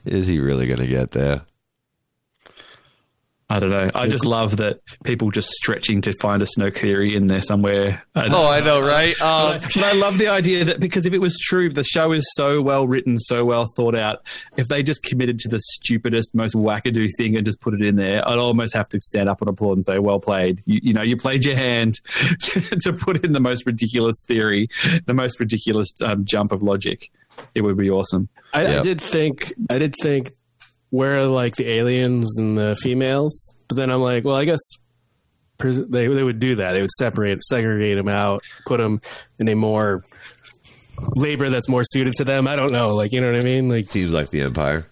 is 0.06 0.26
he 0.26 0.40
really 0.40 0.66
gonna 0.66 0.86
get 0.88 1.10
there 1.10 1.42
I 3.50 3.58
don't 3.58 3.70
know. 3.70 3.90
I 3.96 4.06
just 4.06 4.24
love 4.24 4.58
that 4.58 4.78
people 5.02 5.32
just 5.32 5.48
stretching 5.48 6.00
to 6.02 6.12
find 6.20 6.40
a 6.40 6.46
Snoke 6.46 6.78
theory 6.78 7.16
in 7.16 7.26
there 7.26 7.42
somewhere. 7.42 8.04
And- 8.14 8.32
oh 8.32 8.50
i 8.50 8.60
know 8.60 8.80
right 8.80 9.14
oh 9.20 9.58
But 9.74 9.84
I 9.84 9.92
love 9.92 10.18
the 10.18 10.28
idea 10.28 10.64
that 10.66 10.78
because 10.78 11.04
if 11.04 11.12
it 11.12 11.20
was 11.20 11.36
true, 11.38 11.68
the 11.68 11.82
show 11.82 12.12
is 12.12 12.24
so 12.34 12.62
well 12.62 12.86
written, 12.86 13.18
so 13.18 13.44
well 13.44 13.66
thought 13.76 13.96
out. 13.96 14.20
If 14.56 14.68
they 14.68 14.84
just 14.84 15.02
committed 15.02 15.40
to 15.40 15.48
the 15.48 15.58
stupidest, 15.60 16.32
most 16.34 16.54
wackadoo 16.54 17.08
thing 17.18 17.36
and 17.36 17.44
just 17.44 17.60
put 17.60 17.74
it 17.74 17.82
in 17.82 17.96
there, 17.96 18.26
I'd 18.26 18.38
almost 18.38 18.72
have 18.74 18.88
to 18.90 19.00
stand 19.00 19.28
up 19.28 19.40
and 19.40 19.50
applaud 19.50 19.72
and 19.72 19.84
say, 19.84 19.98
"Well 19.98 20.20
played." 20.20 20.60
You, 20.66 20.80
you 20.82 20.92
know, 20.92 21.02
you 21.02 21.16
played 21.16 21.44
your 21.44 21.56
hand 21.56 22.00
to 22.40 22.92
put 22.92 23.24
in 23.24 23.32
the 23.32 23.40
most 23.40 23.66
ridiculous 23.66 24.24
theory, 24.28 24.68
the 25.06 25.14
most 25.14 25.40
ridiculous 25.40 25.88
um, 26.04 26.24
jump 26.24 26.52
of 26.52 26.62
logic. 26.62 27.10
It 27.54 27.62
would 27.62 27.76
be 27.76 27.90
awesome. 27.90 28.28
I, 28.52 28.78
I 28.78 28.82
did 28.82 29.00
think 29.00 29.52
I 29.68 29.78
did 29.78 29.94
think 30.00 30.32
where 30.90 31.18
are 31.18 31.26
like 31.26 31.56
the 31.56 31.68
aliens 31.68 32.38
and 32.38 32.56
the 32.56 32.76
females, 32.80 33.54
but 33.68 33.76
then 33.76 33.90
I'm 33.90 34.00
like, 34.00 34.24
well, 34.24 34.36
I 34.36 34.44
guess 34.44 34.60
pres- 35.58 35.86
they 35.88 36.06
they 36.06 36.22
would 36.22 36.38
do 36.38 36.56
that. 36.56 36.72
They 36.72 36.80
would 36.80 36.90
separate, 36.92 37.42
segregate 37.42 37.96
them 37.96 38.08
out, 38.08 38.44
put 38.66 38.78
them 38.78 39.00
in 39.38 39.48
a 39.48 39.54
more 39.54 40.04
labor 41.16 41.48
that's 41.48 41.68
more 41.68 41.82
suited 41.84 42.14
to 42.14 42.24
them. 42.24 42.46
I 42.46 42.56
don't 42.56 42.72
know, 42.72 42.94
like 42.94 43.12
you 43.12 43.20
know 43.20 43.30
what 43.30 43.40
I 43.40 43.44
mean? 43.44 43.68
Like 43.68 43.86
seems 43.86 44.12
like 44.12 44.30
the 44.30 44.42
empire 44.42 44.86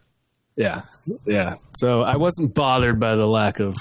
yeah, 0.58 0.82
yeah. 1.24 1.54
So 1.76 2.02
I 2.02 2.16
wasn't 2.16 2.52
bothered 2.52 2.98
by 2.98 3.14
the 3.14 3.26
lack 3.26 3.60
of 3.60 3.76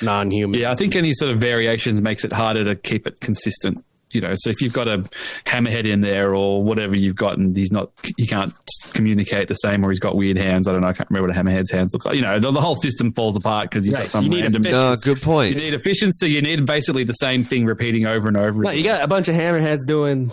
non-human. 0.00 0.58
Yeah, 0.58 0.70
I 0.70 0.76
think 0.76 0.94
any 0.94 1.12
sort 1.12 1.32
of 1.32 1.40
variations 1.40 2.00
makes 2.00 2.24
it 2.24 2.32
harder 2.32 2.64
to 2.64 2.76
keep 2.76 3.08
it 3.08 3.20
consistent. 3.20 3.84
You 4.14 4.20
know, 4.20 4.34
so 4.36 4.50
if 4.50 4.60
you've 4.60 4.72
got 4.72 4.86
a 4.88 4.98
hammerhead 5.44 5.84
in 5.86 6.00
there 6.00 6.34
or 6.34 6.62
whatever 6.62 6.96
you've 6.96 7.16
got, 7.16 7.36
and 7.38 7.56
he's 7.56 7.72
not, 7.72 7.90
he 8.16 8.26
can't 8.26 8.52
communicate 8.92 9.48
the 9.48 9.54
same, 9.54 9.84
or 9.84 9.90
he's 9.90 9.98
got 10.00 10.16
weird 10.16 10.36
hands. 10.36 10.68
I 10.68 10.72
don't 10.72 10.80
know. 10.82 10.88
I 10.88 10.92
can't 10.92 11.10
remember 11.10 11.28
what 11.28 11.36
a 11.36 11.40
hammerhead's 11.40 11.70
hands 11.70 11.92
look 11.92 12.04
like. 12.04 12.14
You 12.16 12.22
know, 12.22 12.38
the, 12.38 12.50
the 12.50 12.60
whole 12.60 12.76
system 12.76 13.12
falls 13.12 13.36
apart 13.36 13.70
because 13.70 13.84
you've 13.86 13.94
Right. 13.94 14.02
got 14.04 14.10
some 14.10 14.24
You 14.24 14.30
need 14.30 14.42
random. 14.42 14.62
efficiency. 14.62 14.72
no 15.10 15.14
good 15.14 15.22
You 15.50 15.60
need 15.60 15.74
efficiency. 15.74 16.30
You 16.30 16.42
need 16.42 16.64
basically 16.66 17.04
the 17.04 17.12
same 17.14 17.42
thing 17.44 17.64
repeating 17.66 18.06
over 18.06 18.28
and 18.28 18.36
over. 18.36 18.62
No, 18.62 18.68
again. 18.70 18.78
you 18.78 18.84
got 18.84 19.02
a 19.02 19.08
bunch 19.08 19.28
of 19.28 19.34
hammerheads 19.34 19.84
doing. 19.86 20.30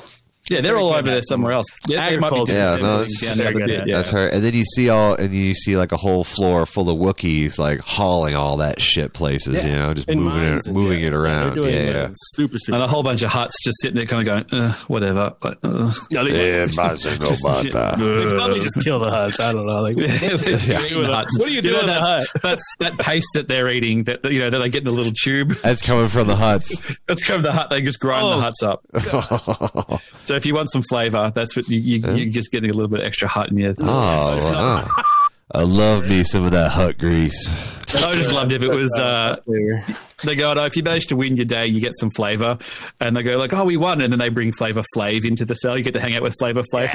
Yeah, 0.49 0.61
they're 0.61 0.75
all 0.77 0.89
over 0.93 1.03
there 1.03 1.21
somewhere 1.21 1.53
else. 1.53 1.67
Yeah, 1.87 1.97
might 1.99 2.09
be 2.09 2.15
Agriculture. 2.17 2.53
Yeah, 2.53 2.75
no, 2.77 2.97
that's- 2.97 3.21
down 3.21 3.37
there, 3.37 3.43
They're 3.45 3.53
but 3.53 3.59
good 3.59 3.69
yeah, 3.69 3.81
at 3.81 3.87
yeah. 3.87 3.95
that's 3.97 4.09
her 4.11 4.27
and 4.27 4.43
then 4.43 4.53
you 4.53 4.63
see 4.65 4.89
all 4.89 5.13
and 5.15 5.31
you 5.33 5.53
see 5.53 5.77
like 5.77 5.91
a 5.91 5.97
whole 5.97 6.23
floor 6.23 6.65
full 6.65 6.89
of 6.89 6.97
wookiees 6.97 7.57
like 7.59 7.79
hauling 7.81 8.35
all 8.35 8.57
that 8.57 8.81
shit 8.81 9.13
places 9.13 9.63
you 9.63 9.71
know 9.73 9.93
just 9.93 10.09
In 10.09 10.19
moving 10.21 10.41
it 10.43 10.67
moving 10.67 10.99
yeah, 11.01 11.07
it 11.07 11.13
around 11.13 11.63
yeah, 11.63 11.69
yeah. 11.69 12.09
super 12.35 12.57
super. 12.59 12.75
And 12.75 12.83
a 12.83 12.87
whole 12.87 13.03
bunch 13.03 13.21
of 13.21 13.31
Hutts 13.31 13.51
just 13.63 13.77
sitting 13.81 13.95
there, 13.95 14.05
kind 14.05 14.27
of 14.27 14.49
going, 14.49 14.63
uh, 14.63 14.73
whatever. 14.87 15.33
Like, 15.43 15.57
uh. 15.63 15.91
No, 16.11 16.23
they, 16.25 16.31
Yeah, 16.59 16.65
they 16.65 16.73
Mazanobata. 16.73 18.35
probably 18.37 18.59
just 18.59 18.79
kill 18.81 18.99
the 18.99 19.09
Hutts. 19.09 19.39
I 19.39 19.53
don't 19.53 19.65
know. 19.65 19.81
Like, 19.81 19.95
They're. 19.95 20.37
What 20.37 21.41
are 21.41 21.47
you 21.47 21.61
doing 21.61 21.73
know, 21.75 21.79
in 21.81 21.87
the 21.87 21.93
hut? 21.93 22.27
that's 22.41 22.63
that 22.79 22.97
paste 22.97 23.27
that 23.35 23.47
they're 23.47 23.69
eating. 23.69 24.03
That 24.05 24.23
you 24.25 24.39
know 24.39 24.49
that 24.49 24.59
they 24.59 24.69
get 24.69 24.79
in 24.79 24.85
the 24.85 24.91
little 24.91 25.13
tube. 25.13 25.53
that's 25.63 25.85
coming 25.85 26.07
from 26.07 26.27
the 26.27 26.35
Hutts 26.35 26.97
That's 27.07 27.23
kind 27.23 27.37
of 27.39 27.43
the 27.43 27.51
hut. 27.51 27.69
They 27.69 27.81
just 27.81 27.99
grind 27.99 28.25
Oh. 28.25 28.39
the 28.39 28.45
Hutts 28.51 28.63
up. 28.67 30.01
So 30.31 30.37
if 30.37 30.45
you 30.45 30.55
want 30.55 30.71
some 30.71 30.81
flavor, 30.81 31.29
that's 31.35 31.57
what 31.57 31.67
you, 31.67 31.77
you 31.77 32.15
you're 32.15 32.31
just 32.31 32.53
getting 32.53 32.69
a 32.69 32.73
little 32.73 32.87
bit 32.87 33.01
extra 33.01 33.27
hot 33.27 33.51
in 33.51 33.57
your. 33.57 33.75
Oh, 33.79 34.37
wow. 34.49 34.87
I 35.53 35.63
love 35.63 36.07
me 36.07 36.23
some 36.23 36.45
of 36.45 36.51
that 36.51 36.71
hot 36.71 36.97
grease. 36.97 37.53
I 37.95 38.15
just 38.15 38.31
loved 38.33 38.51
if 38.51 38.61
it 38.63 38.69
was. 38.69 38.91
Uh, 38.97 39.35
they 40.23 40.35
go, 40.35 40.53
oh, 40.55 40.65
if 40.65 40.75
you 40.77 40.83
manage 40.83 41.07
to 41.07 41.15
win 41.15 41.35
your 41.35 41.45
day, 41.45 41.65
you 41.67 41.79
get 41.81 41.93
some 41.97 42.11
flavor, 42.11 42.57
and 42.99 43.15
they 43.17 43.23
go 43.23 43.37
like, 43.37 43.53
oh, 43.53 43.63
we 43.65 43.77
won, 43.77 44.01
and 44.01 44.11
then 44.13 44.19
they 44.19 44.29
bring 44.29 44.51
Flavor 44.51 44.83
Flav 44.95 45.25
into 45.25 45.45
the 45.45 45.55
cell. 45.55 45.77
You 45.77 45.83
get 45.83 45.93
to 45.93 45.99
hang 45.99 46.15
out 46.15 46.21
with 46.21 46.35
Flavor 46.39 46.61
Flav. 46.73 46.91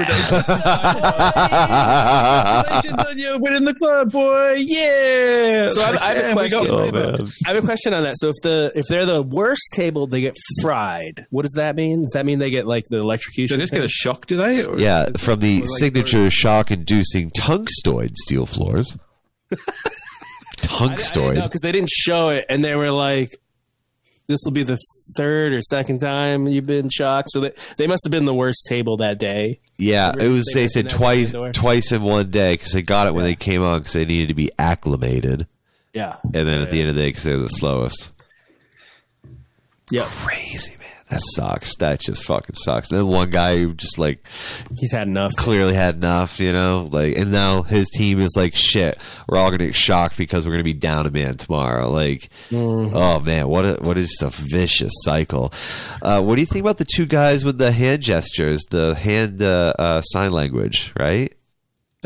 Congratulations 2.76 2.98
on 3.06 3.18
you 3.18 3.38
winning 3.40 3.64
the 3.64 3.74
club, 3.74 4.12
boy! 4.12 4.52
Yeah. 4.58 5.68
So 5.70 5.82
I, 5.82 5.96
I 6.00 6.14
have 6.14 6.24
a 6.30 6.32
question. 6.32 6.66
Flavor. 6.66 7.16
I 7.44 7.48
have 7.48 7.56
a 7.62 7.66
question 7.66 7.94
on 7.94 8.02
that. 8.04 8.14
So 8.18 8.28
if 8.28 8.36
the 8.42 8.72
if 8.74 8.86
they're 8.86 9.06
the 9.06 9.22
worst 9.22 9.62
table, 9.72 10.06
they 10.06 10.20
get 10.20 10.36
fried. 10.62 11.26
What 11.30 11.42
does 11.42 11.52
that 11.52 11.76
mean? 11.76 12.02
Does 12.02 12.12
that 12.14 12.24
mean 12.26 12.38
they 12.38 12.50
get 12.50 12.66
like 12.66 12.84
the 12.90 12.98
electrocution? 12.98 13.58
They 13.58 13.62
just 13.64 13.72
get 13.72 13.82
a 13.84 13.88
shock, 13.88 14.26
do 14.26 14.36
they? 14.36 14.64
Or- 14.64 14.78
Yeah, 14.78 15.08
from 15.18 15.40
the 15.40 15.66
signature 15.66 16.30
shock-inducing 16.30 17.30
tungstoid 17.36 18.14
steel 18.14 18.46
floors. 18.46 18.96
Tungstoid. 20.56 21.42
because 21.42 21.60
they 21.60 21.72
didn't 21.72 21.90
show 21.90 22.28
it, 22.30 22.44
and 22.48 22.64
they 22.64 22.74
were 22.74 22.90
like, 22.90 23.36
"This 24.26 24.40
will 24.44 24.52
be 24.52 24.62
the 24.62 24.78
third 25.16 25.52
or 25.52 25.60
second 25.62 25.98
time 26.00 26.46
you've 26.46 26.66
been 26.66 26.88
shocked." 26.90 27.30
So 27.30 27.40
they 27.40 27.52
they 27.76 27.86
must 27.86 28.02
have 28.04 28.10
been 28.10 28.24
the 28.24 28.34
worst 28.34 28.66
table 28.68 28.96
that 28.98 29.18
day. 29.18 29.60
Yeah, 29.78 30.12
it 30.18 30.28
was. 30.28 30.46
They 30.54 30.62
They 30.62 30.68
said 30.68 30.88
twice, 30.90 31.34
twice 31.52 31.92
in 31.92 32.02
one 32.02 32.30
day 32.30 32.54
because 32.54 32.72
they 32.72 32.82
got 32.82 33.06
it 33.06 33.14
when 33.14 33.24
they 33.24 33.34
came 33.34 33.62
on 33.62 33.80
because 33.80 33.92
they 33.92 34.04
needed 34.06 34.28
to 34.28 34.34
be 34.34 34.50
acclimated, 34.58 35.46
Yeah, 35.92 36.16
and 36.22 36.32
then 36.48 36.62
at 36.62 36.70
the 36.70 36.80
end 36.80 36.88
of 36.88 36.94
the 36.96 37.02
day 37.02 37.08
because 37.08 37.24
they're 37.24 37.36
the 37.36 37.48
slowest. 37.48 38.10
yeah. 39.90 40.04
Crazy 40.06 40.76
man, 40.78 40.88
that 41.10 41.20
sucks. 41.34 41.76
That 41.76 42.00
just 42.00 42.24
fucking 42.26 42.56
sucks. 42.56 42.90
And 42.90 42.98
then 42.98 43.06
one 43.06 43.30
guy 43.30 43.58
who 43.58 43.74
just 43.74 43.98
like 43.98 44.26
He's 44.78 44.90
had 44.92 45.06
enough. 45.08 45.36
clearly 45.36 45.74
had 45.74 45.94
enough, 45.96 46.40
you 46.40 46.52
know, 46.52 46.88
like, 46.90 47.16
and 47.16 47.30
now 47.30 47.62
his 47.62 47.88
team 47.90 48.20
is 48.20 48.34
like, 48.36 48.54
shit, 48.56 48.98
we're 49.28 49.38
all 49.38 49.50
gonna 49.50 49.66
get 49.66 49.74
shocked 49.74 50.18
because 50.18 50.46
we're 50.46 50.52
gonna 50.52 50.64
be 50.64 50.74
down 50.74 51.06
a 51.06 51.10
man 51.10 51.36
tomorrow. 51.36 51.88
Like, 51.90 52.28
oh 52.52 53.20
man, 53.20 53.48
what 53.48 53.64
a 53.64 53.74
what 53.82 53.98
is 53.98 54.20
a 54.22 54.30
vicious 54.30 54.92
cycle. 55.02 55.52
Uh, 56.02 56.22
what 56.22 56.34
do 56.36 56.40
you 56.42 56.46
think 56.46 56.64
about 56.64 56.78
the 56.78 56.84
two 56.84 57.06
guys 57.06 57.44
with 57.44 57.58
the 57.58 57.72
hand 57.72 58.02
gestures, 58.02 58.62
the 58.70 58.94
hand 58.94 59.42
uh, 59.42 59.74
uh, 59.78 60.00
sign 60.00 60.32
language, 60.32 60.92
right? 60.98 61.32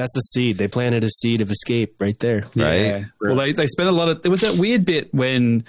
That's 0.01 0.17
a 0.17 0.21
seed. 0.21 0.57
They 0.59 0.67
planted 0.67 1.05
a 1.05 1.11
seed 1.11 1.41
of 1.43 1.51
escape 1.51 1.97
right 2.01 2.19
there. 2.19 2.47
Right. 2.57 3.05
Well, 3.21 3.37
they, 3.37 3.53
they 3.53 3.67
spend 3.67 3.89
a 3.89 3.93
lot 3.93 4.09
of. 4.09 4.23
There 4.23 4.31
was 4.31 4.41
that 4.41 4.55
weird 4.57 4.85
bit 4.87 5.13
when 5.13 5.65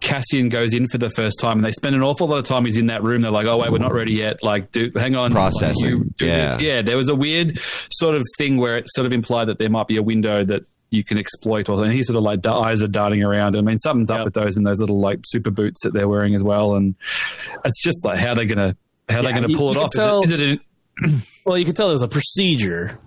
Cassian 0.00 0.48
goes 0.48 0.72
in 0.72 0.88
for 0.88 0.96
the 0.98 1.10
first 1.10 1.38
time, 1.38 1.58
and 1.58 1.64
they 1.64 1.72
spend 1.72 1.94
an 1.94 2.02
awful 2.02 2.26
lot 2.26 2.38
of 2.38 2.44
time. 2.46 2.64
He's 2.64 2.78
in 2.78 2.86
that 2.86 3.02
room. 3.02 3.22
They're 3.22 3.30
like, 3.30 3.46
"Oh 3.46 3.58
wait, 3.58 3.70
we're 3.70 3.78
not 3.78 3.92
ready 3.92 4.14
yet." 4.14 4.42
Like, 4.42 4.72
do 4.72 4.90
hang 4.96 5.14
on, 5.14 5.30
Processing. 5.32 5.96
Like, 5.96 6.16
do 6.16 6.26
Yeah. 6.26 6.52
this. 6.54 6.62
yeah. 6.62 6.82
There 6.82 6.96
was 6.96 7.08
a 7.08 7.14
weird 7.14 7.58
sort 7.90 8.14
of 8.14 8.22
thing 8.38 8.56
where 8.56 8.78
it 8.78 8.86
sort 8.94 9.06
of 9.06 9.12
implied 9.12 9.46
that 9.46 9.58
there 9.58 9.68
might 9.70 9.86
be 9.86 9.96
a 9.98 10.02
window 10.02 10.44
that 10.44 10.64
you 10.90 11.04
can 11.04 11.18
exploit, 11.18 11.68
or 11.68 11.82
and 11.84 11.92
he 11.92 12.02
sort 12.02 12.16
of 12.16 12.22
like 12.22 12.42
the 12.42 12.52
eyes 12.52 12.82
are 12.82 12.88
darting 12.88 13.22
around. 13.22 13.56
I 13.56 13.60
mean, 13.60 13.78
something's 13.78 14.10
up 14.10 14.24
with 14.24 14.34
those 14.34 14.56
and 14.56 14.66
those 14.66 14.78
little 14.78 15.00
like 15.00 15.20
super 15.26 15.50
boots 15.50 15.82
that 15.82 15.92
they're 15.92 16.08
wearing 16.08 16.34
as 16.34 16.42
well, 16.42 16.74
and 16.74 16.94
it's 17.64 17.82
just 17.82 18.02
like 18.04 18.18
how 18.18 18.34
they're 18.34 18.44
gonna 18.46 18.76
how 19.08 19.20
they're 19.22 19.32
Yeah, 19.32 19.40
gonna 19.40 19.48
you- 19.52 19.56
pull 19.58 19.72
it 19.72 19.76
off. 19.76 19.90
tell- 19.90 20.22
Is 20.22 20.30
it, 20.30 20.40
is 20.40 20.52
it 20.52 20.60
an, 21.02 21.22
Well, 21.44 21.58
you 21.58 21.64
can 21.66 21.74
tell 21.74 21.88
there's 21.88 22.00
a 22.00 22.08
procedure, 22.08 22.98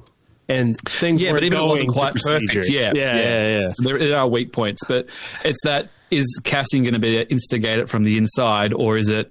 and 0.50 0.78
things 0.82 1.22
Yeah, 1.22 1.34
but 1.34 1.44
even 1.44 1.58
going 1.58 1.70
wasn't 1.70 1.90
quite 1.90 2.16
perfect. 2.16 2.70
Yeah, 2.70 2.92
yeah, 2.96 3.16
yeah, 3.16 3.60
yeah. 3.60 3.74
There, 3.78 3.98
there 3.98 4.18
are 4.18 4.28
weak 4.28 4.54
points, 4.54 4.82
but 4.88 5.08
it's 5.44 5.60
that 5.64 5.90
is 6.10 6.26
Cassian 6.44 6.84
going 6.84 6.94
to 6.94 7.00
be 7.00 7.22
instigate 7.22 7.80
it 7.80 7.90
from 7.90 8.04
the 8.04 8.18
inside, 8.18 8.74
or 8.74 8.98
is 8.98 9.10
it 9.10 9.30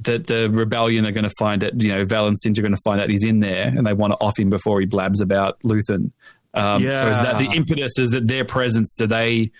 that 0.00 0.26
the 0.28 0.48
rebellion 0.50 1.04
are 1.06 1.12
going 1.12 1.24
to 1.24 1.34
find 1.38 1.62
it? 1.62 1.74
You 1.82 1.88
know, 1.88 2.04
Val 2.04 2.26
and 2.26 2.36
are 2.58 2.62
going 2.62 2.74
to 2.74 2.80
find 2.84 3.00
out 3.00 3.10
he's 3.10 3.24
in 3.24 3.40
there, 3.40 3.66
and 3.68 3.86
they 3.86 3.94
want 3.94 4.12
to 4.12 4.16
off 4.20 4.38
him 4.38 4.50
before 4.50 4.80
he 4.80 4.86
blabs 4.86 5.20
about 5.20 5.58
Luthen. 5.60 6.12
Um, 6.54 6.82
So 7.02 7.08
is 7.10 7.18
that 7.18 7.38
the 7.38 7.50
impetus? 7.50 7.98
Is 7.98 8.10
that 8.10 8.26
their 8.26 8.44
presence? 8.44 8.94
Do 8.94 9.06
they? 9.06 9.50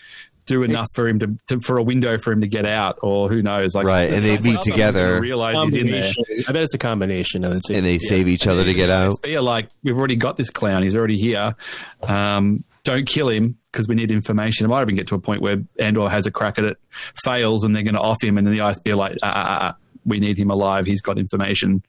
Do 0.49 0.63
enough 0.63 0.87
for 0.95 1.07
him 1.07 1.19
to, 1.19 1.37
to 1.49 1.61
for 1.61 1.77
a 1.77 1.83
window 1.83 2.17
for 2.17 2.33
him 2.33 2.41
to 2.41 2.49
get 2.49 2.65
out, 2.65 2.99
or 3.03 3.29
who 3.29 3.43
knows? 3.43 3.75
Like 3.75 3.87
Right, 3.87 4.11
and 4.11 4.25
they 4.25 4.39
meet 4.39 4.63
together. 4.63 5.21
Realize 5.21 5.71
he's 5.71 5.77
in 5.77 5.91
there. 5.91 6.11
I 6.49 6.53
bet 6.53 6.63
it's 6.63 6.73
a 6.75 6.79
combination 6.79 7.45
of 7.45 7.53
the 7.53 7.61
two. 7.61 7.75
And 7.75 7.85
they 7.85 7.99
save 7.99 8.29
each 8.29 8.47
other 8.47 8.65
to 8.65 8.73
get 8.73 8.89
out. 8.89 9.21
Be 9.23 9.39
like, 9.39 9.69
we've 9.83 9.97
already 9.97 10.17
got 10.17 10.37
this 10.37 10.49
clown. 10.49 10.83
He's 10.83 10.97
already 10.97 11.19
here. 11.19 11.55
Um, 12.03 12.65
don't 12.83 13.07
kill 13.07 13.29
him 13.29 13.59
because 13.71 13.87
we 13.87 13.95
need 13.95 14.11
information. 14.11 14.65
It 14.65 14.71
might 14.71 14.81
even 14.81 14.97
get 14.97 15.07
to 15.09 15.15
a 15.15 15.19
point 15.19 15.43
where 15.43 15.63
Andor 15.79 16.09
has 16.09 16.27
a 16.27 16.31
crack 16.31 16.59
at 16.59 16.65
it, 16.65 16.79
fails, 17.23 17.65
and 17.65 17.77
they're 17.77 17.83
going 17.83 17.95
to 17.95 18.01
off 18.01 18.17
him, 18.23 18.39
and 18.39 18.47
then 18.47 18.55
the 18.55 18.63
ice 18.63 18.77
are 18.87 18.95
like, 18.95 19.19
ah, 19.23 19.33
ah, 19.35 19.45
ah, 19.47 19.59
ah, 19.61 19.77
we 20.07 20.19
need 20.19 20.39
him 20.39 20.51
alive. 20.51 20.87
He's 20.87 21.03
got 21.03 21.19
information. 21.19 21.83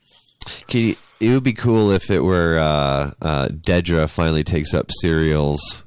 Can 0.68 0.82
you, 0.82 0.96
it 1.22 1.30
would 1.30 1.44
be 1.44 1.54
cool 1.54 1.92
if 1.92 2.10
it 2.12 2.20
were 2.20 2.58
uh, 2.58 3.12
uh, 3.22 3.48
Dedra 3.48 4.10
finally 4.10 4.44
takes 4.44 4.74
up 4.74 4.90
Syril's 5.02 5.86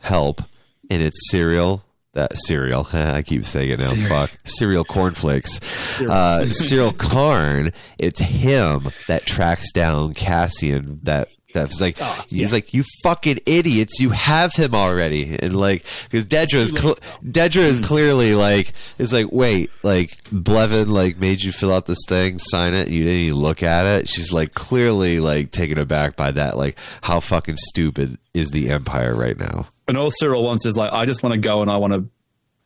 help, 0.00 0.42
and 0.90 1.02
it's 1.02 1.32
Syril. 1.32 1.82
That 2.14 2.36
cereal, 2.36 2.88
I 2.92 3.22
keep 3.22 3.44
saying 3.44 3.70
it 3.70 3.78
now. 3.78 3.94
Fuck, 4.08 4.32
cereal 4.44 4.84
cornflakes. 4.84 6.00
Uh, 6.00 6.48
cereal 6.52 6.92
Karn. 6.92 7.72
It's 7.98 8.20
him 8.20 8.88
that 9.06 9.26
tracks 9.26 9.72
down 9.72 10.14
Cassian. 10.14 11.00
That 11.02 11.28
that's 11.54 11.80
like 11.80 11.98
he's 12.28 12.52
like 12.52 12.74
you 12.74 12.84
fucking 13.02 13.38
idiots. 13.46 14.00
You 14.00 14.10
have 14.10 14.52
him 14.52 14.74
already, 14.74 15.36
and 15.40 15.54
like 15.54 15.84
because 16.04 16.26
Dedra 16.26 16.56
is 16.56 16.70
cl- 16.70 16.96
Dedra 17.24 17.62
is 17.62 17.80
clearly 17.80 18.34
like 18.34 18.72
is 18.98 19.12
like 19.12 19.26
wait 19.32 19.70
like 19.82 20.22
Blevin 20.24 20.88
like 20.88 21.18
made 21.18 21.42
you 21.42 21.52
fill 21.52 21.72
out 21.72 21.86
this 21.86 22.04
thing, 22.06 22.38
sign 22.38 22.74
it. 22.74 22.88
You 22.88 23.02
didn't 23.02 23.18
even 23.18 23.38
look 23.38 23.62
at 23.62 23.86
it. 23.86 24.08
She's 24.08 24.32
like 24.32 24.54
clearly 24.54 25.20
like 25.20 25.50
taken 25.50 25.78
aback 25.78 26.16
by 26.16 26.30
that. 26.32 26.56
Like 26.56 26.78
how 27.02 27.20
fucking 27.20 27.56
stupid 27.56 28.18
is 28.34 28.50
the 28.50 28.70
Empire 28.70 29.14
right 29.14 29.38
now? 29.38 29.68
And 29.88 29.96
all 29.96 30.10
Syril 30.22 30.42
wants 30.44 30.66
is 30.66 30.76
like, 30.76 30.92
I 30.92 31.06
just 31.06 31.22
want 31.22 31.32
to 31.32 31.38
go 31.40 31.62
and 31.62 31.70
I 31.70 31.78
want 31.78 31.94
to, 31.94 32.04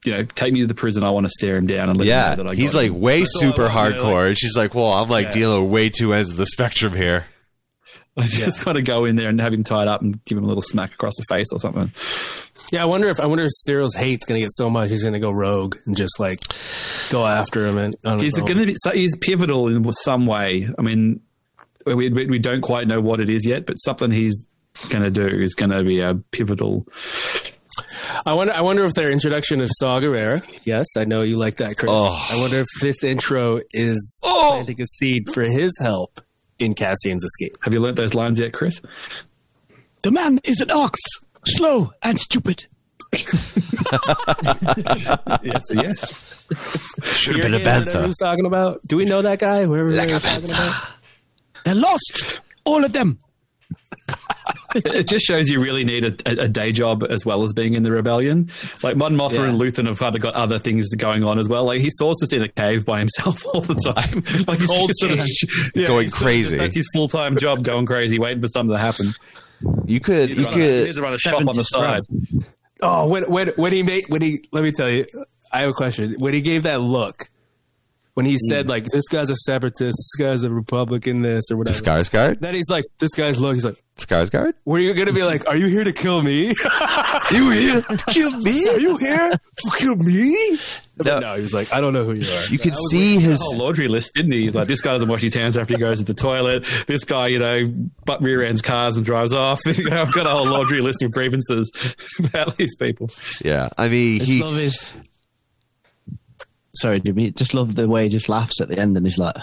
you 0.04 0.12
know, 0.16 0.24
take 0.24 0.52
me 0.52 0.60
to 0.60 0.66
the 0.66 0.74
prison. 0.74 1.04
I 1.04 1.10
want 1.10 1.24
to 1.26 1.30
stare 1.30 1.56
him 1.56 1.66
down 1.68 1.88
and 1.88 1.98
let 1.98 2.08
Yeah, 2.08 2.32
him 2.32 2.38
know 2.38 2.44
that 2.44 2.50
I 2.50 2.54
he's 2.56 2.72
got 2.72 2.78
like 2.78 2.90
him. 2.90 3.00
way 3.00 3.18
That's 3.20 3.38
super 3.40 3.62
want, 3.68 3.94
you 3.94 4.00
know, 4.00 4.04
hardcore. 4.04 4.14
like- 4.14 4.26
and 4.28 4.38
she's 4.38 4.56
like, 4.56 4.74
well, 4.74 4.92
I'm 4.92 5.08
like 5.08 5.26
Yeah. 5.26 5.30
dealing 5.30 5.62
with 5.64 5.70
way 5.72 5.88
two 5.88 6.12
ends 6.12 6.32
of 6.32 6.36
the 6.36 6.46
spectrum 6.46 6.94
here. 6.94 7.26
I 8.16 8.26
just 8.26 8.66
want 8.66 8.76
to 8.76 8.82
go 8.82 9.04
in 9.06 9.16
there 9.16 9.28
and 9.30 9.40
have 9.40 9.52
him 9.54 9.64
tied 9.64 9.88
up 9.88 10.02
and 10.02 10.22
give 10.26 10.36
him 10.36 10.44
a 10.44 10.46
little 10.48 10.62
smack 10.62 10.92
across 10.92 11.14
the 11.16 11.24
face 11.30 11.46
or 11.52 11.58
something. 11.58 11.90
yeah, 12.72 12.82
I 12.82 12.84
wonder 12.84 13.08
if 13.08 13.18
I 13.20 13.26
wonder 13.26 13.44
if 13.44 13.50
Syril's 13.66 13.94
hate's 13.94 14.26
going 14.26 14.38
to 14.38 14.44
get 14.44 14.52
so 14.52 14.68
much 14.68 14.90
he's 14.90 15.02
going 15.02 15.14
to 15.14 15.18
go 15.20 15.30
rogue 15.30 15.76
and 15.86 15.96
just 15.96 16.18
like 16.20 16.40
go 17.10 17.26
after 17.26 17.64
him. 17.64 17.78
And 17.78 17.96
on 18.04 18.18
He's 18.20 18.34
going 18.34 18.58
to 18.58 18.66
be 18.66 18.74
so 18.82 18.90
he's 18.90 19.16
pivotal 19.16 19.68
in 19.68 19.90
some 19.94 20.26
way. 20.26 20.68
I 20.78 20.82
mean, 20.82 21.20
we, 21.86 21.94
we, 22.10 22.26
we 22.26 22.38
don't 22.38 22.60
quite 22.60 22.86
know 22.86 23.00
what 23.00 23.20
it 23.20 23.30
is 23.30 23.46
yet, 23.46 23.64
but 23.64 23.74
something 23.76 24.10
he's 24.10 24.44
going 24.88 25.04
to 25.04 25.10
do 25.10 25.26
is 25.26 25.54
going 25.54 25.70
to 25.70 25.82
be 25.82 26.00
a 26.00 26.14
pivotal. 26.14 26.86
I 28.26 28.34
wonder. 28.34 28.52
I 28.52 28.60
wonder 28.60 28.84
if 28.84 28.94
their 28.94 29.10
introduction 29.10 29.60
of 29.60 29.68
Saw 29.78 30.00
Gerrera. 30.00 30.42
Yes, 30.64 30.86
I 30.96 31.04
know 31.04 31.22
you 31.22 31.36
like 31.36 31.56
that, 31.56 31.78
Chris. 31.78 31.90
Oh. 31.92 32.28
I 32.30 32.40
wonder 32.40 32.58
if 32.58 32.66
this 32.80 33.02
intro 33.02 33.60
is 33.72 34.20
oh. 34.22 34.52
planting 34.52 34.80
a 34.80 34.86
seed 34.86 35.28
for 35.32 35.42
his 35.42 35.72
help 35.80 36.20
in 36.58 36.74
Cassian's 36.74 37.24
escape. 37.24 37.56
Have 37.62 37.72
you 37.72 37.80
learnt 37.80 37.96
those 37.96 38.14
lines 38.14 38.38
yet, 38.38 38.52
Chris? 38.52 38.80
The 40.02 40.10
man 40.10 40.40
is 40.44 40.60
an 40.60 40.70
ox, 40.70 41.00
slow 41.46 41.92
and 42.02 42.18
stupid. 42.18 42.66
yes, 45.42 45.70
yes. 45.70 46.44
Should 47.04 47.36
have 47.36 47.42
been 47.42 47.54
a 47.54 47.58
here, 47.58 47.84
know. 47.84 48.06
Who's 48.06 48.16
talking 48.16 48.46
about? 48.46 48.80
Do 48.88 48.96
we 48.96 49.04
know 49.04 49.22
that 49.22 49.38
guy? 49.38 49.64
Whoever 49.64 49.90
like 49.90 50.08
talking 50.08 50.44
about? 50.44 50.88
They're 51.64 51.74
lost, 51.74 52.40
all 52.64 52.84
of 52.84 52.92
them. 52.92 53.18
it 54.84 55.08
just 55.08 55.24
shows 55.24 55.48
you 55.48 55.60
really 55.60 55.84
need 55.84 56.04
a, 56.04 56.14
a, 56.30 56.44
a 56.44 56.48
day 56.48 56.72
job 56.72 57.04
as 57.08 57.24
well 57.24 57.42
as 57.42 57.52
being 57.52 57.74
in 57.74 57.82
the 57.82 57.90
rebellion. 57.90 58.50
Like 58.82 58.96
Mon 58.96 59.14
Mothma 59.16 59.34
Yeah. 59.34 59.44
and 59.44 59.60
Luthen 59.60 59.86
have 59.86 59.98
kind 59.98 60.14
of 60.14 60.20
got 60.22 60.34
other 60.34 60.58
things 60.58 60.88
going 60.94 61.24
on 61.24 61.38
as 61.38 61.48
well. 61.48 61.64
Like 61.64 61.80
he 61.80 61.90
Saw's 61.98 62.18
just 62.20 62.32
in 62.32 62.42
a 62.42 62.48
cave 62.48 62.84
by 62.84 62.98
himself 63.00 63.42
all 63.54 63.60
the 63.60 63.74
oh. 63.86 63.92
time, 63.92 64.44
like 64.46 64.60
he's 64.60 64.68
just 64.70 64.98
sort 65.00 65.12
of, 65.12 65.18
yeah, 65.74 65.86
Going 65.86 65.86
he's 65.86 65.86
sort 65.86 66.06
of- 66.06 66.12
crazy. 66.12 66.56
That's 66.56 66.74
his 66.76 66.88
full 66.94 67.08
time 67.08 67.36
job, 67.36 67.62
going 67.64 67.86
crazy, 67.86 68.18
waiting 68.18 68.42
for 68.42 68.48
something 68.48 68.74
to 68.74 68.78
happen. 68.80 69.12
You 69.86 70.00
could, 70.00 70.36
you 70.36 70.44
running, 70.44 70.60
he 70.60 70.66
needs 70.66 70.86
could. 70.86 70.94
to 70.96 71.02
run 71.02 71.14
a 71.14 71.18
shop 71.18 71.46
on 71.46 71.56
the 71.56 71.62
side. 71.62 72.02
Oh, 72.80 73.08
when 73.08 73.30
when 73.30 73.48
when 73.56 73.72
he 73.72 73.82
made 73.84 74.04
when 74.08 74.22
he 74.22 74.48
let 74.50 74.64
me 74.64 74.72
tell 74.72 74.90
you, 74.90 75.06
I 75.52 75.60
have 75.60 75.70
a 75.70 75.72
question. 75.72 76.16
When 76.18 76.34
he 76.34 76.40
gave 76.40 76.64
that 76.64 76.80
look, 76.80 77.30
when 78.14 78.26
he 78.26 78.36
said 78.38 78.66
mm. 78.66 78.70
like 78.70 78.84
this 78.84 79.08
guy's 79.08 79.30
a 79.30 79.36
separatist, 79.36 79.96
this 79.96 80.14
guy's 80.18 80.44
a 80.44 80.50
Republican, 80.50 81.22
this 81.22 81.44
or 81.50 81.54
The 81.54 81.58
whatever. 81.58 81.78
Skarsgård? 81.78 82.40
Then 82.40 82.54
he's 82.54 82.68
like, 82.68 82.84
this 82.98 83.10
guy's 83.16 83.40
look. 83.40 83.54
He's 83.54 83.64
like, 83.64 83.82
Skarsgård? 83.96 84.52
were 84.64 84.78
you 84.78 84.94
gonna 84.94 85.12
be 85.12 85.22
like, 85.22 85.46
are 85.46 85.56
you 85.56 85.66
here 85.66 85.84
to 85.84 85.92
kill 85.92 86.22
me? 86.22 86.52
You 87.30 87.50
here 87.50 87.80
to 87.80 88.04
kill 88.10 88.36
me? 88.38 88.68
are 88.70 88.78
you 88.78 88.96
here 88.98 89.30
to 89.30 89.70
kill 89.78 89.96
me? 89.96 90.58
No. 91.02 91.18
no, 91.18 91.34
he 91.34 91.42
was 91.42 91.54
like, 91.54 91.72
I 91.72 91.80
don't 91.80 91.94
know 91.94 92.04
who 92.04 92.12
you 92.12 92.30
are. 92.30 92.44
You 92.46 92.58
could 92.58 92.76
see 92.76 93.18
his. 93.18 93.40
whole 93.40 93.58
laundry 93.58 93.88
list, 93.88 94.12
didn't 94.14 94.32
he? 94.32 94.42
He's 94.42 94.54
like, 94.54 94.68
this 94.68 94.80
guy 94.80 94.92
doesn't 94.92 95.08
wash 95.08 95.22
his 95.22 95.34
hands 95.34 95.56
after 95.56 95.74
he 95.74 95.80
goes 95.80 95.98
to 95.98 96.04
the 96.04 96.14
toilet. 96.14 96.66
This 96.86 97.04
guy, 97.04 97.28
you 97.28 97.38
know, 97.38 97.72
butt 98.04 98.22
rear 98.22 98.42
ends 98.42 98.60
cars 98.60 98.96
and 98.96 99.06
drives 99.06 99.32
off. 99.32 99.60
You 99.72 99.88
know, 99.88 100.02
I've 100.02 100.12
got 100.12 100.26
a 100.26 100.30
whole 100.30 100.46
laundry 100.46 100.82
list 100.82 101.02
of 101.02 101.12
grievances 101.12 101.72
about 102.18 102.58
these 102.58 102.76
people. 102.76 103.08
Yeah, 103.42 103.70
I 103.78 103.88
mean, 103.88 104.18
Just 104.18 104.30
he. 104.30 105.00
Love 106.72 106.80
his. 106.80 106.80
Sorry, 106.80 107.00
Jimmy. 107.00 107.30
Just 107.30 107.54
love 107.54 107.74
the 107.74 107.88
way 107.88 108.04
he 108.04 108.08
just 108.08 108.28
laughs 108.28 108.60
at 108.60 108.68
the 108.68 108.78
end 108.78 108.96
and 108.96 109.06
he's 109.06 109.18
like, 109.18 109.36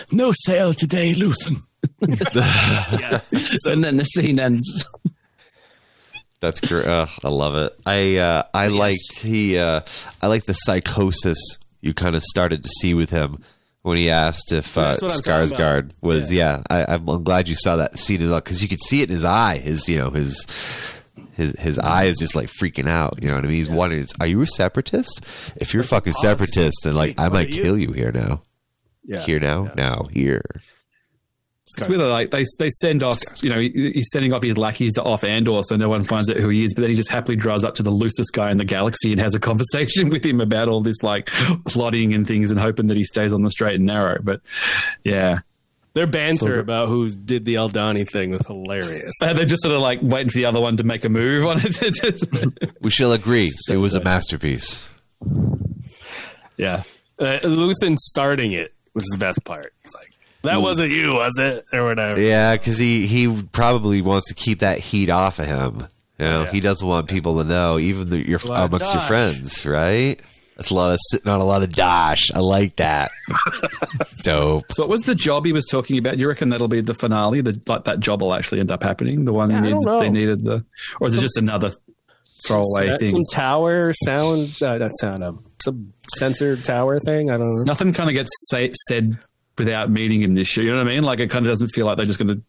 "No 0.12 0.32
sale 0.32 0.74
today, 0.74 1.14
Luthen." 1.14 1.62
and 3.66 3.84
then 3.84 3.96
the 3.96 4.04
scene 4.04 4.38
ends. 4.38 4.84
That's 6.40 6.60
great. 6.60 6.86
Uh, 6.86 7.06
I 7.24 7.28
love 7.28 7.54
it. 7.54 7.72
I 7.86 8.16
uh, 8.16 8.42
I 8.52 8.68
liked 8.68 9.18
he 9.20 9.58
uh, 9.58 9.82
I 10.20 10.26
like 10.26 10.44
the 10.44 10.52
psychosis 10.52 11.38
you 11.80 11.94
kind 11.94 12.16
of 12.16 12.22
started 12.22 12.62
to 12.62 12.68
see 12.80 12.94
with 12.94 13.10
him 13.10 13.42
when 13.82 13.96
he 13.96 14.10
asked 14.10 14.52
if 14.52 14.78
uh, 14.78 14.96
That's 14.96 15.02
what 15.02 15.12
I'm 15.12 15.46
talking 15.46 15.56
Skarsgård 15.56 15.90
was. 16.00 16.32
Yeah, 16.32 16.62
I, 16.70 16.84
I'm, 16.84 17.08
I'm 17.08 17.24
glad 17.24 17.48
you 17.48 17.54
saw 17.54 17.76
that 17.76 17.98
scene 17.98 18.22
it 18.22 18.30
up 18.30 18.44
because 18.44 18.62
you 18.62 18.68
could 18.68 18.80
see 18.80 19.02
it 19.02 19.08
in 19.08 19.14
his 19.14 19.24
eye. 19.24 19.58
His 19.58 19.88
you 19.88 19.98
know 19.98 20.10
his. 20.10 20.44
His 21.32 21.58
his 21.58 21.78
eye 21.78 22.04
is 22.04 22.18
just 22.18 22.36
like 22.36 22.48
freaking 22.48 22.88
out. 22.88 23.18
You 23.22 23.28
know 23.28 23.36
what 23.36 23.44
I 23.44 23.48
mean? 23.48 23.56
He's 23.56 23.70
wondering, 23.70 24.04
"Are 24.20 24.26
you 24.26 24.40
a 24.42 24.46
separatist? 24.46 25.24
If 25.56 25.72
you're 25.72 25.82
a 25.82 25.86
fucking 25.86 26.12
separatist, 26.14 26.80
then 26.84 26.94
like 26.94 27.18
I 27.18 27.28
might 27.28 27.48
you?" 27.48 27.62
kill 27.62 27.78
you 27.78 27.92
here 27.92 28.12
now. 28.12 28.42
Yeah. 29.04 29.20
Here 29.20 29.40
now, 29.40 29.72
now 29.74 30.08
here." 30.12 30.42
It's 31.78 31.88
really 31.88 32.04
like 32.04 32.30
they 32.30 32.44
they 32.58 32.70
send 32.70 33.02
off, 33.02 33.18
you 33.42 33.48
know, 33.48 33.58
he's 33.58 34.08
sending 34.12 34.32
off 34.32 34.42
his 34.42 34.58
lackeys 34.58 34.92
to 34.94 35.02
off 35.02 35.24
Andor, 35.24 35.62
so 35.62 35.76
no 35.76 35.88
one 35.88 36.04
finds 36.04 36.28
out 36.28 36.36
who 36.36 36.48
he 36.48 36.64
is. 36.64 36.74
But 36.74 36.82
then 36.82 36.90
he 36.90 36.96
just 36.96 37.08
happily 37.08 37.36
drives 37.36 37.64
up 37.64 37.76
to 37.76 37.82
the 37.82 37.90
loosest 37.90 38.32
guy 38.32 38.50
in 38.50 38.58
the 38.58 38.64
galaxy 38.64 39.12
and 39.12 39.20
has 39.20 39.34
a 39.34 39.40
conversation 39.50 40.10
with 40.10 40.24
him 40.24 40.40
about 40.40 40.68
all 40.68 40.82
this 40.82 41.02
like 41.02 41.26
plotting 41.66 42.12
and 42.14 42.26
things, 42.26 42.50
and 42.50 42.60
hoping 42.60 42.88
that 42.88 42.96
he 42.96 43.04
stays 43.04 43.32
on 43.32 43.42
the 43.42 43.50
straight 43.50 43.76
and 43.76 43.86
narrow. 43.86 44.18
But 44.22 44.42
yeah, 45.04 45.38
Their 45.94 46.06
banter 46.06 46.38
Sort 46.38 46.52
of. 46.52 46.58
about 46.60 46.88
who 46.88 47.10
did 47.10 47.44
the 47.44 47.56
Aldhani 47.56 48.08
thing 48.08 48.30
was 48.30 48.46
hilarious. 48.46 49.12
They're 49.20 49.44
just 49.44 49.62
sort 49.62 49.74
of 49.74 49.82
like 49.82 50.00
waiting 50.02 50.30
for 50.30 50.38
the 50.38 50.46
other 50.46 50.60
one 50.60 50.78
to 50.78 50.84
make 50.84 51.04
a 51.04 51.08
move 51.10 51.44
on 51.46 51.60
it. 51.62 52.72
We 52.80 52.88
shall 52.90 53.12
agree, 53.12 53.50
it 53.70 53.76
was 53.76 53.94
a 53.94 54.02
masterpiece. 54.02 54.88
Yeah. 56.56 56.82
Uh, 57.18 57.38
Luthen 57.42 57.96
starting 57.98 58.52
it 58.52 58.74
was 58.94 59.04
the 59.12 59.18
best 59.18 59.44
part. 59.44 59.72
It's 59.84 59.94
like, 59.94 60.08
that 60.42 60.60
wasn't 60.60 60.90
you, 60.90 61.14
was 61.14 61.34
it? 61.38 61.64
Or 61.72 61.84
whatever. 61.84 62.20
Yeah, 62.20 62.56
because 62.56 62.78
he 62.78 63.06
he 63.06 63.42
probably 63.52 64.02
wants 64.02 64.28
to 64.28 64.34
keep 64.34 64.58
that 64.60 64.78
heat 64.78 65.08
off 65.08 65.38
of 65.38 65.46
him. 65.46 65.86
You 66.18 66.24
know, 66.26 66.42
Yeah. 66.42 66.50
he 66.50 66.60
doesn't 66.60 66.86
want 66.86 67.08
people 67.08 67.36
to 67.38 67.44
know, 67.44 67.78
even 67.78 68.10
the, 68.10 68.26
your 68.28 68.40
a 68.42 68.46
lot 68.46 68.60
of 68.64 68.70
amongst 68.72 68.92
your 68.92 69.02
friends, 69.02 69.64
right? 69.66 70.20
That's 70.62 70.70
a 70.70 70.74
lot 70.74 70.92
of 70.92 70.98
sitting 71.10 71.28
on 71.28 71.40
a 71.40 71.44
lot 71.44 71.64
of 71.64 71.70
dash. 71.72 72.30
I 72.32 72.38
like 72.38 72.76
that. 72.76 73.10
Dope. 74.22 74.70
so 74.72 74.82
what 74.82 74.88
was 74.88 75.02
the 75.02 75.14
job 75.16 75.44
he 75.44 75.52
was 75.52 75.64
talking 75.66 75.98
about? 75.98 76.18
You 76.18 76.28
reckon 76.28 76.50
that'll 76.50 76.68
be 76.68 76.80
the 76.80 76.94
finale? 76.94 77.40
The, 77.40 77.60
like 77.66 77.84
that 77.84 77.98
job 77.98 78.22
will 78.22 78.32
actually 78.32 78.60
end 78.60 78.70
up 78.70 78.82
happening? 78.82 79.24
The 79.24 79.32
one 79.32 79.50
Yeah, 79.50 79.58
I 79.60 79.64
he 79.64 79.70
don't 79.70 79.78
needs, 79.78 79.86
know. 79.86 80.00
they 80.00 80.10
needed 80.10 80.44
the, 80.44 80.64
or 81.00 81.08
is 81.08 81.16
it 81.16 81.20
just 81.20 81.36
another 81.36 81.72
throwaway 82.46 82.90
Some 82.90 82.98
thing? 82.98 83.26
tower 83.26 83.92
sound, 84.04 84.56
uh, 84.62 84.78
not 84.78 84.90
sound, 85.00 85.24
um, 85.24 85.44
some 85.64 85.92
censored 86.16 86.64
tower 86.64 87.00
thing. 87.00 87.30
I 87.30 87.38
don't 87.38 87.48
know. 87.48 87.62
Nothing 87.64 87.92
kind 87.92 88.08
of 88.08 88.14
gets 88.14 88.30
say, 88.48 88.72
said 88.88 89.18
without 89.58 89.90
meaning 89.90 90.22
in 90.22 90.34
this 90.34 90.46
show. 90.46 90.60
You 90.60 90.70
know 90.70 90.76
what 90.78 90.86
I 90.86 90.90
mean? 90.94 91.02
Like 91.02 91.18
it 91.18 91.28
kind 91.30 91.44
of 91.44 91.50
doesn't 91.50 91.68
feel 91.74 91.86
like 91.86 91.96
they're 91.96 92.06
just 92.06 92.18
going 92.20 92.28
to 92.36 92.42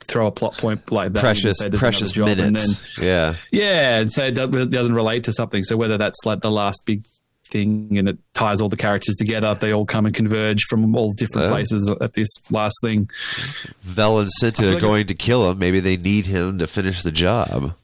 throw 0.00 0.26
a 0.28 0.32
plot 0.32 0.56
point 0.56 0.90
like 0.92 1.12
that. 1.12 1.20
Precious, 1.20 1.44
and 1.44 1.56
say 1.56 1.68
there's 1.70 1.80
precious 1.80 2.16
another 2.16 2.30
and 2.32 2.40
minutes. 2.40 2.84
yeah. 2.98 3.30
then- 3.32 3.38
yeah, 3.50 3.98
and 4.00 4.12
say 4.12 4.28
it 4.28 4.32
doesn't 4.34 4.94
relate 4.94 5.24
to 5.24 5.32
something. 5.32 5.62
So 5.64 5.76
whether 5.76 5.98
that's 5.98 6.18
like 6.24 6.40
the 6.40 6.50
last 6.50 6.82
big 6.86 7.04
thing 7.52 7.96
and 7.98 8.08
it 8.08 8.18
ties 8.34 8.60
all 8.60 8.68
the 8.68 8.76
characters 8.76 9.14
together, 9.16 9.54
they 9.54 9.72
all 9.72 9.84
come 9.86 10.06
and 10.06 10.14
converge 10.14 10.64
from 10.68 10.96
all 10.96 11.12
different 11.12 11.46
Oh. 11.46 11.50
places 11.50 11.88
at 12.00 12.14
this 12.14 12.28
last 12.50 12.74
thing. 12.82 13.08
Vel 13.82 14.18
and 14.18 14.30
Cinta 14.42 14.74
are 14.76 14.80
going 14.80 15.06
to 15.06 15.14
kill 15.14 15.50
him. 15.50 15.58
Maybe 15.58 15.78
they 15.80 15.96
need 15.96 16.26
him 16.26 16.58
to 16.58 16.66
finish 16.66 17.02
the 17.02 17.12
job. 17.12 17.74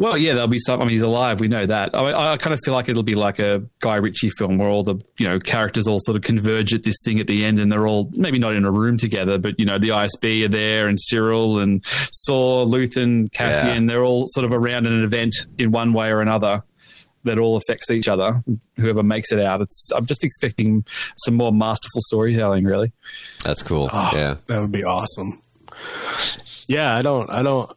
Well, 0.00 0.16
yeah, 0.16 0.34
there'll 0.34 0.46
be 0.46 0.60
some. 0.60 0.80
I 0.80 0.84
mean, 0.84 0.92
he's 0.92 1.02
alive. 1.02 1.40
We 1.40 1.48
know 1.48 1.66
that. 1.66 1.92
I, 1.92 2.34
I 2.34 2.36
kind 2.36 2.54
of 2.54 2.60
feel 2.64 2.72
like 2.72 2.88
it'll 2.88 3.02
be 3.02 3.16
like 3.16 3.40
a 3.40 3.64
Guy 3.80 3.96
Ritchie 3.96 4.30
film 4.30 4.56
where 4.56 4.68
all 4.68 4.84
the 4.84 4.94
you 5.18 5.26
know 5.26 5.40
characters 5.40 5.88
all 5.88 5.98
sort 5.98 6.16
of 6.16 6.22
converge 6.22 6.72
at 6.72 6.84
this 6.84 6.94
thing 7.04 7.18
at 7.18 7.26
the 7.26 7.44
end, 7.44 7.58
and 7.58 7.72
they're 7.72 7.88
all 7.88 8.08
maybe 8.12 8.38
not 8.38 8.54
in 8.54 8.64
a 8.64 8.70
room 8.70 8.96
together, 8.96 9.38
but 9.38 9.58
you 9.58 9.64
know 9.66 9.76
the 9.76 9.88
ISB 9.88 10.44
are 10.44 10.48
there, 10.48 10.86
and 10.86 10.98
Syril 11.12 11.60
and 11.60 11.84
Saw, 12.12 12.64
Luthen, 12.64 13.32
Cassian. 13.32 13.86
They're 13.86 14.04
all 14.04 14.26
sort 14.28 14.44
of 14.44 14.52
around 14.52 14.86
in 14.86 14.92
an 14.92 15.02
event 15.02 15.34
in 15.58 15.72
one 15.72 15.92
way 15.92 16.10
or 16.12 16.20
another 16.20 16.62
that 17.24 17.38
all 17.38 17.56
affects 17.56 17.90
each 17.90 18.08
other. 18.08 18.42
Whoever 18.76 19.02
makes 19.02 19.32
it 19.32 19.40
out, 19.40 19.60
it's. 19.60 19.90
I'm 19.94 20.06
just 20.06 20.24
expecting 20.24 20.84
some 21.18 21.34
more 21.34 21.52
masterful 21.52 22.00
storytelling. 22.02 22.64
Really, 22.64 22.92
That's 23.44 23.62
cool. 23.62 23.88
Oh. 23.92 24.10
yeah. 24.14 24.36
That 24.46 24.60
would 24.60 24.72
be 24.72 24.84
awesome. 24.84 25.42
Yeah, 26.66 26.94
I 26.94 27.02
don't, 27.02 27.30
I 27.30 27.42
don't. 27.42 27.70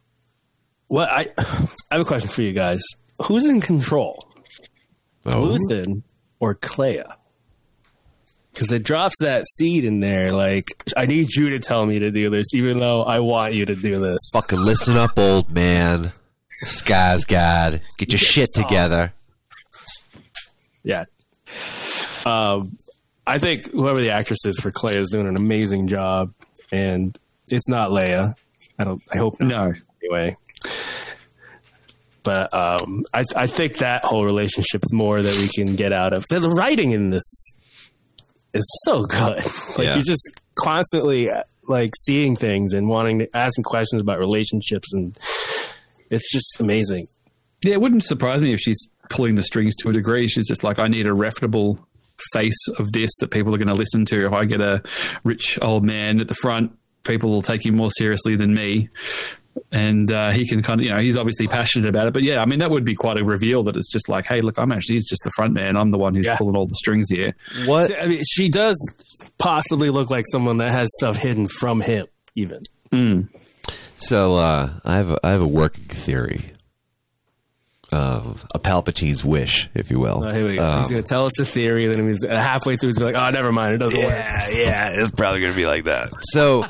What 0.88 1.08
I, 1.08 1.28
I 1.38 1.44
have 1.92 2.00
a 2.00 2.04
question 2.04 2.28
for 2.30 2.42
you 2.42 2.52
guys. 2.52 2.82
Who's 3.26 3.46
in 3.46 3.60
control, 3.60 4.26
Oh. 5.24 5.56
Luthen 5.70 6.02
or 6.40 6.54
Kleya? 6.54 7.16
Because 8.52 8.70
it 8.70 8.82
drops 8.82 9.14
that 9.20 9.44
seed 9.46 9.84
in 9.86 10.00
there. 10.00 10.28
Like, 10.30 10.64
I 10.94 11.06
need 11.06 11.34
you 11.34 11.50
to 11.50 11.58
tell 11.58 11.86
me 11.86 12.00
to 12.00 12.10
do 12.10 12.28
this, 12.28 12.46
even 12.54 12.80
though 12.80 13.02
I 13.02 13.20
want 13.20 13.54
you 13.54 13.64
to 13.64 13.74
do 13.74 13.98
this. 14.00 14.18
Fucking 14.34 14.58
listen 14.58 14.96
up, 14.98 15.18
old 15.18 15.50
man. 15.50 16.10
Skarsgård. 16.66 17.80
Get 17.98 18.10
your 18.12 18.18
shit 18.18 18.50
together. 18.54 19.14
Yeah. 20.84 21.04
Um, 22.26 22.76
I 23.26 23.38
think 23.38 23.70
whoever 23.70 24.00
the 24.00 24.10
actress 24.10 24.44
is 24.44 24.58
for 24.58 24.70
Kleya 24.72 24.96
is 24.96 25.10
doing 25.10 25.26
an 25.26 25.36
amazing 25.36 25.86
job, 25.88 26.32
and 26.70 27.16
it's 27.48 27.68
not 27.68 27.90
Leia. 27.90 28.34
I 28.78 28.84
don't. 28.84 29.02
I 29.12 29.18
hope 29.18 29.40
not. 29.40 29.48
no. 29.48 29.72
anyway. 30.02 30.36
But 32.24 32.54
um, 32.54 33.04
I, 33.12 33.24
I 33.34 33.46
think 33.48 33.78
that 33.78 34.04
whole 34.04 34.24
relationship 34.24 34.82
is 34.84 34.92
more 34.92 35.20
that 35.20 35.36
we 35.38 35.48
can 35.48 35.74
get 35.74 35.92
out 35.92 36.12
of. 36.12 36.24
The, 36.30 36.48
writing 36.50 36.92
in 36.92 37.10
this 37.10 37.52
is 38.54 38.80
so 38.84 39.04
good. 39.06 39.38
like 39.76 39.78
Yeah. 39.78 39.94
you're 39.94 40.04
just 40.04 40.30
constantly 40.54 41.28
like 41.68 41.90
seeing 42.04 42.36
things 42.36 42.74
and 42.74 42.88
wanting 42.88 43.20
to 43.20 43.36
asking 43.36 43.64
questions 43.64 44.00
about 44.02 44.18
relationships, 44.20 44.92
and 44.92 45.16
it's 46.10 46.30
just 46.30 46.60
amazing. 46.60 47.08
Yeah, 47.64 47.74
it 47.74 47.80
wouldn't 47.80 48.04
surprise 48.04 48.40
me 48.42 48.52
if 48.52 48.60
she's 48.60 48.88
pulling 49.12 49.36
the 49.36 49.42
strings 49.42 49.76
to 49.76 49.90
a 49.90 49.92
degree. 49.92 50.26
She's 50.28 50.48
just 50.48 50.64
like, 50.64 50.78
I 50.80 50.88
need 50.88 51.06
a 51.06 51.12
reputable 51.14 51.78
face 52.32 52.68
of 52.78 52.92
this 52.92 53.10
that 53.20 53.30
people 53.30 53.54
are 53.54 53.58
going 53.58 53.68
to 53.68 53.74
listen 53.74 54.04
to. 54.06 54.26
If 54.26 54.32
I 54.32 54.44
get 54.44 54.60
a 54.60 54.82
rich 55.24 55.58
old 55.62 55.84
man 55.84 56.20
at 56.20 56.28
the 56.28 56.34
front, 56.34 56.76
people 57.04 57.30
will 57.30 57.42
take 57.42 57.64
him 57.64 57.76
more 57.76 57.90
seriously 57.90 58.36
than 58.36 58.54
me. 58.54 58.88
And 59.70 60.10
uh, 60.10 60.30
he 60.30 60.46
can 60.48 60.62
kind 60.62 60.80
of, 60.80 60.84
you 60.86 60.90
know, 60.94 60.98
he's 61.00 61.16
obviously 61.18 61.46
passionate 61.46 61.88
about 61.88 62.06
it. 62.06 62.14
But 62.14 62.22
yeah, 62.22 62.40
I 62.40 62.46
mean, 62.46 62.60
that 62.60 62.70
would 62.70 62.84
be 62.86 62.94
quite 62.94 63.18
a 63.18 63.24
reveal 63.24 63.62
that 63.64 63.76
it's 63.76 63.92
just 63.92 64.08
like, 64.08 64.24
hey, 64.24 64.40
look, 64.40 64.58
I'm 64.58 64.72
actually, 64.72 64.94
he's 64.94 65.08
just 65.08 65.20
the 65.24 65.30
front 65.36 65.52
man. 65.52 65.76
I'm 65.76 65.90
the 65.90 65.98
one 65.98 66.14
who's 66.14 66.24
Yeah. 66.26 66.36
pulling 66.36 66.56
all 66.56 66.66
the 66.66 66.74
strings 66.76 67.10
here. 67.10 67.34
What? 67.66 67.92
I 68.00 68.06
mean, 68.06 68.22
she 68.26 68.48
does 68.48 68.76
possibly 69.38 69.90
look 69.90 70.10
like 70.10 70.24
someone 70.32 70.56
that 70.58 70.72
has 70.72 70.88
stuff 70.98 71.16
hidden 71.18 71.48
from 71.48 71.82
him, 71.82 72.06
even. 72.34 72.62
So 73.96 74.36
uh, 74.36 74.70
I 74.84 74.96
have 74.96 75.10
a, 75.10 75.18
I 75.22 75.30
have 75.30 75.42
a 75.42 75.46
working 75.46 75.84
theory 75.84 76.40
of 77.92 78.44
a 78.54 78.58
Palpatine's 78.58 79.24
wish, 79.24 79.68
if 79.74 79.90
you 79.90 79.98
will. 80.00 80.24
Oh, 80.24 80.32
here 80.32 80.46
we 80.46 80.56
go. 80.56 80.64
Um, 80.64 80.80
he's 80.80 80.90
going 80.90 81.02
to 81.02 81.08
tell 81.08 81.24
us 81.26 81.38
a 81.40 81.44
theory, 81.44 81.86
then 81.86 82.08
he's 82.08 82.24
uh, 82.24 82.36
halfway 82.36 82.76
through, 82.76 82.88
he's 82.90 82.98
gonna 82.98 83.12
be 83.12 83.18
like, 83.18 83.28
"Oh, 83.28 83.34
never 83.34 83.52
mind, 83.52 83.74
it 83.74 83.78
doesn't 83.78 84.00
work." 84.00 84.10
yeah, 84.10 84.46
yeah, 84.50 84.88
it's 84.92 85.10
probably 85.12 85.40
going 85.40 85.52
to 85.52 85.56
be 85.56 85.66
like 85.66 85.84
that. 85.84 86.08
So 86.22 86.64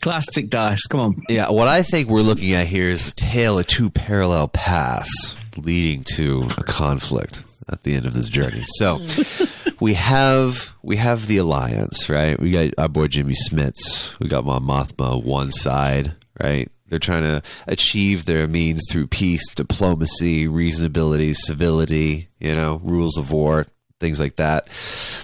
Classic 0.00 0.48
dice. 0.48 0.80
Come 0.88 1.00
on. 1.00 1.14
yeah, 1.28 1.50
what 1.50 1.68
I 1.68 1.82
think 1.82 2.08
we're 2.08 2.22
looking 2.22 2.52
at 2.54 2.66
here 2.66 2.88
is 2.88 3.08
a 3.08 3.14
tale 3.14 3.58
of 3.58 3.66
two 3.66 3.90
parallel 3.90 4.48
paths 4.48 5.36
leading 5.56 6.04
to 6.16 6.48
a 6.56 6.62
conflict 6.62 7.44
at 7.68 7.82
the 7.82 7.94
end 7.94 8.06
of 8.06 8.14
this 8.14 8.28
journey. 8.28 8.64
So 8.66 9.04
we 9.80 9.94
have 9.94 10.72
we 10.82 10.96
have 10.96 11.26
the 11.26 11.38
alliance, 11.38 12.08
right? 12.08 12.38
We 12.40 12.50
got 12.50 12.70
our 12.78 12.88
boy 12.88 13.08
Jimmy 13.08 13.34
Smits. 13.34 14.18
We 14.18 14.28
got 14.28 14.44
Mon 14.44 14.62
Mothma 14.62 15.22
one 15.22 15.50
side, 15.50 16.14
right? 16.42 16.68
They're 16.90 16.98
trying 16.98 17.22
to 17.22 17.42
achieve 17.66 18.26
their 18.26 18.46
means 18.46 18.82
through 18.90 19.06
peace, 19.06 19.50
diplomacy, 19.54 20.46
reasonability, 20.46 21.34
civility, 21.34 22.28
you 22.38 22.54
know, 22.54 22.80
rules 22.84 23.16
of 23.16 23.32
war, 23.32 23.66
things 24.00 24.20
like 24.20 24.36
that. 24.36 24.66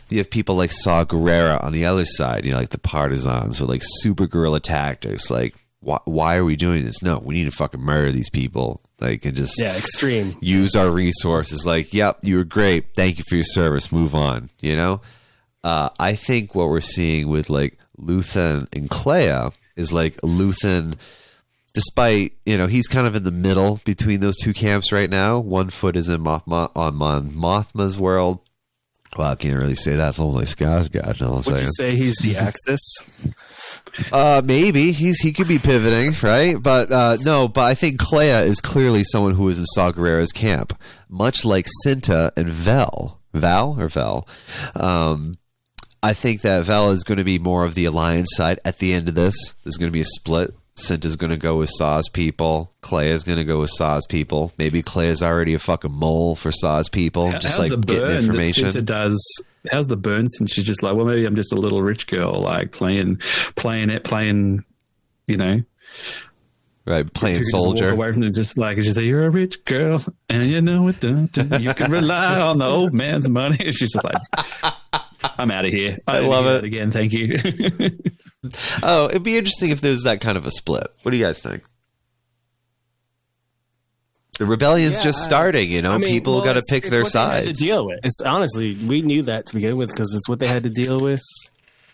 You 0.09 0.18
have 0.18 0.30
people 0.30 0.55
like 0.55 0.72
Saw 0.72 1.05
Gerrera 1.05 1.62
on 1.62 1.72
the 1.72 1.84
other 1.84 2.05
side, 2.05 2.44
you 2.47 2.52
know, 2.52 2.59
like 2.59 2.70
the 2.70 2.78
partisans 2.78 3.60
or 3.60 3.66
like 3.66 3.82
super 3.84 4.26
guerrilla 4.26 4.60
tactics. 4.60 5.30
Like, 5.30 5.55
why, 5.80 5.98
why 6.05 6.36
are 6.36 6.44
we 6.44 6.56
doing 6.56 6.84
this? 6.84 7.02
No, 7.02 7.18
we 7.18 7.34
need 7.34 7.44
to 7.44 7.51
fucking 7.56 7.80
murder 7.80 8.10
these 8.12 8.30
people. 8.30 8.80
Like, 8.98 9.24
and 9.26 9.36
just 9.36 9.60
Yeah, 9.60 9.76
extreme. 9.76 10.36
use 10.40 10.74
our 10.74 10.90
resources. 10.90 11.66
Like, 11.66 11.93
yep, 11.93 12.18
you 12.22 12.38
were 12.38 12.44
great. 12.44 12.94
Thank 12.94 13.18
you 13.18 13.24
for 13.28 13.34
your 13.34 13.44
service. 13.44 13.93
Move 13.93 14.14
on. 14.14 14.48
You 14.60 14.74
know, 14.76 15.01
uh, 15.62 15.90
I 15.98 16.14
think 16.14 16.55
what 16.55 16.68
we're 16.68 16.80
seeing 16.80 17.28
with 17.28 17.51
like 17.51 17.76
Luthen 18.01 18.66
and 18.74 18.88
Kleya 18.88 19.52
is 19.76 19.93
like 19.93 20.16
Luthen, 20.22 20.97
despite 21.77 22.32
you 22.47 22.57
know 22.57 22.66
he's 22.66 22.89
kind 22.89 23.07
of 23.07 23.15
in 23.15 23.23
the 23.23 23.31
middle 23.31 23.81
between 23.85 24.20
those 24.20 24.35
two 24.43 24.55
camps 24.55 24.90
right 24.93 25.11
now. 25.11 25.39
One 25.39 25.69
foot 25.69 25.94
is 25.94 26.09
in 26.09 26.23
Mothma, 26.23 26.70
on 26.74 26.94
Mon 26.97 27.31
Mothma's 27.32 27.98
world. 27.98 28.40
Well, 29.16 29.31
I 29.31 29.35
can't 29.35 29.55
really 29.57 29.74
say 29.74 29.94
that. 29.94 30.19
Almost 30.19 30.59
like 30.59 30.69
Skarsgård. 30.70 31.20
No, 31.20 31.28
I'm 31.28 31.35
Would 31.36 31.44
saying. 31.44 31.66
you 31.66 31.73
say 31.73 31.97
he's 31.97 32.16
the 32.16 32.36
axis? 32.39 32.81
Uh, 34.11 34.40
maybe 34.44 34.93
he's 34.93 35.19
he 35.20 35.32
could 35.32 35.48
be 35.48 35.59
pivoting, 35.59 36.12
right? 36.23 36.57
But 36.61 36.90
uh, 36.90 37.19
no, 37.20 37.47
but 37.47 37.65
I 37.65 37.74
think 37.74 38.01
Kleya 38.01 38.47
is 38.47 38.61
clearly 38.61 39.05
someone 39.05 39.35
who 39.35 39.47
is 39.48 39.59
in 39.59 39.66
Saw 39.66 39.93
Gerrera's 39.93 40.32
camp, 40.32 40.73
much 41.11 41.44
like 41.44 41.66
Cinta 41.85 42.31
and 42.39 42.48
Vel, 42.48 43.20
Val 43.35 43.77
or 43.78 43.89
Vel. 43.89 44.27
Um, 44.74 45.35
I 46.03 46.15
think 46.15 46.40
that 46.40 46.65
Vel 46.65 46.90
is 46.90 47.05
going 47.05 47.19
to 47.19 47.24
be 47.24 47.39
more 47.39 47.65
of 47.65 47.74
the 47.74 47.85
alliance 47.85 48.31
side 48.35 48.61
at 48.65 48.78
the 48.78 48.93
end 48.94 49.09
of 49.09 49.15
this. 49.15 49.55
There's 49.62 49.77
going 49.77 49.89
to 49.89 49.97
be 49.97 50.01
a 50.01 50.05
split. 50.05 50.51
Cinta's 50.77 51.16
going 51.16 51.31
to 51.31 51.36
go 51.39 51.57
with 51.57 51.70
Saw's 51.73 52.09
people. 52.09 52.70
Clay 52.82 53.11
is 53.11 53.24
going 53.24 53.39
to 53.39 53.44
go 53.44 53.61
with 53.61 53.70
Saw's 53.70 54.07
people. 54.07 54.53
Maybe 54.59 54.82
Clay 54.82 55.09
is 55.09 55.23
already 55.23 55.55
a 55.55 55.59
fucking 55.59 55.93
mole 55.93 56.36
for 56.36 56.53
Saw's 56.53 56.89
people, 56.90 57.31
How- 57.31 57.39
just 57.39 57.59
like 57.59 57.70
getting 57.86 58.11
information. 58.11 58.66
Cinta 58.70 58.85
does 58.85 59.19
how's 59.73 59.86
the 59.89 59.97
burn 59.97 60.28
since 60.28 60.53
she's 60.53 60.65
just 60.65 60.82
like, 60.82 60.94
well, 60.94 61.07
maybe 61.07 61.24
I'm 61.24 61.35
just 61.35 61.53
a 61.53 61.57
little 61.57 61.82
rich 61.82 62.07
girl, 62.07 62.35
like 62.40 62.73
playing, 62.73 63.16
playing 63.57 63.90
it, 63.90 64.05
playing, 64.05 64.65
you 65.27 65.36
know, 65.36 65.62
Right, 66.85 67.12
playing 67.12 67.39
who 67.39 67.40
can 67.40 67.44
just 67.44 67.55
walk 67.55 67.62
soldier. 67.78 67.90
away 67.90 68.12
from 68.12 68.23
it, 68.23 68.31
just 68.31 68.59
like 68.59 68.77
she's 68.77 68.97
like, 68.97 69.07
you're 69.07 69.24
a 69.27 69.31
rich 69.31 69.65
girl, 69.65 70.05
and 70.28 70.44
you 70.44 70.61
know 70.61 70.86
it. 70.86 71.01
Dun, 71.01 71.27
dun, 71.32 71.61
you 71.61 71.74
can 71.74 71.90
rely 71.90 72.39
on 72.39 72.59
the 72.59 72.65
old 72.66 72.93
man's 72.94 73.28
money. 73.28 73.57
She's 73.73 73.90
just 73.90 74.05
like, 74.05 74.15
I'm 75.36 75.51
out 75.51 75.65
of 75.65 75.73
here. 75.73 75.98
I, 76.07 76.20
love 76.20 76.44
love 76.44 76.47
it 76.62 76.65
again. 76.65 76.93
Thank 76.93 77.12
you. 77.12 77.39
Oh, 78.82 79.06
it'd 79.06 79.23
be 79.23 79.36
interesting 79.36 79.70
if 79.70 79.81
there 79.81 79.93
was 79.93 80.05
that 80.05 80.20
kind 80.20 80.36
of 80.36 80.47
a 80.47 80.51
split. 80.51 80.86
What 81.02 81.10
do 81.10 81.16
you 81.16 81.24
guys 81.24 81.43
think? 81.43 81.62
The 84.39 84.47
rebellion's 84.47 84.98
Yeah, 84.98 85.05
just 85.05 85.24
starting, 85.24 85.70
you 85.70 85.81
know. 85.81 85.93
I 85.93 85.98
mean, 85.98 86.10
People 86.10 86.35
well, 86.35 86.44
got 86.44 86.55
to 86.55 86.62
pick 86.68 86.85
their 86.85 87.05
sides. 87.06 87.59
To 87.59 87.64
deal 87.64 87.86
with. 87.86 88.01
It's 88.05 88.20
honestly, 88.20 88.77
we 88.86 89.01
knew 89.01 89.23
that 89.23 89.47
to 89.47 89.55
begin 89.55 89.77
with 89.77 89.90
because 89.90 90.12
it's 90.14 90.28
what 90.28 90.40
they 90.40 90.47
had 90.47 90.64
to 90.64 90.70
deal 90.70 91.01
with 91.01 91.23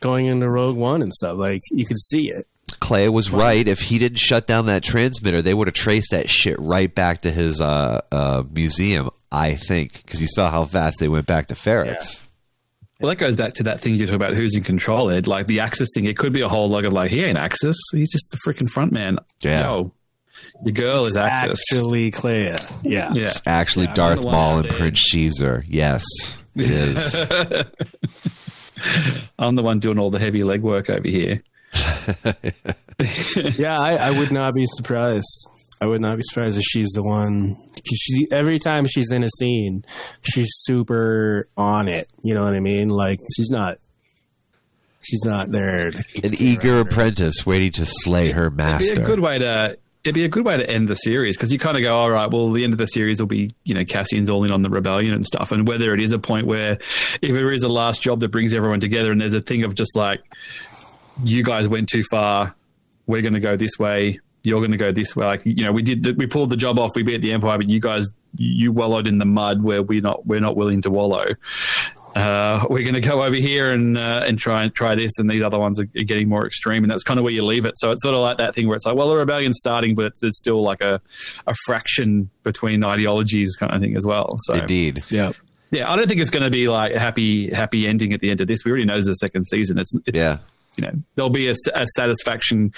going 0.00 0.26
into 0.26 0.48
Rogue 0.48 0.76
One 0.76 1.02
and 1.02 1.12
stuff. 1.12 1.38
Like 1.38 1.62
you 1.70 1.86
could 1.86 2.00
see 2.00 2.30
it. 2.30 2.46
Clay 2.80 3.08
was 3.08 3.30
right. 3.30 3.66
If 3.68 3.80
he 3.80 3.98
didn't 3.98 4.18
shut 4.18 4.46
down 4.46 4.66
that 4.66 4.82
transmitter, 4.82 5.40
they 5.40 5.54
would 5.54 5.68
have 5.68 5.74
traced 5.74 6.10
that 6.10 6.28
shit 6.28 6.58
right 6.58 6.92
back 6.92 7.22
to 7.22 7.30
his 7.30 7.60
uh, 7.60 8.00
uh, 8.10 8.42
museum. 8.52 9.10
I 9.30 9.54
think 9.54 10.02
because 10.04 10.20
you 10.20 10.26
saw 10.26 10.50
how 10.50 10.64
fast 10.64 10.96
they 10.98 11.08
went 11.08 11.26
back 11.26 11.46
to 11.46 11.54
Ferrix. 11.54 12.22
Well, 13.02 13.10
that 13.10 13.16
goes 13.16 13.34
back 13.34 13.54
to 13.54 13.64
that 13.64 13.80
thing 13.80 13.96
you 13.96 14.06
talk 14.06 14.14
about 14.14 14.34
who's 14.34 14.54
in 14.54 14.62
control. 14.62 15.08
It 15.08 15.26
like 15.26 15.48
the 15.48 15.60
Axis 15.60 15.88
thing. 15.92 16.04
It 16.04 16.16
could 16.16 16.32
be 16.32 16.40
a 16.40 16.48
whole 16.48 16.68
lot 16.68 16.84
of 16.84 16.92
like, 16.92 17.10
he 17.10 17.24
ain't 17.24 17.36
Axis. 17.36 17.76
He's 17.90 18.12
just 18.12 18.30
the 18.30 18.38
freaking 18.46 18.70
front 18.70 18.92
man. 18.92 19.18
Yeah. 19.42 19.62
Yo, 19.62 19.92
your 20.64 20.72
girl 20.72 21.06
is 21.06 21.16
Axis. 21.16 21.60
Actually, 21.72 22.12
Kleya. 22.12 22.60
Yeah. 22.84 23.12
Yeah. 23.12 23.22
It's 23.22 23.42
actually 23.44 23.88
I'm 23.88 23.94
Darth 23.94 24.24
Maul 24.24 24.58
and. 24.58 24.68
Prince 24.68 25.00
Caesar. 25.10 25.64
Yes, 25.68 26.04
it 26.54 26.70
is. 26.70 27.16
I'm 29.38 29.56
the 29.56 29.62
one 29.62 29.80
doing 29.80 29.98
all 29.98 30.10
the 30.10 30.20
heavy 30.20 30.40
legwork 30.40 30.88
over 30.88 31.08
here. 31.08 31.42
yeah, 33.58 33.78
I, 33.78 33.94
I 33.94 34.10
would 34.10 34.30
not 34.30 34.54
be 34.54 34.66
surprised. 34.66 35.48
I 35.82 35.86
would 35.86 36.00
not 36.00 36.16
be 36.16 36.22
surprised 36.24 36.56
if 36.56 36.62
she's 36.64 36.90
the 36.90 37.02
one. 37.02 37.56
'cause 37.74 37.98
she 37.98 38.28
every 38.30 38.60
time 38.60 38.86
she's 38.86 39.10
in 39.10 39.24
a 39.24 39.28
scene, 39.38 39.84
she's 40.22 40.48
super 40.62 41.48
on 41.56 41.88
it. 41.88 42.08
You 42.22 42.34
know 42.34 42.44
what 42.44 42.54
I 42.54 42.60
mean? 42.60 42.88
Like 42.88 43.18
she's 43.34 43.50
not. 43.50 43.78
She's 45.00 45.24
not 45.24 45.50
there. 45.50 45.88
An 45.88 46.34
eager 46.38 46.74
her. 46.74 46.80
apprentice 46.80 47.44
waiting 47.44 47.72
to 47.72 47.84
slay 47.84 48.30
her 48.30 48.42
It'd 48.46 48.56
be 48.56 48.62
master. 48.62 49.02
a 49.02 49.04
good 49.04 49.18
way 49.18 49.40
to. 49.40 49.76
It'd 50.04 50.14
be 50.14 50.24
a 50.24 50.28
good 50.28 50.44
way 50.44 50.56
to 50.56 50.68
end 50.70 50.86
the 50.88 50.94
series 50.94 51.36
because 51.36 51.52
you 51.52 51.58
kind 51.58 51.76
of 51.76 51.82
go, 51.82 51.94
all 51.94 52.10
right, 52.10 52.28
well, 52.30 52.50
the 52.52 52.62
end 52.64 52.72
of 52.72 52.78
the 52.80 52.86
series 52.86 53.18
will 53.20 53.26
be, 53.28 53.50
you 53.64 53.72
know, 53.74 53.84
Cassian's 53.84 54.28
all 54.28 54.42
in 54.44 54.50
on 54.52 54.62
the 54.62 54.70
rebellion 54.70 55.14
and 55.14 55.24
stuff. 55.26 55.50
And 55.52 55.66
whether 55.66 55.94
it 55.94 56.00
is 56.00 56.10
a 56.12 56.18
point 56.18 56.46
where, 56.46 56.78
if 57.20 57.32
there 57.32 57.52
is 57.52 57.62
a 57.62 57.68
last 57.68 58.02
job 58.02 58.18
that 58.20 58.30
brings 58.30 58.52
everyone 58.52 58.80
together 58.80 59.12
and 59.12 59.20
there's 59.20 59.34
a 59.34 59.40
thing 59.40 59.62
of 59.64 59.74
just 59.76 59.94
like, 59.96 60.20
you 61.24 61.42
guys 61.44 61.66
went 61.68 61.88
too 61.88 62.02
far, 62.10 62.52
we're 63.06 63.22
going 63.22 63.34
to 63.34 63.40
go 63.40 63.56
this 63.56 63.78
way, 63.78 64.18
you're 64.42 64.60
going 64.60 64.72
to 64.72 64.76
go 64.76 64.92
this 64.92 65.14
way. 65.16 65.26
Like, 65.26 65.42
you 65.44 65.64
know, 65.64 65.72
we 65.72 65.82
did, 65.82 66.02
the, 66.02 66.12
we 66.12 66.26
pulled 66.26 66.50
the 66.50 66.56
job 66.56 66.78
off, 66.78 66.90
we 66.94 67.02
beat 67.02 67.22
the 67.22 67.32
Empire, 67.32 67.58
but 67.58 67.68
you 67.68 67.80
guys, 67.80 68.10
you 68.36 68.72
wallowed 68.72 69.06
in 69.06 69.18
the 69.18 69.24
mud 69.24 69.62
where 69.62 69.82
we're 69.82 70.00
not, 70.00 70.26
we're 70.26 70.40
not 70.40 70.56
willing 70.56 70.82
to 70.82 70.90
wallow. 70.90 71.26
Uh, 72.14 72.66
we're 72.68 72.82
going 72.82 72.92
to 72.94 73.00
go 73.00 73.22
over 73.22 73.34
here 73.36 73.72
and 73.72 73.96
uh, 73.96 74.22
and 74.26 74.38
try 74.38 74.64
and 74.64 74.74
try 74.74 74.94
this, 74.94 75.12
and 75.16 75.30
these 75.30 75.42
other 75.42 75.58
ones 75.58 75.80
are, 75.80 75.88
are 75.96 76.02
getting 76.02 76.28
more 76.28 76.46
extreme, 76.46 76.84
and 76.84 76.90
that's 76.90 77.04
kind 77.04 77.18
of 77.18 77.24
where 77.24 77.32
you 77.32 77.42
leave 77.42 77.64
it. 77.64 77.72
So 77.78 77.90
it's 77.90 78.02
sort 78.02 78.14
of 78.14 78.20
like 78.20 78.36
that 78.36 78.54
thing 78.54 78.68
where 78.68 78.76
it's 78.76 78.84
like, 78.84 78.96
well, 78.96 79.08
the 79.08 79.16
rebellion's 79.16 79.56
starting, 79.58 79.94
but 79.94 80.12
there's 80.20 80.36
still 80.36 80.60
like 80.60 80.82
a 80.82 81.00
a 81.46 81.54
fraction 81.64 82.28
between 82.42 82.84
ideologies, 82.84 83.56
kind 83.56 83.72
of 83.74 83.80
thing 83.80 83.96
as 83.96 84.04
well. 84.04 84.36
So 84.40 84.52
Indeed. 84.56 85.02
Yeah. 85.08 85.32
yeah, 85.70 85.90
I 85.90 85.96
don't 85.96 86.06
think 86.06 86.20
it's 86.20 86.28
going 86.28 86.42
to 86.44 86.50
be 86.50 86.68
like 86.68 86.92
a 86.92 86.98
happy 86.98 87.48
happy 87.48 87.86
ending 87.88 88.12
at 88.12 88.20
the 88.20 88.30
end 88.30 88.42
of 88.42 88.46
this. 88.46 88.62
We 88.62 88.72
already 88.72 88.84
know 88.84 88.92
there's 88.92 89.08
a 89.08 89.14
second 89.14 89.46
season. 89.46 89.78
It's, 89.78 89.94
it's 90.04 90.18
Yeah. 90.18 90.36
you 90.76 90.84
know 90.84 90.92
there'll 91.14 91.30
be 91.30 91.48
a, 91.48 91.54
a 91.74 91.86
satisfaction 91.96 92.74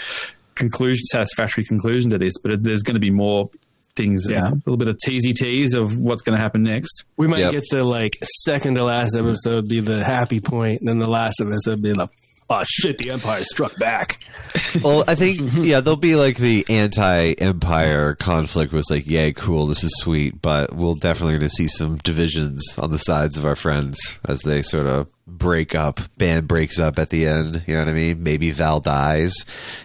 conclusion, 0.54 1.04
satisfactory 1.06 1.64
conclusion 1.64 2.10
to 2.10 2.18
this, 2.18 2.34
but 2.42 2.52
it, 2.52 2.62
there's 2.62 2.82
going 2.82 2.94
to 2.94 3.00
be 3.00 3.10
more 3.10 3.50
things. 3.96 4.26
Yeah. 4.28 4.48
a 4.48 4.54
little 4.54 4.76
bit 4.76 4.88
of 4.88 4.98
teasy 5.06 5.32
tease 5.34 5.74
of 5.74 5.96
what's 5.98 6.22
going 6.22 6.36
to 6.36 6.42
happen 6.42 6.62
next. 6.64 7.04
We 7.16 7.26
might 7.28 7.38
Yep. 7.40 7.52
get 7.52 7.64
the 7.70 7.84
like 7.84 8.18
second 8.44 8.74
to 8.74 8.84
last 8.84 9.14
episode 9.16 9.68
be 9.68 9.80
the 9.80 10.02
happy 10.02 10.40
point, 10.40 10.80
and 10.80 10.88
then 10.88 10.98
the 10.98 11.08
last 11.10 11.40
episode 11.40 11.80
be 11.82 11.92
the 11.92 12.08
oh 12.50 12.62
shit, 12.66 12.98
the 12.98 13.10
Empire 13.10 13.42
struck 13.44 13.76
back. 13.78 14.18
Well, 14.82 15.04
I 15.06 15.14
think 15.14 15.50
yeah, 15.64 15.80
there'll 15.80 15.96
be 15.96 16.16
like 16.16 16.36
the 16.36 16.64
anti-empire 16.68 18.16
conflict 18.16 18.72
was 18.72 18.86
like, 18.90 19.06
yay, 19.08 19.32
cool, 19.32 19.66
this 19.66 19.84
is 19.84 19.92
sweet, 20.00 20.42
but 20.42 20.72
we'll 20.74 20.94
definitely 20.96 21.34
going 21.34 21.48
to 21.48 21.48
see 21.48 21.68
some 21.68 21.96
divisions 21.98 22.76
on 22.78 22.90
the 22.90 22.98
sides 22.98 23.36
of 23.36 23.44
our 23.44 23.54
friends 23.56 23.98
as 24.24 24.40
they 24.42 24.62
sort 24.62 24.86
of 24.86 25.06
break 25.26 25.74
up. 25.74 26.00
Band 26.18 26.48
breaks 26.48 26.78
up 26.78 26.98
at 26.98 27.10
the 27.10 27.26
end. 27.26 27.64
You 27.66 27.74
know 27.74 27.80
what 27.80 27.88
I 27.88 27.92
mean? 27.94 28.22
Maybe 28.22 28.50
Val 28.50 28.80
dies, 28.80 29.34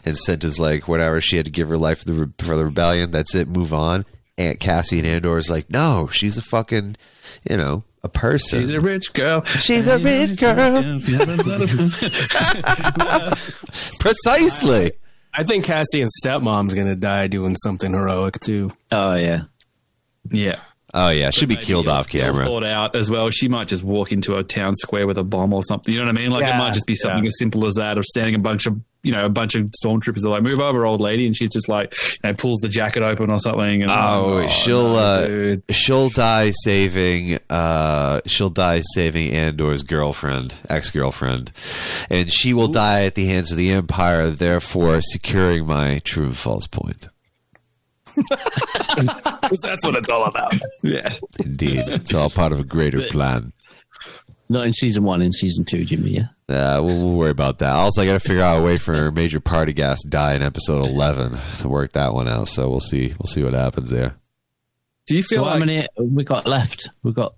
and 0.05 0.17
Cinta's 0.17 0.59
like, 0.59 0.87
whatever, 0.87 1.21
she 1.21 1.37
had 1.37 1.45
to 1.45 1.51
give 1.51 1.69
her 1.69 1.77
life 1.77 1.99
for 1.99 2.05
the 2.05 2.13
re- 2.13 2.33
for 2.39 2.55
the 2.55 2.65
rebellion. 2.65 3.11
That's 3.11 3.35
it. 3.35 3.47
Move 3.47 3.73
on. 3.73 4.05
Aunt 4.37 4.59
Cassie 4.59 4.99
and 4.99 5.07
andor 5.07 5.37
is 5.37 5.49
like, 5.49 5.69
no, 5.69 6.07
she's 6.07 6.37
a 6.37 6.41
fucking, 6.41 6.95
you 7.49 7.57
know, 7.57 7.83
a 8.03 8.09
person. 8.09 8.61
She's 8.61 8.71
a 8.71 8.79
rich 8.79 9.11
girl. 9.13 9.43
She's 9.43 9.87
a 9.87 9.99
rich 9.99 10.39
girl. 10.39 10.81
Precisely. 13.99 14.91
I 15.33 15.43
think 15.43 15.65
Cassie 15.65 16.01
and 16.01 16.09
stepmom's 16.23 16.73
gonna 16.73 16.95
die 16.95 17.27
doing 17.27 17.55
something 17.57 17.91
heroic 17.91 18.39
too. 18.39 18.71
Oh 18.91 19.15
yeah. 19.15 19.43
yeah. 20.31 20.59
Oh 20.93 21.09
yeah, 21.09 21.29
should 21.29 21.49
be 21.49 21.55
killed 21.55 21.87
off 21.87 22.07
camera. 22.07 22.45
Thought 22.45 22.63
out 22.63 22.95
as 22.95 23.11
well. 23.11 23.29
She 23.29 23.47
might 23.47 23.67
just 23.67 23.83
walk 23.83 24.11
into 24.11 24.37
a 24.37 24.43
town 24.43 24.75
square 24.75 25.05
with 25.05 25.17
a 25.17 25.23
bomb 25.23 25.53
or 25.53 25.63
something. 25.63 25.93
You 25.93 25.99
know 25.99 26.07
what 26.07 26.17
I 26.17 26.21
mean? 26.21 26.31
Like 26.31 26.45
it 26.45 26.57
might 26.57 26.73
just 26.73 26.87
be 26.87 26.95
something 26.95 27.23
yeah. 27.23 27.29
as 27.29 27.37
simple 27.37 27.65
as 27.65 27.75
that, 27.75 27.99
or 27.99 28.03
standing 28.03 28.33
a 28.33 28.39
bunch 28.39 28.65
of 28.65 28.79
you 29.03 29.11
know 29.11 29.23
a 29.23 29.29
bunch 29.29 29.53
of 29.53 29.71
stormtroopers 29.83 30.25
are 30.25 30.29
like, 30.29 30.41
"Move 30.41 30.59
over, 30.59 30.85
old 30.87 30.99
lady," 30.99 31.27
and 31.27 31.35
she's 31.37 31.51
just 31.51 31.69
like, 31.69 31.93
you 31.93 32.17
know, 32.23 32.33
pulls 32.33 32.59
the 32.59 32.69
jacket 32.69 33.03
open 33.03 33.31
or 33.31 33.39
something. 33.39 33.83
And 33.83 33.91
Oh, 33.91 34.47
she'll 34.47 34.93
no, 34.93 35.59
uh, 35.67 35.71
she'll 35.71 36.09
die 36.09 36.51
saving 36.51 37.37
uh 37.51 38.21
she'll 38.25 38.49
die 38.49 38.81
saving 38.93 39.31
Andor's 39.31 39.83
girlfriend, 39.83 40.55
ex 40.69 40.89
girlfriend, 40.89 41.51
and 42.09 42.31
she 42.31 42.53
will 42.53 42.67
die 42.67 43.05
at 43.05 43.13
the 43.13 43.27
hands 43.27 43.51
of 43.51 43.57
the 43.57 43.69
Empire, 43.69 44.31
therefore 44.31 45.01
securing 45.01 45.67
my 45.67 46.01
true 46.03 46.25
and 46.25 46.37
false 46.37 46.65
point. 46.65 47.09
Because 48.19 49.59
that's 49.61 49.85
what 49.85 49.95
it's 49.95 50.09
all 50.09 50.25
about. 50.25 50.53
yeah. 50.83 51.15
Indeed, 51.39 51.83
it's 51.87 52.13
all 52.13 52.29
part 52.29 52.51
of 52.51 52.59
a 52.59 52.63
greater 52.63 53.01
plan. 53.07 53.53
Not 54.51 54.65
in 54.65 54.73
season 54.73 55.03
one, 55.03 55.21
in 55.21 55.31
season 55.31 55.63
two, 55.65 55.85
Jimmy. 55.85 56.11
Yeah. 56.11 56.27
Uh, 56.49 56.81
we'll, 56.81 56.97
we'll 56.97 57.13
worry 57.15 57.29
about 57.29 57.59
that. 57.59 57.73
Also, 57.75 58.01
I 58.01 58.05
got 58.07 58.13
to 58.13 58.19
figure 58.19 58.41
out 58.43 58.59
a 58.59 58.63
way 58.63 58.77
for 58.79 59.11
Major 59.11 59.39
Partagaz 59.39 59.97
to 59.99 60.09
die 60.09 60.33
in 60.33 60.41
episode 60.41 60.83
eleven 60.89 61.37
to 61.59 61.69
work 61.69 61.93
that 61.93 62.13
one 62.13 62.27
out. 62.27 62.47
So 62.47 62.67
we'll 62.69 62.79
see. 62.79 63.09
We'll 63.09 63.27
see 63.27 63.43
what 63.43 63.53
happens 63.53 63.91
there. 63.91 64.15
Do 65.07 65.15
you 65.15 65.21
So 65.21 65.35
feel 65.35 65.45
how 65.45 65.57
many 65.59 65.87
we 65.99 66.23
got 66.23 66.47
left? 66.47 66.89
We 67.03 67.11
got 67.13 67.35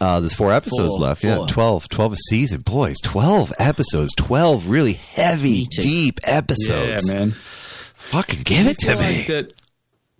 Uh, 0.00 0.18
there's 0.20 0.34
four 0.34 0.52
episodes 0.52 0.96
Four, 0.96 1.06
left. 1.06 1.22
Yeah, 1.24 1.36
four. 1.36 1.46
12, 1.46 1.88
12 1.88 2.12
a 2.12 2.16
season. 2.28 2.60
Boys, 2.62 2.96
12 3.02 3.52
episodes. 3.60 4.12
12 4.16 4.68
really 4.68 4.92
heavy, 4.94 5.52
Meaty. 5.60 5.82
deep 5.82 6.20
episodes. 6.24 7.12
yeah, 7.12 7.18
man? 7.20 7.30
Fucking 7.30 8.42
give 8.42 8.66
it 8.66 8.78
to 8.80 8.88
feel 8.88 8.98
me. 9.00 9.16
like 9.18 9.26
that 9.28 9.52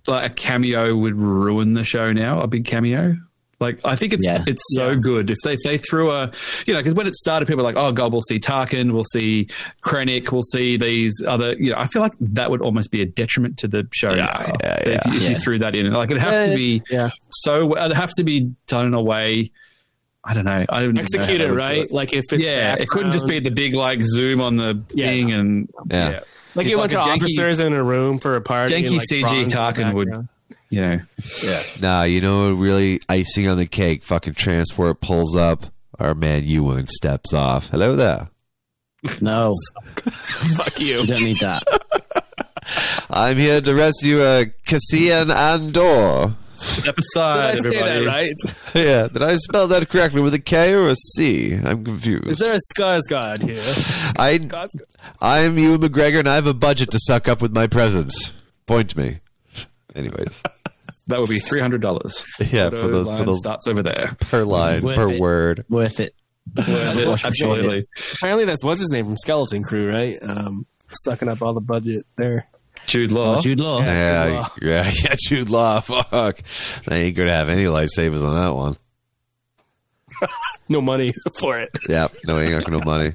like 0.06 0.30
a 0.30 0.34
cameo 0.34 0.94
would 0.96 1.16
ruin 1.16 1.74
the 1.74 1.84
show 1.84 2.12
now 2.12 2.40
a 2.40 2.46
big 2.46 2.64
cameo 2.64 3.16
like 3.60 3.78
i 3.84 3.94
think 3.96 4.12
it's 4.12 4.24
Yeah. 4.24 4.42
it's 4.46 4.62
so 4.74 4.96
good 4.96 5.30
if 5.30 5.38
they 5.44 5.54
if 5.54 5.60
they 5.62 5.78
threw 5.78 6.10
a 6.10 6.30
you 6.66 6.74
know 6.74 6.80
because 6.80 6.92
when 6.94 7.06
it 7.06 7.14
started 7.14 7.46
people 7.46 7.58
were 7.64 7.70
like 7.72 7.76
oh 7.76 7.92
god 7.92 8.12
we'll 8.12 8.20
see 8.22 8.38
tarkin 8.40 8.90
we'll 8.92 9.04
see 9.04 9.48
krennic 9.82 10.32
we'll 10.32 10.42
see 10.42 10.76
these 10.76 11.14
other 11.26 11.54
you 11.58 11.70
know 11.70 11.78
i 11.78 11.86
feel 11.86 12.02
like 12.02 12.12
that 12.20 12.50
would 12.50 12.60
almost 12.60 12.90
be 12.90 13.00
a 13.00 13.06
detriment 13.06 13.56
to 13.58 13.68
the 13.68 13.86
show 13.92 14.08
now, 14.08 14.16
yeah, 14.16 14.76
if, 14.80 15.06
you- 15.06 15.12
if 15.20 15.30
you 15.30 15.38
threw 15.38 15.58
that 15.60 15.74
in 15.76 15.90
like 15.92 16.10
it'd 16.10 16.20
have 16.22 16.48
to 16.50 16.54
be 16.54 16.82
Yeah. 16.90 17.10
so 17.30 17.76
it'd 17.76 17.96
have 17.96 18.12
to 18.14 18.24
be 18.24 18.50
done 18.66 18.86
in 18.86 18.94
a 18.94 19.02
way 19.02 19.52
i 20.24 20.34
don't 20.34 20.44
know 20.44 20.64
i 20.68 20.80
don't 20.80 20.82
even 20.84 20.94
know 20.96 21.02
Execute 21.02 21.28
how 21.28 21.34
it 21.34 21.38
to 21.38 21.46
do 21.48 21.54
right. 21.54 21.90
Like 21.92 22.12
if 22.12 22.24
it's 22.32 22.42
yeah 22.42 22.74
it 22.74 22.88
couldn't 22.88 23.12
just 23.12 23.26
be 23.28 23.38
the 23.38 23.50
big 23.50 23.74
like 23.74 24.00
zoom 24.02 24.40
on 24.40 24.56
the 24.56 24.82
Yeah. 24.94 25.06
thing 25.06 25.32
and 25.32 25.70
Yeah. 25.90 26.20
Like 26.54 26.66
you 26.66 26.76
a 26.76 26.80
bunch 26.80 26.94
like 26.94 27.02
of 27.02 27.08
janky- 27.08 27.22
officers 27.22 27.60
in 27.60 27.72
a 27.72 27.82
room 27.82 28.18
for 28.18 28.36
a 28.36 28.40
party. 28.40 28.74
janky 28.74 28.86
and, 28.88 28.96
like, 28.98 29.08
CG 29.10 29.50
talking 29.50 29.82
in 29.86 29.88
the 29.88 29.92
Tarkin 29.92 29.94
would- 29.94 30.08
you 30.70 30.80
know 30.80 31.00
Nah, 31.80 32.02
you 32.02 32.20
know, 32.20 32.50
really 32.52 33.00
icing 33.08 33.46
on 33.48 33.58
the 33.58 33.66
cake. 33.66 34.02
Fucking 34.02 34.34
transport 34.34 35.00
pulls 35.00 35.36
up. 35.36 35.66
Our 36.00 36.14
man 36.14 36.44
Ewan 36.44 36.88
steps 36.88 37.32
off. 37.32 37.68
Hello 37.68 37.94
there. 37.94 38.26
no. 39.20 39.54
Fuck 40.56 40.80
you. 40.80 41.00
You 41.00 41.06
don't 41.06 41.22
need 41.22 41.38
that. 41.38 41.62
I'm 43.10 43.36
here 43.36 43.60
to 43.60 43.74
rescue 43.74 44.20
uh, 44.20 44.44
Cassian 44.66 45.30
Andor. 45.30 46.34
Step 46.56 46.96
aside, 46.98 47.56
Did 47.56 47.66
I 47.66 47.70
say 47.70 47.78
everybody. 47.78 48.04
that 48.04 48.06
right? 48.06 48.74
yeah, 48.86 49.08
did 49.08 49.22
I 49.22 49.36
spell 49.36 49.68
that 49.68 49.88
correctly 49.90 50.20
with 50.20 50.34
a 50.34 50.38
K 50.40 50.72
or 50.74 50.88
a 50.88 50.94
C? 50.94 51.54
I'm 51.54 51.84
confused. 51.84 52.26
Is 52.28 52.38
there 52.38 52.54
a 52.54 52.58
Skarsgård 52.74 53.42
here? 53.42 53.56
I, 54.18 54.38
Skarsgård. 54.38 54.82
I'm 55.20 55.58
Ewan 55.58 55.80
McGregor, 55.80 56.20
and 56.20 56.28
I 56.28 56.36
have 56.36 56.46
a 56.46 56.54
budget 56.54 56.90
to 56.92 56.98
suck 57.00 57.28
up 57.28 57.40
with 57.42 57.52
my 57.52 57.66
presence. 57.66 58.32
Point 58.66 58.96
me. 58.96 59.18
Anyways, 59.94 60.42
That 61.06 61.20
would 61.20 61.28
be 61.28 61.38
three 61.38 61.60
hundred 61.60 61.82
dollars. 61.82 62.24
Yeah, 62.50 62.70
for 62.70 62.88
those- 62.88 63.18
for 63.18 63.24
those- 63.24 63.40
starts 63.40 63.66
over 63.66 63.82
there. 63.82 64.16
per 64.20 64.42
line, 64.44 64.82
Worth 64.82 64.96
per 64.96 65.10
it. 65.10 65.20
word. 65.20 65.64
Worth 65.68 66.00
it. 66.00 66.14
Absolutely. 66.58 67.86
Apparently, 68.14 68.44
that's 68.44 68.62
what's 68.64 68.80
his 68.80 68.90
name 68.90 69.04
from 69.06 69.16
Skeleton 69.16 69.62
Crew, 69.62 69.90
right? 69.90 70.16
Um, 70.22 70.66
sucking 71.04 71.28
up 71.28 71.42
all 71.42 71.52
the 71.52 71.60
budget 71.60 72.06
there. 72.16 72.46
Jude 72.86 73.12
Law. 73.12 73.36
Oh, 73.36 73.40
Jude 73.40 73.60
Law. 73.60 73.80
Yeah, 73.80 74.24
Law. 74.40 74.48
yeah, 74.62 74.90
yeah, 75.02 75.14
Jude 75.18 75.50
Law. 75.50 75.80
Fuck. 75.80 76.42
They 76.86 77.04
ain't 77.06 77.16
going 77.16 77.28
to 77.28 77.32
have 77.34 77.48
any 77.48 77.64
lifesavers 77.64 78.22
on 78.26 78.34
that 78.34 78.54
one. 78.54 78.76
No 80.66 80.80
money 80.80 81.12
for 81.38 81.58
it. 81.58 81.68
Yeah, 81.90 82.08
no, 82.26 82.38
he 82.38 82.46
ain't 82.48 82.64
got 82.64 82.70
no 82.72 82.80
money. 82.80 83.12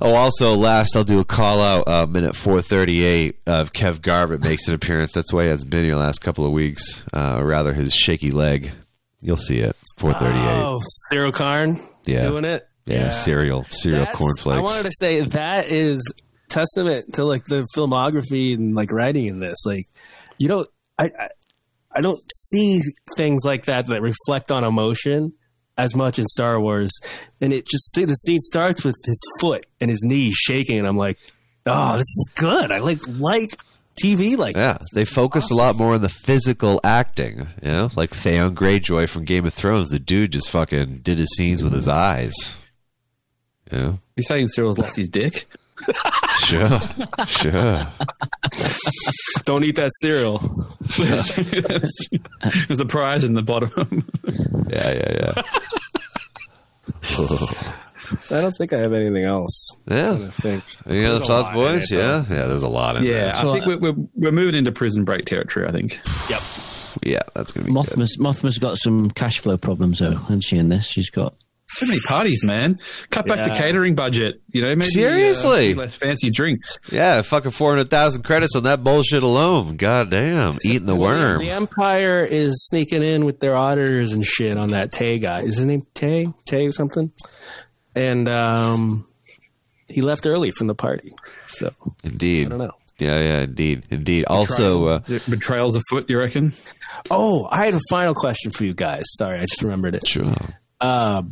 Oh, 0.00 0.14
also, 0.14 0.54
last 0.54 0.96
I'll 0.96 1.04
do 1.04 1.20
a 1.20 1.24
call 1.24 1.60
out. 1.60 1.86
Uh, 1.86 2.06
minute 2.06 2.34
four 2.34 2.62
thirty 2.62 3.04
eight 3.04 3.38
of 3.46 3.74
Kev 3.74 4.00
Garvett 4.00 4.40
makes 4.40 4.66
an 4.68 4.74
appearance. 4.74 5.12
That's 5.12 5.30
why 5.30 5.42
he 5.42 5.48
has 5.50 5.66
been 5.66 5.84
here 5.84 5.92
the 5.94 6.00
last 6.00 6.20
couple 6.22 6.46
of 6.46 6.52
weeks. 6.52 7.04
Uh, 7.12 7.36
or 7.38 7.44
rather, 7.46 7.74
his 7.74 7.92
shaky 7.92 8.30
leg. 8.30 8.70
You'll 9.20 9.36
see 9.36 9.58
it. 9.58 9.76
Four 9.98 10.14
thirty 10.14 10.38
eight. 10.38 10.42
Oh, 10.62 10.80
Syril 11.12 11.34
Karn 11.34 11.80
Yeah. 12.06 12.22
doing 12.24 12.46
it. 12.46 12.66
yeah, 12.86 13.10
cereal, 13.10 13.64
cereal 13.64 14.00
That's- 14.00 14.16
cornflakes. 14.16 14.58
I 14.58 14.62
wanted 14.62 14.84
to 14.84 14.92
say 14.98 15.20
that 15.20 15.66
is 15.66 16.00
testament 16.48 17.14
to 17.14 17.24
like 17.24 17.44
the 17.44 17.66
filmography 17.74 18.54
and 18.54 18.74
like 18.74 18.92
writing 18.92 19.26
in 19.26 19.40
this. 19.40 19.64
Like, 19.64 19.88
you 20.38 20.48
don't, 20.48 20.68
I, 20.98 21.04
I, 21.06 21.28
I 21.96 22.00
don't 22.00 22.20
see 22.50 22.80
things 23.16 23.44
like 23.44 23.66
that 23.66 23.86
that 23.88 24.02
reflect 24.02 24.50
on 24.50 24.64
emotion 24.64 25.32
as 25.76 25.94
much 25.94 26.18
in 26.18 26.26
Star 26.26 26.60
Wars. 26.60 26.92
And 27.40 27.52
it 27.52 27.66
just 27.66 27.90
the 27.94 28.14
scene 28.14 28.40
starts 28.40 28.84
with 28.84 28.96
his 29.04 29.20
foot 29.40 29.66
and 29.80 29.90
his 29.90 30.02
knees 30.04 30.34
shaking, 30.34 30.78
and 30.78 30.86
I'm 30.86 30.96
like, 30.96 31.18
oh, 31.66 31.92
this 31.92 32.00
is 32.00 32.30
good. 32.34 32.70
I 32.70 32.78
like 32.78 33.00
like 33.08 33.56
TV 34.02 34.36
like 34.36 34.56
Yeah, 34.56 34.78
they 34.94 35.04
focus 35.04 35.50
a 35.50 35.54
lot 35.54 35.76
more 35.76 35.94
on 35.94 36.02
the 36.02 36.08
physical 36.08 36.80
acting. 36.82 37.46
You 37.62 37.70
know, 37.70 37.90
like 37.96 38.10
Theon 38.10 38.54
Greyjoy 38.54 39.08
from 39.08 39.24
Game 39.24 39.46
of 39.46 39.54
Thrones. 39.54 39.90
The 39.90 39.98
dude 39.98 40.32
just 40.32 40.50
fucking 40.50 40.98
did 40.98 41.18
his 41.18 41.34
scenes 41.36 41.62
with 41.62 41.72
his 41.72 41.88
eyes. 41.88 42.56
You 43.72 43.78
know, 43.78 43.98
You 44.16 44.22
saying 44.22 44.48
Syril's 44.48 44.78
lost 44.78 44.96
his 44.96 45.08
dick? 45.08 45.46
Sure, 46.38 46.80
sure. 47.26 47.80
Don't 49.44 49.64
eat 49.64 49.76
that 49.76 49.90
cereal. 50.00 50.38
There's 52.68 52.80
a 52.80 52.86
prize 52.86 53.24
in 53.24 53.34
the 53.34 53.42
bottom. 53.42 54.06
Yeah, 54.70 54.92
yeah, 54.92 55.32
yeah. 55.36 55.42
So 58.20 58.38
I 58.38 58.40
don't 58.40 58.52
think 58.52 58.72
I 58.72 58.78
have 58.78 58.92
anything 58.92 59.24
else. 59.24 59.70
yeah. 59.88 60.12
I 60.12 60.16
Yeah. 60.18 60.30
think. 60.30 60.64
Any 60.86 61.04
other 61.04 61.24
thoughts, 61.24 61.50
boys? 61.50 61.90
it, 61.90 61.98
Yeah, 61.98 62.24
yeah. 62.30 62.46
There's 62.46 62.62
a 62.62 62.68
lot 62.68 62.96
in 62.96 63.04
yeah, 63.04 63.12
there. 63.12 63.34
I 63.36 63.40
So, 63.40 63.52
think 63.52 63.66
we're, 63.66 63.78
we're, 63.78 63.94
we're 64.14 64.32
moving 64.32 64.54
into 64.54 64.72
prison 64.72 65.04
break 65.04 65.24
territory, 65.24 65.66
I 65.66 65.72
think. 65.72 66.00
Yep. 66.30 66.40
Yeah, 67.02 67.22
that's 67.34 67.52
gonna 67.52 67.66
be 67.66 67.72
good. 67.72 67.86
Mothma's, 67.86 68.16
Mothma's 68.18 68.58
got 68.58 68.78
some 68.78 69.10
cash 69.10 69.40
flow 69.40 69.56
problems, 69.56 69.98
though, 69.98 70.14
hasn't 70.14 70.44
she, 70.44 70.56
in 70.58 70.68
this? 70.68 70.86
She's 70.86 71.10
got. 71.10 71.34
Too 71.78 71.86
many 71.86 72.00
parties, 72.06 72.44
man. 72.44 72.78
Cut 73.10 73.26
back 73.26 73.50
the 73.50 73.56
catering 73.56 73.94
budget. 73.94 74.40
You 74.52 74.62
know, 74.62 74.68
maybe 74.68 74.82
uh, 74.82 74.84
Seriously? 74.90 75.74
less 75.74 75.94
fancy 75.94 76.30
drinks. 76.30 76.78
Yeah, 76.90 77.22
fucking 77.22 77.50
four 77.50 77.70
hundred 77.70 77.90
thousand 77.90 78.22
credits 78.22 78.54
on 78.56 78.62
that 78.64 78.84
bullshit 78.84 79.22
alone. 79.22 79.76
God 79.76 80.10
damn, 80.10 80.58
eating 80.64 80.86
the 80.86 80.94
worm. 80.94 81.38
The 81.38 81.50
Empire 81.50 82.24
is 82.24 82.54
sneaking 82.68 83.02
in 83.02 83.24
with 83.24 83.40
their 83.40 83.56
auditors 83.56 84.12
and 84.12 84.24
shit 84.24 84.56
on 84.56 84.70
that 84.70 84.92
Tay 84.92 85.18
guy. 85.18 85.40
Is 85.40 85.56
his 85.56 85.64
name 85.66 85.86
Tay? 85.94 86.28
Tay 86.46 86.66
or 86.68 86.72
something? 86.72 87.10
And 87.96 88.28
um, 88.28 89.06
he 89.88 90.00
left 90.00 90.26
early 90.26 90.50
from 90.50 90.66
the 90.68 90.74
party. 90.74 91.14
So 91.48 91.72
Indeed. 92.02 92.46
I 92.46 92.50
don't 92.50 92.58
know. 92.58 92.72
Yeah, 92.98 93.18
yeah, 93.20 93.40
indeed, 93.40 93.86
indeed. 93.90 94.24
Also, 94.26 94.86
uh, 94.86 95.00
Betrayals 95.28 95.74
afoot, 95.74 96.08
you 96.08 96.16
reckon? 96.16 96.52
Oh, 97.10 97.48
I 97.50 97.64
had 97.64 97.74
a 97.74 97.80
final 97.90 98.14
question 98.14 98.52
for 98.52 98.64
you 98.64 98.72
guys. 98.72 99.02
Sorry, 99.18 99.38
I 99.40 99.42
just 99.42 99.62
remembered 99.62 99.96
it. 99.96 100.06
sure. 100.06 100.32
Uh, 100.80 101.22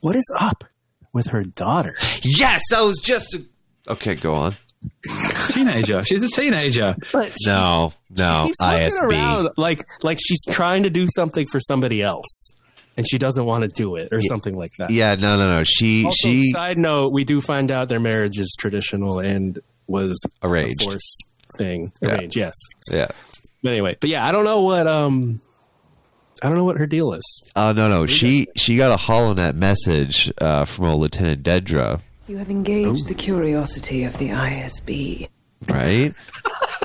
what 0.00 0.16
is 0.16 0.24
up 0.38 0.64
with 1.12 1.28
her 1.28 1.42
daughter? 1.42 1.94
Yes, 2.22 2.62
I 2.74 2.82
was 2.82 2.98
just. 2.98 3.36
Okay, 3.88 4.14
go 4.16 4.34
on. 4.34 4.52
Teenager. 5.50 6.02
She's 6.02 6.22
a 6.22 6.28
teenager. 6.28 6.96
But 7.12 7.34
No, 7.46 7.92
no, 8.10 8.44
keeps 8.46 8.60
ISB. 8.62 9.00
around 9.00 9.48
like 9.56 9.84
like 10.02 10.18
she's 10.24 10.44
trying 10.50 10.84
to 10.84 10.90
do 10.90 11.08
something 11.14 11.46
for 11.48 11.58
somebody 11.60 12.02
else, 12.02 12.52
and 12.96 13.08
she 13.08 13.18
doesn't 13.18 13.44
want 13.44 13.62
to 13.62 13.68
do 13.68 13.96
it 13.96 14.10
or 14.12 14.20
something 14.20 14.54
like 14.54 14.72
that. 14.78 14.90
Yeah, 14.90 15.14
no, 15.16 15.36
no, 15.36 15.48
no. 15.56 15.64
She, 15.64 16.04
Also, 16.04 16.28
she. 16.28 16.52
side 16.52 16.78
note, 16.78 17.12
we 17.12 17.24
do 17.24 17.40
find 17.40 17.70
out 17.70 17.88
their 17.88 18.00
marriage 18.00 18.38
is 18.38 18.54
traditional 18.58 19.18
and 19.18 19.58
was 19.86 20.20
Arranged. 20.42 20.82
a 20.82 20.90
forced 20.90 21.26
thing. 21.56 21.92
Yeah. 22.00 22.16
Arranged, 22.16 22.36
yes. 22.36 22.54
Yeah. 22.90 23.08
But 23.62 23.72
anyway, 23.72 23.96
but 24.00 24.10
yeah, 24.10 24.24
I 24.26 24.30
don't 24.32 24.44
know 24.44 24.62
what 24.62 24.86
um, 24.86 25.40
I 26.42 26.48
don't 26.48 26.56
know 26.56 26.64
what 26.64 26.78
her 26.78 26.86
deal 26.86 27.12
is. 27.12 27.42
Oh 27.56 27.72
no, 27.72 27.88
no. 27.88 28.06
She 28.06 28.46
she 28.56 28.76
got 28.76 28.90
a 28.92 28.96
HoloNet 29.02 29.54
message 29.54 30.32
uh, 30.40 30.64
from 30.64 30.84
a 30.86 30.96
Lieutenant 30.96 31.42
Dedra, 31.42 32.00
You 32.26 32.36
have 32.38 32.50
engaged 32.50 33.08
the 33.08 33.14
curiosity 33.14 34.04
of 34.04 34.18
the 34.18 34.28
ISB. 34.30 35.28
right? 35.68 36.14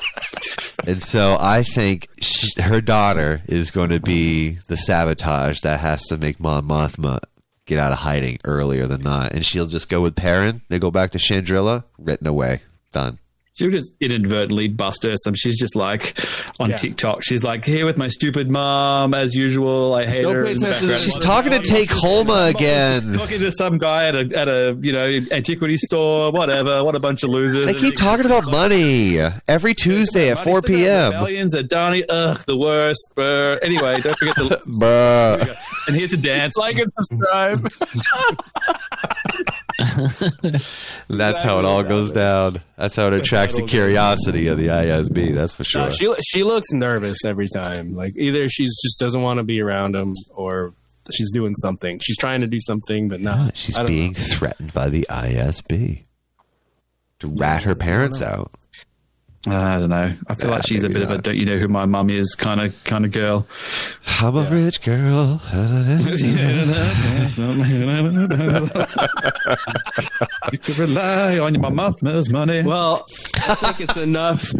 and 0.87 1.01
so 1.03 1.37
I 1.39 1.63
think 1.63 2.07
she, 2.19 2.61
her 2.61 2.81
daughter 2.81 3.41
is 3.47 3.71
going 3.71 3.89
to 3.89 3.99
be 3.99 4.57
the 4.67 4.77
sabotage 4.77 5.59
that 5.61 5.79
has 5.79 6.03
to 6.07 6.17
make 6.17 6.39
Mon 6.39 6.67
Mothma 6.67 7.19
get 7.65 7.79
out 7.79 7.91
of 7.93 7.99
hiding 7.99 8.37
earlier 8.43 8.87
than 8.87 9.01
not, 9.01 9.31
and 9.33 9.45
she'll 9.45 9.67
just 9.67 9.89
go 9.89 10.01
with 10.01 10.15
Perrin. 10.15 10.61
They 10.69 10.79
go 10.79 10.91
back 10.91 11.11
to 11.11 11.17
Chandrila, 11.17 11.83
written 11.97 12.27
away, 12.27 12.61
done. 12.91 13.19
She 13.55 13.65
would 13.65 13.73
just 13.73 13.93
inadvertently 13.99 14.67
bust 14.67 15.03
her. 15.03 15.15
Some 15.23 15.35
she's 15.35 15.59
just 15.59 15.75
like 15.75 16.17
on 16.59 16.71
Yeah. 16.71 16.77
TikTok. 16.77 17.23
She's 17.23 17.43
like 17.43 17.63
here 17.65 17.85
with 17.85 17.97
my 17.97 18.07
stupid 18.07 18.49
mom 18.49 19.13
as 19.13 19.35
usual. 19.35 19.93
I 19.93 20.07
hate 20.07 20.23
Don't 20.23 20.35
her. 20.35 20.45
pay 20.45 20.53
attention 20.53 20.87
to- 20.87 20.97
She's 20.97 21.17
talking 21.19 21.51
to 21.51 21.59
Tay 21.59 21.85
Kolma 21.85 22.49
again. 22.49 23.13
Talking 23.13 23.39
to 23.41 23.51
some 23.51 23.77
guy 23.77 24.07
at 24.07 24.15
a 24.15 24.35
at 24.35 24.47
a 24.49 24.75
you 24.81 24.91
know 24.91 25.05
antiquity 25.29 25.77
store, 25.77 26.31
whatever. 26.31 26.83
What 26.83 26.95
a 26.95 26.99
bunch 26.99 27.21
of 27.23 27.29
losers. 27.29 27.67
They 27.67 27.75
keep 27.75 27.95
talking 27.95 28.25
about 28.25 28.45
money 28.49 29.19
every 29.47 29.75
Tuesday 29.75 30.31
at 30.31 30.43
4 30.43 30.63
p.m. 30.63 31.11
Rebellions 31.11 31.53
at 31.53 31.67
Donny. 31.69 32.03
Ugh, 32.09 32.39
the 32.47 32.57
worst. 32.57 33.01
Brr. 33.13 33.59
Anyway, 33.61 34.01
don't 34.01 34.17
forget 34.17 34.35
to 34.37 34.43
Bruh. 34.67 35.55
and 35.87 35.95
here 35.95 36.07
to 36.07 36.17
dance. 36.17 36.55
Like 36.57 36.79
and 36.79 36.91
subscribe. 36.99 37.69
That's 41.07 41.41
how 41.41 41.59
it 41.59 41.65
all 41.65 41.83
goes 41.83 42.11
down. 42.11 42.57
That's 42.77 42.95
how 42.95 43.07
it 43.07 43.13
attracts 43.13 43.55
the 43.55 43.63
curiosity 43.63 44.47
of 44.47 44.57
the 44.57 44.67
ISB. 44.67 45.33
That's 45.33 45.53
for 45.53 45.63
sure. 45.63 45.83
No, 45.83 45.89
she 45.89 46.13
she 46.27 46.43
looks 46.43 46.67
nervous 46.71 47.25
every 47.25 47.47
time. 47.47 47.95
Like 47.95 48.13
either 48.15 48.47
she's 48.49 48.75
just 48.83 48.99
doesn't 48.99 49.21
want 49.21 49.37
to 49.37 49.43
be 49.43 49.61
around 49.61 49.95
him, 49.95 50.13
or 50.33 50.73
she's 51.11 51.31
doing 51.31 51.53
something. 51.55 51.99
She's 51.99 52.17
trying 52.17 52.41
to 52.41 52.47
do 52.47 52.59
something, 52.59 53.07
but 53.07 53.21
not. 53.21 53.37
Ah, 53.37 53.51
she's 53.53 53.77
being 53.79 54.13
know. 54.13 54.19
threatened 54.19 54.73
by 54.73 54.89
the 54.89 55.05
ISB 55.09 56.03
to 57.19 57.27
rat 57.27 57.63
her 57.63 57.75
parents 57.75 58.21
out. 58.21 58.51
Uh, 59.45 59.55
I 59.55 59.77
don't 59.79 59.89
know. 59.89 60.13
I 60.27 60.35
feel 60.35 60.49
Yeah, 60.49 60.55
like 60.55 60.65
she's 60.65 60.83
a 60.83 60.87
maybe 60.87 61.01
bit 61.01 61.09
of 61.11 61.19
a 61.19 61.21
don't 61.21 61.35
you 61.35 61.45
know 61.45 61.57
who 61.59 61.67
my 61.67 61.85
mum 61.85 62.09
is 62.09 62.33
kind 62.33 62.61
of 62.61 62.81
kind 62.85 63.03
of 63.03 63.11
girl. 63.11 63.45
I'm 64.21 64.37
a 64.37 64.49
rich 64.49 64.81
girl. 64.81 65.41
you 70.51 70.57
could 70.59 70.77
rely 70.79 71.39
on 71.39 71.59
my 71.59 71.69
mother's 71.69 72.29
money. 72.29 72.63
Well, 72.63 73.05
I 73.49 73.55
think 73.55 73.81
it's 73.81 73.97
enough. 73.97 74.51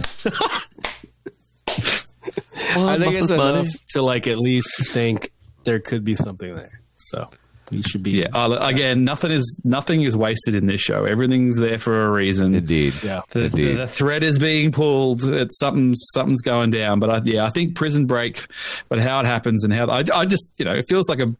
I 2.76 2.98
think 2.98 3.16
it's 3.16 3.30
enough 3.32 3.68
to 3.92 4.02
like 4.02 4.28
at 4.28 4.38
least 4.38 4.70
think 4.92 5.32
there 5.64 5.80
could 5.80 6.04
be 6.04 6.16
something 6.16 6.56
there. 6.56 6.82
So 6.98 7.30
we 7.74 7.82
should 7.84 8.04
be. 8.04 8.12
yeah. 8.12 8.46
Look, 8.46 8.62
uh, 8.62 8.66
again, 8.66 9.04
nothing 9.04 9.32
is 9.32 9.60
nothing 9.64 10.02
is 10.04 10.16
wasted 10.16 10.56
in 10.56 10.66
this 10.68 10.82
show. 10.82 11.06
Everything's 11.06 11.58
there 11.58 11.80
for 11.80 12.06
a 12.06 12.10
reason. 12.12 12.54
Indeed. 12.54 12.94
Yeah. 13.04 13.22
The, 13.32 13.46
Indeed. 13.46 13.66
the, 13.66 13.74
the 13.76 13.88
thread 13.88 14.24
is 14.24 14.40
being 14.40 14.72
pulled. 14.72 15.24
It's 15.24 15.58
something 15.60 15.94
something's 16.14 16.42
going 16.42 16.72
down. 16.72 17.00
But 17.00 17.10
I, 17.10 17.22
yeah, 17.24 17.46
I 17.46 17.50
think 17.50 17.76
Prison 17.76 18.06
Break, 18.06 18.46
but 18.90 19.00
how 19.00 19.20
it 19.20 19.26
happens 19.26 19.64
and 19.64 19.74
how 19.74 19.88
I, 19.88 20.04
I 20.14 20.26
just 20.26 20.50
you 20.58 20.66
know 20.66 20.74
it 20.74 20.88
feels 20.88 21.10
like 21.10 21.20
a 21.20 21.36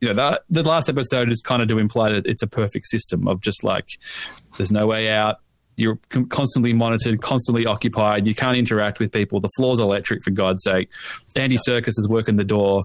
you 0.00 0.12
know 0.12 0.14
the, 0.14 0.42
the 0.62 0.68
last 0.68 0.88
episode 0.88 1.30
is 1.30 1.40
kind 1.40 1.62
of 1.62 1.68
to 1.68 1.78
imply 1.78 2.10
that 2.10 2.26
it's 2.26 2.42
a 2.42 2.46
perfect 2.46 2.86
system 2.88 3.26
of 3.26 3.40
just 3.40 3.64
like 3.64 3.88
there's 4.56 4.70
no 4.70 4.86
way 4.86 5.10
out. 5.10 5.38
You're 5.76 5.98
constantly 6.28 6.72
monitored, 6.72 7.20
constantly 7.20 7.66
occupied. 7.66 8.28
You 8.28 8.34
can't 8.36 8.56
interact 8.56 9.00
with 9.00 9.10
people. 9.10 9.40
The 9.40 9.50
floor's 9.56 9.80
electric, 9.80 10.22
for 10.22 10.30
God's 10.30 10.62
sake. 10.62 10.88
Andy 11.34 11.58
Serkis 11.58 11.98
is 11.98 12.06
working 12.08 12.36
the 12.36 12.44
door. 12.44 12.84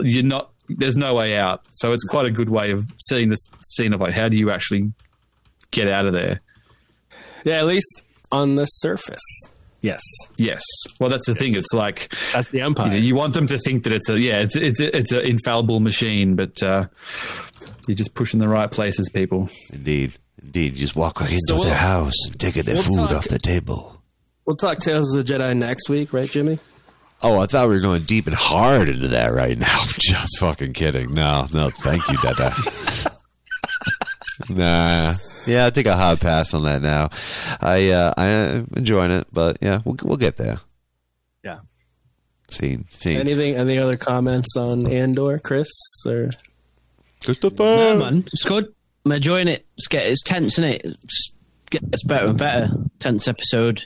You're 0.00 0.22
not. 0.22 0.51
There's 0.78 0.96
no 0.96 1.14
way 1.14 1.36
out. 1.36 1.62
So 1.70 1.92
it's 1.92 2.04
quite 2.04 2.26
a 2.26 2.30
good 2.30 2.48
way 2.50 2.70
of 2.70 2.86
setting 2.98 3.28
this 3.28 3.44
scene 3.74 3.92
of 3.92 4.00
like 4.00 4.12
how 4.14 4.28
do 4.28 4.36
you 4.36 4.50
actually 4.50 4.92
get 5.70 5.88
out 5.88 6.06
of 6.06 6.12
there. 6.12 6.40
Yeah, 7.44 7.54
at 7.54 7.66
least 7.66 8.02
on 8.30 8.54
the 8.56 8.66
surface. 8.66 9.22
Yes, 9.80 10.00
Yes. 10.36 10.62
Well, 11.00 11.10
that's 11.10 11.26
the 11.26 11.34
thing. 11.34 11.56
It's 11.56 11.72
like 11.72 12.14
that's 12.32 12.48
the 12.50 12.58
you, 12.58 12.64
Empire. 12.64 12.90
know, 12.90 12.96
you 12.96 13.16
want 13.16 13.34
them 13.34 13.48
to 13.48 13.58
think 13.58 13.82
that 13.84 13.92
it's 13.92 14.08
a 14.08 14.18
yeah, 14.18 14.38
it's 14.38 14.54
it's 14.54 14.78
it's 14.80 15.10
an 15.10 15.22
infallible 15.22 15.80
machine, 15.80 16.36
but 16.36 16.62
uh, 16.62 16.86
you're 17.88 17.96
just 17.96 18.14
pushing 18.14 18.38
the 18.38 18.48
right 18.48 18.70
places, 18.70 19.10
people. 19.12 19.50
Indeed. 19.72 20.12
Indeed. 20.40 20.74
You 20.74 20.78
just 20.78 20.94
walk 20.94 21.20
right 21.20 21.30
into 21.30 21.42
So 21.48 21.54
we'll- 21.56 21.64
their 21.64 21.74
house 21.74 22.14
and 22.26 22.38
take 22.38 22.54
their 22.54 22.74
we'll 22.76 22.82
food 22.84 22.96
talk- 22.96 23.12
off 23.12 23.28
the 23.28 23.40
table. 23.40 24.00
we'll 24.46 24.56
talk 24.56 24.78
Tales 24.78 25.12
of 25.14 25.24
the 25.26 25.32
Jedi 25.32 25.56
next 25.56 25.88
week, 25.88 26.12
right, 26.12 26.28
Jimmy? 26.30 26.60
Oh, 27.22 27.38
I 27.38 27.46
thought 27.46 27.68
we 27.68 27.74
were 27.74 27.80
going 27.80 28.02
deep 28.02 28.26
and 28.26 28.34
hard 28.34 28.88
into 28.88 29.08
that 29.08 29.32
right 29.32 29.56
now. 29.56 29.84
Just 29.98 30.38
fucking 30.40 30.72
kidding. 30.72 31.14
No, 31.14 31.46
no, 31.52 31.70
thank 31.70 32.08
you, 32.08 32.16
Dada. 32.16 32.52
nah. 34.48 35.14
Yeah, 35.46 35.66
I 35.66 35.70
think 35.70 35.86
I'll 35.86 35.96
hard 35.96 36.20
pass 36.20 36.54
on 36.54 36.64
that 36.64 36.82
now. 36.82 37.10
I 37.60 37.90
uh, 37.90 38.14
I 38.16 38.26
am 38.26 38.68
enjoying 38.76 39.10
it, 39.10 39.26
but 39.32 39.58
yeah, 39.60 39.80
we'll 39.84 39.96
we'll 40.02 40.16
get 40.16 40.36
there. 40.36 40.58
Yeah. 41.44 41.60
Scene, 42.48 42.86
scene. 42.88 43.18
Anything? 43.18 43.56
Any 43.56 43.78
other 43.78 43.96
comments 43.96 44.56
on 44.56 44.86
Andor, 44.86 45.38
Chris? 45.38 45.70
Or 46.06 46.30
Christopher. 47.24 47.62
No, 47.62 47.98
man, 47.98 48.24
it's 48.32 48.44
good. 48.44 48.72
I'm 49.04 49.12
enjoying 49.12 49.48
it. 49.48 49.66
It's 49.76 49.88
get 49.88 50.06
it's 50.06 50.22
tense, 50.22 50.58
is 50.58 50.64
it? 50.64 50.84
It's 50.84 51.32
gets 51.70 52.04
better 52.04 52.28
and 52.28 52.38
better. 52.38 52.68
Tense 52.98 53.26
episode. 53.26 53.84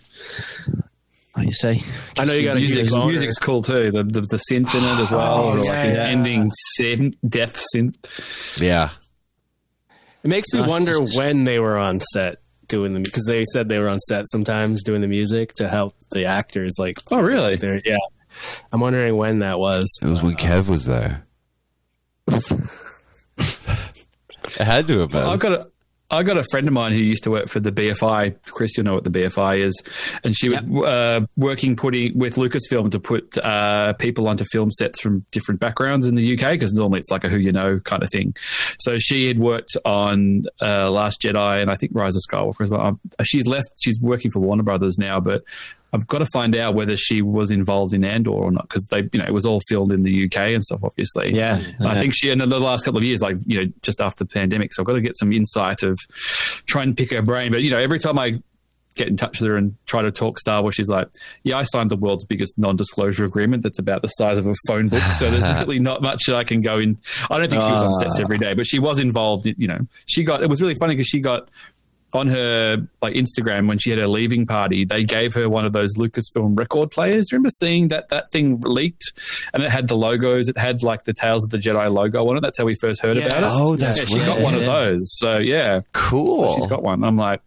Like 1.37 1.49
you 1.49 1.53
say. 1.53 1.83
I 2.19 2.25
know 2.25 2.33
you 2.33 2.45
got 2.47 2.57
a 2.57 2.61
Music's, 2.61 2.91
huge 2.91 3.05
music's 3.05 3.39
cool 3.39 3.63
too. 3.63 3.91
The 3.91 4.03
the, 4.05 4.21
the 4.23 4.41
synth 4.51 4.75
in 4.75 4.83
it 4.83 5.03
as 5.03 5.13
oh, 5.13 5.17
well, 5.19 5.35
Oh, 5.35 5.49
or 5.51 5.57
like 5.59 5.67
yeah, 5.69 5.85
an 5.85 5.97
ending 5.97 6.51
synth, 6.79 7.15
death 7.29 7.63
synth. 7.75 7.97
Yeah. 8.61 8.91
It 10.23 10.29
makes 10.29 10.53
me 10.53 10.61
Nice. 10.61 10.69
wonder 10.69 10.99
when 11.15 11.45
they 11.45 11.61
were 11.61 11.79
on 11.79 12.01
set 12.01 12.39
doing 12.69 12.95
the 12.95 13.01
because 13.01 13.25
they 13.27 13.45
said 13.53 13.69
they 13.69 13.79
were 13.79 13.89
on 13.89 14.01
set 14.01 14.25
sometimes 14.29 14.83
doing 14.83 15.01
the 15.03 15.07
music 15.09 15.53
to 15.57 15.69
help 15.69 15.95
the 16.11 16.25
actors. 16.25 16.77
Like, 16.79 16.99
Oh, 17.11 17.21
really? 17.21 17.59
yeah, 17.85 17.99
I'm 18.73 18.81
wondering 18.81 19.17
when 19.17 19.41
that 19.41 19.59
was. 19.61 19.87
It 20.03 20.09
was 20.09 20.23
when 20.23 20.35
uh, 20.35 20.39
Kev 20.39 20.69
was 20.69 20.87
there. 20.87 21.27
it 22.29 22.39
had 24.59 24.87
to 24.89 25.01
have 25.01 25.11
been. 25.13 25.23
I've 25.23 25.39
got 25.39 25.53
a 25.53 25.71
I 26.17 26.23
got 26.23 26.37
a 26.39 26.45
friend 26.51 26.67
of 26.67 26.75
mine 26.75 26.93
who 26.93 26.99
used 26.99 27.25
to 27.25 27.31
work 27.31 27.49
for 27.49 27.61
the 27.61 27.71
BFI. 27.71 28.37
Chris, 28.47 28.77
you 28.77 28.83
know 28.83 28.95
what 28.95 29.05
the 29.05 29.11
BFI 29.11 29.59
is, 29.59 29.83
and 30.25 30.37
she 30.37 30.49
was 30.49 30.59
uh, 30.59 31.27
working 31.37 31.77
putting 31.77 32.19
with 32.19 32.37
Lucasfilm 32.37 32.91
to 32.91 33.01
put 33.01 33.37
uh, 33.39 33.93
people 33.95 34.27
onto 34.29 34.45
film 34.45 34.71
sets 34.71 35.01
from 35.01 35.25
different 35.31 35.61
backgrounds 35.61 36.07
in 36.07 36.15
the 36.15 36.35
UK 36.35 36.53
because 36.53 36.73
normally 36.73 37.01
it's 37.01 37.11
like 37.11 37.25
a 37.25 37.29
who 37.29 37.37
you 37.37 37.53
know 37.53 37.79
kind 37.81 38.03
of 38.03 38.11
thing. 38.11 38.35
So 38.81 38.99
she 38.99 39.29
had 39.29 39.39
worked 39.39 39.77
on 39.85 40.47
uh, 40.61 40.91
Last 40.91 41.21
Jedi 41.21 41.61
and 41.61 41.71
I 41.71 41.77
think 41.77 41.93
Rise 41.95 42.17
of 42.17 42.23
Skywalker 42.31 42.63
as 42.63 42.71
well. 42.71 42.81
Um, 42.81 43.01
she's 43.25 43.47
left. 43.47 43.69
She's 43.83 44.01
working 44.01 44.31
for 44.31 44.41
Warner 44.41 44.63
Brothers 44.63 44.99
now, 44.99 45.21
but 45.21 45.45
I've 45.97 46.06
got 46.06 46.18
to 46.18 46.27
find 46.27 46.55
out 46.55 46.74
whether 46.74 46.94
she 46.94 47.23
was 47.23 47.51
involved 47.51 47.94
in 47.94 48.05
Andor 48.05 48.31
or 48.31 48.51
not 48.51 48.68
because 48.68 48.85
they, 48.85 49.09
you 49.12 49.18
know, 49.18 49.24
it 49.24 49.32
was 49.32 49.47
all 49.47 49.62
filmed 49.66 49.93
in 49.93 50.02
the 50.02 50.27
UK 50.27 50.36
and 50.36 50.62
stuff, 50.62 50.81
obviously. 50.82 51.35
Yeah, 51.35 51.62
And 51.78 51.89
I 51.89 51.98
think 51.98 52.14
she 52.14 52.28
in 52.28 52.39
the 52.39 52.47
last 52.47 52.85
couple 52.85 52.98
of 52.98 53.05
years, 53.05 53.23
like 53.23 53.39
you 53.47 53.64
know, 53.64 53.73
just 53.81 54.02
after 54.02 54.24
the 54.24 54.28
pandemic, 54.28 54.74
so 54.74 54.82
I've 54.82 54.86
got 54.86 54.93
to 54.93 55.01
get 55.01 55.16
some 55.16 55.32
insight 55.32 55.82
of 55.82 55.98
try 56.66 56.82
and 56.82 56.94
pick 56.94 57.12
her 57.12 57.23
brain. 57.23 57.51
But 57.51 57.62
you 57.62 57.70
know, 57.70 57.78
every 57.78 57.98
time 57.98 58.18
I 58.18 58.40
get 58.94 59.09
in 59.09 59.16
touch 59.16 59.40
with 59.40 59.48
her 59.48 59.56
and 59.56 59.74
try 59.86 60.02
to 60.02 60.10
talk 60.10 60.39
Star 60.39 60.60
Wars, 60.60 60.74
she's 60.74 60.89
like, 60.89 61.09
"Yeah, 61.44 61.56
I 61.56 61.62
signed 61.62 61.90
the 61.90 61.97
world's 61.97 62.27
biggest 62.27 62.59
non-disclosure 62.59 63.24
agreement 63.24 63.62
that's 63.62 63.78
about 63.78 64.02
the 64.02 64.09
size 64.09 64.36
of 64.36 64.47
a 64.47 64.55
phone 64.66 64.89
book, 64.89 65.02
so 65.18 65.31
there's 65.31 65.60
really 65.66 65.78
not 65.78 66.02
much 66.02 66.24
that 66.27 66.36
I 66.36 66.44
can 66.44 66.60
go 66.60 66.78
in." 66.78 66.98
I 67.31 67.39
don't 67.39 67.48
think 67.48 67.62
she 67.62 67.70
was 67.70 67.82
on 67.82 67.94
sets 67.94 68.18
ah. 68.18 68.23
every 68.23 68.39
day, 68.39 68.52
but 68.52 68.66
she 68.66 68.78
was 68.78 68.98
involved. 68.98 69.47
You 69.47 69.68
know, 69.68 69.78
she 70.05 70.24
got. 70.24 70.43
It 70.43 70.51
was 70.51 70.60
really 70.60 70.74
funny 70.74 70.94
because 70.94 71.06
she 71.06 71.20
got 71.20 71.48
on 72.17 72.27
her 72.29 72.79
like 73.03 73.15
Instagram 73.15 73.69
when 73.69 73.79
she 73.79 73.91
had 73.91 73.99
her 73.99 74.09
leaving 74.09 74.47
party, 74.47 74.85
they 74.85 75.05
gave 75.05 75.35
her 75.35 75.49
one 75.49 75.65
of 75.65 75.73
those 75.73 75.95
Lucasfilm 75.97 76.59
record 76.59 76.91
players. 76.91 77.27
Do 77.27 77.37
you 77.37 77.39
remember 77.39 77.51
seeing 77.51 77.89
that 77.89 78.09
that 78.09 78.33
thing 78.33 78.61
leaked 78.61 79.13
and 79.55 79.63
it 79.63 79.71
had 79.71 79.89
the 79.89 79.97
logos? 79.97 80.49
It 80.49 80.59
had 80.59 80.83
like 80.83 81.05
the 81.05 81.13
Tales 81.15 81.45
of 81.45 81.51
the 81.51 81.59
Jedi 81.59 81.91
logo 81.93 82.29
on 82.29 82.37
it. 82.37 82.41
That's 82.41 82.59
how 82.59 82.65
we 82.65 82.75
first 82.75 83.01
heard 83.03 83.17
Yeah. 83.17 83.27
about 83.27 83.43
it. 83.45 83.49
Oh, 83.51 83.77
that's 83.77 83.99
yeah, 83.99 84.05
she 84.21 84.25
got 84.27 84.41
one 84.41 84.55
of 84.55 84.63
those. 84.63 85.03
So 85.19 85.39
yeah, 85.39 85.81
cool. 85.93 86.57
she's 86.57 86.67
got 86.67 86.83
one. 86.83 87.05
I'm 87.05 87.17
like, 87.17 87.41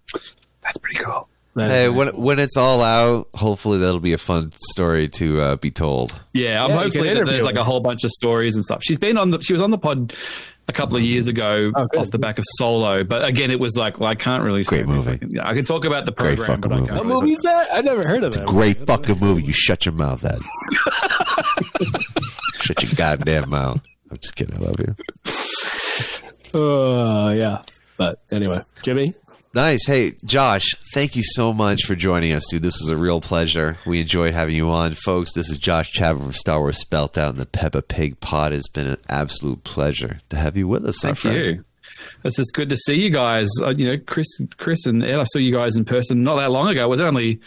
that's 0.61 0.77
pretty 0.77 1.03
cool. 1.03 1.27
Hey, 1.55 1.89
when 1.89 2.07
when 2.09 2.39
it's 2.39 2.55
all 2.55 2.81
out, 2.81 3.27
hopefully 3.33 3.79
that'll 3.79 3.99
be 3.99 4.13
a 4.13 4.17
fun 4.17 4.51
story 4.53 5.09
to 5.09 5.41
uh, 5.41 5.55
be 5.57 5.71
told. 5.71 6.17
Yeah, 6.31 6.63
I'm 6.63 6.69
Yeah, 6.69 6.75
you 6.75 6.81
hopefully 6.83 7.13
that 7.15 7.25
there's 7.25 7.43
like 7.43 7.57
a 7.57 7.65
whole 7.65 7.81
bunch 7.81 8.05
of 8.05 8.11
stories 8.11 8.55
and 8.55 8.63
stuff. 8.63 8.81
She's 8.81 8.97
been 8.99 9.17
on 9.17 9.31
the 9.31 9.41
she 9.41 9.51
was 9.51 9.61
on 9.61 9.71
the 9.71 9.77
pod 9.77 10.13
a 10.69 10.71
couple 10.71 10.95
of 10.95 11.01
years 11.03 11.27
ago 11.27 11.71
Oh, 11.75 11.87
off 11.97 12.11
the 12.11 12.19
back 12.19 12.37
of 12.39 12.45
Solo, 12.57 13.03
but 13.03 13.25
again, 13.25 13.51
it 13.51 13.59
was 13.59 13.75
like 13.75 13.99
well, 13.99 14.09
I 14.09 14.15
can't 14.15 14.43
really 14.43 14.63
say 14.63 14.77
Great 14.83 14.87
movie. 14.87 15.09
anything. 15.09 15.31
Yeah, 15.31 15.47
I 15.49 15.53
can 15.53 15.65
talk 15.65 15.83
about 15.83 16.05
the 16.05 16.11
Great 16.13 16.37
program, 16.37 16.61
but 16.61 16.69
fucking 16.69 16.89
I 16.91 16.93
movie. 16.93 16.93
what 16.97 17.03
really 17.07 17.21
movie 17.21 17.31
is 17.33 17.39
that? 17.43 17.67
I 17.73 17.81
never 17.81 18.07
heard 18.07 18.23
of 18.23 18.23
it. 18.23 18.27
it's 18.27 18.37
that. 18.37 18.45
Great 18.47 18.77
fucking 18.85 19.19
movie. 19.19 19.43
You 19.43 19.53
shut 19.53 19.85
your 19.85 19.93
mouth, 19.95 20.23
Ed. 20.23 20.39
shut 22.61 22.81
your 22.83 22.91
goddamn 22.95 23.49
mouth. 23.49 23.81
I'm 24.11 24.17
just 24.17 24.35
kidding. 24.35 24.57
I 24.57 24.61
love 24.61 24.79
you. 24.79 26.59
Uh, 26.59 27.29
yeah. 27.31 27.61
But 27.97 28.21
anyway, 28.31 28.61
Jimmy, 28.81 29.13
Nice. 29.53 29.87
Hey, 29.87 30.11
Josh, 30.23 30.75
thank 30.93 31.15
you 31.15 31.23
so 31.23 31.53
much 31.53 31.83
for 31.85 31.95
joining 31.95 32.33
us, 32.33 32.45
dude. 32.51 32.61
This 32.61 32.79
was 32.81 32.89
a 32.89 32.97
real 32.97 33.19
pleasure. 33.19 33.77
We 33.85 34.01
enjoyed 34.01 34.33
having 34.35 34.55
you 34.55 34.69
on. 34.69 34.91
Folks, 34.91 35.33
this 35.33 35.49
is 35.49 35.57
Josh 35.57 35.91
Chapman 35.91 36.23
from 36.25 36.33
Star 36.33 36.59
Wars 36.59 36.77
Spelt 36.77 37.17
Out 37.17 37.31
and 37.31 37.39
the 37.39 37.47
Peppa 37.47 37.81
Pig 37.81 38.19
Pod. 38.19 38.53
It's 38.53 38.69
been 38.69 38.85
an 38.85 38.97
absolute 39.09 39.63
pleasure 39.63 40.19
to 40.29 40.35
have 40.37 40.55
you 40.55 40.67
with 40.67 40.85
us, 40.85 41.03
our 41.03 41.15
Thank 41.15 41.17
friend. 41.19 41.37
you. 41.57 41.65
It's 42.23 42.35
just 42.35 42.53
good 42.53 42.69
to 42.69 42.77
see 42.77 43.01
you 43.01 43.09
guys. 43.09 43.47
Uh, 43.59 43.69
you 43.75 43.87
know, 43.87 43.97
Chris, 44.05 44.27
Chris, 44.57 44.85
and 44.85 45.03
Ed. 45.03 45.17
I 45.17 45.23
saw 45.23 45.39
you 45.39 45.51
guys 45.53 45.75
in 45.75 45.83
person 45.83 46.21
not 46.23 46.35
that 46.35 46.51
long 46.51 46.67
ago. 46.69 46.83
It 46.83 46.89
was 46.89 47.01
only 47.01 47.39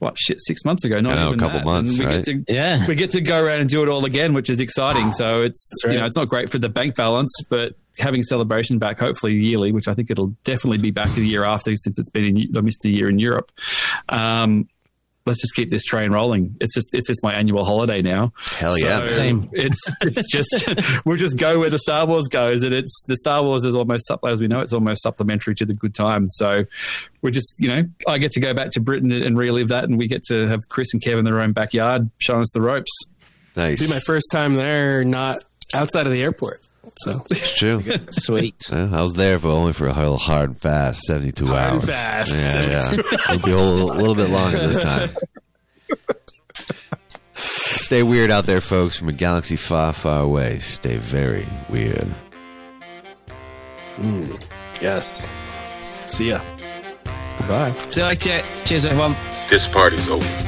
what 0.00 0.18
shit 0.18 0.38
six 0.42 0.66
months 0.66 0.84
ago. 0.84 1.00
Not 1.00 1.14
I 1.16 1.24
know, 1.24 1.32
a 1.32 1.36
couple 1.38 1.60
that. 1.60 1.64
months, 1.64 1.98
And 1.98 2.00
we 2.00 2.14
right? 2.14 2.24
Get 2.24 2.46
to, 2.46 2.52
Yeah. 2.52 2.86
we 2.86 2.94
get 2.94 3.10
to 3.12 3.22
go 3.22 3.42
around 3.42 3.60
and 3.60 3.70
do 3.70 3.82
it 3.82 3.88
all 3.88 4.04
again, 4.04 4.34
which 4.34 4.50
is 4.50 4.60
exciting. 4.60 5.12
So 5.14 5.40
it's 5.42 5.66
right. 5.84 5.94
you 5.94 5.98
know 5.98 6.04
it's 6.04 6.16
not 6.16 6.28
great 6.28 6.50
for 6.50 6.58
the 6.58 6.68
bank 6.68 6.94
balance, 6.94 7.32
but 7.48 7.74
having 7.98 8.22
celebration 8.22 8.78
back, 8.78 8.98
hopefully 8.98 9.34
yearly, 9.34 9.72
which 9.72 9.88
I 9.88 9.94
think 9.94 10.10
it'll 10.10 10.34
definitely 10.44 10.78
be 10.78 10.90
back 10.90 11.10
the 11.10 11.26
year 11.26 11.44
after 11.44 11.74
since 11.76 11.98
it's 11.98 12.10
been 12.10 12.36
in, 12.36 12.56
I 12.56 12.60
missed 12.60 12.84
a 12.84 12.90
year 12.90 13.08
in 13.08 13.18
Europe. 13.18 13.52
Um, 14.08 14.68
let's 15.28 15.40
just 15.40 15.54
keep 15.54 15.70
this 15.70 15.84
train 15.84 16.10
rolling. 16.10 16.56
It's 16.60 16.74
just 16.74 16.88
it's 16.92 17.06
just 17.06 17.22
my 17.22 17.34
annual 17.34 17.64
holiday 17.64 18.02
now. 18.02 18.32
Hell 18.56 18.76
yeah. 18.76 19.00
So 19.00 19.08
Same. 19.08 19.48
It's 19.52 19.80
it's 20.00 20.26
just 20.26 20.68
we'll 21.04 21.16
just 21.16 21.36
go 21.36 21.60
where 21.60 21.70
the 21.70 21.78
Star 21.78 22.06
Wars 22.06 22.26
goes, 22.26 22.64
and 22.64 22.74
it's 22.74 22.92
the 23.06 23.16
Star 23.16 23.42
Wars 23.42 23.64
is 23.64 23.74
almost 23.74 24.10
as 24.26 24.40
we 24.40 24.48
know 24.48 24.60
it's 24.60 24.72
almost 24.72 25.02
supplementary 25.02 25.54
to 25.56 25.66
the 25.66 25.74
good 25.74 25.94
times. 25.94 26.34
So 26.36 26.64
we're 27.22 27.30
just 27.30 27.54
you 27.58 27.68
know 27.68 27.84
I 28.08 28.18
get 28.18 28.32
to 28.32 28.40
go 28.40 28.54
back 28.54 28.70
to 28.70 28.80
Britain 28.80 29.12
and 29.12 29.38
relive 29.38 29.68
that, 29.68 29.84
and 29.84 29.98
we 29.98 30.08
get 30.08 30.22
to 30.24 30.48
have 30.48 30.68
Chris 30.68 30.92
and 30.92 31.02
Kevin 31.02 31.20
in 31.20 31.24
their 31.26 31.40
own 31.40 31.52
backyard 31.52 32.10
showing 32.18 32.42
us 32.42 32.50
the 32.52 32.62
ropes. 32.62 32.90
Nice. 33.54 33.86
be 33.86 33.92
my 33.92 34.00
first 34.00 34.26
time 34.32 34.54
there, 34.54 35.04
not 35.04 35.44
outside 35.74 36.06
of 36.06 36.12
the 36.12 36.22
airport. 36.22 36.67
So 36.96 37.24
It's 37.30 37.58
true. 37.58 37.82
Sweet. 38.10 38.68
Yeah, 38.70 38.90
I 38.92 39.02
was 39.02 39.14
there 39.14 39.38
for 39.38 39.48
only 39.48 39.72
for 39.72 39.86
a 39.86 39.92
whole 39.92 40.16
hard 40.16 40.50
and 40.50 40.60
fast, 40.60 41.02
72 41.02 41.46
hours. 41.54 41.84
fast. 41.84 42.32
Yeah, 42.32 42.62
yeah. 42.62 42.92
It'll 42.94 43.38
be 43.38 43.52
a 43.52 43.56
little, 43.56 43.88
little 43.88 44.14
bit 44.14 44.30
longer 44.30 44.58
this 44.66 44.78
time. 44.78 45.10
Stay 47.34 48.02
weird 48.02 48.30
out 48.30 48.46
there, 48.46 48.60
folks, 48.60 48.98
from 48.98 49.08
a 49.08 49.12
galaxy 49.12 49.56
far, 49.56 49.92
far 49.92 50.22
away. 50.22 50.58
Stay 50.58 50.96
very 50.96 51.46
weird. 51.70 52.14
Hmm. 53.96 54.20
yes. 54.80 55.28
See 55.80 56.28
ya. 56.30 56.40
Bye. 57.48 57.70
See 57.86 58.00
you 58.00 58.06
later. 58.06 58.42
Cheers, 58.66 58.84
everyone. 58.84 59.16
This 59.48 59.66
party's 59.66 60.08
over. 60.08 60.47